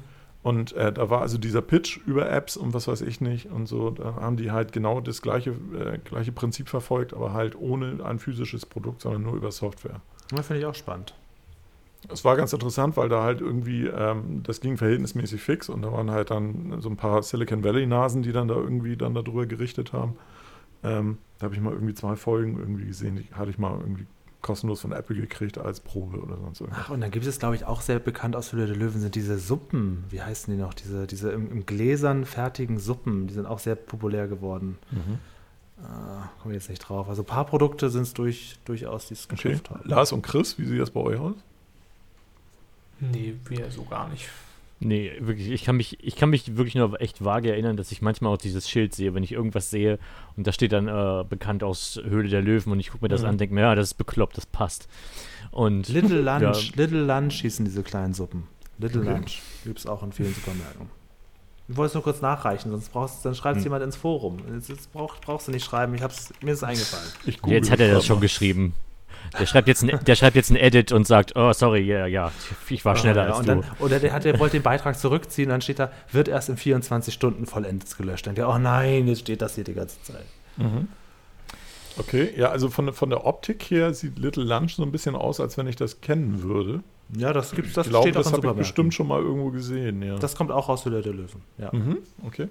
Und 0.43 0.73
äh, 0.73 0.91
da 0.91 1.11
war 1.11 1.21
also 1.21 1.37
dieser 1.37 1.61
Pitch 1.61 1.99
über 2.07 2.29
Apps 2.31 2.57
und 2.57 2.73
was 2.73 2.87
weiß 2.87 3.01
ich 3.01 3.21
nicht 3.21 3.51
und 3.51 3.67
so. 3.67 3.91
Da 3.91 4.15
haben 4.15 4.37
die 4.37 4.49
halt 4.49 4.71
genau 4.73 4.99
das 4.99 5.21
gleiche, 5.21 5.51
äh, 5.51 5.99
gleiche 6.03 6.31
Prinzip 6.31 6.67
verfolgt, 6.67 7.13
aber 7.13 7.33
halt 7.33 7.55
ohne 7.55 8.03
ein 8.03 8.17
physisches 8.17 8.65
Produkt, 8.65 9.01
sondern 9.01 9.21
nur 9.21 9.35
über 9.35 9.51
Software. 9.51 10.01
Das 10.31 10.47
finde 10.47 10.61
ich 10.61 10.65
auch 10.65 10.73
spannend. 10.73 11.13
Es 12.09 12.25
war 12.25 12.35
ganz 12.35 12.51
interessant, 12.53 12.97
weil 12.97 13.09
da 13.09 13.21
halt 13.21 13.39
irgendwie, 13.39 13.85
ähm, 13.85 14.41
das 14.41 14.61
ging 14.61 14.77
verhältnismäßig 14.77 15.39
fix 15.39 15.69
und 15.69 15.83
da 15.83 15.91
waren 15.91 16.09
halt 16.09 16.31
dann 16.31 16.81
so 16.81 16.89
ein 16.89 16.97
paar 16.97 17.21
Silicon 17.21 17.63
Valley-Nasen, 17.63 18.23
die 18.23 18.31
dann 18.31 18.47
da 18.47 18.55
irgendwie 18.55 18.97
dann 18.97 19.13
darüber 19.13 19.45
gerichtet 19.45 19.93
haben. 19.93 20.17
Ähm, 20.83 21.17
da 21.39 21.45
habe 21.45 21.55
ich 21.55 21.61
mal 21.61 21.73
irgendwie 21.73 21.93
zwei 21.93 22.15
Folgen 22.15 22.57
irgendwie 22.59 22.85
gesehen, 22.85 23.15
die 23.17 23.33
hatte 23.35 23.49
ich 23.51 23.57
mal 23.57 23.77
irgendwie 23.79 24.05
kostenlos 24.41 24.81
von 24.81 24.91
Apple 24.91 25.15
gekriegt 25.15 25.59
als 25.59 25.79
Probe 25.79 26.17
oder 26.19 26.35
sonst 26.37 26.61
irgendwas. 26.61 26.85
Ach, 26.85 26.89
und 26.89 27.01
dann 27.01 27.11
gibt 27.11 27.25
es, 27.27 27.37
glaube 27.37 27.55
ich, 27.55 27.65
auch 27.65 27.81
sehr 27.81 27.99
bekannt 27.99 28.35
aus 28.35 28.51
Höhle 28.51 28.65
der 28.65 28.75
Löwen 28.75 28.99
sind 28.99 29.13
diese 29.13 29.37
Suppen. 29.37 30.03
Wie 30.09 30.21
heißen 30.21 30.51
die 30.51 30.59
noch? 30.59 30.73
Diese, 30.73 31.05
diese 31.05 31.31
im, 31.31 31.51
im 31.51 31.65
Gläsern 31.67 32.25
fertigen 32.25 32.79
Suppen. 32.79 33.27
Die 33.27 33.35
sind 33.35 33.45
auch 33.45 33.59
sehr 33.59 33.75
populär 33.75 34.27
geworden. 34.27 34.79
Äh, 34.91 35.83
Komme 36.41 36.55
ich 36.55 36.61
jetzt 36.61 36.69
nicht 36.69 36.79
drauf. 36.79 37.07
Also 37.07 37.21
ein 37.21 37.25
paar 37.27 37.45
Produkte 37.45 37.91
sind 37.91 38.01
es 38.03 38.13
durch, 38.15 38.57
durchaus, 38.65 39.07
die 39.07 39.13
es 39.13 39.25
Okay. 39.31 39.49
geschafft 39.49 39.69
haben. 39.69 39.87
Lars 39.87 40.11
und 40.11 40.23
Chris, 40.23 40.57
wie 40.57 40.65
sieht 40.65 40.79
das 40.81 40.89
bei 40.89 41.01
euch 41.01 41.19
aus? 41.19 41.35
Nee, 42.99 43.35
wir 43.47 43.69
so 43.71 43.83
gar 43.83 44.09
nicht. 44.09 44.27
Nee, 44.83 45.11
wirklich, 45.19 45.51
ich 45.51 45.63
kann 45.63 45.77
mich, 45.77 46.03
ich 46.03 46.15
kann 46.15 46.31
mich 46.31 46.57
wirklich 46.57 46.73
nur 46.73 46.99
echt 46.99 47.23
vage 47.23 47.51
erinnern, 47.51 47.77
dass 47.77 47.91
ich 47.91 48.01
manchmal 48.01 48.33
auch 48.33 48.37
dieses 48.37 48.67
Schild 48.67 48.95
sehe, 48.95 49.13
wenn 49.13 49.21
ich 49.21 49.31
irgendwas 49.31 49.69
sehe 49.69 49.99
und 50.35 50.47
da 50.47 50.51
steht 50.51 50.71
dann 50.71 50.87
äh, 50.87 51.23
bekannt 51.23 51.63
aus 51.63 52.01
Höhle 52.03 52.29
der 52.29 52.41
Löwen 52.41 52.71
und 52.73 52.79
ich 52.79 52.89
gucke 52.89 53.05
mir 53.05 53.09
das 53.09 53.21
Mhm. 53.21 53.27
an 53.27 53.31
und 53.33 53.41
denke 53.41 53.53
mir, 53.53 53.61
ja, 53.61 53.75
das 53.75 53.89
ist 53.89 53.93
bekloppt, 53.93 54.37
das 54.37 54.47
passt. 54.47 54.87
Und 55.51 55.87
Little 55.87 56.21
Lunch. 56.23 56.71
Ja. 56.71 56.83
Little 56.83 57.03
Lunch 57.03 57.41
hießen 57.41 57.63
diese 57.63 57.83
kleinen 57.83 58.15
Suppen. 58.15 58.47
Little 58.79 59.01
Okay. 59.01 59.11
Lunch. 59.11 59.41
Gibt 59.63 59.77
es 59.77 59.85
auch 59.85 60.01
in 60.01 60.11
vielen 60.11 60.33
Supermärkten. 60.33 60.87
Ich 61.67 61.77
wollte 61.77 61.89
es 61.89 61.93
nur 61.93 62.03
kurz 62.03 62.21
nachreichen, 62.21 62.71
sonst 62.71 62.91
brauchst, 62.91 63.23
dann 63.23 63.35
schreibt 63.35 63.57
es 63.57 63.61
Hm. 63.63 63.67
jemand 63.67 63.83
ins 63.83 63.95
Forum. 63.95 64.37
Jetzt, 64.51 64.67
jetzt 64.67 64.91
brauch, 64.91 65.15
brauchst 65.21 65.47
du 65.47 65.51
nicht 65.51 65.63
schreiben, 65.63 65.93
ich 65.93 66.01
hab's, 66.01 66.33
mir 66.41 66.53
ist 66.53 66.57
es 66.57 66.63
eingefallen. 66.63 67.07
Jetzt 67.45 67.69
hat 67.69 67.79
er 67.79 67.93
das 67.93 68.03
schon 68.05 68.19
geschrieben. 68.19 68.73
Der 69.39 69.45
schreibt 69.45 69.67
jetzt 69.67 69.83
ein, 69.83 69.99
der 70.05 70.15
schreibt 70.15 70.35
jetzt 70.35 70.49
ein 70.51 70.55
Edit 70.55 70.91
und 70.91 71.07
sagt, 71.07 71.35
oh, 71.35 71.53
sorry, 71.53 71.81
ja, 71.81 72.05
ja, 72.05 72.31
ich 72.69 72.83
war 72.83 72.95
schneller 72.95 73.21
Ah, 73.23 73.25
ja, 73.25 73.29
als 73.31 73.39
und 73.39 73.47
du. 73.47 73.55
dann, 73.55 73.65
Oder 73.79 73.99
der, 73.99 74.13
hat, 74.13 74.25
der 74.25 74.39
wollte 74.39 74.57
den 74.57 74.63
Beitrag 74.63 74.97
zurückziehen, 74.99 75.49
dann 75.49 75.61
steht 75.61 75.79
da, 75.79 75.91
wird 76.11 76.27
erst 76.27 76.49
in 76.49 76.57
24 76.57 77.13
Stunden 77.13 77.45
vollendet 77.45 77.97
gelöscht. 77.97 78.27
Dann 78.27 78.35
denkt 78.35 78.49
er, 78.49 78.53
oh 78.53 78.57
nein, 78.59 79.07
jetzt 79.07 79.21
steht 79.21 79.41
das 79.41 79.55
hier 79.55 79.63
die 79.63 79.73
ganze 79.73 80.01
Zeit. 80.03 80.25
Mhm. 80.57 80.87
Okay, 81.97 82.31
ja, 82.37 82.49
also 82.49 82.69
von, 82.69 82.93
von 82.93 83.09
der 83.09 83.25
Optik 83.25 83.63
her 83.69 83.93
sieht 83.93 84.17
Little 84.17 84.43
Lunch 84.43 84.75
so 84.75 84.83
ein 84.83 84.91
bisschen 84.91 85.15
aus, 85.15 85.39
als 85.39 85.57
wenn 85.57 85.67
ich 85.67 85.75
das 85.75 86.01
kennen 86.01 86.41
würde. 86.43 86.81
Ja, 87.17 87.33
das 87.33 87.51
gibt's, 87.51 87.73
das 87.73 87.87
ich 87.87 87.91
glaube, 87.91 88.07
steht 88.07 88.17
auch 88.17 88.23
das 88.23 88.31
habe 88.33 88.47
ich 88.47 88.53
bestimmt 88.53 88.93
schon 88.93 89.07
mal 89.07 89.19
irgendwo 89.21 89.49
gesehen, 89.51 90.01
ja. 90.01 90.15
Das 90.17 90.35
kommt 90.35 90.51
auch 90.51 90.69
aus 90.69 90.85
Höhle 90.85 91.01
der 91.01 91.13
Löwen. 91.13 91.41
Ja. 91.57 91.69
mhm, 91.73 91.97
okay. 92.25 92.47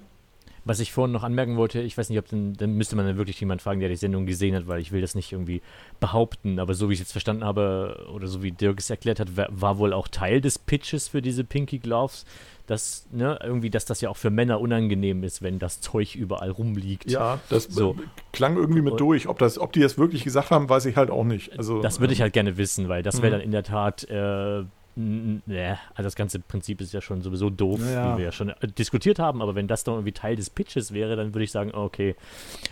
Was 0.63 0.79
ich 0.79 0.91
vorhin 0.91 1.11
noch 1.11 1.23
anmerken 1.23 1.57
wollte, 1.57 1.81
ich 1.81 1.97
weiß 1.97 2.09
nicht, 2.09 2.19
ob 2.19 2.27
dann, 2.29 2.53
dann 2.53 2.73
müsste 2.73 2.95
man 2.95 3.05
dann 3.07 3.17
wirklich 3.17 3.39
jemand 3.39 3.63
fragen, 3.63 3.79
der 3.79 3.89
die 3.89 3.95
Sendung 3.95 4.27
gesehen 4.27 4.55
hat, 4.55 4.67
weil 4.67 4.79
ich 4.79 4.91
will 4.91 5.01
das 5.01 5.15
nicht 5.15 5.31
irgendwie 5.31 5.61
behaupten, 5.99 6.59
aber 6.59 6.75
so 6.75 6.87
wie 6.89 6.93
ich 6.93 6.99
es 6.99 7.05
jetzt 7.05 7.11
verstanden 7.13 7.43
habe 7.43 8.07
oder 8.13 8.27
so 8.27 8.43
wie 8.43 8.51
Dirk 8.51 8.79
es 8.79 8.89
erklärt 8.91 9.19
hat, 9.19 9.29
war, 9.35 9.77
wohl 9.79 9.91
auch 9.93 10.07
Teil 10.07 10.39
des 10.39 10.59
Pitches 10.59 11.07
für 11.07 11.21
diese 11.23 11.43
Pinky 11.43 11.79
Gloves, 11.79 12.25
dass, 12.67 13.07
ne, 13.11 13.39
irgendwie, 13.43 13.71
dass 13.71 13.85
das 13.85 14.01
ja 14.01 14.09
auch 14.09 14.17
für 14.17 14.29
Männer 14.29 14.61
unangenehm 14.61 15.23
ist, 15.23 15.41
wenn 15.41 15.57
das 15.57 15.81
Zeug 15.81 16.15
überall 16.15 16.51
rumliegt. 16.51 17.09
Ja, 17.09 17.39
das 17.49 17.63
So. 17.63 17.95
klang 18.31 18.55
irgendwie 18.55 18.81
mit 18.81 18.99
durch. 18.99 19.27
Ob, 19.27 19.39
das, 19.39 19.57
ob 19.57 19.73
die 19.73 19.79
das 19.79 19.97
wirklich 19.97 20.23
gesagt 20.23 20.51
haben, 20.51 20.69
weiß 20.69 20.85
ich 20.85 20.95
halt 20.95 21.09
auch 21.09 21.23
nicht. 21.23 21.57
Also, 21.57 21.81
Das 21.81 21.99
würde 21.99 22.13
ich 22.13 22.19
ähm, 22.19 22.23
halt 22.25 22.33
gerne 22.33 22.57
wissen, 22.57 22.87
weil 22.87 23.01
das 23.03 23.21
wäre 23.21 23.29
Mhm. 23.35 23.39
dann 23.39 23.41
in 23.41 23.51
der 23.51 23.63
Tat, 23.63 24.03
äh, 24.09 24.63
also 24.97 26.03
das 26.03 26.15
ganze 26.15 26.39
Prinzip 26.39 26.81
ist 26.81 26.93
ja 26.93 27.01
schon 27.01 27.21
sowieso 27.21 27.49
doof, 27.49 27.79
Naja. 27.79 28.13
wie 28.13 28.19
wir 28.19 28.25
ja 28.25 28.31
schon 28.31 28.49
äh, 28.49 28.67
diskutiert 28.67 29.19
haben, 29.19 29.41
aber 29.41 29.55
wenn 29.55 29.67
das 29.67 29.83
dann 29.83 29.95
irgendwie 29.95 30.11
Teil 30.11 30.35
des 30.35 30.49
Pitches 30.49 30.93
wäre, 30.93 31.15
dann 31.15 31.33
würde 31.33 31.43
ich 31.43 31.51
sagen, 31.51 31.71
okay. 31.73 32.15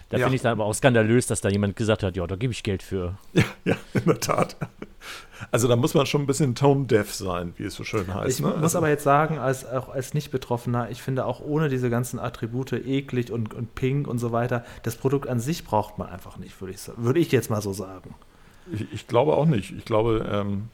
Da 0.10 0.18
Ja. 0.18 0.26
finde 0.26 0.36
ich 0.36 0.40
es 0.40 0.44
dann 0.44 0.52
aber 0.54 0.66
auch 0.66 0.74
skandalös, 0.74 1.28
dass 1.28 1.42
da 1.42 1.50
jemand 1.50 1.76
gesagt 1.76 2.04
hat, 2.04 2.16
ja, 2.16 2.28
da 2.28 2.36
gebe 2.36 2.52
ich 2.52 2.64
Geld 2.64 2.84
für. 2.84 3.18
Ja, 3.64 3.76
in 3.94 4.06
der 4.06 4.20
Tat. 4.20 4.58
Also 5.52 5.68
da 5.70 5.78
muss 5.78 5.94
man 5.94 6.06
schon 6.06 6.22
ein 6.24 6.28
bisschen 6.28 6.54
tone-deaf 6.56 7.14
sein, 7.14 7.54
wie 7.58 7.64
es 7.64 7.76
so 7.76 7.86
schön 7.86 8.14
heißt. 8.14 8.40
Ich 8.40 8.44
ne? 8.46 8.52
muss 8.52 8.58
also, 8.64 8.78
aber 8.80 8.90
jetzt 8.90 9.04
sagen, 9.06 9.40
als, 9.40 9.66
auch 9.66 9.88
als 9.90 10.14
Nicht-Betroffener, 10.14 10.90
ich 10.90 11.02
finde 11.02 11.26
auch 11.26 11.40
ohne 11.40 11.70
diese 11.70 11.90
ganzen 11.90 12.20
Attribute 12.20 12.74
eklig 12.74 13.32
und, 13.32 13.54
und 13.54 13.74
pink 13.76 14.08
und 14.08 14.20
so 14.20 14.34
weiter, 14.34 14.66
das 14.84 14.98
Produkt 14.98 15.30
an 15.30 15.40
sich 15.40 15.64
braucht 15.64 15.98
man 15.98 16.10
einfach 16.10 16.38
nicht, 16.38 16.60
würde 16.60 16.74
ich, 16.74 16.80
würde 16.98 17.20
ich 17.22 17.32
jetzt 17.32 17.50
mal 17.50 17.62
so 17.62 17.72
sagen. 17.72 18.16
ich, 18.74 18.92
ich 18.92 19.08
glaube 19.08 19.38
auch 19.38 19.46
nicht. 19.46 19.72
Ich 19.72 19.86
glaube, 19.86 20.28
ähm, 20.30 20.68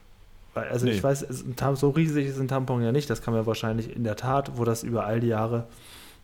Also 0.55 0.85
Nee. 0.85 0.93
ich 0.93 1.03
weiß, 1.03 1.21
es 1.23 1.43
so 1.75 1.89
riesig 1.89 2.27
ist 2.27 2.39
ein 2.39 2.47
Tampon 2.47 2.81
ja 2.81 2.91
nicht, 2.91 3.09
das 3.09 3.21
kann 3.21 3.33
man 3.33 3.45
wahrscheinlich 3.45 3.93
in 3.95 4.03
der 4.03 4.15
Tat, 4.15 4.53
wo 4.57 4.63
das 4.63 4.83
über 4.83 5.05
all 5.05 5.19
die 5.19 5.27
Jahre 5.27 5.67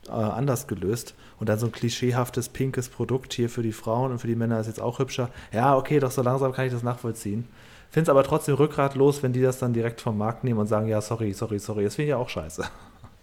äh, 0.08 0.12
anders 0.12 0.68
gelöst. 0.68 1.14
Und 1.40 1.50
dann 1.50 1.60
so 1.60 1.66
ein 1.66 1.72
klischeehaftes 1.72 2.50
pinkes 2.50 2.90
Produkt 2.90 3.34
hier 3.34 3.50
für 3.50 3.64
die 3.64 3.72
Frauen 3.74 4.12
und 4.12 4.20
für 4.20 4.28
die 4.28 4.36
Männer 4.36 4.60
ist 4.60 4.68
jetzt 4.68 4.82
auch 4.82 5.00
hübscher. 5.00 5.30
Ja, 5.52 5.76
okay, 5.76 6.00
doch 6.00 6.12
so 6.12 6.22
langsam 6.22 6.54
kann 6.54 6.66
ich 6.68 6.72
das 6.74 6.84
nachvollziehen. 6.84 7.48
Finde 7.90 8.04
es 8.04 8.10
aber 8.10 8.24
trotzdem 8.24 8.56
rückgratlos, 8.56 9.22
wenn 9.22 9.34
die 9.34 9.42
das 9.42 9.60
dann 9.60 9.74
direkt 9.74 10.00
vom 10.02 10.18
Markt 10.18 10.44
nehmen 10.44 10.60
und 10.60 10.68
sagen, 10.68 10.88
ja, 10.88 11.02
sorry, 11.02 11.34
sorry, 11.34 11.60
sorry. 11.60 11.84
Das 11.84 11.96
finde 11.96 12.06
ich 12.06 12.10
ja 12.12 12.18
auch 12.18 12.30
scheiße. 12.30 12.64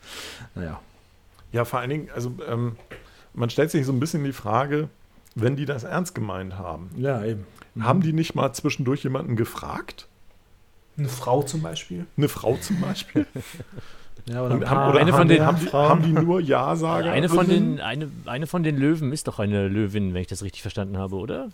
naja. 0.54 0.80
Ja, 1.52 1.64
vor 1.64 1.78
allen 1.80 1.90
Dingen, 1.90 2.08
also 2.14 2.32
ähm, 2.46 2.76
man 3.32 3.48
stellt 3.50 3.70
sich 3.70 3.86
so 3.86 3.92
ein 3.92 4.00
bisschen 4.00 4.24
die 4.24 4.32
Frage, 4.32 4.88
wenn 5.34 5.56
die 5.56 5.64
das 5.64 5.84
ernst 5.84 6.14
gemeint 6.14 6.58
haben, 6.58 6.90
Ja, 6.96 7.24
eben. 7.24 7.46
haben 7.80 8.00
die 8.02 8.12
nicht 8.12 8.34
mal 8.34 8.52
zwischendurch 8.52 9.04
jemanden 9.04 9.36
gefragt? 9.36 10.07
Eine 10.98 11.08
Frau 11.08 11.42
zum 11.42 11.62
Beispiel. 11.62 12.06
Eine 12.16 12.28
Frau 12.28 12.56
zum 12.56 12.80
Beispiel? 12.80 13.26
Ja, 14.28 14.42
oder 14.44 14.56
Und 14.56 14.68
haben, 14.68 14.76
paar- 14.76 14.90
oder 14.90 15.00
eine 15.00 15.12
haben, 15.12 15.18
von 15.20 15.28
die, 15.28 15.34
den 15.36 15.46
haben, 15.46 15.58
die, 15.58 15.66
Frauen. 15.66 15.88
haben 15.88 16.02
die 16.02 16.12
nur 16.12 16.40
Ja-Sager? 16.40 17.10
Eine 17.12 17.30
von, 17.30 17.48
den, 17.48 17.80
eine, 17.80 18.10
eine 18.26 18.46
von 18.46 18.62
den 18.62 18.76
Löwen 18.76 19.10
ist 19.12 19.26
doch 19.26 19.38
eine 19.38 19.68
Löwin, 19.68 20.12
wenn 20.12 20.20
ich 20.20 20.26
das 20.26 20.42
richtig 20.42 20.60
verstanden 20.60 20.98
habe, 20.98 21.16
oder? 21.16 21.48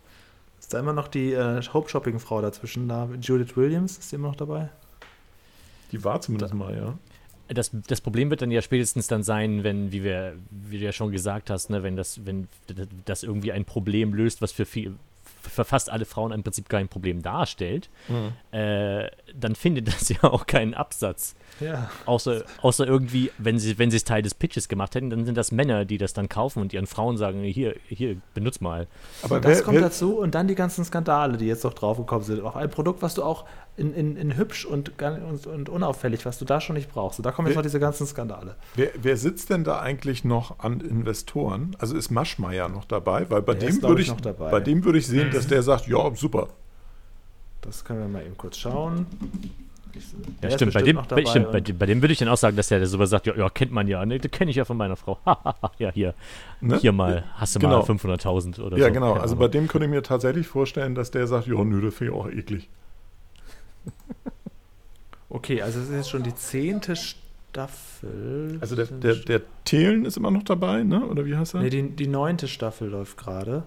Ist 0.59 0.75
da 0.75 0.81
immer 0.81 0.93
noch 0.93 1.07
die 1.07 1.35
äh, 1.35 1.63
Hope-Shopping-Frau 1.73 2.41
dazwischen? 2.41 2.89
Da, 2.89 3.09
Judith 3.21 3.57
Williams, 3.57 3.99
ist 3.99 4.11
die 4.11 4.17
immer 4.17 4.29
noch 4.29 4.35
dabei? 4.37 4.71
Die 5.93 6.03
war 6.03 6.21
zumindest 6.21 6.53
mal, 6.55 6.75
ja. 6.75 6.95
Das, 7.55 7.71
das 7.87 8.01
Problem 8.01 8.31
wird 8.31 8.43
dann 8.43 8.51
ja 8.51 8.63
spätestens 8.63 9.07
dann 9.07 9.23
sein, 9.23 9.63
wenn, 9.63 9.93
wie 9.93 10.03
wir, 10.03 10.35
wie 10.51 10.79
du 10.79 10.85
ja 10.85 10.93
schon 10.93 11.13
gesagt 11.13 11.51
hast, 11.51 11.71
ne, 11.71 11.83
wenn 11.85 11.95
das, 11.95 12.25
wenn 12.27 12.49
das 13.05 13.23
irgendwie 13.23 13.53
ein 13.53 13.67
Problem 13.67 14.15
löst, 14.15 14.43
was 14.43 14.51
für 14.51 14.65
viel, 14.65 14.95
für 15.51 15.65
fast 15.65 15.91
alle 15.91 16.05
Frauen 16.05 16.33
im 16.33 16.43
Prinzip 16.43 16.69
kein 16.69 16.89
Problem 16.89 17.23
darstellt, 17.23 17.91
äh, 18.51 19.09
dann 19.35 19.55
findet 19.55 19.89
das 19.89 20.09
ja 20.11 20.25
auch 20.25 20.47
keinen 20.47 20.75
Absatz. 20.75 21.35
Ja. 21.61 21.89
Außer, 22.07 22.43
außer 22.63 22.87
irgendwie, 22.87 23.31
wenn 23.39 23.59
sie, 23.59 23.79
wenn 23.79 23.91
sie 23.91 23.97
es 23.99 24.05
Teil 24.05 24.23
des 24.23 24.35
Pitches 24.35 24.69
gemacht 24.69 24.95
hätten, 24.97 25.11
dann 25.11 25.25
sind 25.25 25.37
das 25.37 25.53
Männer, 25.53 25.85
die 25.85 25.99
das 25.99 26.13
dann 26.13 26.29
kaufen 26.29 26.61
und 26.61 26.73
ihren 26.73 26.87
Frauen 26.89 27.17
sagen, 27.17 27.43
hier, 27.45 27.77
hier, 27.87 28.17
benutz 28.35 28.61
mal. 28.61 28.89
Aber 29.23 29.41
Das 29.41 29.59
wer, 29.59 29.63
kommt 29.65 29.77
wer, 29.77 29.83
dazu 29.85 30.19
und 30.19 30.35
dann 30.35 30.49
die 30.49 30.57
ganzen 30.57 30.85
Skandale, 30.85 31.37
die 31.37 31.47
jetzt 31.47 31.63
noch 31.65 31.75
draufgekommen 31.75 32.25
sind. 32.25 32.41
Auch 32.43 32.57
ein 32.57 32.71
Produkt, 32.71 33.03
was 33.03 33.15
du 33.15 33.23
auch 33.23 33.45
in, 33.77 33.95
in, 33.95 34.17
in 34.17 34.37
hübsch 34.37 34.65
und, 34.65 35.01
und, 35.01 35.47
und 35.47 35.69
unauffällig, 35.69 36.25
was 36.27 36.39
du 36.39 36.45
da 36.45 36.61
schon 36.61 36.75
nicht 36.75 36.91
brauchst. 36.91 37.19
Und 37.21 37.25
da 37.27 37.31
kommen 37.33 37.47
jetzt 37.49 37.55
Wer- 37.57 37.63
noch 37.63 37.67
diese 37.67 37.81
ganzen 37.81 38.07
Skandale. 38.07 38.57
wer, 38.75 38.91
wer 39.01 39.17
sitzt 39.17 39.51
denn 39.51 39.63
da 39.65 39.81
eigentlich 39.81 40.25
noch 40.25 40.59
an 40.59 40.81
Investoren? 40.81 41.77
Also 41.79 41.97
ist 41.97 42.11
Maschmeyer 42.11 42.69
noch 42.69 42.85
dabei? 42.85 43.31
Weil 43.31 43.43
bei 43.43 43.55
Der 43.55 43.69
ist, 43.69 43.83
dem 43.83 43.89
würde 43.89 44.03
ich, 44.03 44.09
ich, 44.09 44.13
noch 44.15 44.21
dabei. 44.21 44.51
bei 44.51 44.61
dem 44.61 44.85
würde 44.85 44.99
ich 44.99 45.07
sehen, 45.07 45.31
dass 45.33 45.47
der 45.47 45.63
sagt, 45.63 45.87
ja, 45.87 46.15
super. 46.17 46.49
Das 47.63 47.85
können 47.85 48.01
wir 48.01 48.09
mal 48.09 48.25
eben 48.27 48.37
kurz 48.37 48.59
schauen. 48.59 49.07
Der 50.43 50.51
Ja, 50.51 50.57
stimmt, 50.57 50.75
bei 50.75 50.83
dem, 50.83 50.97
noch 50.97 51.07
bei, 51.07 51.25
stimmt 51.25 51.53
bei, 51.53 51.61
bei 51.61 51.87
dem 51.87 52.03
würde 52.03 52.13
ich 52.13 52.19
dann 52.19 52.29
auch 52.29 52.37
sagen, 52.37 52.57
dass 52.57 52.69
der 52.69 52.85
sowas 52.87 53.11
sagt, 53.11 53.27
ja, 53.27 53.35
ja 53.37 53.49
kennt 53.49 53.73
man 53.73 53.87
ja, 53.89 54.05
ne, 54.05 54.19
das 54.19 54.31
kenne 54.31 54.51
ich 54.51 54.57
ja 54.57 54.65
von 54.65 54.77
meiner 54.77 54.97
Frau. 54.97 55.19
ja, 55.79 55.91
hier, 55.93 56.15
Ne? 56.61 56.79
hier 56.79 56.93
mal, 56.93 57.25
hast 57.35 57.55
du 57.55 57.61
Genau. 57.61 57.81
mal 57.81 57.85
500.000 57.85 58.61
oder 58.61 58.77
so. 58.77 58.83
Ja, 58.83 58.89
genau. 58.91 59.15
Also 59.15 59.37
bei 59.37 59.49
dem 59.49 59.69
könnte 59.69 59.87
ich 59.87 59.91
mir 59.91 60.03
tatsächlich 60.03 60.47
vorstellen, 60.47 60.95
dass 60.95 61.11
der 61.11 61.27
sagt, 61.27 61.47
ja, 61.47 61.63
nö, 61.63 61.81
das 61.81 61.95
finde 61.95 62.13
ich 62.13 62.19
auch 62.19 62.29
eklig. 62.29 62.69
Okay, 65.29 65.63
also 65.63 65.81
es 65.81 65.89
ist 65.89 65.95
jetzt 65.95 66.11
schon 66.11 66.23
die 66.23 66.35
zehnte 66.35 66.95
Staffel. 66.95 68.59
Also 68.61 68.77
der, 68.77 68.87
der, 68.87 69.15
der 69.17 69.41
Thelen 69.65 70.05
ist 70.05 70.17
immer 70.17 70.31
noch 70.31 70.45
dabei, 70.45 70.85
ne? 70.85 71.05
Oder 71.07 71.25
wie 71.27 71.37
heißt 71.37 71.55
er? 71.55 71.63
Nee, 71.63 71.71
die, 71.71 71.91
die 71.91 72.07
neunte 72.07 72.47
Staffel 72.47 72.89
läuft 72.89 73.17
gerade. 73.17 73.65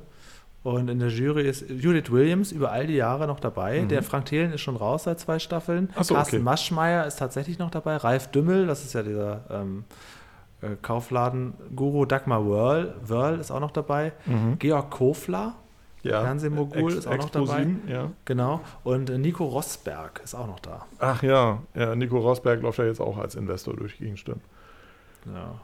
Und 0.64 0.90
in 0.90 1.00
der 1.00 1.10
Jury 1.10 1.48
ist 1.48 1.70
Judith 1.70 2.12
Williams 2.12 2.52
über 2.52 2.72
all 2.72 2.88
die 2.88 2.96
Jahre 2.96 3.26
noch 3.28 3.40
dabei. 3.40 3.86
Der 3.86 4.04
Frank 4.04 4.26
Thelen 4.26 4.52
ist 4.52 4.62
schon 4.62 4.76
raus 4.76 5.04
seit 5.04 5.20
zwei 5.20 5.40
Staffeln. 5.40 5.86
Mhm. 5.86 5.90
Ach 5.96 6.04
so, 6.04 6.14
Carsten 6.16 6.38
okay. 6.38 6.44
Maschmeyer 6.44 7.06
ist 7.08 7.20
tatsächlich 7.20 7.58
noch 7.58 7.72
dabei. 7.72 7.96
Ralf 7.98 8.28
Dümmel, 8.32 8.68
das 8.68 8.84
ist 8.84 8.94
ja 8.94 9.02
dieser 9.04 9.42
ähm, 9.50 9.86
äh, 10.62 10.76
Kaufladen-Guru. 10.82 12.06
Dagmar 12.06 12.46
Wörl, 12.46 12.96
Wörl 13.02 13.40
ist 13.40 13.52
auch 13.52 13.62
noch 13.62 13.72
dabei. 13.72 14.12
Mhm. 14.26 14.60
Georg 14.60 14.90
Kofler, 14.92 15.56
ja. 16.04 16.22
Fernsehmogul 16.22 16.92
ist 16.94 17.08
auch 17.08 17.18
noch 17.18 17.30
dabei. 17.30 17.64
Expo7, 17.64 17.90
Ja. 17.90 18.12
genau. 18.26 18.62
Und 18.84 19.10
äh, 19.10 19.18
Nico 19.18 19.46
Rosberg 19.46 20.22
ist 20.24 20.36
auch 20.36 20.48
noch 20.48 20.60
da. 20.60 20.86
Ach 21.00 21.24
ja, 21.24 21.60
ja, 21.76 21.96
Nico 21.96 22.18
Rosberg 22.18 22.62
läuft 22.62 22.80
ja 22.80 22.86
jetzt 22.86 23.00
auch 23.00 23.18
als 23.18 23.36
Investor 23.36 23.76
durch 23.76 23.98
die 23.98 24.04
Gegend, 24.04 24.20
stimmt. 24.20 24.44
Ja. 25.26 25.56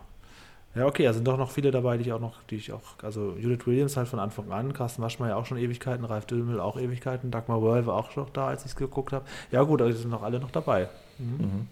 Ja, 0.76 0.88
okay, 0.88 1.06
also 1.06 1.18
sind 1.18 1.28
doch 1.28 1.38
noch 1.38 1.52
viele 1.52 1.70
dabei, 1.70 1.98
die 1.98 2.04
ich 2.06 2.14
auch 2.14 2.20
noch, 2.20 2.42
die 2.50 2.56
ich 2.56 2.72
auch, 2.74 2.82
also 3.04 3.36
Judith 3.40 3.68
Williams 3.68 3.96
halt 3.96 4.08
von 4.08 4.18
Anfang 4.20 4.52
an, 4.52 4.74
Carsten 4.74 5.04
Waschmeier 5.04 5.38
auch 5.38 5.46
schon 5.46 5.58
Ewigkeiten, 5.60 6.04
Ralf 6.04 6.26
Dümmel 6.26 6.60
auch 6.60 6.80
Ewigkeiten, 6.80 7.30
Dagmar 7.30 7.62
Wörl 7.62 7.86
war 7.86 7.96
auch 7.96 8.16
noch 8.16 8.32
da, 8.32 8.48
als 8.48 8.64
ich 8.66 8.72
es 8.72 8.76
geguckt 8.76 9.14
habe. 9.14 9.24
Ja 9.52 9.62
gut, 9.64 9.82
also 9.84 9.94
die 9.94 10.00
sind 10.02 10.10
noch 10.10 10.24
alle 10.24 10.40
noch 10.40 10.50
dabei. 10.50 10.90
Mhm. 11.20 11.68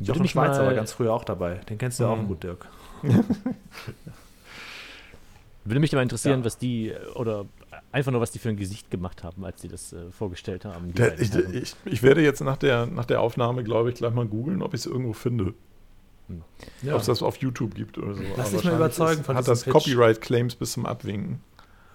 Würde 0.00 0.12
Jochen 0.18 0.28
Schweizer 0.28 0.64
war 0.66 0.74
ganz 0.74 0.92
früher 0.92 1.12
auch 1.12 1.22
dabei. 1.24 1.56
Den 1.68 1.78
kennst 1.78 2.00
du 2.00 2.04
ja 2.04 2.10
auch 2.10 2.16
Mhm. 2.16 2.26
gut, 2.26 2.42
Dirk. 2.42 2.66
Würde 5.64 5.80
mich 5.80 5.92
mal 5.92 6.02
interessieren, 6.02 6.40
Ja. 6.40 6.44
was 6.46 6.56
die, 6.58 6.92
oder 7.14 7.44
einfach 7.92 8.10
nur, 8.12 8.20
was 8.20 8.30
die 8.30 8.38
für 8.38 8.48
ein 8.48 8.56
Gesicht 8.56 8.90
gemacht 8.90 9.22
haben, 9.22 9.44
als 9.44 9.60
sie 9.60 9.68
das 9.68 9.92
äh, 9.92 10.10
vorgestellt 10.10 10.64
haben. 10.64 10.94
Der, 10.94 11.20
ich, 11.20 11.34
ich, 11.52 11.76
ich 11.84 12.02
werde 12.02 12.22
jetzt 12.22 12.40
nach 12.40 12.56
der, 12.56 12.86
nach 12.86 13.04
der 13.04 13.20
Aufnahme, 13.20 13.62
glaube 13.62 13.90
ich, 13.90 13.96
gleich 13.96 14.12
mal 14.14 14.26
googeln, 14.26 14.62
ob 14.62 14.72
ich 14.74 14.80
es 14.80 14.86
irgendwo 14.86 15.12
finde. 15.12 15.52
Ja. 16.82 16.94
Ob 16.94 17.00
es 17.00 17.06
das 17.06 17.22
auf 17.22 17.36
YouTube 17.36 17.74
gibt 17.74 17.98
oder 17.98 18.14
so. 18.14 18.22
Lass 18.36 18.50
dich 18.50 18.64
mal 18.64 18.74
überzeugen 18.74 19.20
ist, 19.20 19.26
von 19.26 19.36
Hat 19.36 19.48
das. 19.48 19.64
Copyright-Claims 19.64 20.54
bis 20.56 20.72
zum 20.72 20.86
Abwinken. 20.86 21.40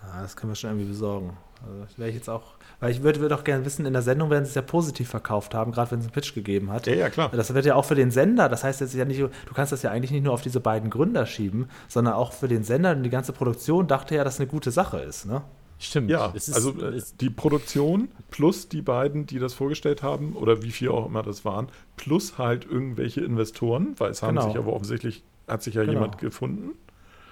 Ah, 0.01 0.21
das 0.21 0.35
können 0.35 0.51
wir 0.51 0.55
schon 0.55 0.71
irgendwie 0.71 0.89
besorgen. 0.89 1.37
Also 1.63 1.97
wäre 1.97 2.09
ich 2.09 2.15
jetzt 2.15 2.29
auch, 2.29 2.53
weil 2.79 2.91
ich 2.91 3.01
würde, 3.01 3.19
würde 3.21 3.35
auch 3.35 3.43
gerne 3.43 3.65
wissen, 3.65 3.85
in 3.85 3.93
der 3.93 4.01
Sendung 4.01 4.29
werden 4.29 4.45
sie 4.45 4.49
es 4.49 4.55
ja 4.55 4.61
positiv 4.61 5.09
verkauft 5.09 5.55
haben, 5.55 5.71
gerade 5.71 5.91
wenn 5.91 5.99
es 5.99 6.05
einen 6.05 6.13
Pitch 6.13 6.33
gegeben 6.33 6.71
hat. 6.71 6.85
Ja, 6.85 6.93
ja, 6.93 7.09
klar. 7.09 7.29
Das 7.31 7.53
wird 7.53 7.65
ja 7.65 7.75
auch 7.75 7.85
für 7.85 7.95
den 7.95 8.11
Sender, 8.11 8.49
das 8.49 8.63
heißt 8.63 8.81
jetzt 8.81 8.93
ja 8.93 9.05
nicht, 9.05 9.19
du 9.19 9.29
kannst 9.53 9.71
das 9.71 9.81
ja 9.81 9.91
eigentlich 9.91 10.11
nicht 10.11 10.23
nur 10.23 10.33
auf 10.33 10.41
diese 10.41 10.59
beiden 10.59 10.89
Gründer 10.89 11.25
schieben, 11.25 11.69
sondern 11.87 12.13
auch 12.13 12.33
für 12.33 12.47
den 12.47 12.63
Sender 12.63 12.91
und 12.91 13.03
die 13.03 13.09
ganze 13.09 13.33
Produktion 13.33 13.87
dachte 13.87 14.15
ja, 14.15 14.23
dass 14.23 14.39
eine 14.39 14.47
gute 14.47 14.71
Sache 14.71 14.99
ist, 14.99 15.25
ne? 15.25 15.41
Stimmt. 15.85 16.09
Ja, 16.09 16.27
ist, 16.33 16.53
also 16.53 16.71
äh, 16.81 17.01
die 17.21 17.29
Produktion 17.29 18.09
plus 18.31 18.67
die 18.69 18.81
beiden, 18.81 19.25
die 19.25 19.39
das 19.39 19.53
vorgestellt 19.53 20.03
haben, 20.03 20.33
oder 20.33 20.61
wie 20.63 20.71
viel 20.71 20.89
auch 20.89 21.05
immer 21.07 21.23
das 21.23 21.45
waren, 21.45 21.67
plus 21.97 22.37
halt 22.37 22.65
irgendwelche 22.65 23.21
Investoren, 23.21 23.95
weil 23.97 24.11
es 24.11 24.21
haben 24.23 24.35
Genau. 24.35 24.47
sich 24.49 24.57
aber 24.57 24.73
offensichtlich, 24.73 25.23
hat 25.47 25.63
sich 25.63 25.75
ja 25.75 25.81
Genau. 25.81 25.93
jemand 25.93 26.17
gefunden. 26.17 26.71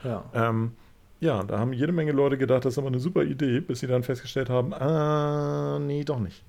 Ja. 0.03 0.23
Ähm, 0.33 0.71
ja, 1.19 1.41
da 1.43 1.57
haben 1.59 1.71
jede 1.73 1.93
Menge 1.93 2.11
Leute 2.11 2.37
gedacht, 2.37 2.65
das 2.65 2.73
ist 2.73 2.77
aber 2.77 2.87
eine 2.87 2.99
super 2.99 3.23
Idee, 3.23 3.61
bis 3.61 3.79
sie 3.79 3.87
dann 3.87 4.03
festgestellt 4.03 4.49
haben, 4.49 4.73
ah, 4.73 5.79
nee, 5.79 6.03
doch 6.03 6.19
nicht. 6.19 6.43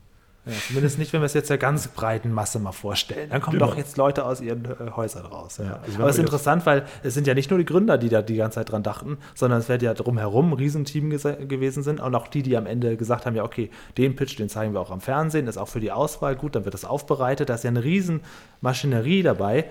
Ja. 0.47 0.53
Zumindest 0.67 0.99
nicht, 0.99 1.13
wenn 1.13 1.21
wir 1.21 1.27
es 1.27 1.35
jetzt 1.35 1.49
der 1.51 1.59
ganz 1.59 1.89
breiten 1.89 2.31
Masse 2.33 2.59
mal 2.59 2.73
vorstellen. 2.73 3.31
Dann 3.31 3.41
kommen 3.41 3.59
Genau. 3.59 3.71
doch 3.71 3.77
jetzt 3.77 3.97
Leute 3.97 4.25
aus 4.25 4.41
ihren 4.41 4.65
äh, 4.65 4.91
Häusern 4.95 5.25
raus. 5.27 5.59
Ja. 5.59 5.81
Also 5.83 5.99
aber 5.99 6.09
es 6.09 6.17
ist 6.17 6.21
interessant, 6.21 6.67
weil 6.67 6.85
es 7.03 7.15
sind 7.15 7.27
ja 7.27 7.35
nicht 7.35 7.51
nur 7.51 7.59
die 7.59 7.65
Gründer, 7.65 7.97
die 7.99 8.09
da 8.09 8.21
die 8.23 8.37
ganze 8.37 8.57
Zeit 8.57 8.71
dran 8.71 8.83
dachten, 8.83 9.19
sondern 9.35 9.61
es 9.61 9.69
wird 9.69 9.83
ja 9.83 9.95
drumherum 9.95 10.51
ein 10.51 10.53
Riesenteam 10.55 11.11
gewesen 11.11 11.83
sind 11.83 12.01
und 12.01 12.15
auch 12.15 12.29
die, 12.29 12.43
die 12.43 12.57
am 12.57 12.67
Ende 12.67 12.97
gesagt 12.97 13.27
haben, 13.27 13.35
ja 13.37 13.45
okay, 13.45 13.71
den 13.97 14.17
Pitch, 14.17 14.39
den 14.39 14.49
zeigen 14.49 14.75
wir 14.75 14.81
auch 14.81 14.91
am 14.91 15.01
Fernsehen, 15.01 15.47
ist 15.47 15.57
auch 15.57 15.69
für 15.69 15.81
die 15.81 15.93
Auswahl 15.93 16.37
gut, 16.37 16.55
dann 16.57 16.65
wird 16.65 16.75
das 16.75 16.85
aufbereitet, 16.85 17.49
da 17.49 17.55
ist 17.55 17.65
ja 17.65 17.71
eine 17.71 17.83
Riesenmaschinerie 17.85 19.23
dabei, 19.23 19.71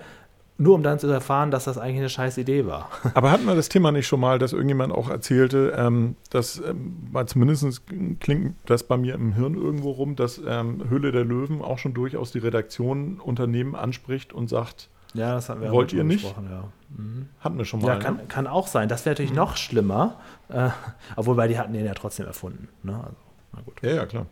nur 0.56 0.76
um 0.76 0.82
dann 0.82 0.98
zu 0.98 1.08
erfahren, 1.08 1.50
dass 1.50 1.64
das 1.64 1.78
eigentlich 1.78 1.98
eine 1.98 2.08
scheiß 2.08 2.38
Idee 2.38 2.64
war. 2.66 2.88
Aber 3.14 3.30
hatten 3.30 3.44
wir 3.44 3.56
das 3.56 3.68
Thema 3.68 3.90
nicht 3.90 4.06
schon 4.06 4.20
mal, 4.20 4.38
dass 4.38 4.52
irgendjemand 4.52 4.92
auch 4.92 5.10
erzählte, 5.10 5.74
ähm, 5.76 6.16
dass, 6.30 6.58
ähm, 6.58 7.12
zumindest 7.26 7.82
klingt 8.20 8.54
das 8.66 8.84
bei 8.84 8.96
mir 8.96 9.14
im 9.14 9.32
Hirn 9.32 9.54
irgendwo 9.54 9.90
rum, 9.90 10.14
dass 10.14 10.40
ähm, 10.46 10.88
Höhle 10.88 11.10
der 11.10 11.24
Löwen 11.24 11.60
auch 11.60 11.78
schon 11.78 11.92
durchaus 11.92 12.30
die 12.30 12.38
Redaktion 12.38 13.20
Unternehmen 13.20 13.74
anspricht 13.74 14.32
und 14.32 14.48
sagt, 14.48 14.90
Ja, 15.12 15.34
das 15.34 15.48
hatten 15.48 15.60
wir 15.60 15.72
Wollt 15.72 15.92
ihr 15.92 16.04
nicht? 16.04 16.24
Ja. 16.24 16.68
Mhm. 16.96 17.28
hatten 17.40 17.58
wir 17.58 17.64
schon 17.64 17.80
mal. 17.80 17.88
Ja, 17.88 17.94
ne? 17.94 18.00
kann, 18.00 18.28
kann 18.28 18.46
auch 18.46 18.68
sein. 18.68 18.88
Das 18.88 19.04
wäre 19.04 19.14
natürlich 19.14 19.34
noch 19.34 19.56
schlimmer. 19.56 20.20
Äh, 20.48 20.68
obwohl, 21.16 21.36
weil 21.36 21.48
die 21.48 21.58
hatten 21.58 21.72
den 21.72 21.84
ja 21.84 21.94
trotzdem 21.94 22.26
erfunden. 22.26 22.68
Ne? 22.84 22.94
Also, 22.94 23.16
na 23.52 23.62
gut. 23.62 23.74
Ja, 23.82 23.90
ja, 23.90 24.06
klar. 24.06 24.26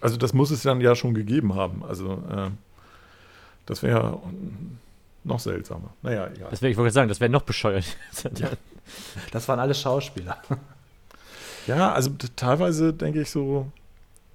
Also 0.00 0.16
das 0.16 0.32
muss 0.32 0.50
es 0.50 0.62
dann 0.62 0.80
ja 0.80 0.94
schon 0.94 1.14
gegeben 1.14 1.54
haben. 1.54 1.84
Also 1.84 2.22
äh, 2.28 2.50
das 3.66 3.82
wäre 3.82 4.20
noch 5.24 5.40
seltsamer. 5.40 5.90
Naja, 6.02 6.28
egal. 6.34 6.48
das 6.50 6.62
wär, 6.62 6.70
ich 6.70 6.76
wollte 6.76 6.92
sagen, 6.92 7.08
das 7.08 7.20
wäre 7.20 7.30
noch 7.30 7.42
bescheuert. 7.42 7.84
Das 9.32 9.48
waren 9.48 9.58
alle 9.58 9.74
Schauspieler. 9.74 10.38
Ja, 11.66 11.92
also 11.92 12.12
teilweise 12.36 12.92
denke 12.92 13.22
ich 13.22 13.30
so, 13.30 13.66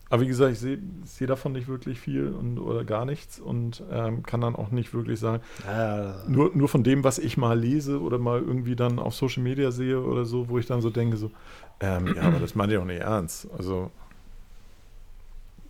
aber 0.09 0.23
wie 0.23 0.27
gesagt, 0.27 0.51
ich 0.51 0.59
sehe 0.59 0.77
seh 1.05 1.25
davon 1.25 1.53
nicht 1.53 1.69
wirklich 1.69 1.97
viel 1.97 2.27
und, 2.27 2.59
oder 2.59 2.83
gar 2.83 3.05
nichts 3.05 3.39
und 3.39 3.81
ähm, 3.89 4.23
kann 4.23 4.41
dann 4.41 4.57
auch 4.57 4.69
nicht 4.69 4.93
wirklich 4.93 5.21
sagen, 5.21 5.41
Ja, 5.65 6.21
nur, 6.27 6.51
nur 6.53 6.67
von 6.67 6.83
dem, 6.83 7.05
was 7.05 7.17
ich 7.17 7.37
mal 7.37 7.57
lese 7.57 8.01
oder 8.01 8.17
mal 8.19 8.41
irgendwie 8.41 8.75
dann 8.75 8.99
auf 8.99 9.15
Social 9.15 9.41
Media 9.41 9.71
sehe 9.71 10.01
oder 10.01 10.25
so, 10.25 10.49
wo 10.49 10.57
ich 10.57 10.65
dann 10.65 10.81
so 10.81 10.89
denke, 10.89 11.15
so, 11.15 11.31
ähm, 11.79 12.13
ja, 12.13 12.23
aber 12.23 12.39
das 12.39 12.55
meine 12.55 12.73
ich 12.73 12.79
auch 12.79 12.85
nicht 12.85 12.99
ernst. 12.99 13.47
Also 13.57 13.89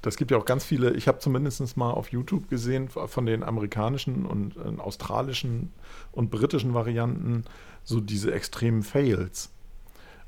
das 0.02 0.18
gibt 0.18 0.32
ja 0.32 0.38
auch 0.38 0.46
ganz 0.46 0.64
viele, 0.64 0.94
ich 0.94 1.08
habe 1.08 1.20
zumindest 1.20 1.78
mal 1.78 1.92
auf 1.92 2.12
YouTube 2.12 2.50
gesehen 2.50 2.90
von 2.90 3.26
den 3.26 3.44
amerikanischen 3.44 4.26
und 4.26 4.56
äh, 4.58 4.80
australischen 4.82 5.72
und 6.12 6.32
britischen 6.32 6.74
Varianten 6.74 7.46
so 7.84 8.00
diese 8.00 8.34
extremen 8.34 8.84
Fails, 8.84 9.52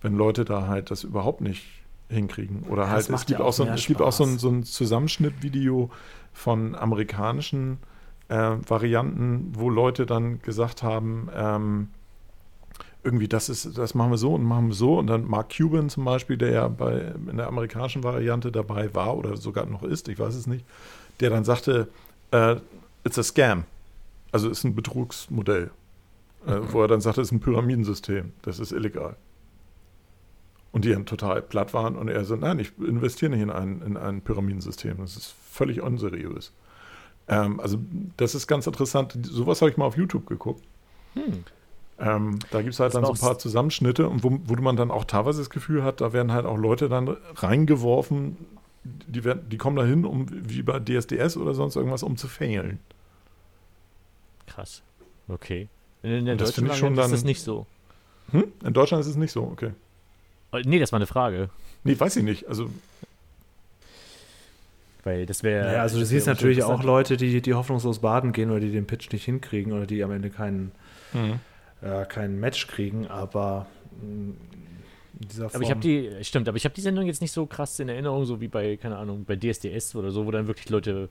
wenn 0.01 0.15
Leute 0.15 0.45
da 0.45 0.67
halt 0.67 0.91
das 0.91 1.03
überhaupt 1.03 1.41
nicht 1.41 1.65
hinkriegen. 2.09 2.63
Oder 2.63 2.89
halt, 2.89 3.09
es 3.09 3.25
gibt 3.25 3.39
ja 3.39 3.45
auch, 3.45 3.53
so, 3.53 3.65
mehr 3.65 3.73
es 3.73 3.85
gibt 3.85 4.01
auch 4.01 4.11
so 4.11 4.23
ein, 4.23 4.37
so 4.37 4.49
ein 4.49 4.63
Zusammenschnittvideo 4.63 5.89
von 6.33 6.75
amerikanischen 6.75 7.79
äh, 8.27 8.57
Varianten, 8.67 9.51
wo 9.55 9.69
Leute 9.69 10.05
dann 10.05 10.39
gesagt 10.41 10.83
haben, 10.83 11.29
ähm, 11.35 11.89
irgendwie, 13.03 13.27
das 13.27 13.49
ist, 13.49 13.77
das 13.77 13.95
machen 13.95 14.11
wir 14.11 14.17
so 14.17 14.33
und 14.33 14.43
machen 14.43 14.67
wir 14.67 14.75
so. 14.75 14.97
Und 14.99 15.07
dann 15.07 15.27
Mark 15.27 15.53
Cuban 15.55 15.89
zum 15.89 16.05
Beispiel, 16.05 16.37
der 16.37 16.51
ja 16.51 16.67
bei, 16.67 17.13
in 17.29 17.37
der 17.37 17.47
amerikanischen 17.47 18.03
Variante 18.03 18.51
dabei 18.51 18.93
war 18.95 19.17
oder 19.17 19.35
sogar 19.37 19.65
noch 19.65 19.83
ist, 19.83 20.07
ich 20.07 20.19
weiß 20.19 20.35
es 20.35 20.47
nicht, 20.47 20.65
der 21.19 21.29
dann 21.29 21.43
sagte, 21.43 21.89
äh, 22.31 22.55
it's 23.03 23.19
a 23.19 23.23
scam. 23.23 23.65
Also 24.31 24.49
ist 24.49 24.63
ein 24.63 24.75
Betrugsmodell. 24.75 25.71
äh, 26.45 26.59
wo 26.71 26.81
er 26.81 26.87
dann 26.87 27.01
sagte, 27.01 27.21
das 27.21 27.29
ist 27.29 27.31
ein 27.31 27.39
Pyramidensystem, 27.39 28.33
das 28.41 28.59
ist 28.59 28.71
illegal. 28.71 29.15
Und 30.71 30.85
die 30.85 30.89
dann 30.91 31.05
total 31.05 31.41
platt 31.41 31.73
waren 31.73 31.95
und 31.95 32.07
er 32.07 32.25
so, 32.25 32.35
nein, 32.35 32.59
ich 32.59 32.77
investiere 32.79 33.31
nicht 33.31 33.41
in 33.41 33.51
ein, 33.51 33.81
in 33.81 33.95
ein 33.95 34.21
Pyramidensystem, 34.21 34.97
das 34.97 35.15
ist 35.15 35.35
völlig 35.51 35.81
unseriös. 35.81 36.51
Ähm, 37.27 37.59
also 37.59 37.77
das 38.17 38.35
ist 38.35 38.47
ganz 38.47 38.67
interessant, 38.67 39.17
sowas 39.23 39.61
habe 39.61 39.71
ich 39.71 39.77
mal 39.77 39.85
auf 39.85 39.97
YouTube 39.97 40.25
geguckt. 40.25 40.63
Hm. 41.13 41.43
Ähm, 41.99 42.39
da 42.51 42.61
gibt 42.61 42.73
es 42.73 42.79
halt 42.79 42.93
Das 42.93 43.01
dann 43.01 43.05
so 43.05 43.13
ein 43.13 43.19
paar 43.19 43.37
Zusammenschnitte 43.37 44.09
und 44.09 44.23
wo, 44.23 44.39
wo 44.45 44.55
man 44.61 44.75
dann 44.75 44.91
auch 44.91 45.05
teilweise 45.05 45.39
das 45.39 45.49
Gefühl 45.49 45.83
hat, 45.83 46.01
da 46.01 46.11
werden 46.13 46.31
halt 46.31 46.45
auch 46.45 46.57
Leute 46.57 46.89
dann 46.89 47.15
reingeworfen, 47.35 48.37
die, 48.83 49.23
werden, 49.23 49.47
die 49.49 49.57
kommen 49.57 49.75
da 49.75 49.85
hin, 49.85 50.03
um 50.05 50.25
wie 50.29 50.61
bei 50.63 50.79
DSDS 50.79 51.37
oder 51.37 51.53
sonst 51.53 51.75
irgendwas, 51.75 52.03
um 52.03 52.17
zu 52.17 52.27
failen. 52.27 52.79
Krass. 54.47 54.81
Okay. 55.29 55.69
In, 56.01 56.11
in 56.11 56.25
der 56.25 56.35
Das 56.35 56.49
deutschen 56.49 56.55
finde 56.63 56.73
ich 56.73 56.79
schon 56.79 56.95
Variante 56.97 57.05
ist 57.05 57.11
das 57.13 57.21
dann- 57.21 57.27
nicht 57.27 57.41
so. 57.43 57.65
Hm? 58.31 58.45
In 58.65 58.73
Deutschland 58.73 59.01
ist 59.01 59.07
es 59.07 59.15
nicht 59.15 59.31
so, 59.31 59.43
okay. 59.43 59.71
Oh, 60.51 60.57
Nee, 60.65 60.79
das 60.79 60.91
war 60.91 60.97
eine 60.97 61.07
Frage. 61.07 61.49
Nee, 61.83 61.97
weiß 61.99 62.15
ich 62.17 62.23
nicht. 62.23 62.47
Also, 62.47 62.69
Weil 65.03 65.25
das 65.25 65.43
wäre. 65.43 65.65
Naja, 65.65 65.81
also 65.81 65.95
du 65.95 66.01
das 66.01 66.09
siehst 66.09 66.27
natürlich 66.27 66.63
auch. 66.63 66.81
Leute, 66.83 67.17
die, 67.17 67.41
die 67.41 67.53
hoffnungslos 67.53 67.99
baden 67.99 68.31
gehen 68.31 68.49
oder 68.51 68.61
die 68.61 68.71
den 68.71 68.85
Pitch 68.87 69.11
nicht 69.11 69.25
hinkriegen 69.25 69.73
oder 69.73 69.85
die 69.85 70.03
am 70.03 70.11
Ende 70.11 70.29
keinen, 70.29 70.71
äh, 71.83 72.05
kein 72.05 72.39
Match 72.39 72.67
kriegen, 72.67 73.07
aber 73.07 73.65
mh, 74.01 74.33
in 75.21 75.27
dieser 75.27 75.49
Form. 75.49 75.55
Aber 75.55 75.63
ich 75.63 75.69
habe 75.69 75.79
die, 75.81 76.09
stimmt, 76.23 76.47
aber 76.47 76.57
ich 76.57 76.65
habe 76.65 76.73
die 76.75 76.81
Sendung 76.81 77.05
jetzt 77.05 77.21
nicht 77.21 77.31
so 77.31 77.45
krass 77.45 77.79
in 77.79 77.89
Erinnerung, 77.89 78.25
so 78.25 78.41
wie 78.41 78.47
bei, 78.47 78.77
keine 78.77 78.97
Ahnung, 78.97 79.25
bei 79.25 79.35
DSDS 79.35 79.95
oder 79.95 80.11
so, 80.11 80.25
wo 80.25 80.31
dann 80.31 80.47
wirklich 80.47 80.69
Leute 80.69 81.09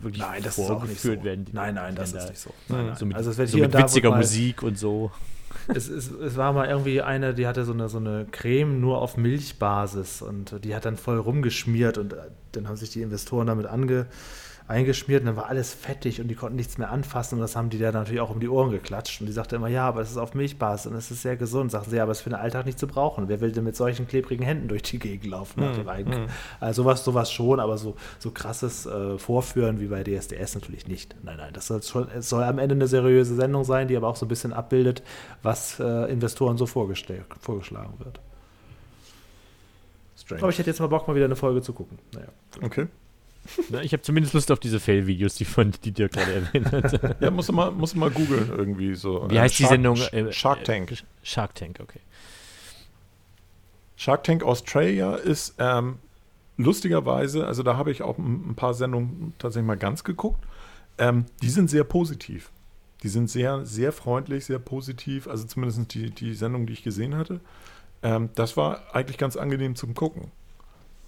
wirklich 0.00 0.22
Nein, 0.22 0.42
das 0.42 0.56
nicht 0.56 0.66
so. 0.66 0.72
vorgeführt 0.78 1.24
werden. 1.24 1.44
die- 1.44 1.52
Nein, 1.52 1.74
nein, 1.74 1.94
das 1.94 2.12
ist 2.12 2.28
nicht 2.30 2.38
so. 2.40 2.50
Nein, 2.68 2.86
nein. 2.86 2.96
So 2.96 3.04
mit, 3.06 3.16
also 3.16 3.30
es 3.30 3.36
wird 3.38 3.48
so 3.50 3.58
hier 3.58 3.66
mit 3.68 3.76
witziger 3.76 4.10
mal, 4.10 4.16
Musik 4.18 4.62
und 4.62 4.78
so. 4.78 5.10
Es, 5.68 5.88
es, 5.88 6.10
es 6.10 6.36
war 6.36 6.52
mal 6.52 6.68
irgendwie 6.68 7.00
eine, 7.00 7.32
die 7.32 7.46
hatte 7.46 7.64
so 7.64 7.72
eine, 7.72 7.88
so 7.88 7.96
eine 7.98 8.26
Creme 8.30 8.80
nur 8.80 9.00
auf 9.00 9.16
Milchbasis 9.16 10.20
und 10.20 10.62
die 10.64 10.74
hat 10.74 10.84
dann 10.84 10.96
voll 10.96 11.16
rumgeschmiert 11.18 11.96
und 11.96 12.12
äh, 12.12 12.16
dann 12.52 12.68
haben 12.68 12.76
sich 12.76 12.90
die 12.90 13.00
Investoren 13.02 13.46
damit 13.46 13.64
ange, 13.66 14.06
eingeschmiert 14.66 15.20
und 15.20 15.26
dann 15.26 15.36
war 15.36 15.46
alles 15.46 15.74
fettig 15.74 16.22
und 16.22 16.28
die 16.28 16.34
konnten 16.34 16.56
nichts 16.56 16.78
mehr 16.78 16.90
anfassen 16.90 17.34
und 17.34 17.42
das 17.42 17.54
haben 17.54 17.68
die 17.68 17.78
da 17.78 17.92
natürlich 17.92 18.20
auch 18.20 18.30
um 18.30 18.40
die 18.40 18.48
Ohren 18.48 18.70
geklatscht 18.70 19.20
und 19.20 19.26
die 19.26 19.32
sagte 19.32 19.56
immer, 19.56 19.68
ja, 19.68 19.86
aber 19.86 20.00
es 20.00 20.10
ist 20.10 20.16
auf 20.16 20.34
Milchbasis 20.34 20.90
und 20.90 20.96
es 20.96 21.10
ist 21.10 21.20
sehr 21.20 21.36
gesund. 21.36 21.70
Sagen 21.70 21.86
sie, 21.90 21.96
ja, 21.96 22.04
aber 22.04 22.12
es 22.12 22.18
ist 22.18 22.22
für 22.24 22.30
den 22.30 22.38
Alltag 22.38 22.64
nicht 22.64 22.78
zu 22.78 22.86
brauchen. 22.86 23.28
Wer 23.28 23.40
will 23.42 23.52
denn 23.52 23.64
mit 23.64 23.76
solchen 23.76 24.06
klebrigen 24.06 24.42
Händen 24.42 24.68
durch 24.68 24.82
die 24.82 24.98
Gegend 24.98 25.26
laufen 25.26 25.60
nach 25.60 25.76
dem 25.76 25.88
Eink? 25.88 26.08
Also 26.60 26.82
sowas, 26.82 27.04
sowas 27.04 27.30
schon, 27.30 27.60
aber 27.60 27.76
so, 27.76 27.96
so 28.18 28.30
krasses 28.30 28.86
äh, 28.86 29.18
Vorführen 29.18 29.80
wie 29.80 29.86
bei 29.86 30.02
DSDS 30.02 30.54
natürlich 30.54 30.88
nicht. 30.88 31.14
Nein, 31.22 31.36
nein, 31.36 31.52
das 31.52 31.66
soll 31.66 31.82
schon, 31.82 32.08
es 32.16 32.30
soll 32.30 32.42
am 32.44 32.58
Ende 32.58 32.74
eine 32.74 32.86
seriöse 32.86 33.34
Sendung 33.34 33.64
sein, 33.64 33.88
die 33.88 33.96
aber 33.96 34.08
auch 34.08 34.16
so 34.16 34.24
ein 34.24 34.28
bisschen 34.28 34.54
abbildet, 34.54 35.02
was 35.42 35.78
äh, 35.78 36.10
Investoren 36.10 36.56
so 36.56 36.64
vorgeschlagen 36.64 37.24
wird. 37.98 38.20
strange. 40.16 40.42
Aber 40.42 40.50
ich 40.50 40.58
hätte 40.58 40.70
jetzt 40.70 40.80
mal 40.80 40.86
Bock, 40.86 41.06
mal 41.06 41.14
wieder 41.14 41.26
eine 41.26 41.36
Folge 41.36 41.60
zu 41.60 41.74
gucken. 41.74 41.98
Naja. 42.12 42.28
okay. 42.62 42.86
Na, 43.70 43.82
ich 43.82 43.92
habe 43.92 44.02
zumindest 44.02 44.34
Lust 44.34 44.50
auf 44.50 44.58
diese 44.60 44.80
Fail-Videos, 44.80 45.34
die, 45.34 45.44
von, 45.44 45.72
die 45.84 45.92
Dirk 45.92 46.12
gerade 46.12 46.32
erwähnt 46.32 46.72
hat. 46.72 47.20
Ja, 47.20 47.30
mal, 47.30 47.70
musst 47.72 47.94
du 47.94 47.98
mal 47.98 48.10
googeln 48.10 48.48
irgendwie 48.56 48.94
so. 48.94 49.28
Wie 49.30 49.36
Äh, 49.36 49.40
heißt 49.40 49.58
die 49.58 49.62
Shark- 49.64 49.72
Sendung? 49.72 49.96
Sh- 49.96 50.12
Äh, 50.12 50.32
Shark 50.32 50.64
Tank. 50.64 50.92
äh, 50.92 50.96
Shark 51.22 51.54
Tank, 51.54 51.78
okay. 51.82 52.00
Shark 53.96 54.24
Tank 54.24 54.42
Australia 54.42 55.14
ist 55.14 55.54
ähm, 55.58 55.98
lustigerweise, 56.56 57.46
also 57.46 57.62
da 57.62 57.76
habe 57.76 57.90
ich 57.90 58.02
auch 58.02 58.18
ein, 58.18 58.50
ein 58.50 58.54
paar 58.54 58.74
Sendungen 58.74 59.34
tatsächlich 59.38 59.66
mal 59.66 59.76
ganz 59.76 60.04
geguckt. 60.04 60.42
Ähm, 60.98 61.26
die 61.42 61.50
sind 61.50 61.70
sehr 61.70 61.84
positiv. 61.84 62.50
Die 63.02 63.08
sind 63.08 63.28
sehr, 63.28 63.66
sehr 63.66 63.92
freundlich, 63.92 64.46
sehr 64.46 64.58
positiv. 64.58 65.28
Also 65.28 65.44
zumindest 65.46 65.94
die, 65.94 66.10
die 66.10 66.34
Sendung, 66.34 66.66
die 66.66 66.72
ich 66.72 66.82
gesehen 66.82 67.16
hatte. 67.16 67.40
Ähm, 68.02 68.30
das 68.34 68.56
war 68.56 68.94
eigentlich 68.94 69.18
ganz 69.18 69.36
angenehm 69.36 69.76
zum 69.76 69.94
Gucken. 69.94 70.30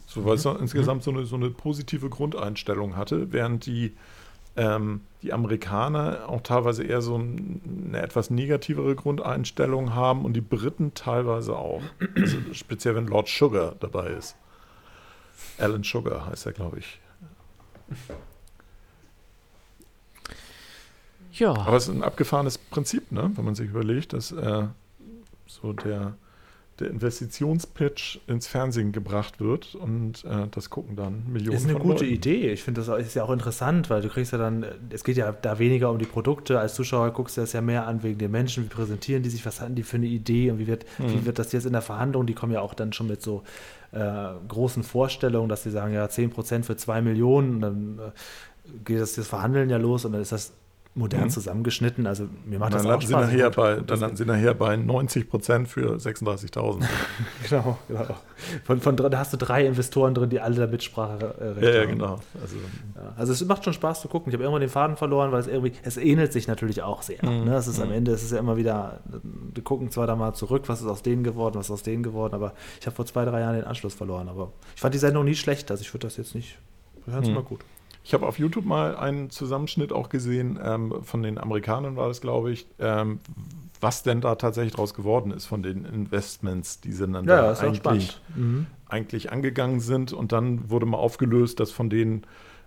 So, 0.06 0.24
weil 0.24 0.36
es 0.36 0.42
so 0.42 0.52
insgesamt 0.52 1.02
so 1.02 1.10
eine, 1.10 1.26
so 1.26 1.36
eine 1.36 1.50
positive 1.50 2.08
Grundeinstellung 2.08 2.96
hatte, 2.96 3.32
während 3.32 3.66
die, 3.66 3.96
ähm, 4.56 5.00
die 5.22 5.32
Amerikaner 5.32 6.28
auch 6.28 6.42
teilweise 6.42 6.84
eher 6.84 7.02
so 7.02 7.16
ein, 7.16 7.88
eine 7.88 8.02
etwas 8.02 8.30
negativere 8.30 8.94
Grundeinstellung 8.94 9.94
haben 9.94 10.24
und 10.24 10.34
die 10.34 10.40
Briten 10.40 10.94
teilweise 10.94 11.56
auch. 11.56 11.82
Also 12.14 12.38
speziell, 12.52 12.94
wenn 12.94 13.06
Lord 13.06 13.28
Sugar 13.28 13.74
dabei 13.80 14.08
ist. 14.10 14.36
Alan 15.58 15.82
Sugar 15.82 16.26
heißt 16.26 16.46
er, 16.46 16.52
glaube 16.52 16.78
ich. 16.78 17.00
Ja, 21.32 21.50
Aber 21.50 21.76
es 21.76 21.88
ist 21.88 21.94
ein 21.94 22.02
abgefahrenes 22.02 22.56
Prinzip, 22.56 23.12
ne? 23.12 23.30
wenn 23.34 23.44
man 23.44 23.54
sich 23.54 23.68
überlegt, 23.68 24.12
dass 24.14 24.32
äh, 24.32 24.68
so 25.46 25.72
der, 25.74 26.16
der 26.78 26.90
Investitionspitch 26.90 28.20
ins 28.26 28.46
Fernsehen 28.46 28.92
gebracht 28.92 29.40
wird 29.40 29.74
und 29.74 30.24
äh, 30.24 30.46
das 30.50 30.68
gucken 30.68 30.94
dann 30.94 31.24
Millionen 31.32 31.56
Ist 31.56 31.64
eine 31.64 31.72
von 31.72 31.82
gute 31.82 32.04
Leuten. 32.04 32.14
Idee. 32.14 32.52
Ich 32.52 32.62
finde, 32.62 32.82
das 32.82 33.00
ist 33.00 33.14
ja 33.14 33.24
auch 33.24 33.30
interessant, 33.30 33.88
weil 33.88 34.02
du 34.02 34.08
kriegst 34.08 34.32
ja 34.32 34.38
dann, 34.38 34.64
es 34.90 35.02
geht 35.02 35.16
ja 35.16 35.32
da 35.32 35.58
weniger 35.58 35.90
um 35.90 35.98
die 35.98 36.04
Produkte. 36.04 36.60
Als 36.60 36.74
Zuschauer 36.74 37.12
guckst 37.12 37.36
du 37.36 37.40
das 37.40 37.52
ja 37.52 37.62
mehr 37.62 37.86
an 37.86 38.02
wegen 38.02 38.18
den 38.18 38.30
Menschen. 38.30 38.64
Wie 38.64 38.68
präsentieren 38.68 39.22
die 39.22 39.30
sich? 39.30 39.46
Was 39.46 39.60
hatten 39.60 39.74
die 39.74 39.82
für 39.82 39.96
eine 39.96 40.06
Idee? 40.06 40.50
Und 40.50 40.58
wie 40.58 40.66
wird, 40.66 40.84
wie 40.98 41.24
wird 41.24 41.38
das 41.38 41.52
jetzt 41.52 41.64
in 41.64 41.72
der 41.72 41.82
Verhandlung? 41.82 42.26
Die 42.26 42.34
kommen 42.34 42.52
ja 42.52 42.60
auch 42.60 42.74
dann 42.74 42.92
schon 42.92 43.06
mit 43.06 43.22
so 43.22 43.42
äh, 43.92 44.32
großen 44.48 44.82
Vorstellungen, 44.82 45.48
dass 45.48 45.62
sie 45.62 45.70
sagen, 45.70 45.94
ja, 45.94 46.04
10% 46.04 46.64
für 46.64 46.76
2 46.76 47.00
Millionen. 47.00 47.54
Und 47.54 47.60
dann 47.62 47.98
äh, 47.98 48.78
geht 48.84 49.00
das, 49.00 49.14
das 49.14 49.28
Verhandeln 49.28 49.70
ja 49.70 49.78
los 49.78 50.04
und 50.04 50.12
dann 50.12 50.20
ist 50.20 50.32
das 50.32 50.52
modern 50.96 51.24
Mhm. 51.24 51.30
zusammengeschnitten. 51.30 52.06
Also 52.06 52.24
mir 52.46 52.58
macht 52.58 52.72
Dann 52.72 52.78
das 52.78 52.86
auch 52.86 52.90
landen, 52.90 53.06
sie 53.06 53.12
Spaß. 53.12 53.26
nachher 53.26 53.50
bei, 53.50 53.74
dann 53.80 54.00
landen 54.00 54.16
sie 54.16 54.24
nachher 54.24 54.54
bei 54.54 54.76
90 54.76 55.28
Prozent 55.28 55.68
für 55.68 55.96
36.000. 55.98 56.82
Genau, 57.48 57.78
genau. 57.86 58.04
Von, 58.64 58.80
von, 58.80 58.96
da 58.96 59.18
hast 59.18 59.32
du 59.32 59.36
drei 59.36 59.66
Investoren 59.66 60.14
drin, 60.14 60.30
die 60.30 60.40
alle 60.40 60.56
da 60.56 60.66
Mitsprache 60.66 61.34
äh, 61.60 61.64
ja, 61.64 61.70
ja, 61.80 61.84
genau. 61.84 62.18
Also, 62.40 62.56
Ja, 62.94 63.12
also 63.16 63.32
es 63.32 63.44
macht 63.44 63.64
schon 63.64 63.72
Spaß 63.74 64.00
zu 64.00 64.08
gucken. 64.08 64.30
Ich 64.30 64.34
habe 64.34 64.42
irgendwann 64.44 64.60
den 64.62 64.70
Faden 64.70 64.96
verloren, 64.96 65.30
weil 65.32 65.40
es 65.40 65.46
irgendwie, 65.46 65.72
es 65.82 65.96
ähnelt 65.96 66.32
sich 66.32 66.48
natürlich 66.48 66.82
auch 66.82 67.02
sehr. 67.02 67.24
Mhm. 67.24 67.44
Ne? 67.44 67.54
Es 67.56 67.66
ist 67.68 67.80
am 67.80 67.92
Ende, 67.92 68.12
es 68.12 68.22
ist 68.22 68.32
ja 68.32 68.38
immer 68.38 68.56
wieder, 68.56 69.00
wir 69.54 69.62
gucken 69.62 69.90
zwar 69.90 70.06
da 70.06 70.16
mal 70.16 70.32
zurück, 70.34 70.64
was 70.66 70.80
ist 70.80 70.86
aus 70.88 71.02
denen 71.02 71.22
geworden, 71.24 71.56
was 71.56 71.66
ist 71.66 71.72
aus 71.72 71.82
denen 71.82 72.02
geworden, 72.02 72.34
aber 72.34 72.52
ich 72.80 72.86
habe 72.86 72.96
vor 72.96 73.06
zwei, 73.06 73.24
drei 73.24 73.40
Jahren 73.40 73.54
den 73.56 73.64
Anschluss 73.64 73.94
verloren. 73.94 74.28
Aber 74.28 74.52
ich 74.74 74.80
fand 74.80 74.94
die 74.94 74.98
Sendung 74.98 75.24
nie 75.24 75.34
schlecht, 75.34 75.70
also 75.70 75.82
ich 75.82 75.92
würde 75.92 76.06
das 76.06 76.16
jetzt 76.16 76.34
nicht, 76.34 76.58
wir 77.04 77.12
hören 77.14 77.22
es 77.22 77.28
Mhm. 77.28 77.36
immer 77.36 77.44
gut. 77.44 77.60
Ich 78.06 78.14
habe 78.14 78.24
auf 78.24 78.38
YouTube 78.38 78.64
mal 78.64 78.94
einen 78.96 79.30
Zusammenschnitt 79.30 79.92
auch 79.92 80.08
gesehen, 80.08 80.60
ähm, 80.62 80.94
von 81.02 81.24
den 81.24 81.38
Amerikanern 81.38 81.96
war 81.96 82.06
das, 82.06 82.20
glaube 82.20 82.52
ich, 82.52 82.68
ähm, 82.78 83.18
was 83.80 84.04
denn 84.04 84.20
da 84.20 84.36
tatsächlich 84.36 84.74
draus 84.74 84.94
geworden 84.94 85.32
ist 85.32 85.46
von 85.46 85.64
den 85.64 85.84
Investments, 85.84 86.80
die 86.80 86.92
sie 86.92 87.08
dann 87.08 87.26
da 87.26 87.54
eigentlich, 87.54 88.20
Mhm. 88.36 88.66
eigentlich 88.88 89.32
angegangen 89.32 89.80
sind. 89.80 90.12
Und 90.12 90.30
dann 90.30 90.70
wurde 90.70 90.86
mal 90.86 90.98
aufgelöst, 90.98 91.58
dass 91.58 91.72
von 91.72 91.90
denen, 91.90 92.22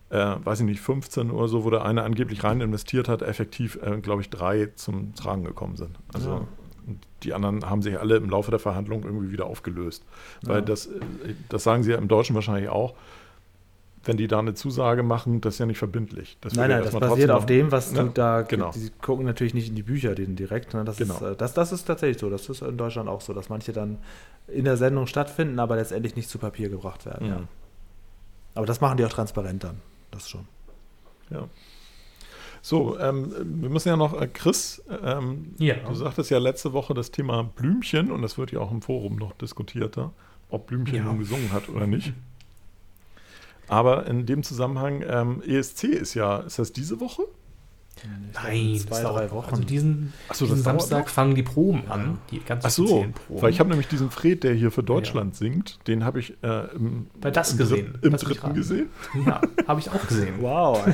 äh, 0.10 0.36
weiß 0.44 0.60
ich 0.60 0.66
nicht, 0.66 0.82
15 0.82 1.32
oder 1.32 1.48
so, 1.48 1.64
wo 1.64 1.70
der 1.70 1.86
eine 1.86 2.04
angeblich 2.04 2.44
rein 2.44 2.60
investiert 2.60 3.08
hat, 3.08 3.22
effektiv, 3.22 3.80
äh, 3.82 4.02
glaube 4.02 4.22
ich, 4.22 4.30
drei 4.30 4.66
zum 4.76 5.16
Tragen 5.16 5.46
gekommen 5.46 5.78
sind. 5.78 5.96
Also 6.14 6.30
Ja. 6.32 6.42
die 7.24 7.34
anderen 7.34 7.70
haben 7.70 7.82
sich 7.82 7.98
alle 7.98 8.18
im 8.18 8.30
Laufe 8.30 8.52
der 8.52 8.60
Verhandlung 8.60 9.04
irgendwie 9.06 9.32
wieder 9.32 9.46
aufgelöst. 9.46 10.04
Weil 10.42 10.56
Ja. 10.58 10.62
das, 10.66 10.88
äh, 10.88 11.00
das 11.48 11.64
sagen 11.64 11.84
sie 11.84 11.92
ja 11.92 11.98
im 11.98 12.10
Deutschen 12.10 12.36
wahrscheinlich 12.36 12.68
auch. 12.68 12.94
Wenn 14.04 14.16
die 14.18 14.28
da 14.28 14.40
eine 14.40 14.54
Zusage 14.54 15.04
machen, 15.04 15.42
das 15.42 15.56
ist 15.56 15.60
ja 15.60 15.66
nicht 15.66 15.78
verbindlich. 15.78 16.38
Das 16.42 16.54
Nein, 16.54 16.70
wird 16.70 16.70
ja 16.80 16.84
nein, 16.92 17.00
das 17.02 17.10
basiert 17.10 17.32
auf 17.32 17.46
dem, 17.46 17.72
was 17.72 17.92
du 17.94 18.04
ne? 18.04 18.12
da, 18.14 18.42
Genau. 18.44 18.72
die 18.72 18.90
gucken 19.02 19.26
natürlich 19.26 19.54
nicht 19.54 19.68
in 19.68 19.76
die 19.76 19.84
Bücher 19.84 20.16
den 20.16 20.36
direkt. 20.38 20.74
Ne? 20.74 20.86
Das, 20.86 20.98
Genau. 20.98 21.16
ist, 21.16 21.22
äh, 21.22 21.36
das, 21.36 21.54
das 21.54 21.72
ist 21.74 21.84
tatsächlich 21.86 22.18
so. 22.20 22.30
Das 22.30 22.48
ist 22.48 22.62
in 22.62 22.78
Deutschland 22.78 23.10
auch 23.10 23.20
so, 23.22 23.34
dass 23.34 23.50
manche 23.50 23.74
dann 23.74 23.98
in 24.48 24.64
der 24.66 24.78
Sendung 24.78 25.06
stattfinden, 25.06 25.60
aber 25.60 25.76
letztendlich 25.76 26.16
nicht 26.16 26.30
zu 26.30 26.38
Papier 26.40 26.70
gebracht 26.70 27.06
werden. 27.06 27.28
Mhm. 27.28 27.34
Ja. 27.34 27.42
Aber 28.56 28.66
das 28.66 28.80
machen 28.82 28.98
die 28.98 29.06
auch 29.06 29.10
transparent 29.10 29.64
dann. 29.66 29.82
Das 30.12 30.30
schon. 30.30 30.48
Ja. 31.30 31.48
So, 32.62 33.00
ähm, 33.00 33.34
wir 33.62 33.70
müssen 33.70 33.88
ja 33.90 33.96
noch, 33.98 34.20
äh, 34.20 34.28
Chris, 34.28 34.82
ähm, 35.04 35.54
Ja. 35.60 35.76
du 35.76 35.94
sagtest 35.94 36.30
ja 36.30 36.40
letzte 36.40 36.74
Woche 36.74 36.94
das 36.94 37.12
Thema 37.12 37.44
Blümchen 37.44 38.12
und 38.12 38.22
das 38.22 38.38
wird 38.38 38.52
ja 38.52 38.60
auch 38.60 38.72
im 38.72 38.82
Forum 38.82 39.16
noch 39.18 39.32
diskutierter, 39.34 40.12
ob 40.50 40.68
Blümchen 40.68 40.96
Ja. 40.98 41.04
nun 41.04 41.20
gesungen 41.20 41.52
hat 41.54 41.70
oder 41.70 41.88
nicht. 41.88 42.14
Aber 43.70 44.08
in 44.08 44.26
dem 44.26 44.44
Zusammenhang, 44.44 45.04
ähm, 45.08 45.42
ESC 45.46 45.84
ist 45.86 46.14
ja, 46.16 46.38
ist 46.40 46.60
das 46.60 46.74
diese 46.74 47.00
Woche? 47.00 47.24
Nein, 48.34 48.78
zwei, 48.80 49.02
das 49.02 49.12
drei 49.12 49.32
Wochen. 49.32 49.50
Also 49.52 49.64
diesen, 49.64 50.14
so, 50.32 50.46
diesen 50.46 50.58
das 50.60 50.64
Samstag 50.64 51.10
fangen 51.10 51.36
die 51.36 51.44
Proben 51.44 51.84
an, 51.90 52.18
die 52.32 52.40
ganz 52.40 52.64
Ach 52.64 52.70
so, 52.70 53.06
weil 53.28 53.50
ich 53.52 53.60
habe 53.60 53.70
nämlich 53.70 53.90
diesen 53.90 54.10
Fred, 54.10 54.46
der 54.46 54.54
hier 54.54 54.72
für 54.72 54.84
Deutschland 54.84 55.36
singt, 55.36 55.80
den 55.88 56.06
habe 56.06 56.22
ich 56.22 56.42
äh, 56.42 56.68
im, 56.76 57.08
Bei 57.20 57.30
das 57.30 57.52
im, 57.52 57.58
gesehen. 57.58 57.86
Dritten- 57.94 58.06
im 58.06 58.12
mich 58.14 58.22
dritten 58.22 58.54
gesehen. 58.54 58.90
ja, 59.26 59.42
habe 59.68 59.82
ich 59.82 59.90
auch 59.92 60.08
gesehen. 60.08 60.36
Wow. 60.42 60.88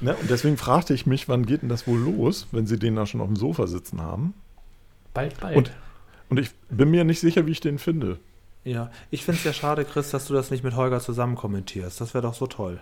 Ne? 0.00 0.16
Und 0.16 0.30
deswegen 0.30 0.56
fragte 0.56 0.94
ich 0.94 1.04
mich, 1.06 1.28
wann 1.28 1.44
geht 1.44 1.60
denn 1.60 1.68
das 1.68 1.86
wohl 1.86 1.98
los, 1.98 2.46
wenn 2.52 2.66
sie 2.66 2.78
den 2.78 2.96
da 2.96 3.04
schon 3.04 3.20
auf 3.20 3.26
dem 3.28 3.36
Sofa 3.36 3.66
sitzen 3.66 4.00
haben? 4.00 4.32
Bald, 5.12 5.38
bald. 5.40 5.56
Und- 5.58 5.72
Und 6.30 6.40
ich 6.40 6.52
bin 6.70 6.90
mir 6.90 7.04
nicht 7.04 7.20
sicher, 7.20 7.44
wie 7.46 7.50
ich 7.50 7.60
den 7.60 7.78
finde. 7.78 8.18
Ja, 8.64 8.90
ich 9.10 9.24
finde 9.24 9.38
es 9.38 9.44
ja 9.44 9.52
schade, 9.52 9.84
Chris, 9.84 10.10
dass 10.10 10.26
du 10.26 10.34
das 10.34 10.50
nicht 10.50 10.62
mit 10.64 10.76
Holger 10.76 11.00
zusammen 11.00 11.34
kommentierst. 11.36 12.00
Das 12.00 12.14
wäre 12.14 12.22
doch 12.22 12.34
so 12.34 12.46
toll. 12.46 12.80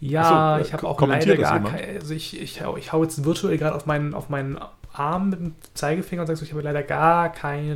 ja, 0.00 0.56
so, 0.58 0.62
äh, 0.62 0.66
ich 0.66 0.72
habe 0.72 0.86
auch 0.86 1.00
leider 1.00 1.36
gar 1.36 1.60
keine. 1.62 1.98
Also 2.00 2.12
ich, 2.14 2.40
ich, 2.40 2.62
hau- 2.62 2.76
ich 2.76 2.92
hau 2.92 3.02
jetzt 3.02 3.24
virtuell 3.24 3.56
gerade 3.58 3.74
auf 3.76 3.86
meinen, 3.86 4.12
auf 4.14 4.28
meinen 4.28 4.58
Arm 4.92 5.30
mit 5.30 5.40
dem 5.40 5.54
Zeigefinger 5.74 6.22
und 6.22 6.26
sagst, 6.26 6.42
ich 6.42 6.52
habe 6.52 6.60
leider 6.60 6.82
gar 6.82 7.32
keine 7.32 7.74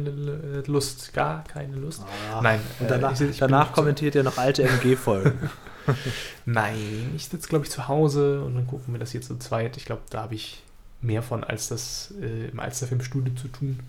Lust, 0.66 1.14
gar 1.14 1.44
keine 1.44 1.76
Lust. 1.76 2.02
Ah, 2.34 2.40
Nein, 2.42 2.60
Und 2.80 2.86
äh, 2.86 2.88
danach, 2.90 3.12
ich- 3.12 3.20
ich 3.22 3.28
bin 3.28 3.48
danach 3.48 3.72
kommentiert 3.72 4.14
ihr 4.14 4.22
noch 4.22 4.36
alte 4.36 4.64
MG-Folgen. 4.64 5.48
Nein, 6.44 7.12
ich 7.14 7.28
sitze, 7.28 7.48
glaube 7.48 7.64
ich, 7.64 7.70
zu 7.70 7.86
Hause 7.88 8.40
und 8.42 8.56
dann 8.56 8.66
gucken 8.66 8.92
wir 8.92 8.98
das 8.98 9.12
hier 9.12 9.22
zu 9.22 9.38
zweit. 9.38 9.76
Ich 9.76 9.84
glaube, 9.84 10.02
da 10.10 10.22
habe 10.22 10.34
ich 10.34 10.62
mehr 11.06 11.22
von, 11.22 11.44
als 11.44 11.68
das 11.68 12.12
äh, 12.20 12.48
im 12.48 12.60
Alsterfilmstudio 12.60 13.34
zu 13.34 13.48
tun. 13.48 13.80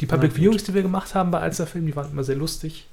Die 0.00 0.06
Public 0.06 0.32
gut. 0.32 0.40
Viewings, 0.40 0.64
die 0.64 0.74
wir 0.74 0.82
gemacht 0.82 1.14
haben 1.14 1.30
bei 1.30 1.40
Alsterfilm, 1.40 1.86
die 1.86 1.94
waren 1.94 2.10
immer 2.10 2.24
sehr 2.24 2.36
lustig. 2.36 2.88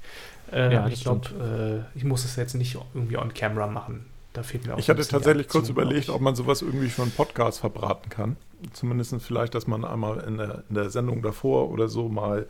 Äh, 0.52 0.72
Ja, 0.74 0.86
ich 0.88 1.02
glaube, 1.02 1.86
äh, 1.94 1.98
ich 1.98 2.04
muss 2.04 2.22
das 2.22 2.36
jetzt 2.36 2.54
nicht 2.54 2.76
irgendwie 2.94 3.16
on 3.16 3.32
camera 3.34 3.66
machen. 3.66 4.06
Da 4.34 4.42
fehlt 4.42 4.66
mir 4.66 4.74
auch 4.74 4.78
Ich 4.78 4.88
hatte 4.88 5.06
tatsächlich 5.06 5.48
kurz 5.48 5.68
überlegt, 5.68 6.08
ob 6.08 6.20
man 6.20 6.34
sowas 6.34 6.62
irgendwie 6.62 6.88
für 6.88 7.02
einen 7.02 7.10
Podcast 7.10 7.60
verbraten 7.60 8.08
kann. 8.08 8.36
Zumindest 8.72 9.14
vielleicht, 9.20 9.54
dass 9.54 9.66
man 9.66 9.84
einmal 9.84 10.20
in 10.20 10.38
der, 10.38 10.64
in 10.68 10.74
der 10.74 10.90
Sendung 10.90 11.22
davor 11.22 11.70
oder 11.70 11.88
so 11.88 12.08
mal 12.08 12.46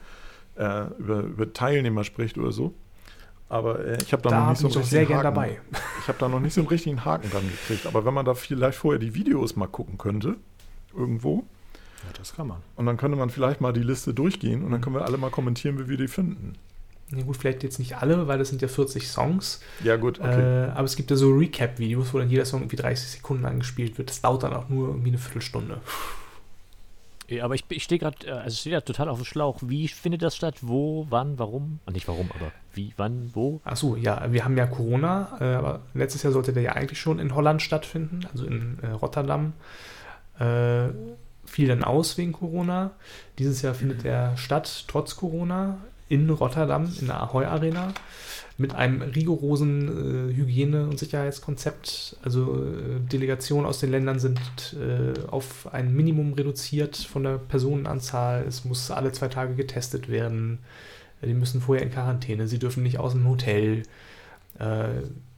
äh, 0.57 0.85
über, 0.99 1.21
über 1.21 1.53
Teilnehmer 1.53 2.05
spricht 2.05 2.39
oder 2.39 2.53
so. 2.53 2.75
Aber 3.49 3.85
äh, 3.85 3.99
ich 4.03 4.13
habe 4.13 4.23
da, 4.23 4.31
Da 4.31 4.41
noch 4.41 4.49
nicht 4.51 4.61
so 4.61 4.67
einen 4.69 4.77
richtigen 4.79 5.07
gern 5.07 5.19
Haken. 5.19 5.25
dabei. 5.25 5.61
Ich 6.01 6.09
habe 6.09 6.19
da 6.19 6.29
noch 6.29 6.41
nicht 6.41 6.55
so 6.55 6.61
einen 6.61 6.69
richtigen 6.69 7.05
Haken 7.05 7.31
dran 7.31 7.43
gekriegt. 7.51 7.87
Aber 7.87 8.05
wenn 8.05 8.15
man 8.15 8.25
da 8.25 8.35
vielleicht 8.35 8.79
vorher 8.79 8.99
die 8.99 9.15
Videos 9.15 9.57
mal 9.57 9.67
gucken 9.67 9.99
könnte, 9.99 10.37
irgendwo, 10.97 11.45
Ja, 12.05 12.11
das 12.19 12.35
kann 12.35 12.49
man. 12.49 12.59
und 12.77 12.87
dann 12.87 12.97
könnte 12.97 13.17
man 13.17 13.31
vielleicht 13.31 13.61
mal 13.61 13.73
die 13.73 13.83
Liste 13.83 14.15
durchgehen 14.15 14.65
und 14.65 14.71
dann 14.73 14.81
können 14.81 14.97
wir 14.97 15.05
alle 15.05 15.19
mal 15.19 15.31
kommentieren, 15.31 15.79
wie 15.79 15.89
wir 15.89 15.97
die 15.97 16.09
finden. 16.09 16.55
Ja 17.15 17.23
gut, 17.25 17.37
vielleicht 17.37 17.63
jetzt 17.63 17.79
nicht 17.79 17.99
alle, 17.99 18.27
weil 18.27 18.39
das 18.39 18.49
sind 18.49 18.63
ja 18.63 18.69
40 18.69 19.07
Songs. 19.07 19.61
Ja, 19.85 19.97
gut, 19.97 20.19
okay. 20.19 20.69
Äh, 20.69 20.71
aber 20.71 20.85
es 20.85 20.97
gibt 20.97 21.11
ja 21.11 21.17
so 21.17 21.31
Recap-Videos, 21.31 22.15
wo 22.15 22.19
dann 22.19 22.31
jeder 22.31 22.47
Song 22.47 22.61
irgendwie 22.63 22.77
30 22.77 23.07
Sekunden 23.11 23.45
angespielt 23.45 23.99
wird. 23.99 24.09
Das 24.09 24.23
dauert 24.23 24.45
dann 24.45 24.55
auch 24.55 24.71
nur 24.71 24.89
irgendwie 24.89 25.09
eine 25.11 25.19
Viertelstunde. 25.19 25.79
Ja, 27.29 27.45
aber 27.45 27.55
ich, 27.55 27.65
ich 27.69 27.85
stehe 27.85 27.99
gerade, 27.99 28.17
also 28.43 28.49
ich 28.55 28.61
stehe 28.61 28.75
da 28.75 28.81
total 28.81 29.09
auf 29.09 29.19
dem 29.19 29.25
Schlauch. 29.25 29.59
Wie 29.63 29.89
findet 29.89 30.23
das 30.23 30.37
statt? 30.37 30.57
Wo, 30.63 31.07
wann, 31.11 31.39
warum? 31.39 31.81
Ah, 31.87 31.91
nicht 31.91 32.09
warum, 32.09 32.31
aber 32.35 32.51
wie, 32.75 32.93
wann, 32.97 33.31
wo? 33.35 33.61
Achso, 33.65 33.97
ja, 33.97 34.33
wir 34.33 34.45
haben 34.45 34.57
ja 34.57 34.67
Corona, 34.67 35.37
äh, 35.41 35.45
aber 35.55 35.81
letztes 35.95 36.23
Jahr 36.25 36.33
sollte 36.33 36.53
der 36.53 36.63
ja 36.63 36.73
eigentlich 36.73 37.01
schon 37.01 37.19
in 37.19 37.35
Holland 37.35 37.63
stattfinden, 37.63 38.21
also 38.33 38.45
in 38.45 38.79
äh, 38.83 38.89
Rotterdam. 38.89 39.53
Äh, 40.43 40.93
fiel 41.45 41.69
dann 41.69 41.85
aus 41.85 42.17
wegen 42.19 42.33
Corona. 42.33 42.93
Dieses 43.39 43.63
Jahr 43.63 43.75
findet 43.75 44.05
er 44.05 44.37
statt, 44.37 44.85
trotz 44.89 45.17
Corona, 45.17 45.79
in 46.09 46.29
Rotterdam, 46.31 46.93
in 47.01 47.07
der 47.07 47.21
Ahoy 47.21 47.45
Arena, 47.45 47.93
mit 48.59 48.75
einem 48.75 49.03
rigorosen 49.03 50.31
äh, 50.31 50.35
Hygiene- 50.35 50.85
und 50.85 50.99
Sicherheitskonzept. 50.99 52.17
Also 52.23 52.57
äh, 52.57 53.01
Delegationen 53.01 53.67
aus 53.67 53.81
den 53.81 53.91
Ländern 53.91 54.19
sind 54.19 54.41
äh, 54.75 55.19
auf 55.29 55.73
ein 55.73 55.95
Minimum 55.95 56.35
reduziert 56.35 56.97
von 56.97 57.25
der 57.25 57.39
Personenanzahl. 57.39 58.45
Es 58.47 58.65
muss 58.65 58.91
alle 58.91 59.13
zwei 59.13 59.29
Tage 59.29 59.55
getestet 59.55 60.09
werden. 60.09 60.59
Die 61.23 61.35
müssen 61.35 61.61
vorher 61.61 61.85
in 61.85 61.93
Quarantäne, 61.93 62.49
sie 62.49 62.59
dürfen 62.59 62.83
nicht 62.83 62.99
aus 62.99 63.13
dem 63.13 63.29
Hotel. 63.29 63.85
Äh, 64.59 64.89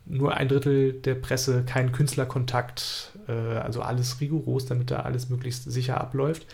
nur 0.07 0.35
ein 0.35 0.49
Drittel 0.49 0.93
der 0.93 1.15
Presse, 1.15 1.63
kein 1.65 1.93
Künstlerkontakt, 1.93 3.13
also 3.33 3.83
alles 3.83 4.21
rigoros, 4.21 4.67
damit 4.67 4.91
da 4.91 5.01
alles 5.01 5.29
möglichst 5.31 5.65
sicher 5.71 6.01
abläuft. 6.01 6.47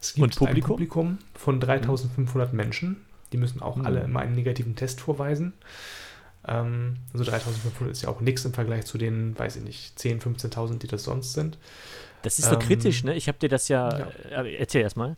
Es 0.00 0.14
gibt 0.14 0.36
Publikum? 0.36 0.56
ein 0.56 0.60
Publikum 0.62 1.18
von 1.34 1.60
3500 1.60 2.52
Menschen. 2.52 2.96
Die 3.32 3.36
müssen 3.36 3.60
auch 3.62 3.76
Mhm. 3.76 3.86
alle 3.86 4.00
immer 4.00 4.20
einen 4.20 4.34
negativen 4.34 4.76
Test 4.76 5.00
vorweisen. 5.00 5.52
Ähm, 6.46 6.96
also 7.12 7.24
3500 7.24 7.92
ist 7.92 8.02
ja 8.02 8.08
auch 8.08 8.20
nichts 8.20 8.44
im 8.44 8.52
Vergleich 8.54 8.84
zu 8.86 8.96
den, 8.98 9.38
weiß 9.38 9.56
ich 9.56 9.62
nicht, 9.64 9.98
10.000, 9.98 10.22
15.000, 10.22 10.78
die 10.78 10.86
das 10.86 11.04
sonst 11.04 11.32
sind. 11.34 11.58
Das 12.22 12.38
ist 12.38 12.46
so 12.48 12.54
Ähm, 12.54 12.60
kritisch, 12.60 13.04
ne? 13.04 13.14
Ich 13.14 13.28
habe 13.28 13.38
dir 13.38 13.48
das 13.48 13.68
ja, 13.68 14.10
ja. 14.30 14.42
äh, 14.42 14.54
erzähl 14.56 14.82
erst 14.82 14.96
mal. 14.96 15.16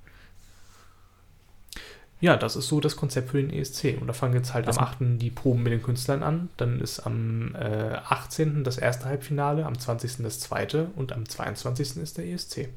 Ja, 2.21 2.37
das 2.37 2.55
ist 2.55 2.68
so 2.68 2.81
das 2.81 2.97
Konzept 2.97 3.31
für 3.31 3.41
den 3.43 3.51
ESC. 3.51 3.97
Und 4.01 4.07
da 4.07 4.12
fangen 4.12 4.35
jetzt 4.35 4.53
halt 4.53 4.68
Das- 4.68 4.77
am 4.79 4.85
8. 4.85 5.18
die 5.18 5.31
Proben 5.31 5.62
mit 5.62 5.73
den 5.73 5.83
Künstlern 5.83 6.23
an. 6.23 6.51
Dann 6.59 6.81
ist 6.81 7.01
am 7.01 7.55
äh, 7.55 7.95
18. 8.09 8.62
das 8.62 8.77
erste 8.79 9.07
Halbfinale, 9.07 9.64
am 9.64 9.79
20. 9.79 10.23
das 10.23 10.39
zweite 10.41 10.91
und 10.97 11.12
am 11.12 11.27
22. 11.27 11.97
ist 12.03 12.18
der 12.18 12.27
ESC. 12.27 12.68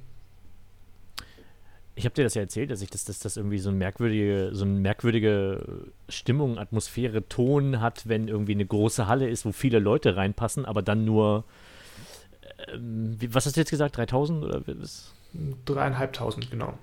Ich 1.96 2.06
habe 2.06 2.16
dir 2.16 2.24
das 2.24 2.34
ja 2.34 2.42
erzählt, 2.42 2.72
dass 2.72 2.82
ich 2.82 2.90
das, 2.90 3.06
dass 3.06 3.20
das 3.20 3.38
irgendwie 3.38 3.60
so 3.60 3.70
eine 3.70 3.78
merkwürdige, 3.78 4.50
so 4.54 4.66
eine 4.66 4.80
merkwürdige 4.80 5.64
Stimmung, 6.10 6.58
Atmosphäre, 6.58 7.28
Ton 7.28 7.82
hat, 7.82 8.08
wenn 8.08 8.28
irgendwie 8.28 8.54
eine 8.54 8.66
große 8.66 9.06
Halle 9.08 9.30
ist, 9.30 9.46
wo 9.46 9.52
viele 9.52 9.78
Leute 9.78 10.16
reinpassen, 10.16 10.66
aber 10.66 10.82
dann 10.82 11.06
nur, 11.06 11.44
ähm, 12.74 13.20
was 13.30 13.46
hast 13.46 13.58
du 13.58 13.62
jetzt 13.62 13.70
gesagt, 13.70 13.96
3000 13.98 14.44
oder 14.44 14.62
was? 14.66 15.14
Dreieinhalbtausend, 15.66 16.50
genau. 16.50 16.74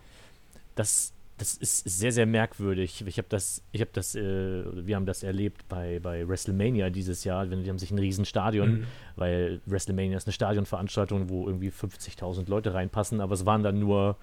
Das, 0.77 1.13
das 1.41 1.55
ist 1.55 1.89
sehr, 1.89 2.13
sehr 2.13 2.27
merkwürdig. 2.27 3.03
Ich 3.07 3.17
habe 3.17 3.27
das, 3.31 3.63
ich 3.73 3.81
habe 3.81 3.91
das, 3.95 4.15
äh, 4.15 4.63
wir 4.87 4.95
haben 4.95 5.07
das 5.07 5.23
erlebt 5.23 5.67
bei, 5.71 5.99
bei 5.99 6.29
WrestleMania 6.29 6.91
dieses 6.91 7.25
Jahr, 7.25 7.47
die 7.47 7.67
haben 7.69 7.79
sich 7.79 7.91
ein 7.91 7.99
Riesenstadion, 7.99 8.71
Mhm. 8.71 8.87
weil 9.17 9.61
WrestleMania 9.65 10.19
ist 10.19 10.27
eine 10.27 10.35
Stadionveranstaltung, 10.35 11.31
wo 11.31 11.47
irgendwie 11.47 11.71
50.000 11.71 12.51
Leute 12.51 12.75
reinpassen, 12.75 13.23
aber 13.23 13.33
es 13.33 13.47
waren 13.47 13.63
dann 13.63 13.79
nur, 13.81 14.19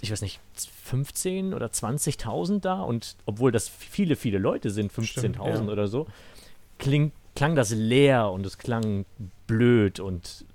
ich 0.00 0.10
weiß 0.10 0.22
nicht, 0.22 0.40
15 0.84 1.52
oder 1.52 1.66
20.000 1.66 2.60
da 2.60 2.80
und 2.80 3.16
obwohl 3.26 3.52
das 3.52 3.68
viele, 3.68 4.16
viele 4.16 4.38
Leute 4.38 4.70
sind, 4.70 4.90
15.000 4.90 5.04
Stimmt, 5.18 5.36
ja. 5.36 5.60
oder 5.70 5.86
so, 5.86 6.06
kling, 6.78 7.12
klang 7.36 7.54
das 7.54 7.72
leer 7.72 8.30
und 8.30 8.46
es 8.46 8.56
klang 8.56 9.04
blöd 9.46 10.00
und 10.00 10.46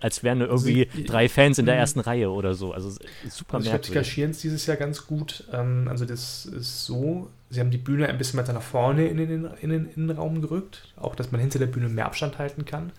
als 0.00 0.22
wären 0.22 0.38
nur 0.38 0.48
irgendwie 0.48 0.88
Also, 0.92 1.04
drei 1.06 1.28
Fans 1.28 1.58
in 1.58 1.66
der 1.66 1.74
Mhm. 1.74 1.80
ersten 1.80 2.00
Reihe 2.00 2.30
oder 2.30 2.54
so. 2.54 2.72
Also 2.72 2.90
super 3.28 3.58
Also 3.58 3.64
ich 3.66 3.70
glaube, 3.70 3.84
sie 3.84 3.92
kaschieren 3.92 4.30
es 4.30 4.38
dieses 4.40 4.66
Jahr 4.66 4.76
ganz 4.76 5.06
gut. 5.06 5.44
Ähm, 5.52 5.88
also 5.88 6.04
das 6.04 6.46
ist 6.46 6.84
so, 6.84 7.28
sie 7.50 7.60
haben 7.60 7.70
die 7.70 7.78
Bühne 7.78 8.08
ein 8.08 8.16
bisschen 8.18 8.38
weiter 8.38 8.52
nach 8.52 8.62
vorne 8.62 9.08
in 9.08 9.16
den, 9.16 9.44
in 9.60 9.70
den 9.70 9.86
Innenraum 9.86 10.40
gerückt. 10.40 10.88
Auch, 10.96 11.14
dass 11.16 11.32
man 11.32 11.40
hinter 11.40 11.58
der 11.58 11.66
Bühne 11.66 11.88
mehr 11.88 12.06
Abstand 12.06 12.38
halten 12.38 12.64
kann. 12.64 12.92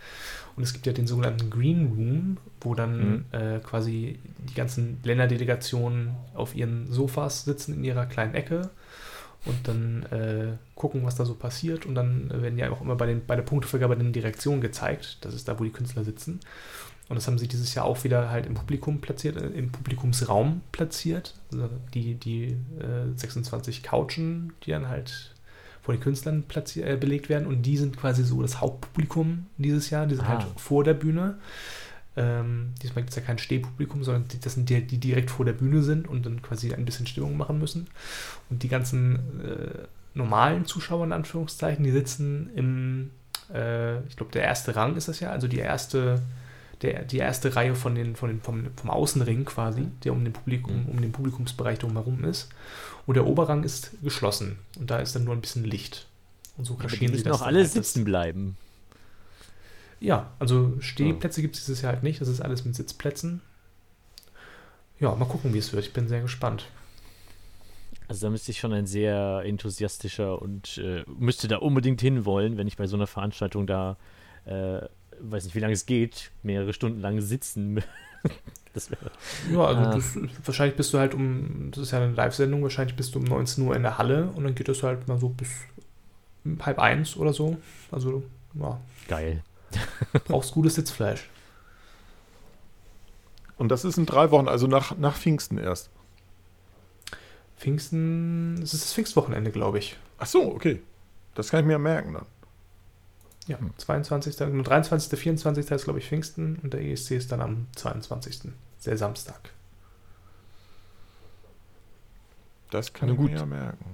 Und 0.58 0.64
es 0.64 0.74
gibt 0.74 0.86
ja 0.86 0.94
den 0.94 1.08
sogenannten 1.08 1.50
Green 1.50 1.88
Room, 1.96 2.38
wo 2.60 2.76
dann 2.76 3.00
Mhm. 3.00 3.26
äh, 3.32 3.60
quasi 3.60 4.20
die 4.50 4.54
ganzen 4.54 5.00
Länderdelegationen 5.04 6.12
auf 6.34 6.56
ihren 6.56 6.92
Sofas 6.92 7.46
sitzen 7.46 7.74
in 7.76 7.84
ihrer 7.86 8.06
kleinen 8.06 8.36
Ecke 8.36 8.70
und 9.46 9.68
dann 9.68 10.04
äh, 10.12 10.58
gucken, 10.76 11.04
was 11.04 11.16
da 11.16 11.26
so 11.26 11.34
passiert. 11.36 11.86
Und 11.86 11.96
dann 11.96 12.30
werden 12.44 12.60
ja 12.60 12.70
auch 12.72 12.82
immer 12.82 12.96
bei, 12.96 13.08
den, 13.08 13.26
bei 13.26 13.36
der 13.36 13.44
Punktevergabe 13.44 13.98
den 13.98 14.14
Direktionen 14.14 14.62
gezeigt. 14.62 15.18
Das 15.22 15.34
ist 15.34 15.48
da, 15.48 15.60
wo 15.60 15.64
die 15.64 15.72
Künstler 15.72 16.04
sitzen. 16.04 16.40
Und 17.12 17.16
das 17.16 17.28
haben 17.28 17.38
sie 17.38 17.50
dieses 17.50 17.76
Jahr 17.76 17.84
auch 17.84 18.06
wieder 18.06 18.30
halt 18.30 18.46
im 18.46 18.54
Publikum 18.54 19.02
platziert, 19.02 19.36
äh, 19.36 19.48
im 19.48 19.70
Publikumsraum 19.70 20.62
platziert. 20.72 21.36
Also 21.52 21.70
die, 21.94 22.16
die 22.16 22.56
äh, 22.80 23.18
26 23.18 23.84
Couchen, 23.84 24.54
die 24.64 24.72
dann 24.72 24.88
halt 24.88 25.36
von 25.82 25.94
den 25.94 26.02
Künstlern 26.02 26.44
platziert, 26.44 26.88
äh, 26.88 26.96
belegt 26.96 27.28
werden. 27.28 27.48
Und 27.48 27.64
die 27.64 27.76
sind 27.76 27.98
quasi 27.98 28.24
so 28.24 28.42
das 28.42 28.62
Hauptpublikum 28.62 29.48
dieses 29.58 29.90
Jahr. 29.90 30.08
Die 30.08 30.16
sind 30.16 30.24
Ah. 30.24 30.30
halt 30.40 30.46
vor 30.56 30.86
der 30.86 30.94
Bühne. 30.94 31.36
Ähm, 32.16 32.70
diesmal 32.82 33.04
gibt 33.04 33.10
es 33.10 33.18
ja 33.18 33.22
kein 33.22 33.38
Stehpublikum, 33.40 34.06
sondern 34.06 34.30
die, 34.30 34.40
das 34.40 34.54
sind 34.54 34.70
die, 34.70 34.82
die 34.82 34.98
direkt 34.98 35.32
vor 35.32 35.44
der 35.46 35.52
Bühne 35.54 35.82
sind 35.84 36.08
und 36.08 36.26
dann 36.26 36.42
quasi 36.42 36.74
ein 36.74 36.86
bisschen 36.86 37.08
Stimmung 37.08 37.36
machen 37.36 37.60
müssen. 37.60 37.88
Und 38.50 38.64
die 38.64 38.70
ganzen 38.70 39.16
äh, 39.44 39.86
normalen 40.14 40.66
Zuschauer 40.66 41.04
in 41.04 41.12
Anführungszeichen, 41.12 41.84
die 41.84 41.92
sitzen 41.92 42.50
im, 42.56 43.10
äh, 43.54 44.00
ich 44.08 44.16
glaube, 44.16 44.32
der 44.32 44.44
erste 44.44 44.78
Rang 44.78 44.96
ist 44.96 45.10
das 45.10 45.20
ja, 45.20 45.32
also 45.32 45.50
die 45.50 45.60
erste, 45.60 46.22
der, 46.82 47.04
die 47.04 47.18
erste 47.18 47.56
Reihe 47.56 47.76
von 47.76 47.96
den, 47.96 48.16
von 48.16 48.30
den, 48.30 48.42
vom, 48.42 48.68
vom 48.76 48.90
Außenring 48.90 49.46
quasi, 49.46 49.88
der 50.04 50.14
um 50.14 50.24
den 50.24 50.34
Publikum, 50.34 50.88
um 50.88 51.02
den 51.02 51.12
Publikumsbereich 51.12 51.80
drumherum 51.80 52.24
ist. 52.24 52.50
Und 53.06 53.16
der 53.16 53.28
Oberrang 53.28 53.64
ist 53.64 53.92
geschlossen. 54.02 54.60
Und 54.80 54.90
da 54.90 55.00
ist 55.00 55.16
dann 55.16 55.24
nur 55.24 55.36
ein 55.36 55.42
bisschen 55.42 55.64
Licht. 55.64 56.08
Und 56.58 56.66
so 56.66 56.76
kaschieren 56.76 57.16
sie 57.16 57.24
das. 57.24 57.34
auch 57.34 57.40
dann 57.40 57.50
alle 57.50 57.60
halt, 57.60 57.72
sitzen 57.72 58.04
bleiben. 58.04 58.58
ja, 60.00 60.32
also 60.40 60.74
Stehplätze 60.80 61.42
gibt 61.42 61.56
es 61.56 61.66
dieses 61.66 61.82
Jahr 61.82 61.94
halt 61.94 62.04
nicht. 62.04 62.22
Das 62.22 62.28
ist 62.28 62.42
alles 62.42 62.66
mit 62.66 62.76
Sitzplätzen. 62.76 63.42
Ja, 65.00 65.16
mal 65.16 65.26
gucken, 65.26 65.54
wie 65.54 65.58
es 65.58 65.74
wird. 65.74 65.86
Ich 65.86 65.94
bin 65.94 66.08
sehr 66.08 66.22
gespannt. 66.22 66.66
Also 68.08 68.28
da 68.28 68.30
müsste 68.30 68.52
ich 68.52 68.60
schon 68.60 68.74
ein 68.74 68.88
sehr 68.88 69.42
enthusiastischer 69.46 70.42
und 70.42 70.78
äh, 70.80 71.04
müsste 71.08 71.48
da 71.48 71.58
unbedingt 71.58 72.02
hinwollen, 72.02 72.58
wenn 72.58 72.68
ich 72.68 72.76
bei 72.76 72.86
so 72.86 72.98
einer 72.98 73.08
Veranstaltung 73.08 73.66
da, 73.66 73.98
äh, 74.46 74.82
weiß 75.24 75.46
nicht, 75.46 75.56
wie 75.56 75.60
lange 75.60 75.74
es 75.74 75.86
geht, 75.86 76.32
mehrere 76.44 76.74
Stunden 76.74 77.00
lang 77.02 77.22
sitzen. 77.22 77.84
das 78.74 78.92
wäre. 78.92 79.12
Ja, 79.52 79.66
also 79.66 79.82
Ah. 79.82 79.96
das, 79.96 80.18
wahrscheinlich 80.46 80.76
bist 80.78 80.94
du 80.94 81.00
halt 81.00 81.14
um, 81.14 81.70
das 81.72 81.84
ist 81.84 81.92
ja 81.92 82.00
eine 82.00 82.14
Live-Sendung, 82.14 82.64
wahrscheinlich 82.64 82.96
bist 82.96 83.16
du 83.16 83.20
um 83.20 83.26
19 83.26 83.66
Uhr 83.66 83.76
in 83.76 83.84
der 83.84 83.98
Halle 83.98 84.28
und 84.36 84.44
dann 84.44 84.56
geht 84.56 84.68
das 84.68 84.84
halt 84.84 85.08
mal 85.08 85.20
so 85.20 85.30
bis 85.30 85.50
halb 86.62 86.80
eins 86.80 87.18
oder 87.18 87.34
so. 87.34 87.58
Also, 87.92 88.24
ja, 88.56 88.80
Geil. 89.08 89.44
brauchst 90.26 90.52
gutes 90.54 90.76
Sitzfleisch. 90.76 91.30
Und 93.58 93.70
das 93.70 93.86
ist 93.86 93.98
in 93.98 94.06
drei 94.08 94.32
Wochen, 94.32 94.48
also 94.48 94.66
nach, 94.68 94.98
nach 94.98 95.16
Pfingsten 95.16 95.58
erst. 95.58 95.90
Pfingsten, 97.58 98.60
es 98.64 98.74
ist 98.74 98.84
das 98.86 98.94
Pfingstwochenende, 98.94 99.52
glaube 99.52 99.78
ich. 99.78 99.98
Ach 100.18 100.26
so, 100.26 100.52
okay. 100.54 100.82
Das 101.36 101.50
kann 101.50 101.60
ich 101.62 101.66
mir 101.68 101.78
merken 101.78 102.14
dann. 102.14 102.26
Ja, 103.48 103.58
22. 103.78 104.36
23. 104.36 105.20
24. 105.20 105.72
ist, 105.72 105.84
glaube 105.84 106.00
ich, 106.00 106.08
Pfingsten 106.08 106.58
und 106.62 106.74
der 106.74 106.82
ESC 106.82 107.12
ist 107.12 107.32
dann 107.32 107.42
am 107.42 107.68
22. 107.76 108.52
Der 108.86 108.98
Samstag. 108.98 109.52
Das 112.70 112.94
kann 112.94 113.10
Na 113.10 113.16
gut. 113.16 113.30
ich 113.30 113.34
mir 113.34 113.40
ja 113.40 113.46
merken. 113.46 113.86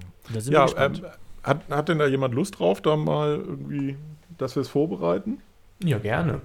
ja, 0.50 0.66
ähm, 0.76 1.06
hat, 1.42 1.68
hat 1.68 1.88
denn 1.88 1.98
da 1.98 2.06
jemand 2.06 2.34
Lust 2.34 2.58
drauf, 2.58 2.80
da 2.80 2.96
mal 2.96 3.36
irgendwie, 3.36 3.96
dass 4.36 4.54
wir 4.54 4.60
es 4.60 4.68
vorbereiten? 4.68 5.40
Ja, 5.82 5.98
gerne. 5.98 6.40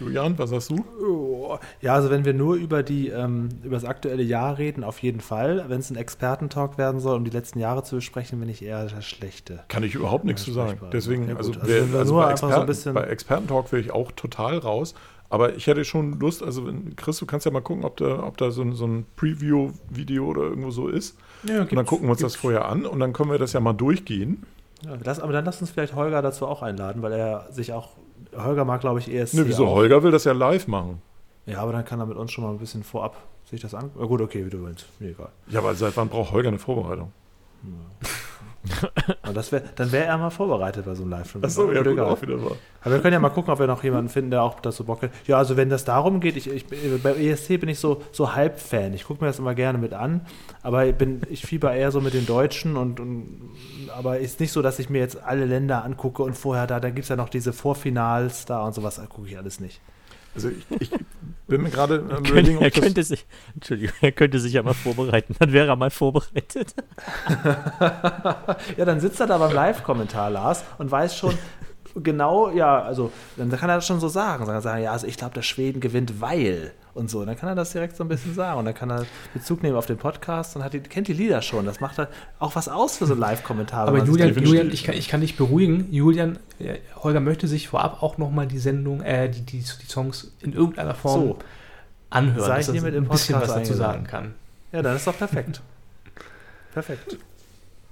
Julian, 0.00 0.38
was 0.38 0.50
sagst 0.50 0.70
du? 0.70 0.84
Ja, 1.80 1.94
also 1.94 2.10
wenn 2.10 2.24
wir 2.24 2.32
nur 2.34 2.54
über 2.54 2.82
die 2.82 3.08
ähm, 3.08 3.48
über 3.62 3.76
das 3.76 3.84
aktuelle 3.84 4.22
Jahr 4.22 4.58
reden, 4.58 4.82
auf 4.84 4.98
jeden 5.00 5.20
Fall. 5.20 5.64
Wenn 5.68 5.80
es 5.80 5.90
ein 5.90 5.96
Expertentalk 5.96 6.78
werden 6.78 7.00
soll, 7.00 7.16
um 7.16 7.24
die 7.24 7.30
letzten 7.30 7.58
Jahre 7.58 7.82
zu 7.82 7.96
besprechen, 7.96 8.40
bin 8.40 8.48
ich 8.48 8.62
eher 8.62 8.86
der 8.86 9.02
Schlechte. 9.02 9.60
Kann 9.68 9.82
ich 9.82 9.94
überhaupt 9.94 10.24
nichts 10.24 10.42
zu 10.44 10.52
sagen. 10.52 10.80
Deswegen, 10.92 11.28
Ja, 11.28 11.36
also, 11.36 11.52
Also 11.52 11.62
wer, 11.66 11.98
also 11.98 12.14
nur 12.14 12.22
bei, 12.22 12.36
so 12.36 12.46
Experten, 12.46 12.66
bisschen- 12.66 12.94
bei 12.94 13.02
Expertentalk 13.04 13.72
wäre 13.72 13.82
ich 13.82 13.90
auch 13.92 14.12
total 14.12 14.58
raus. 14.58 14.94
Aber 15.32 15.54
ich 15.54 15.68
hätte 15.68 15.84
schon 15.84 16.18
Lust, 16.18 16.42
also 16.42 16.68
Chris, 16.96 17.18
du 17.18 17.26
kannst 17.26 17.46
ja 17.46 17.52
mal 17.52 17.60
gucken, 17.62 17.84
ob 17.84 17.96
da, 17.98 18.24
ob 18.24 18.36
da 18.36 18.50
so 18.50 18.62
ein, 18.62 18.72
so 18.74 18.84
ein 18.86 19.06
Preview-Video 19.14 20.26
oder 20.26 20.42
irgendwo 20.42 20.70
so 20.70 20.88
ist. 20.88 21.16
Ja, 21.44 21.62
Und 21.62 21.74
dann 21.74 21.86
gucken 21.86 22.06
wir 22.08 22.12
uns 22.12 22.20
das 22.20 22.34
vorher 22.34 22.68
an 22.68 22.84
und 22.84 22.98
dann 23.00 23.12
können 23.12 23.30
wir 23.30 23.38
das 23.38 23.52
ja 23.52 23.60
mal 23.60 23.72
durchgehen. 23.72 24.44
Ja, 24.84 24.96
das, 24.96 25.20
aber 25.20 25.32
dann 25.32 25.44
lass 25.44 25.60
uns 25.60 25.70
vielleicht 25.70 25.94
Holger 25.94 26.20
dazu 26.22 26.46
auch 26.46 26.62
einladen, 26.62 27.02
weil 27.02 27.12
er 27.12 27.46
sich 27.52 27.72
auch. 27.72 27.90
Holger 28.36 28.64
mag, 28.64 28.80
glaube 28.80 29.00
ich, 29.00 29.12
ESC. 29.12 29.34
Ne, 29.34 29.46
wieso? 29.46 29.66
auch. 29.66 29.74
Holger 29.74 30.02
will 30.02 30.10
das 30.10 30.24
ja 30.24 30.32
live 30.32 30.66
machen. 30.66 31.02
Ja, 31.46 31.60
aber 31.62 31.72
dann 31.72 31.84
kann 31.84 32.00
er 32.00 32.06
mit 32.06 32.16
uns 32.16 32.32
schon 32.32 32.44
mal 32.44 32.50
ein 32.50 32.58
bisschen 32.58 32.82
vorab 32.82 33.16
sich 33.48 33.60
das 33.60 33.74
an. 33.74 33.90
Na 33.98 34.06
gut, 34.06 34.20
okay, 34.20 34.44
wie 34.44 34.50
du 34.50 34.62
willst. 34.64 34.86
Mir 35.00 35.10
egal. 35.10 35.30
Ja, 35.48 35.60
aber 35.60 35.74
seit 35.74 35.96
wann 35.96 36.08
braucht 36.08 36.32
Holger 36.32 36.48
eine 36.48 36.58
Vorbereitung? 36.58 37.12
Aber 39.22 39.32
das 39.32 39.52
wär, 39.52 39.62
dann 39.76 39.90
wäre 39.90 40.04
er 40.04 40.18
mal 40.18 40.30
vorbereitet 40.30 40.84
bei 40.84 40.94
so 40.94 41.02
einem 41.02 41.12
Live-Film. 41.12 41.44
Achso, 41.44 41.72
ja, 41.72 41.82
Gut, 41.82 41.92
egal. 41.92 42.06
auch 42.06 42.20
wieder 42.20 42.42
wahr. 42.42 42.56
Aber 42.82 42.94
wir 42.94 43.00
können 43.00 43.14
ja 43.14 43.18
mal 43.18 43.30
gucken, 43.30 43.52
ob 43.52 43.58
wir 43.58 43.66
noch 43.66 43.82
jemanden 43.82 44.10
finden, 44.10 44.30
der 44.30 44.42
auch 44.42 44.60
dazu 44.60 44.84
Bock 44.84 45.02
hat. 45.02 45.10
Ja, 45.26 45.38
also 45.38 45.56
wenn 45.56 45.70
das 45.70 45.84
darum 45.84 46.20
geht, 46.20 46.36
ich, 46.36 46.48
ich, 46.50 46.66
bei 47.02 47.14
ESC 47.14 47.58
bin 47.58 47.68
ich 47.68 47.78
so, 47.78 48.02
so 48.12 48.34
Halbfan. 48.34 48.92
Ich 48.92 49.04
gucke 49.04 49.24
mir 49.24 49.28
das 49.28 49.38
immer 49.38 49.54
gerne 49.54 49.78
mit 49.78 49.94
an, 49.94 50.26
aber 50.62 50.86
ich, 50.86 50.94
bin, 50.94 51.22
ich 51.30 51.46
fieber 51.46 51.72
eher 51.72 51.90
so 51.90 52.00
mit 52.00 52.12
den 52.12 52.26
Deutschen 52.26 52.76
und, 52.76 53.00
und 53.00 53.50
aber 53.96 54.18
ist 54.18 54.40
nicht 54.40 54.52
so, 54.52 54.60
dass 54.60 54.78
ich 54.78 54.90
mir 54.90 54.98
jetzt 54.98 55.22
alle 55.22 55.46
Länder 55.46 55.84
angucke 55.84 56.22
und 56.22 56.36
vorher 56.36 56.66
da, 56.66 56.80
da 56.80 56.90
gibt 56.90 57.04
es 57.04 57.08
ja 57.08 57.16
noch 57.16 57.28
diese 57.30 57.52
Vorfinals 57.52 58.44
da 58.44 58.62
und 58.62 58.74
sowas, 58.74 58.96
da 58.96 59.06
gucke 59.06 59.28
ich 59.28 59.38
alles 59.38 59.60
nicht. 59.60 59.80
Also 60.34 60.48
ich, 60.48 60.64
ich 60.80 60.90
bin 61.46 61.62
mir 61.62 61.70
gerade 61.70 62.00
am 62.00 62.08
Könnte, 62.08 62.30
überlegen, 62.30 62.56
ob 62.58 62.62
er 62.62 62.70
das, 62.70 62.80
könnte 62.80 63.02
sich, 63.02 63.26
Entschuldigung, 63.54 63.94
er 64.00 64.12
könnte 64.12 64.38
sich 64.38 64.52
ja 64.52 64.62
mal 64.62 64.74
vorbereiten. 64.74 65.34
Dann 65.38 65.52
wäre 65.52 65.68
er 65.68 65.76
mal 65.76 65.90
vorbereitet. 65.90 66.74
Ja, 68.76 68.84
dann 68.84 69.00
sitzt 69.00 69.20
er 69.20 69.26
da 69.26 69.38
beim 69.38 69.52
Live-Kommentar, 69.52 70.30
Lars, 70.30 70.64
und 70.78 70.90
weiß 70.90 71.16
schon 71.16 71.34
genau, 71.94 72.50
ja, 72.50 72.82
also 72.82 73.12
dann 73.36 73.50
kann 73.50 73.70
er 73.70 73.76
das 73.76 73.86
schon 73.86 74.00
so 74.00 74.08
sagen. 74.08 74.46
Sagen, 74.46 74.60
sagen 74.60 74.82
ja, 74.82 74.92
also 74.92 75.06
ich 75.06 75.16
glaube, 75.16 75.34
der 75.34 75.42
Schweden 75.42 75.80
gewinnt, 75.80 76.20
weil 76.20 76.72
und 76.94 77.10
so. 77.10 77.20
Und 77.20 77.26
dann 77.26 77.36
kann 77.36 77.48
er 77.48 77.54
das 77.54 77.72
direkt 77.72 77.96
so 77.96 78.04
ein 78.04 78.08
bisschen 78.08 78.34
sagen. 78.34 78.58
Und 78.58 78.64
dann 78.64 78.74
kann 78.74 78.90
er 78.90 79.06
Bezug 79.32 79.62
nehmen 79.62 79.76
auf 79.76 79.86
den 79.86 79.96
Podcast 79.96 80.56
und 80.56 80.64
hat 80.64 80.72
die, 80.72 80.80
kennt 80.80 81.08
die 81.08 81.12
Lieder 81.12 81.42
schon. 81.42 81.66
Das 81.66 81.80
macht 81.80 81.98
halt 81.98 82.08
auch 82.38 82.54
was 82.56 82.68
aus 82.68 82.96
für 82.98 83.06
so 83.06 83.14
Live-Kommentare. 83.14 83.88
Aber 83.88 84.04
Julian, 84.04 84.34
Julian 84.34 84.70
ich, 84.70 84.84
kann, 84.84 84.94
ich 84.94 85.08
kann 85.08 85.20
dich 85.20 85.36
beruhigen. 85.36 85.92
Julian, 85.92 86.38
äh, 86.58 86.78
Holger 86.96 87.20
möchte 87.20 87.48
sich 87.48 87.68
vorab 87.68 88.02
auch 88.02 88.18
nochmal 88.18 88.46
die 88.46 88.58
Sendung, 88.58 89.02
äh, 89.02 89.28
die, 89.28 89.42
die, 89.42 89.58
die 89.58 89.86
Songs 89.86 90.32
in 90.40 90.52
irgendeiner 90.52 90.94
Form 90.94 91.20
So. 91.20 91.38
anhören, 92.10 92.46
Sei 92.46 92.58
dass 92.58 92.68
er 92.68 92.74
ein 92.74 93.08
bisschen 93.08 93.08
was 93.08 93.46
Podcast 93.46 93.56
dazu 93.56 93.74
sagen 93.74 94.04
kann. 94.04 94.34
Ja, 94.72 94.82
dann 94.82 94.96
ist 94.96 95.06
doch 95.06 95.16
perfekt. 95.16 95.60
perfekt. 96.72 97.18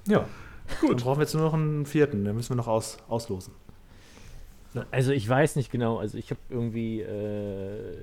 Ja. 0.07 0.25
Dann 0.81 0.97
brauchen 0.97 1.17
wir 1.17 1.23
jetzt 1.23 1.33
nur 1.33 1.43
noch 1.43 1.53
einen 1.53 1.85
vierten. 1.85 2.25
Den 2.25 2.35
müssen 2.35 2.49
wir 2.49 2.55
noch 2.55 2.67
aus, 2.67 2.97
auslosen. 3.07 3.53
Also 4.91 5.11
ich 5.11 5.27
weiß 5.27 5.55
nicht 5.55 5.71
genau. 5.71 5.97
Also 5.97 6.17
ich 6.17 6.29
habe 6.29 6.39
irgendwie, 6.49 7.01
äh, 7.01 7.95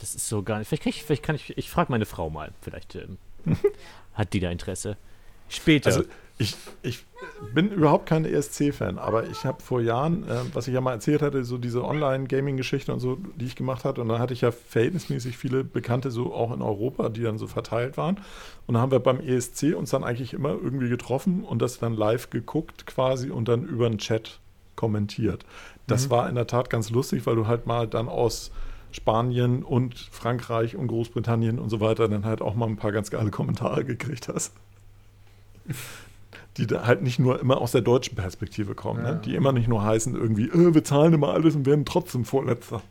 das 0.00 0.14
ist 0.14 0.28
so 0.28 0.42
gar 0.42 0.58
nicht. 0.58 0.68
Vielleicht 0.68 0.82
kann 0.82 0.90
ich, 0.90 1.02
vielleicht 1.04 1.22
kann 1.22 1.36
ich, 1.36 1.56
ich 1.56 1.70
frage 1.70 1.90
meine 1.90 2.06
Frau 2.06 2.30
mal. 2.30 2.52
Vielleicht 2.60 2.94
ähm, 2.94 3.18
hat 4.14 4.32
die 4.32 4.40
da 4.40 4.50
Interesse. 4.50 4.96
Später. 5.48 5.88
Also 5.88 6.04
ich, 6.36 6.56
ich 6.82 7.04
bin 7.52 7.70
überhaupt 7.72 8.06
kein 8.06 8.24
ESC-Fan, 8.24 8.98
aber 8.98 9.28
ich 9.28 9.44
habe 9.44 9.60
vor 9.60 9.80
Jahren, 9.80 10.22
äh, 10.28 10.40
was 10.52 10.68
ich 10.68 10.74
ja 10.74 10.80
mal 10.80 10.92
erzählt 10.92 11.20
hatte, 11.20 11.44
so 11.44 11.58
diese 11.58 11.84
Online-Gaming-Geschichte 11.84 12.92
und 12.92 13.00
so, 13.00 13.18
die 13.36 13.46
ich 13.46 13.56
gemacht 13.56 13.84
hatte, 13.84 14.00
und 14.00 14.08
da 14.08 14.20
hatte 14.20 14.34
ich 14.34 14.42
ja 14.42 14.52
verhältnismäßig 14.52 15.36
viele 15.36 15.64
Bekannte 15.64 16.12
so 16.12 16.32
auch 16.32 16.52
in 16.52 16.62
Europa, 16.62 17.08
die 17.08 17.22
dann 17.22 17.38
so 17.38 17.48
verteilt 17.48 17.96
waren. 17.96 18.20
Und 18.66 18.74
da 18.74 18.80
haben 18.80 18.92
wir 18.92 19.00
beim 19.00 19.20
ESC 19.20 19.74
uns 19.74 19.90
dann 19.90 20.04
eigentlich 20.04 20.32
immer 20.32 20.50
irgendwie 20.50 20.88
getroffen 20.88 21.42
und 21.42 21.60
das 21.60 21.78
dann 21.78 21.94
live 21.94 22.30
geguckt 22.30 22.86
quasi 22.86 23.30
und 23.30 23.48
dann 23.48 23.64
über 23.64 23.88
den 23.88 23.98
Chat 23.98 24.38
kommentiert. 24.76 25.44
Das 25.88 26.10
war 26.10 26.28
in 26.28 26.36
der 26.36 26.46
Tat 26.46 26.70
ganz 26.70 26.90
lustig, 26.90 27.26
weil 27.26 27.34
du 27.34 27.46
halt 27.46 27.66
mal 27.66 27.88
dann 27.88 28.08
aus 28.08 28.52
Spanien 28.90 29.62
und 29.62 29.96
Frankreich 30.10 30.76
und 30.76 30.86
Großbritannien 30.88 31.58
und 31.58 31.68
so 31.70 31.80
weiter 31.80 32.08
dann 32.08 32.24
halt 32.24 32.40
auch 32.42 32.54
mal 32.54 32.66
ein 32.66 32.76
paar 32.76 32.92
ganz 32.92 33.10
geile 33.10 33.30
Kommentare 33.30 33.84
gekriegt 33.84 34.28
hast 34.28 34.52
die 36.56 36.66
da 36.66 36.86
halt 36.86 37.02
nicht 37.02 37.18
nur 37.18 37.40
immer 37.40 37.60
aus 37.60 37.72
der 37.72 37.82
deutschen 37.82 38.16
Perspektive 38.16 38.74
kommen, 38.74 39.04
Ja. 39.04 39.12
ne? 39.12 39.20
die 39.24 39.34
immer 39.34 39.52
nicht 39.52 39.68
nur 39.68 39.82
heißen 39.82 40.14
irgendwie, 40.14 40.48
äh, 40.48 40.74
wir 40.74 40.84
zahlen 40.84 41.12
immer 41.12 41.32
alles 41.32 41.54
und 41.54 41.66
werden 41.66 41.84
trotzdem 41.84 42.24
Vorletzter. 42.24 42.82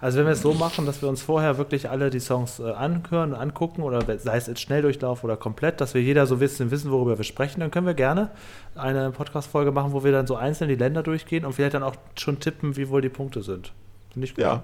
Also 0.00 0.18
wenn 0.18 0.26
wir 0.26 0.32
es 0.32 0.42
so 0.42 0.54
machen, 0.54 0.86
dass 0.86 1.02
wir 1.02 1.08
uns 1.08 1.20
vorher 1.22 1.58
wirklich 1.58 1.90
alle 1.90 2.10
die 2.10 2.20
Songs 2.20 2.58
äh, 2.58 2.70
anhören 2.70 3.32
und 3.32 3.38
angucken, 3.38 3.82
oder 3.82 4.00
sei 4.18 4.36
es 4.36 4.46
jetzt 4.46 4.60
Schnelldurchlauf 4.60 5.24
oder 5.24 5.36
komplett, 5.36 5.80
dass 5.80 5.94
wir 5.94 6.02
jeder 6.02 6.26
so 6.26 6.40
wissen, 6.40 6.70
wissen, 6.70 6.90
worüber 6.90 7.18
wir 7.18 7.24
sprechen, 7.24 7.60
dann 7.60 7.70
können 7.70 7.86
wir 7.86 7.94
gerne 7.94 8.30
eine 8.74 9.10
Podcast-Folge 9.10 9.72
machen, 9.72 9.92
wo 9.92 10.04
wir 10.04 10.12
dann 10.12 10.26
so 10.26 10.36
einzeln 10.36 10.68
die 10.68 10.74
Länder 10.76 11.02
durchgehen 11.02 11.44
und 11.44 11.54
vielleicht 11.54 11.74
dann 11.74 11.82
auch 11.82 11.96
schon 12.18 12.38
tippen, 12.40 12.76
wie 12.76 12.88
wohl 12.88 13.00
die 13.00 13.08
Punkte 13.08 13.42
sind. 13.42 13.72
Finde 14.12 14.26
ich 14.26 14.34
gut. 14.34 14.44
Ja, 14.44 14.62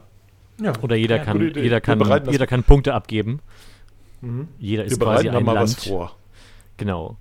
ja. 0.60 0.72
Oder 0.82 0.96
jeder 0.96 1.16
Ja, 1.16 1.24
kann, 1.24 1.40
jeder 1.40 1.60
Wir 1.60 1.80
kann, 1.80 2.30
jeder 2.30 2.46
kann 2.46 2.62
Punkte 2.64 2.94
abgeben. 2.94 3.40
Mhm. 4.20 4.48
Jeder 4.58 4.84
wir 4.84 4.92
ist 4.92 5.00
quasi 5.00 5.24
bereiten 5.24 5.32
da 5.32 5.38
ein 5.38 5.44
mal 5.44 5.52
Land. 5.54 5.76
was 5.76 5.84
vor. 5.84 6.16
Genau. 6.76 7.16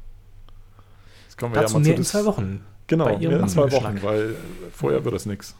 Das 1.27 1.37
können 1.37 1.53
wir 1.53 1.61
Dazu 1.61 1.73
ja 1.75 1.79
mal 1.79 1.85
mehr 1.85 1.95
zu 1.95 1.99
in 2.01 2.05
zwei 2.05 2.25
Wochen. 2.25 2.65
Genau, 2.87 3.07
in 3.07 3.47
zwei. 3.47 3.71
Wochen, 3.71 4.03
weil 4.03 4.35
vorher 4.71 5.03
wird 5.03 5.15
das 5.15 5.25
nichts. 5.25 5.55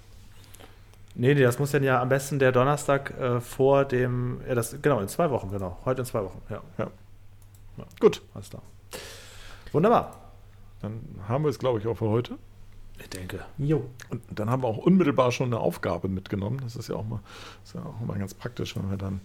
Nee, 1.16 1.34
nee, 1.34 1.42
das 1.42 1.60
muss 1.60 1.72
dann 1.72 1.84
ja 1.84 2.02
am 2.02 2.10
besten 2.10 2.40
der 2.40 2.52
Donnerstag 2.52 3.18
äh, 3.20 3.40
vor 3.40 3.86
dem, 3.86 4.42
ja, 4.48 4.54
das, 4.54 4.76
genau, 4.82 5.00
in 5.00 5.08
zwei 5.08 5.30
Wochen, 5.30 5.50
genau. 5.50 5.78
Heute 5.86 6.02
in 6.02 6.06
zwei 6.06 6.24
Wochen, 6.24 6.42
ja. 6.50 6.62
Gut, 8.00 8.22
Alles 8.34 8.50
klar. 8.50 8.62
Wunderbar. 9.72 10.16
dann 10.82 11.02
haben 11.28 11.44
wir 11.44 11.50
es, 11.50 11.60
glaube 11.60 11.80
ich, 11.80 11.88
auch 11.88 11.96
für 11.96 12.08
heute. 12.10 12.38
Ich 13.00 13.10
denke. 13.10 13.40
Jo. 13.58 13.90
Und 14.10 14.22
dann 14.34 14.50
haben 14.50 14.64
wir 14.64 14.68
auch 14.68 14.78
unmittelbar 14.78 15.32
schon 15.32 15.48
eine 15.48 15.60
Aufgabe 15.60 16.08
mitgenommen. 16.08 16.60
Das 16.64 16.76
ist 16.76 16.88
ja 16.90 16.96
auch 16.96 17.06
mal, 17.06 17.20
ist 17.64 17.76
ja 17.76 17.82
auch 17.82 18.00
mal 18.06 18.18
ganz 18.18 18.34
praktisch, 18.34 18.76
wenn 18.76 18.90
wir 18.90 18.98
dann 18.98 19.20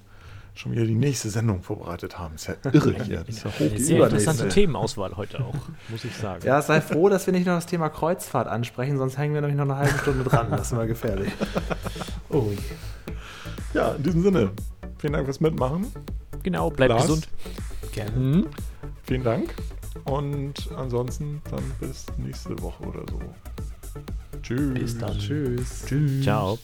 schon 0.55 0.73
wieder 0.73 0.85
die 0.85 0.95
nächste 0.95 1.31
Sendung 1.31 1.63
vorbereitet 1.63 2.19
haben. 2.19 2.35
Ist 2.35 2.49
ja 2.49 2.55
irre 2.73 3.03
hier. 3.05 3.19
Das 3.25 3.29
ist 3.29 3.45
ja 3.45 3.51
hoch 3.51 3.77
sehr 3.77 4.05
interessante 4.05 4.49
Themenauswahl 4.49 5.17
heute 5.17 5.45
auch, 5.45 5.55
muss 5.89 6.05
ich 6.05 6.15
sagen. 6.17 6.45
Ja, 6.45 6.61
sei 6.63 6.81
froh, 6.81 7.09
dass 7.09 7.27
wir 7.27 7.33
nicht 7.33 7.47
noch 7.47 7.55
das 7.55 7.67
Thema 7.67 7.89
Kreuzfahrt 7.89 8.49
ansprechen, 8.49 8.99
sonst 8.99 9.17
hängen 9.17 9.35
wir 9.35 9.41
nämlich 9.41 9.57
noch 9.57 9.65
eine 9.65 9.77
halbe 9.77 9.99
Stunde 9.99 10.25
dran. 10.25 10.51
Das 10.51 10.63
ist 10.63 10.73
immer 10.73 10.87
gefährlich. 10.87 11.33
Oh, 12.33 12.47
Ja, 13.75 13.93
in 13.93 14.05
diesem 14.05 14.23
Sinne, 14.23 14.51
vielen 14.99 15.15
Dank 15.15 15.25
fürs 15.25 15.41
Mitmachen. 15.41 15.87
Genau, 16.45 16.71
bleibt 16.71 16.91
Lars? 16.91 17.03
gesund. 17.03 17.29
gerne. 17.93 18.17
Mhm. 18.17 18.47
Vielen 19.03 19.25
Dank. 19.25 19.53
Und 20.05 20.69
ansonsten 20.77 21.43
dann 21.51 21.63
bis 21.81 22.07
nächste 22.19 22.61
Woche 22.63 22.85
oder 22.85 23.01
so. 23.11 23.19
Tschüss. 24.43 24.75
Bis 24.75 24.99
dann. 24.99 25.19
Tschüss. 25.19 25.85
Tschüss. 25.87 26.23
Ciao. 26.23 26.59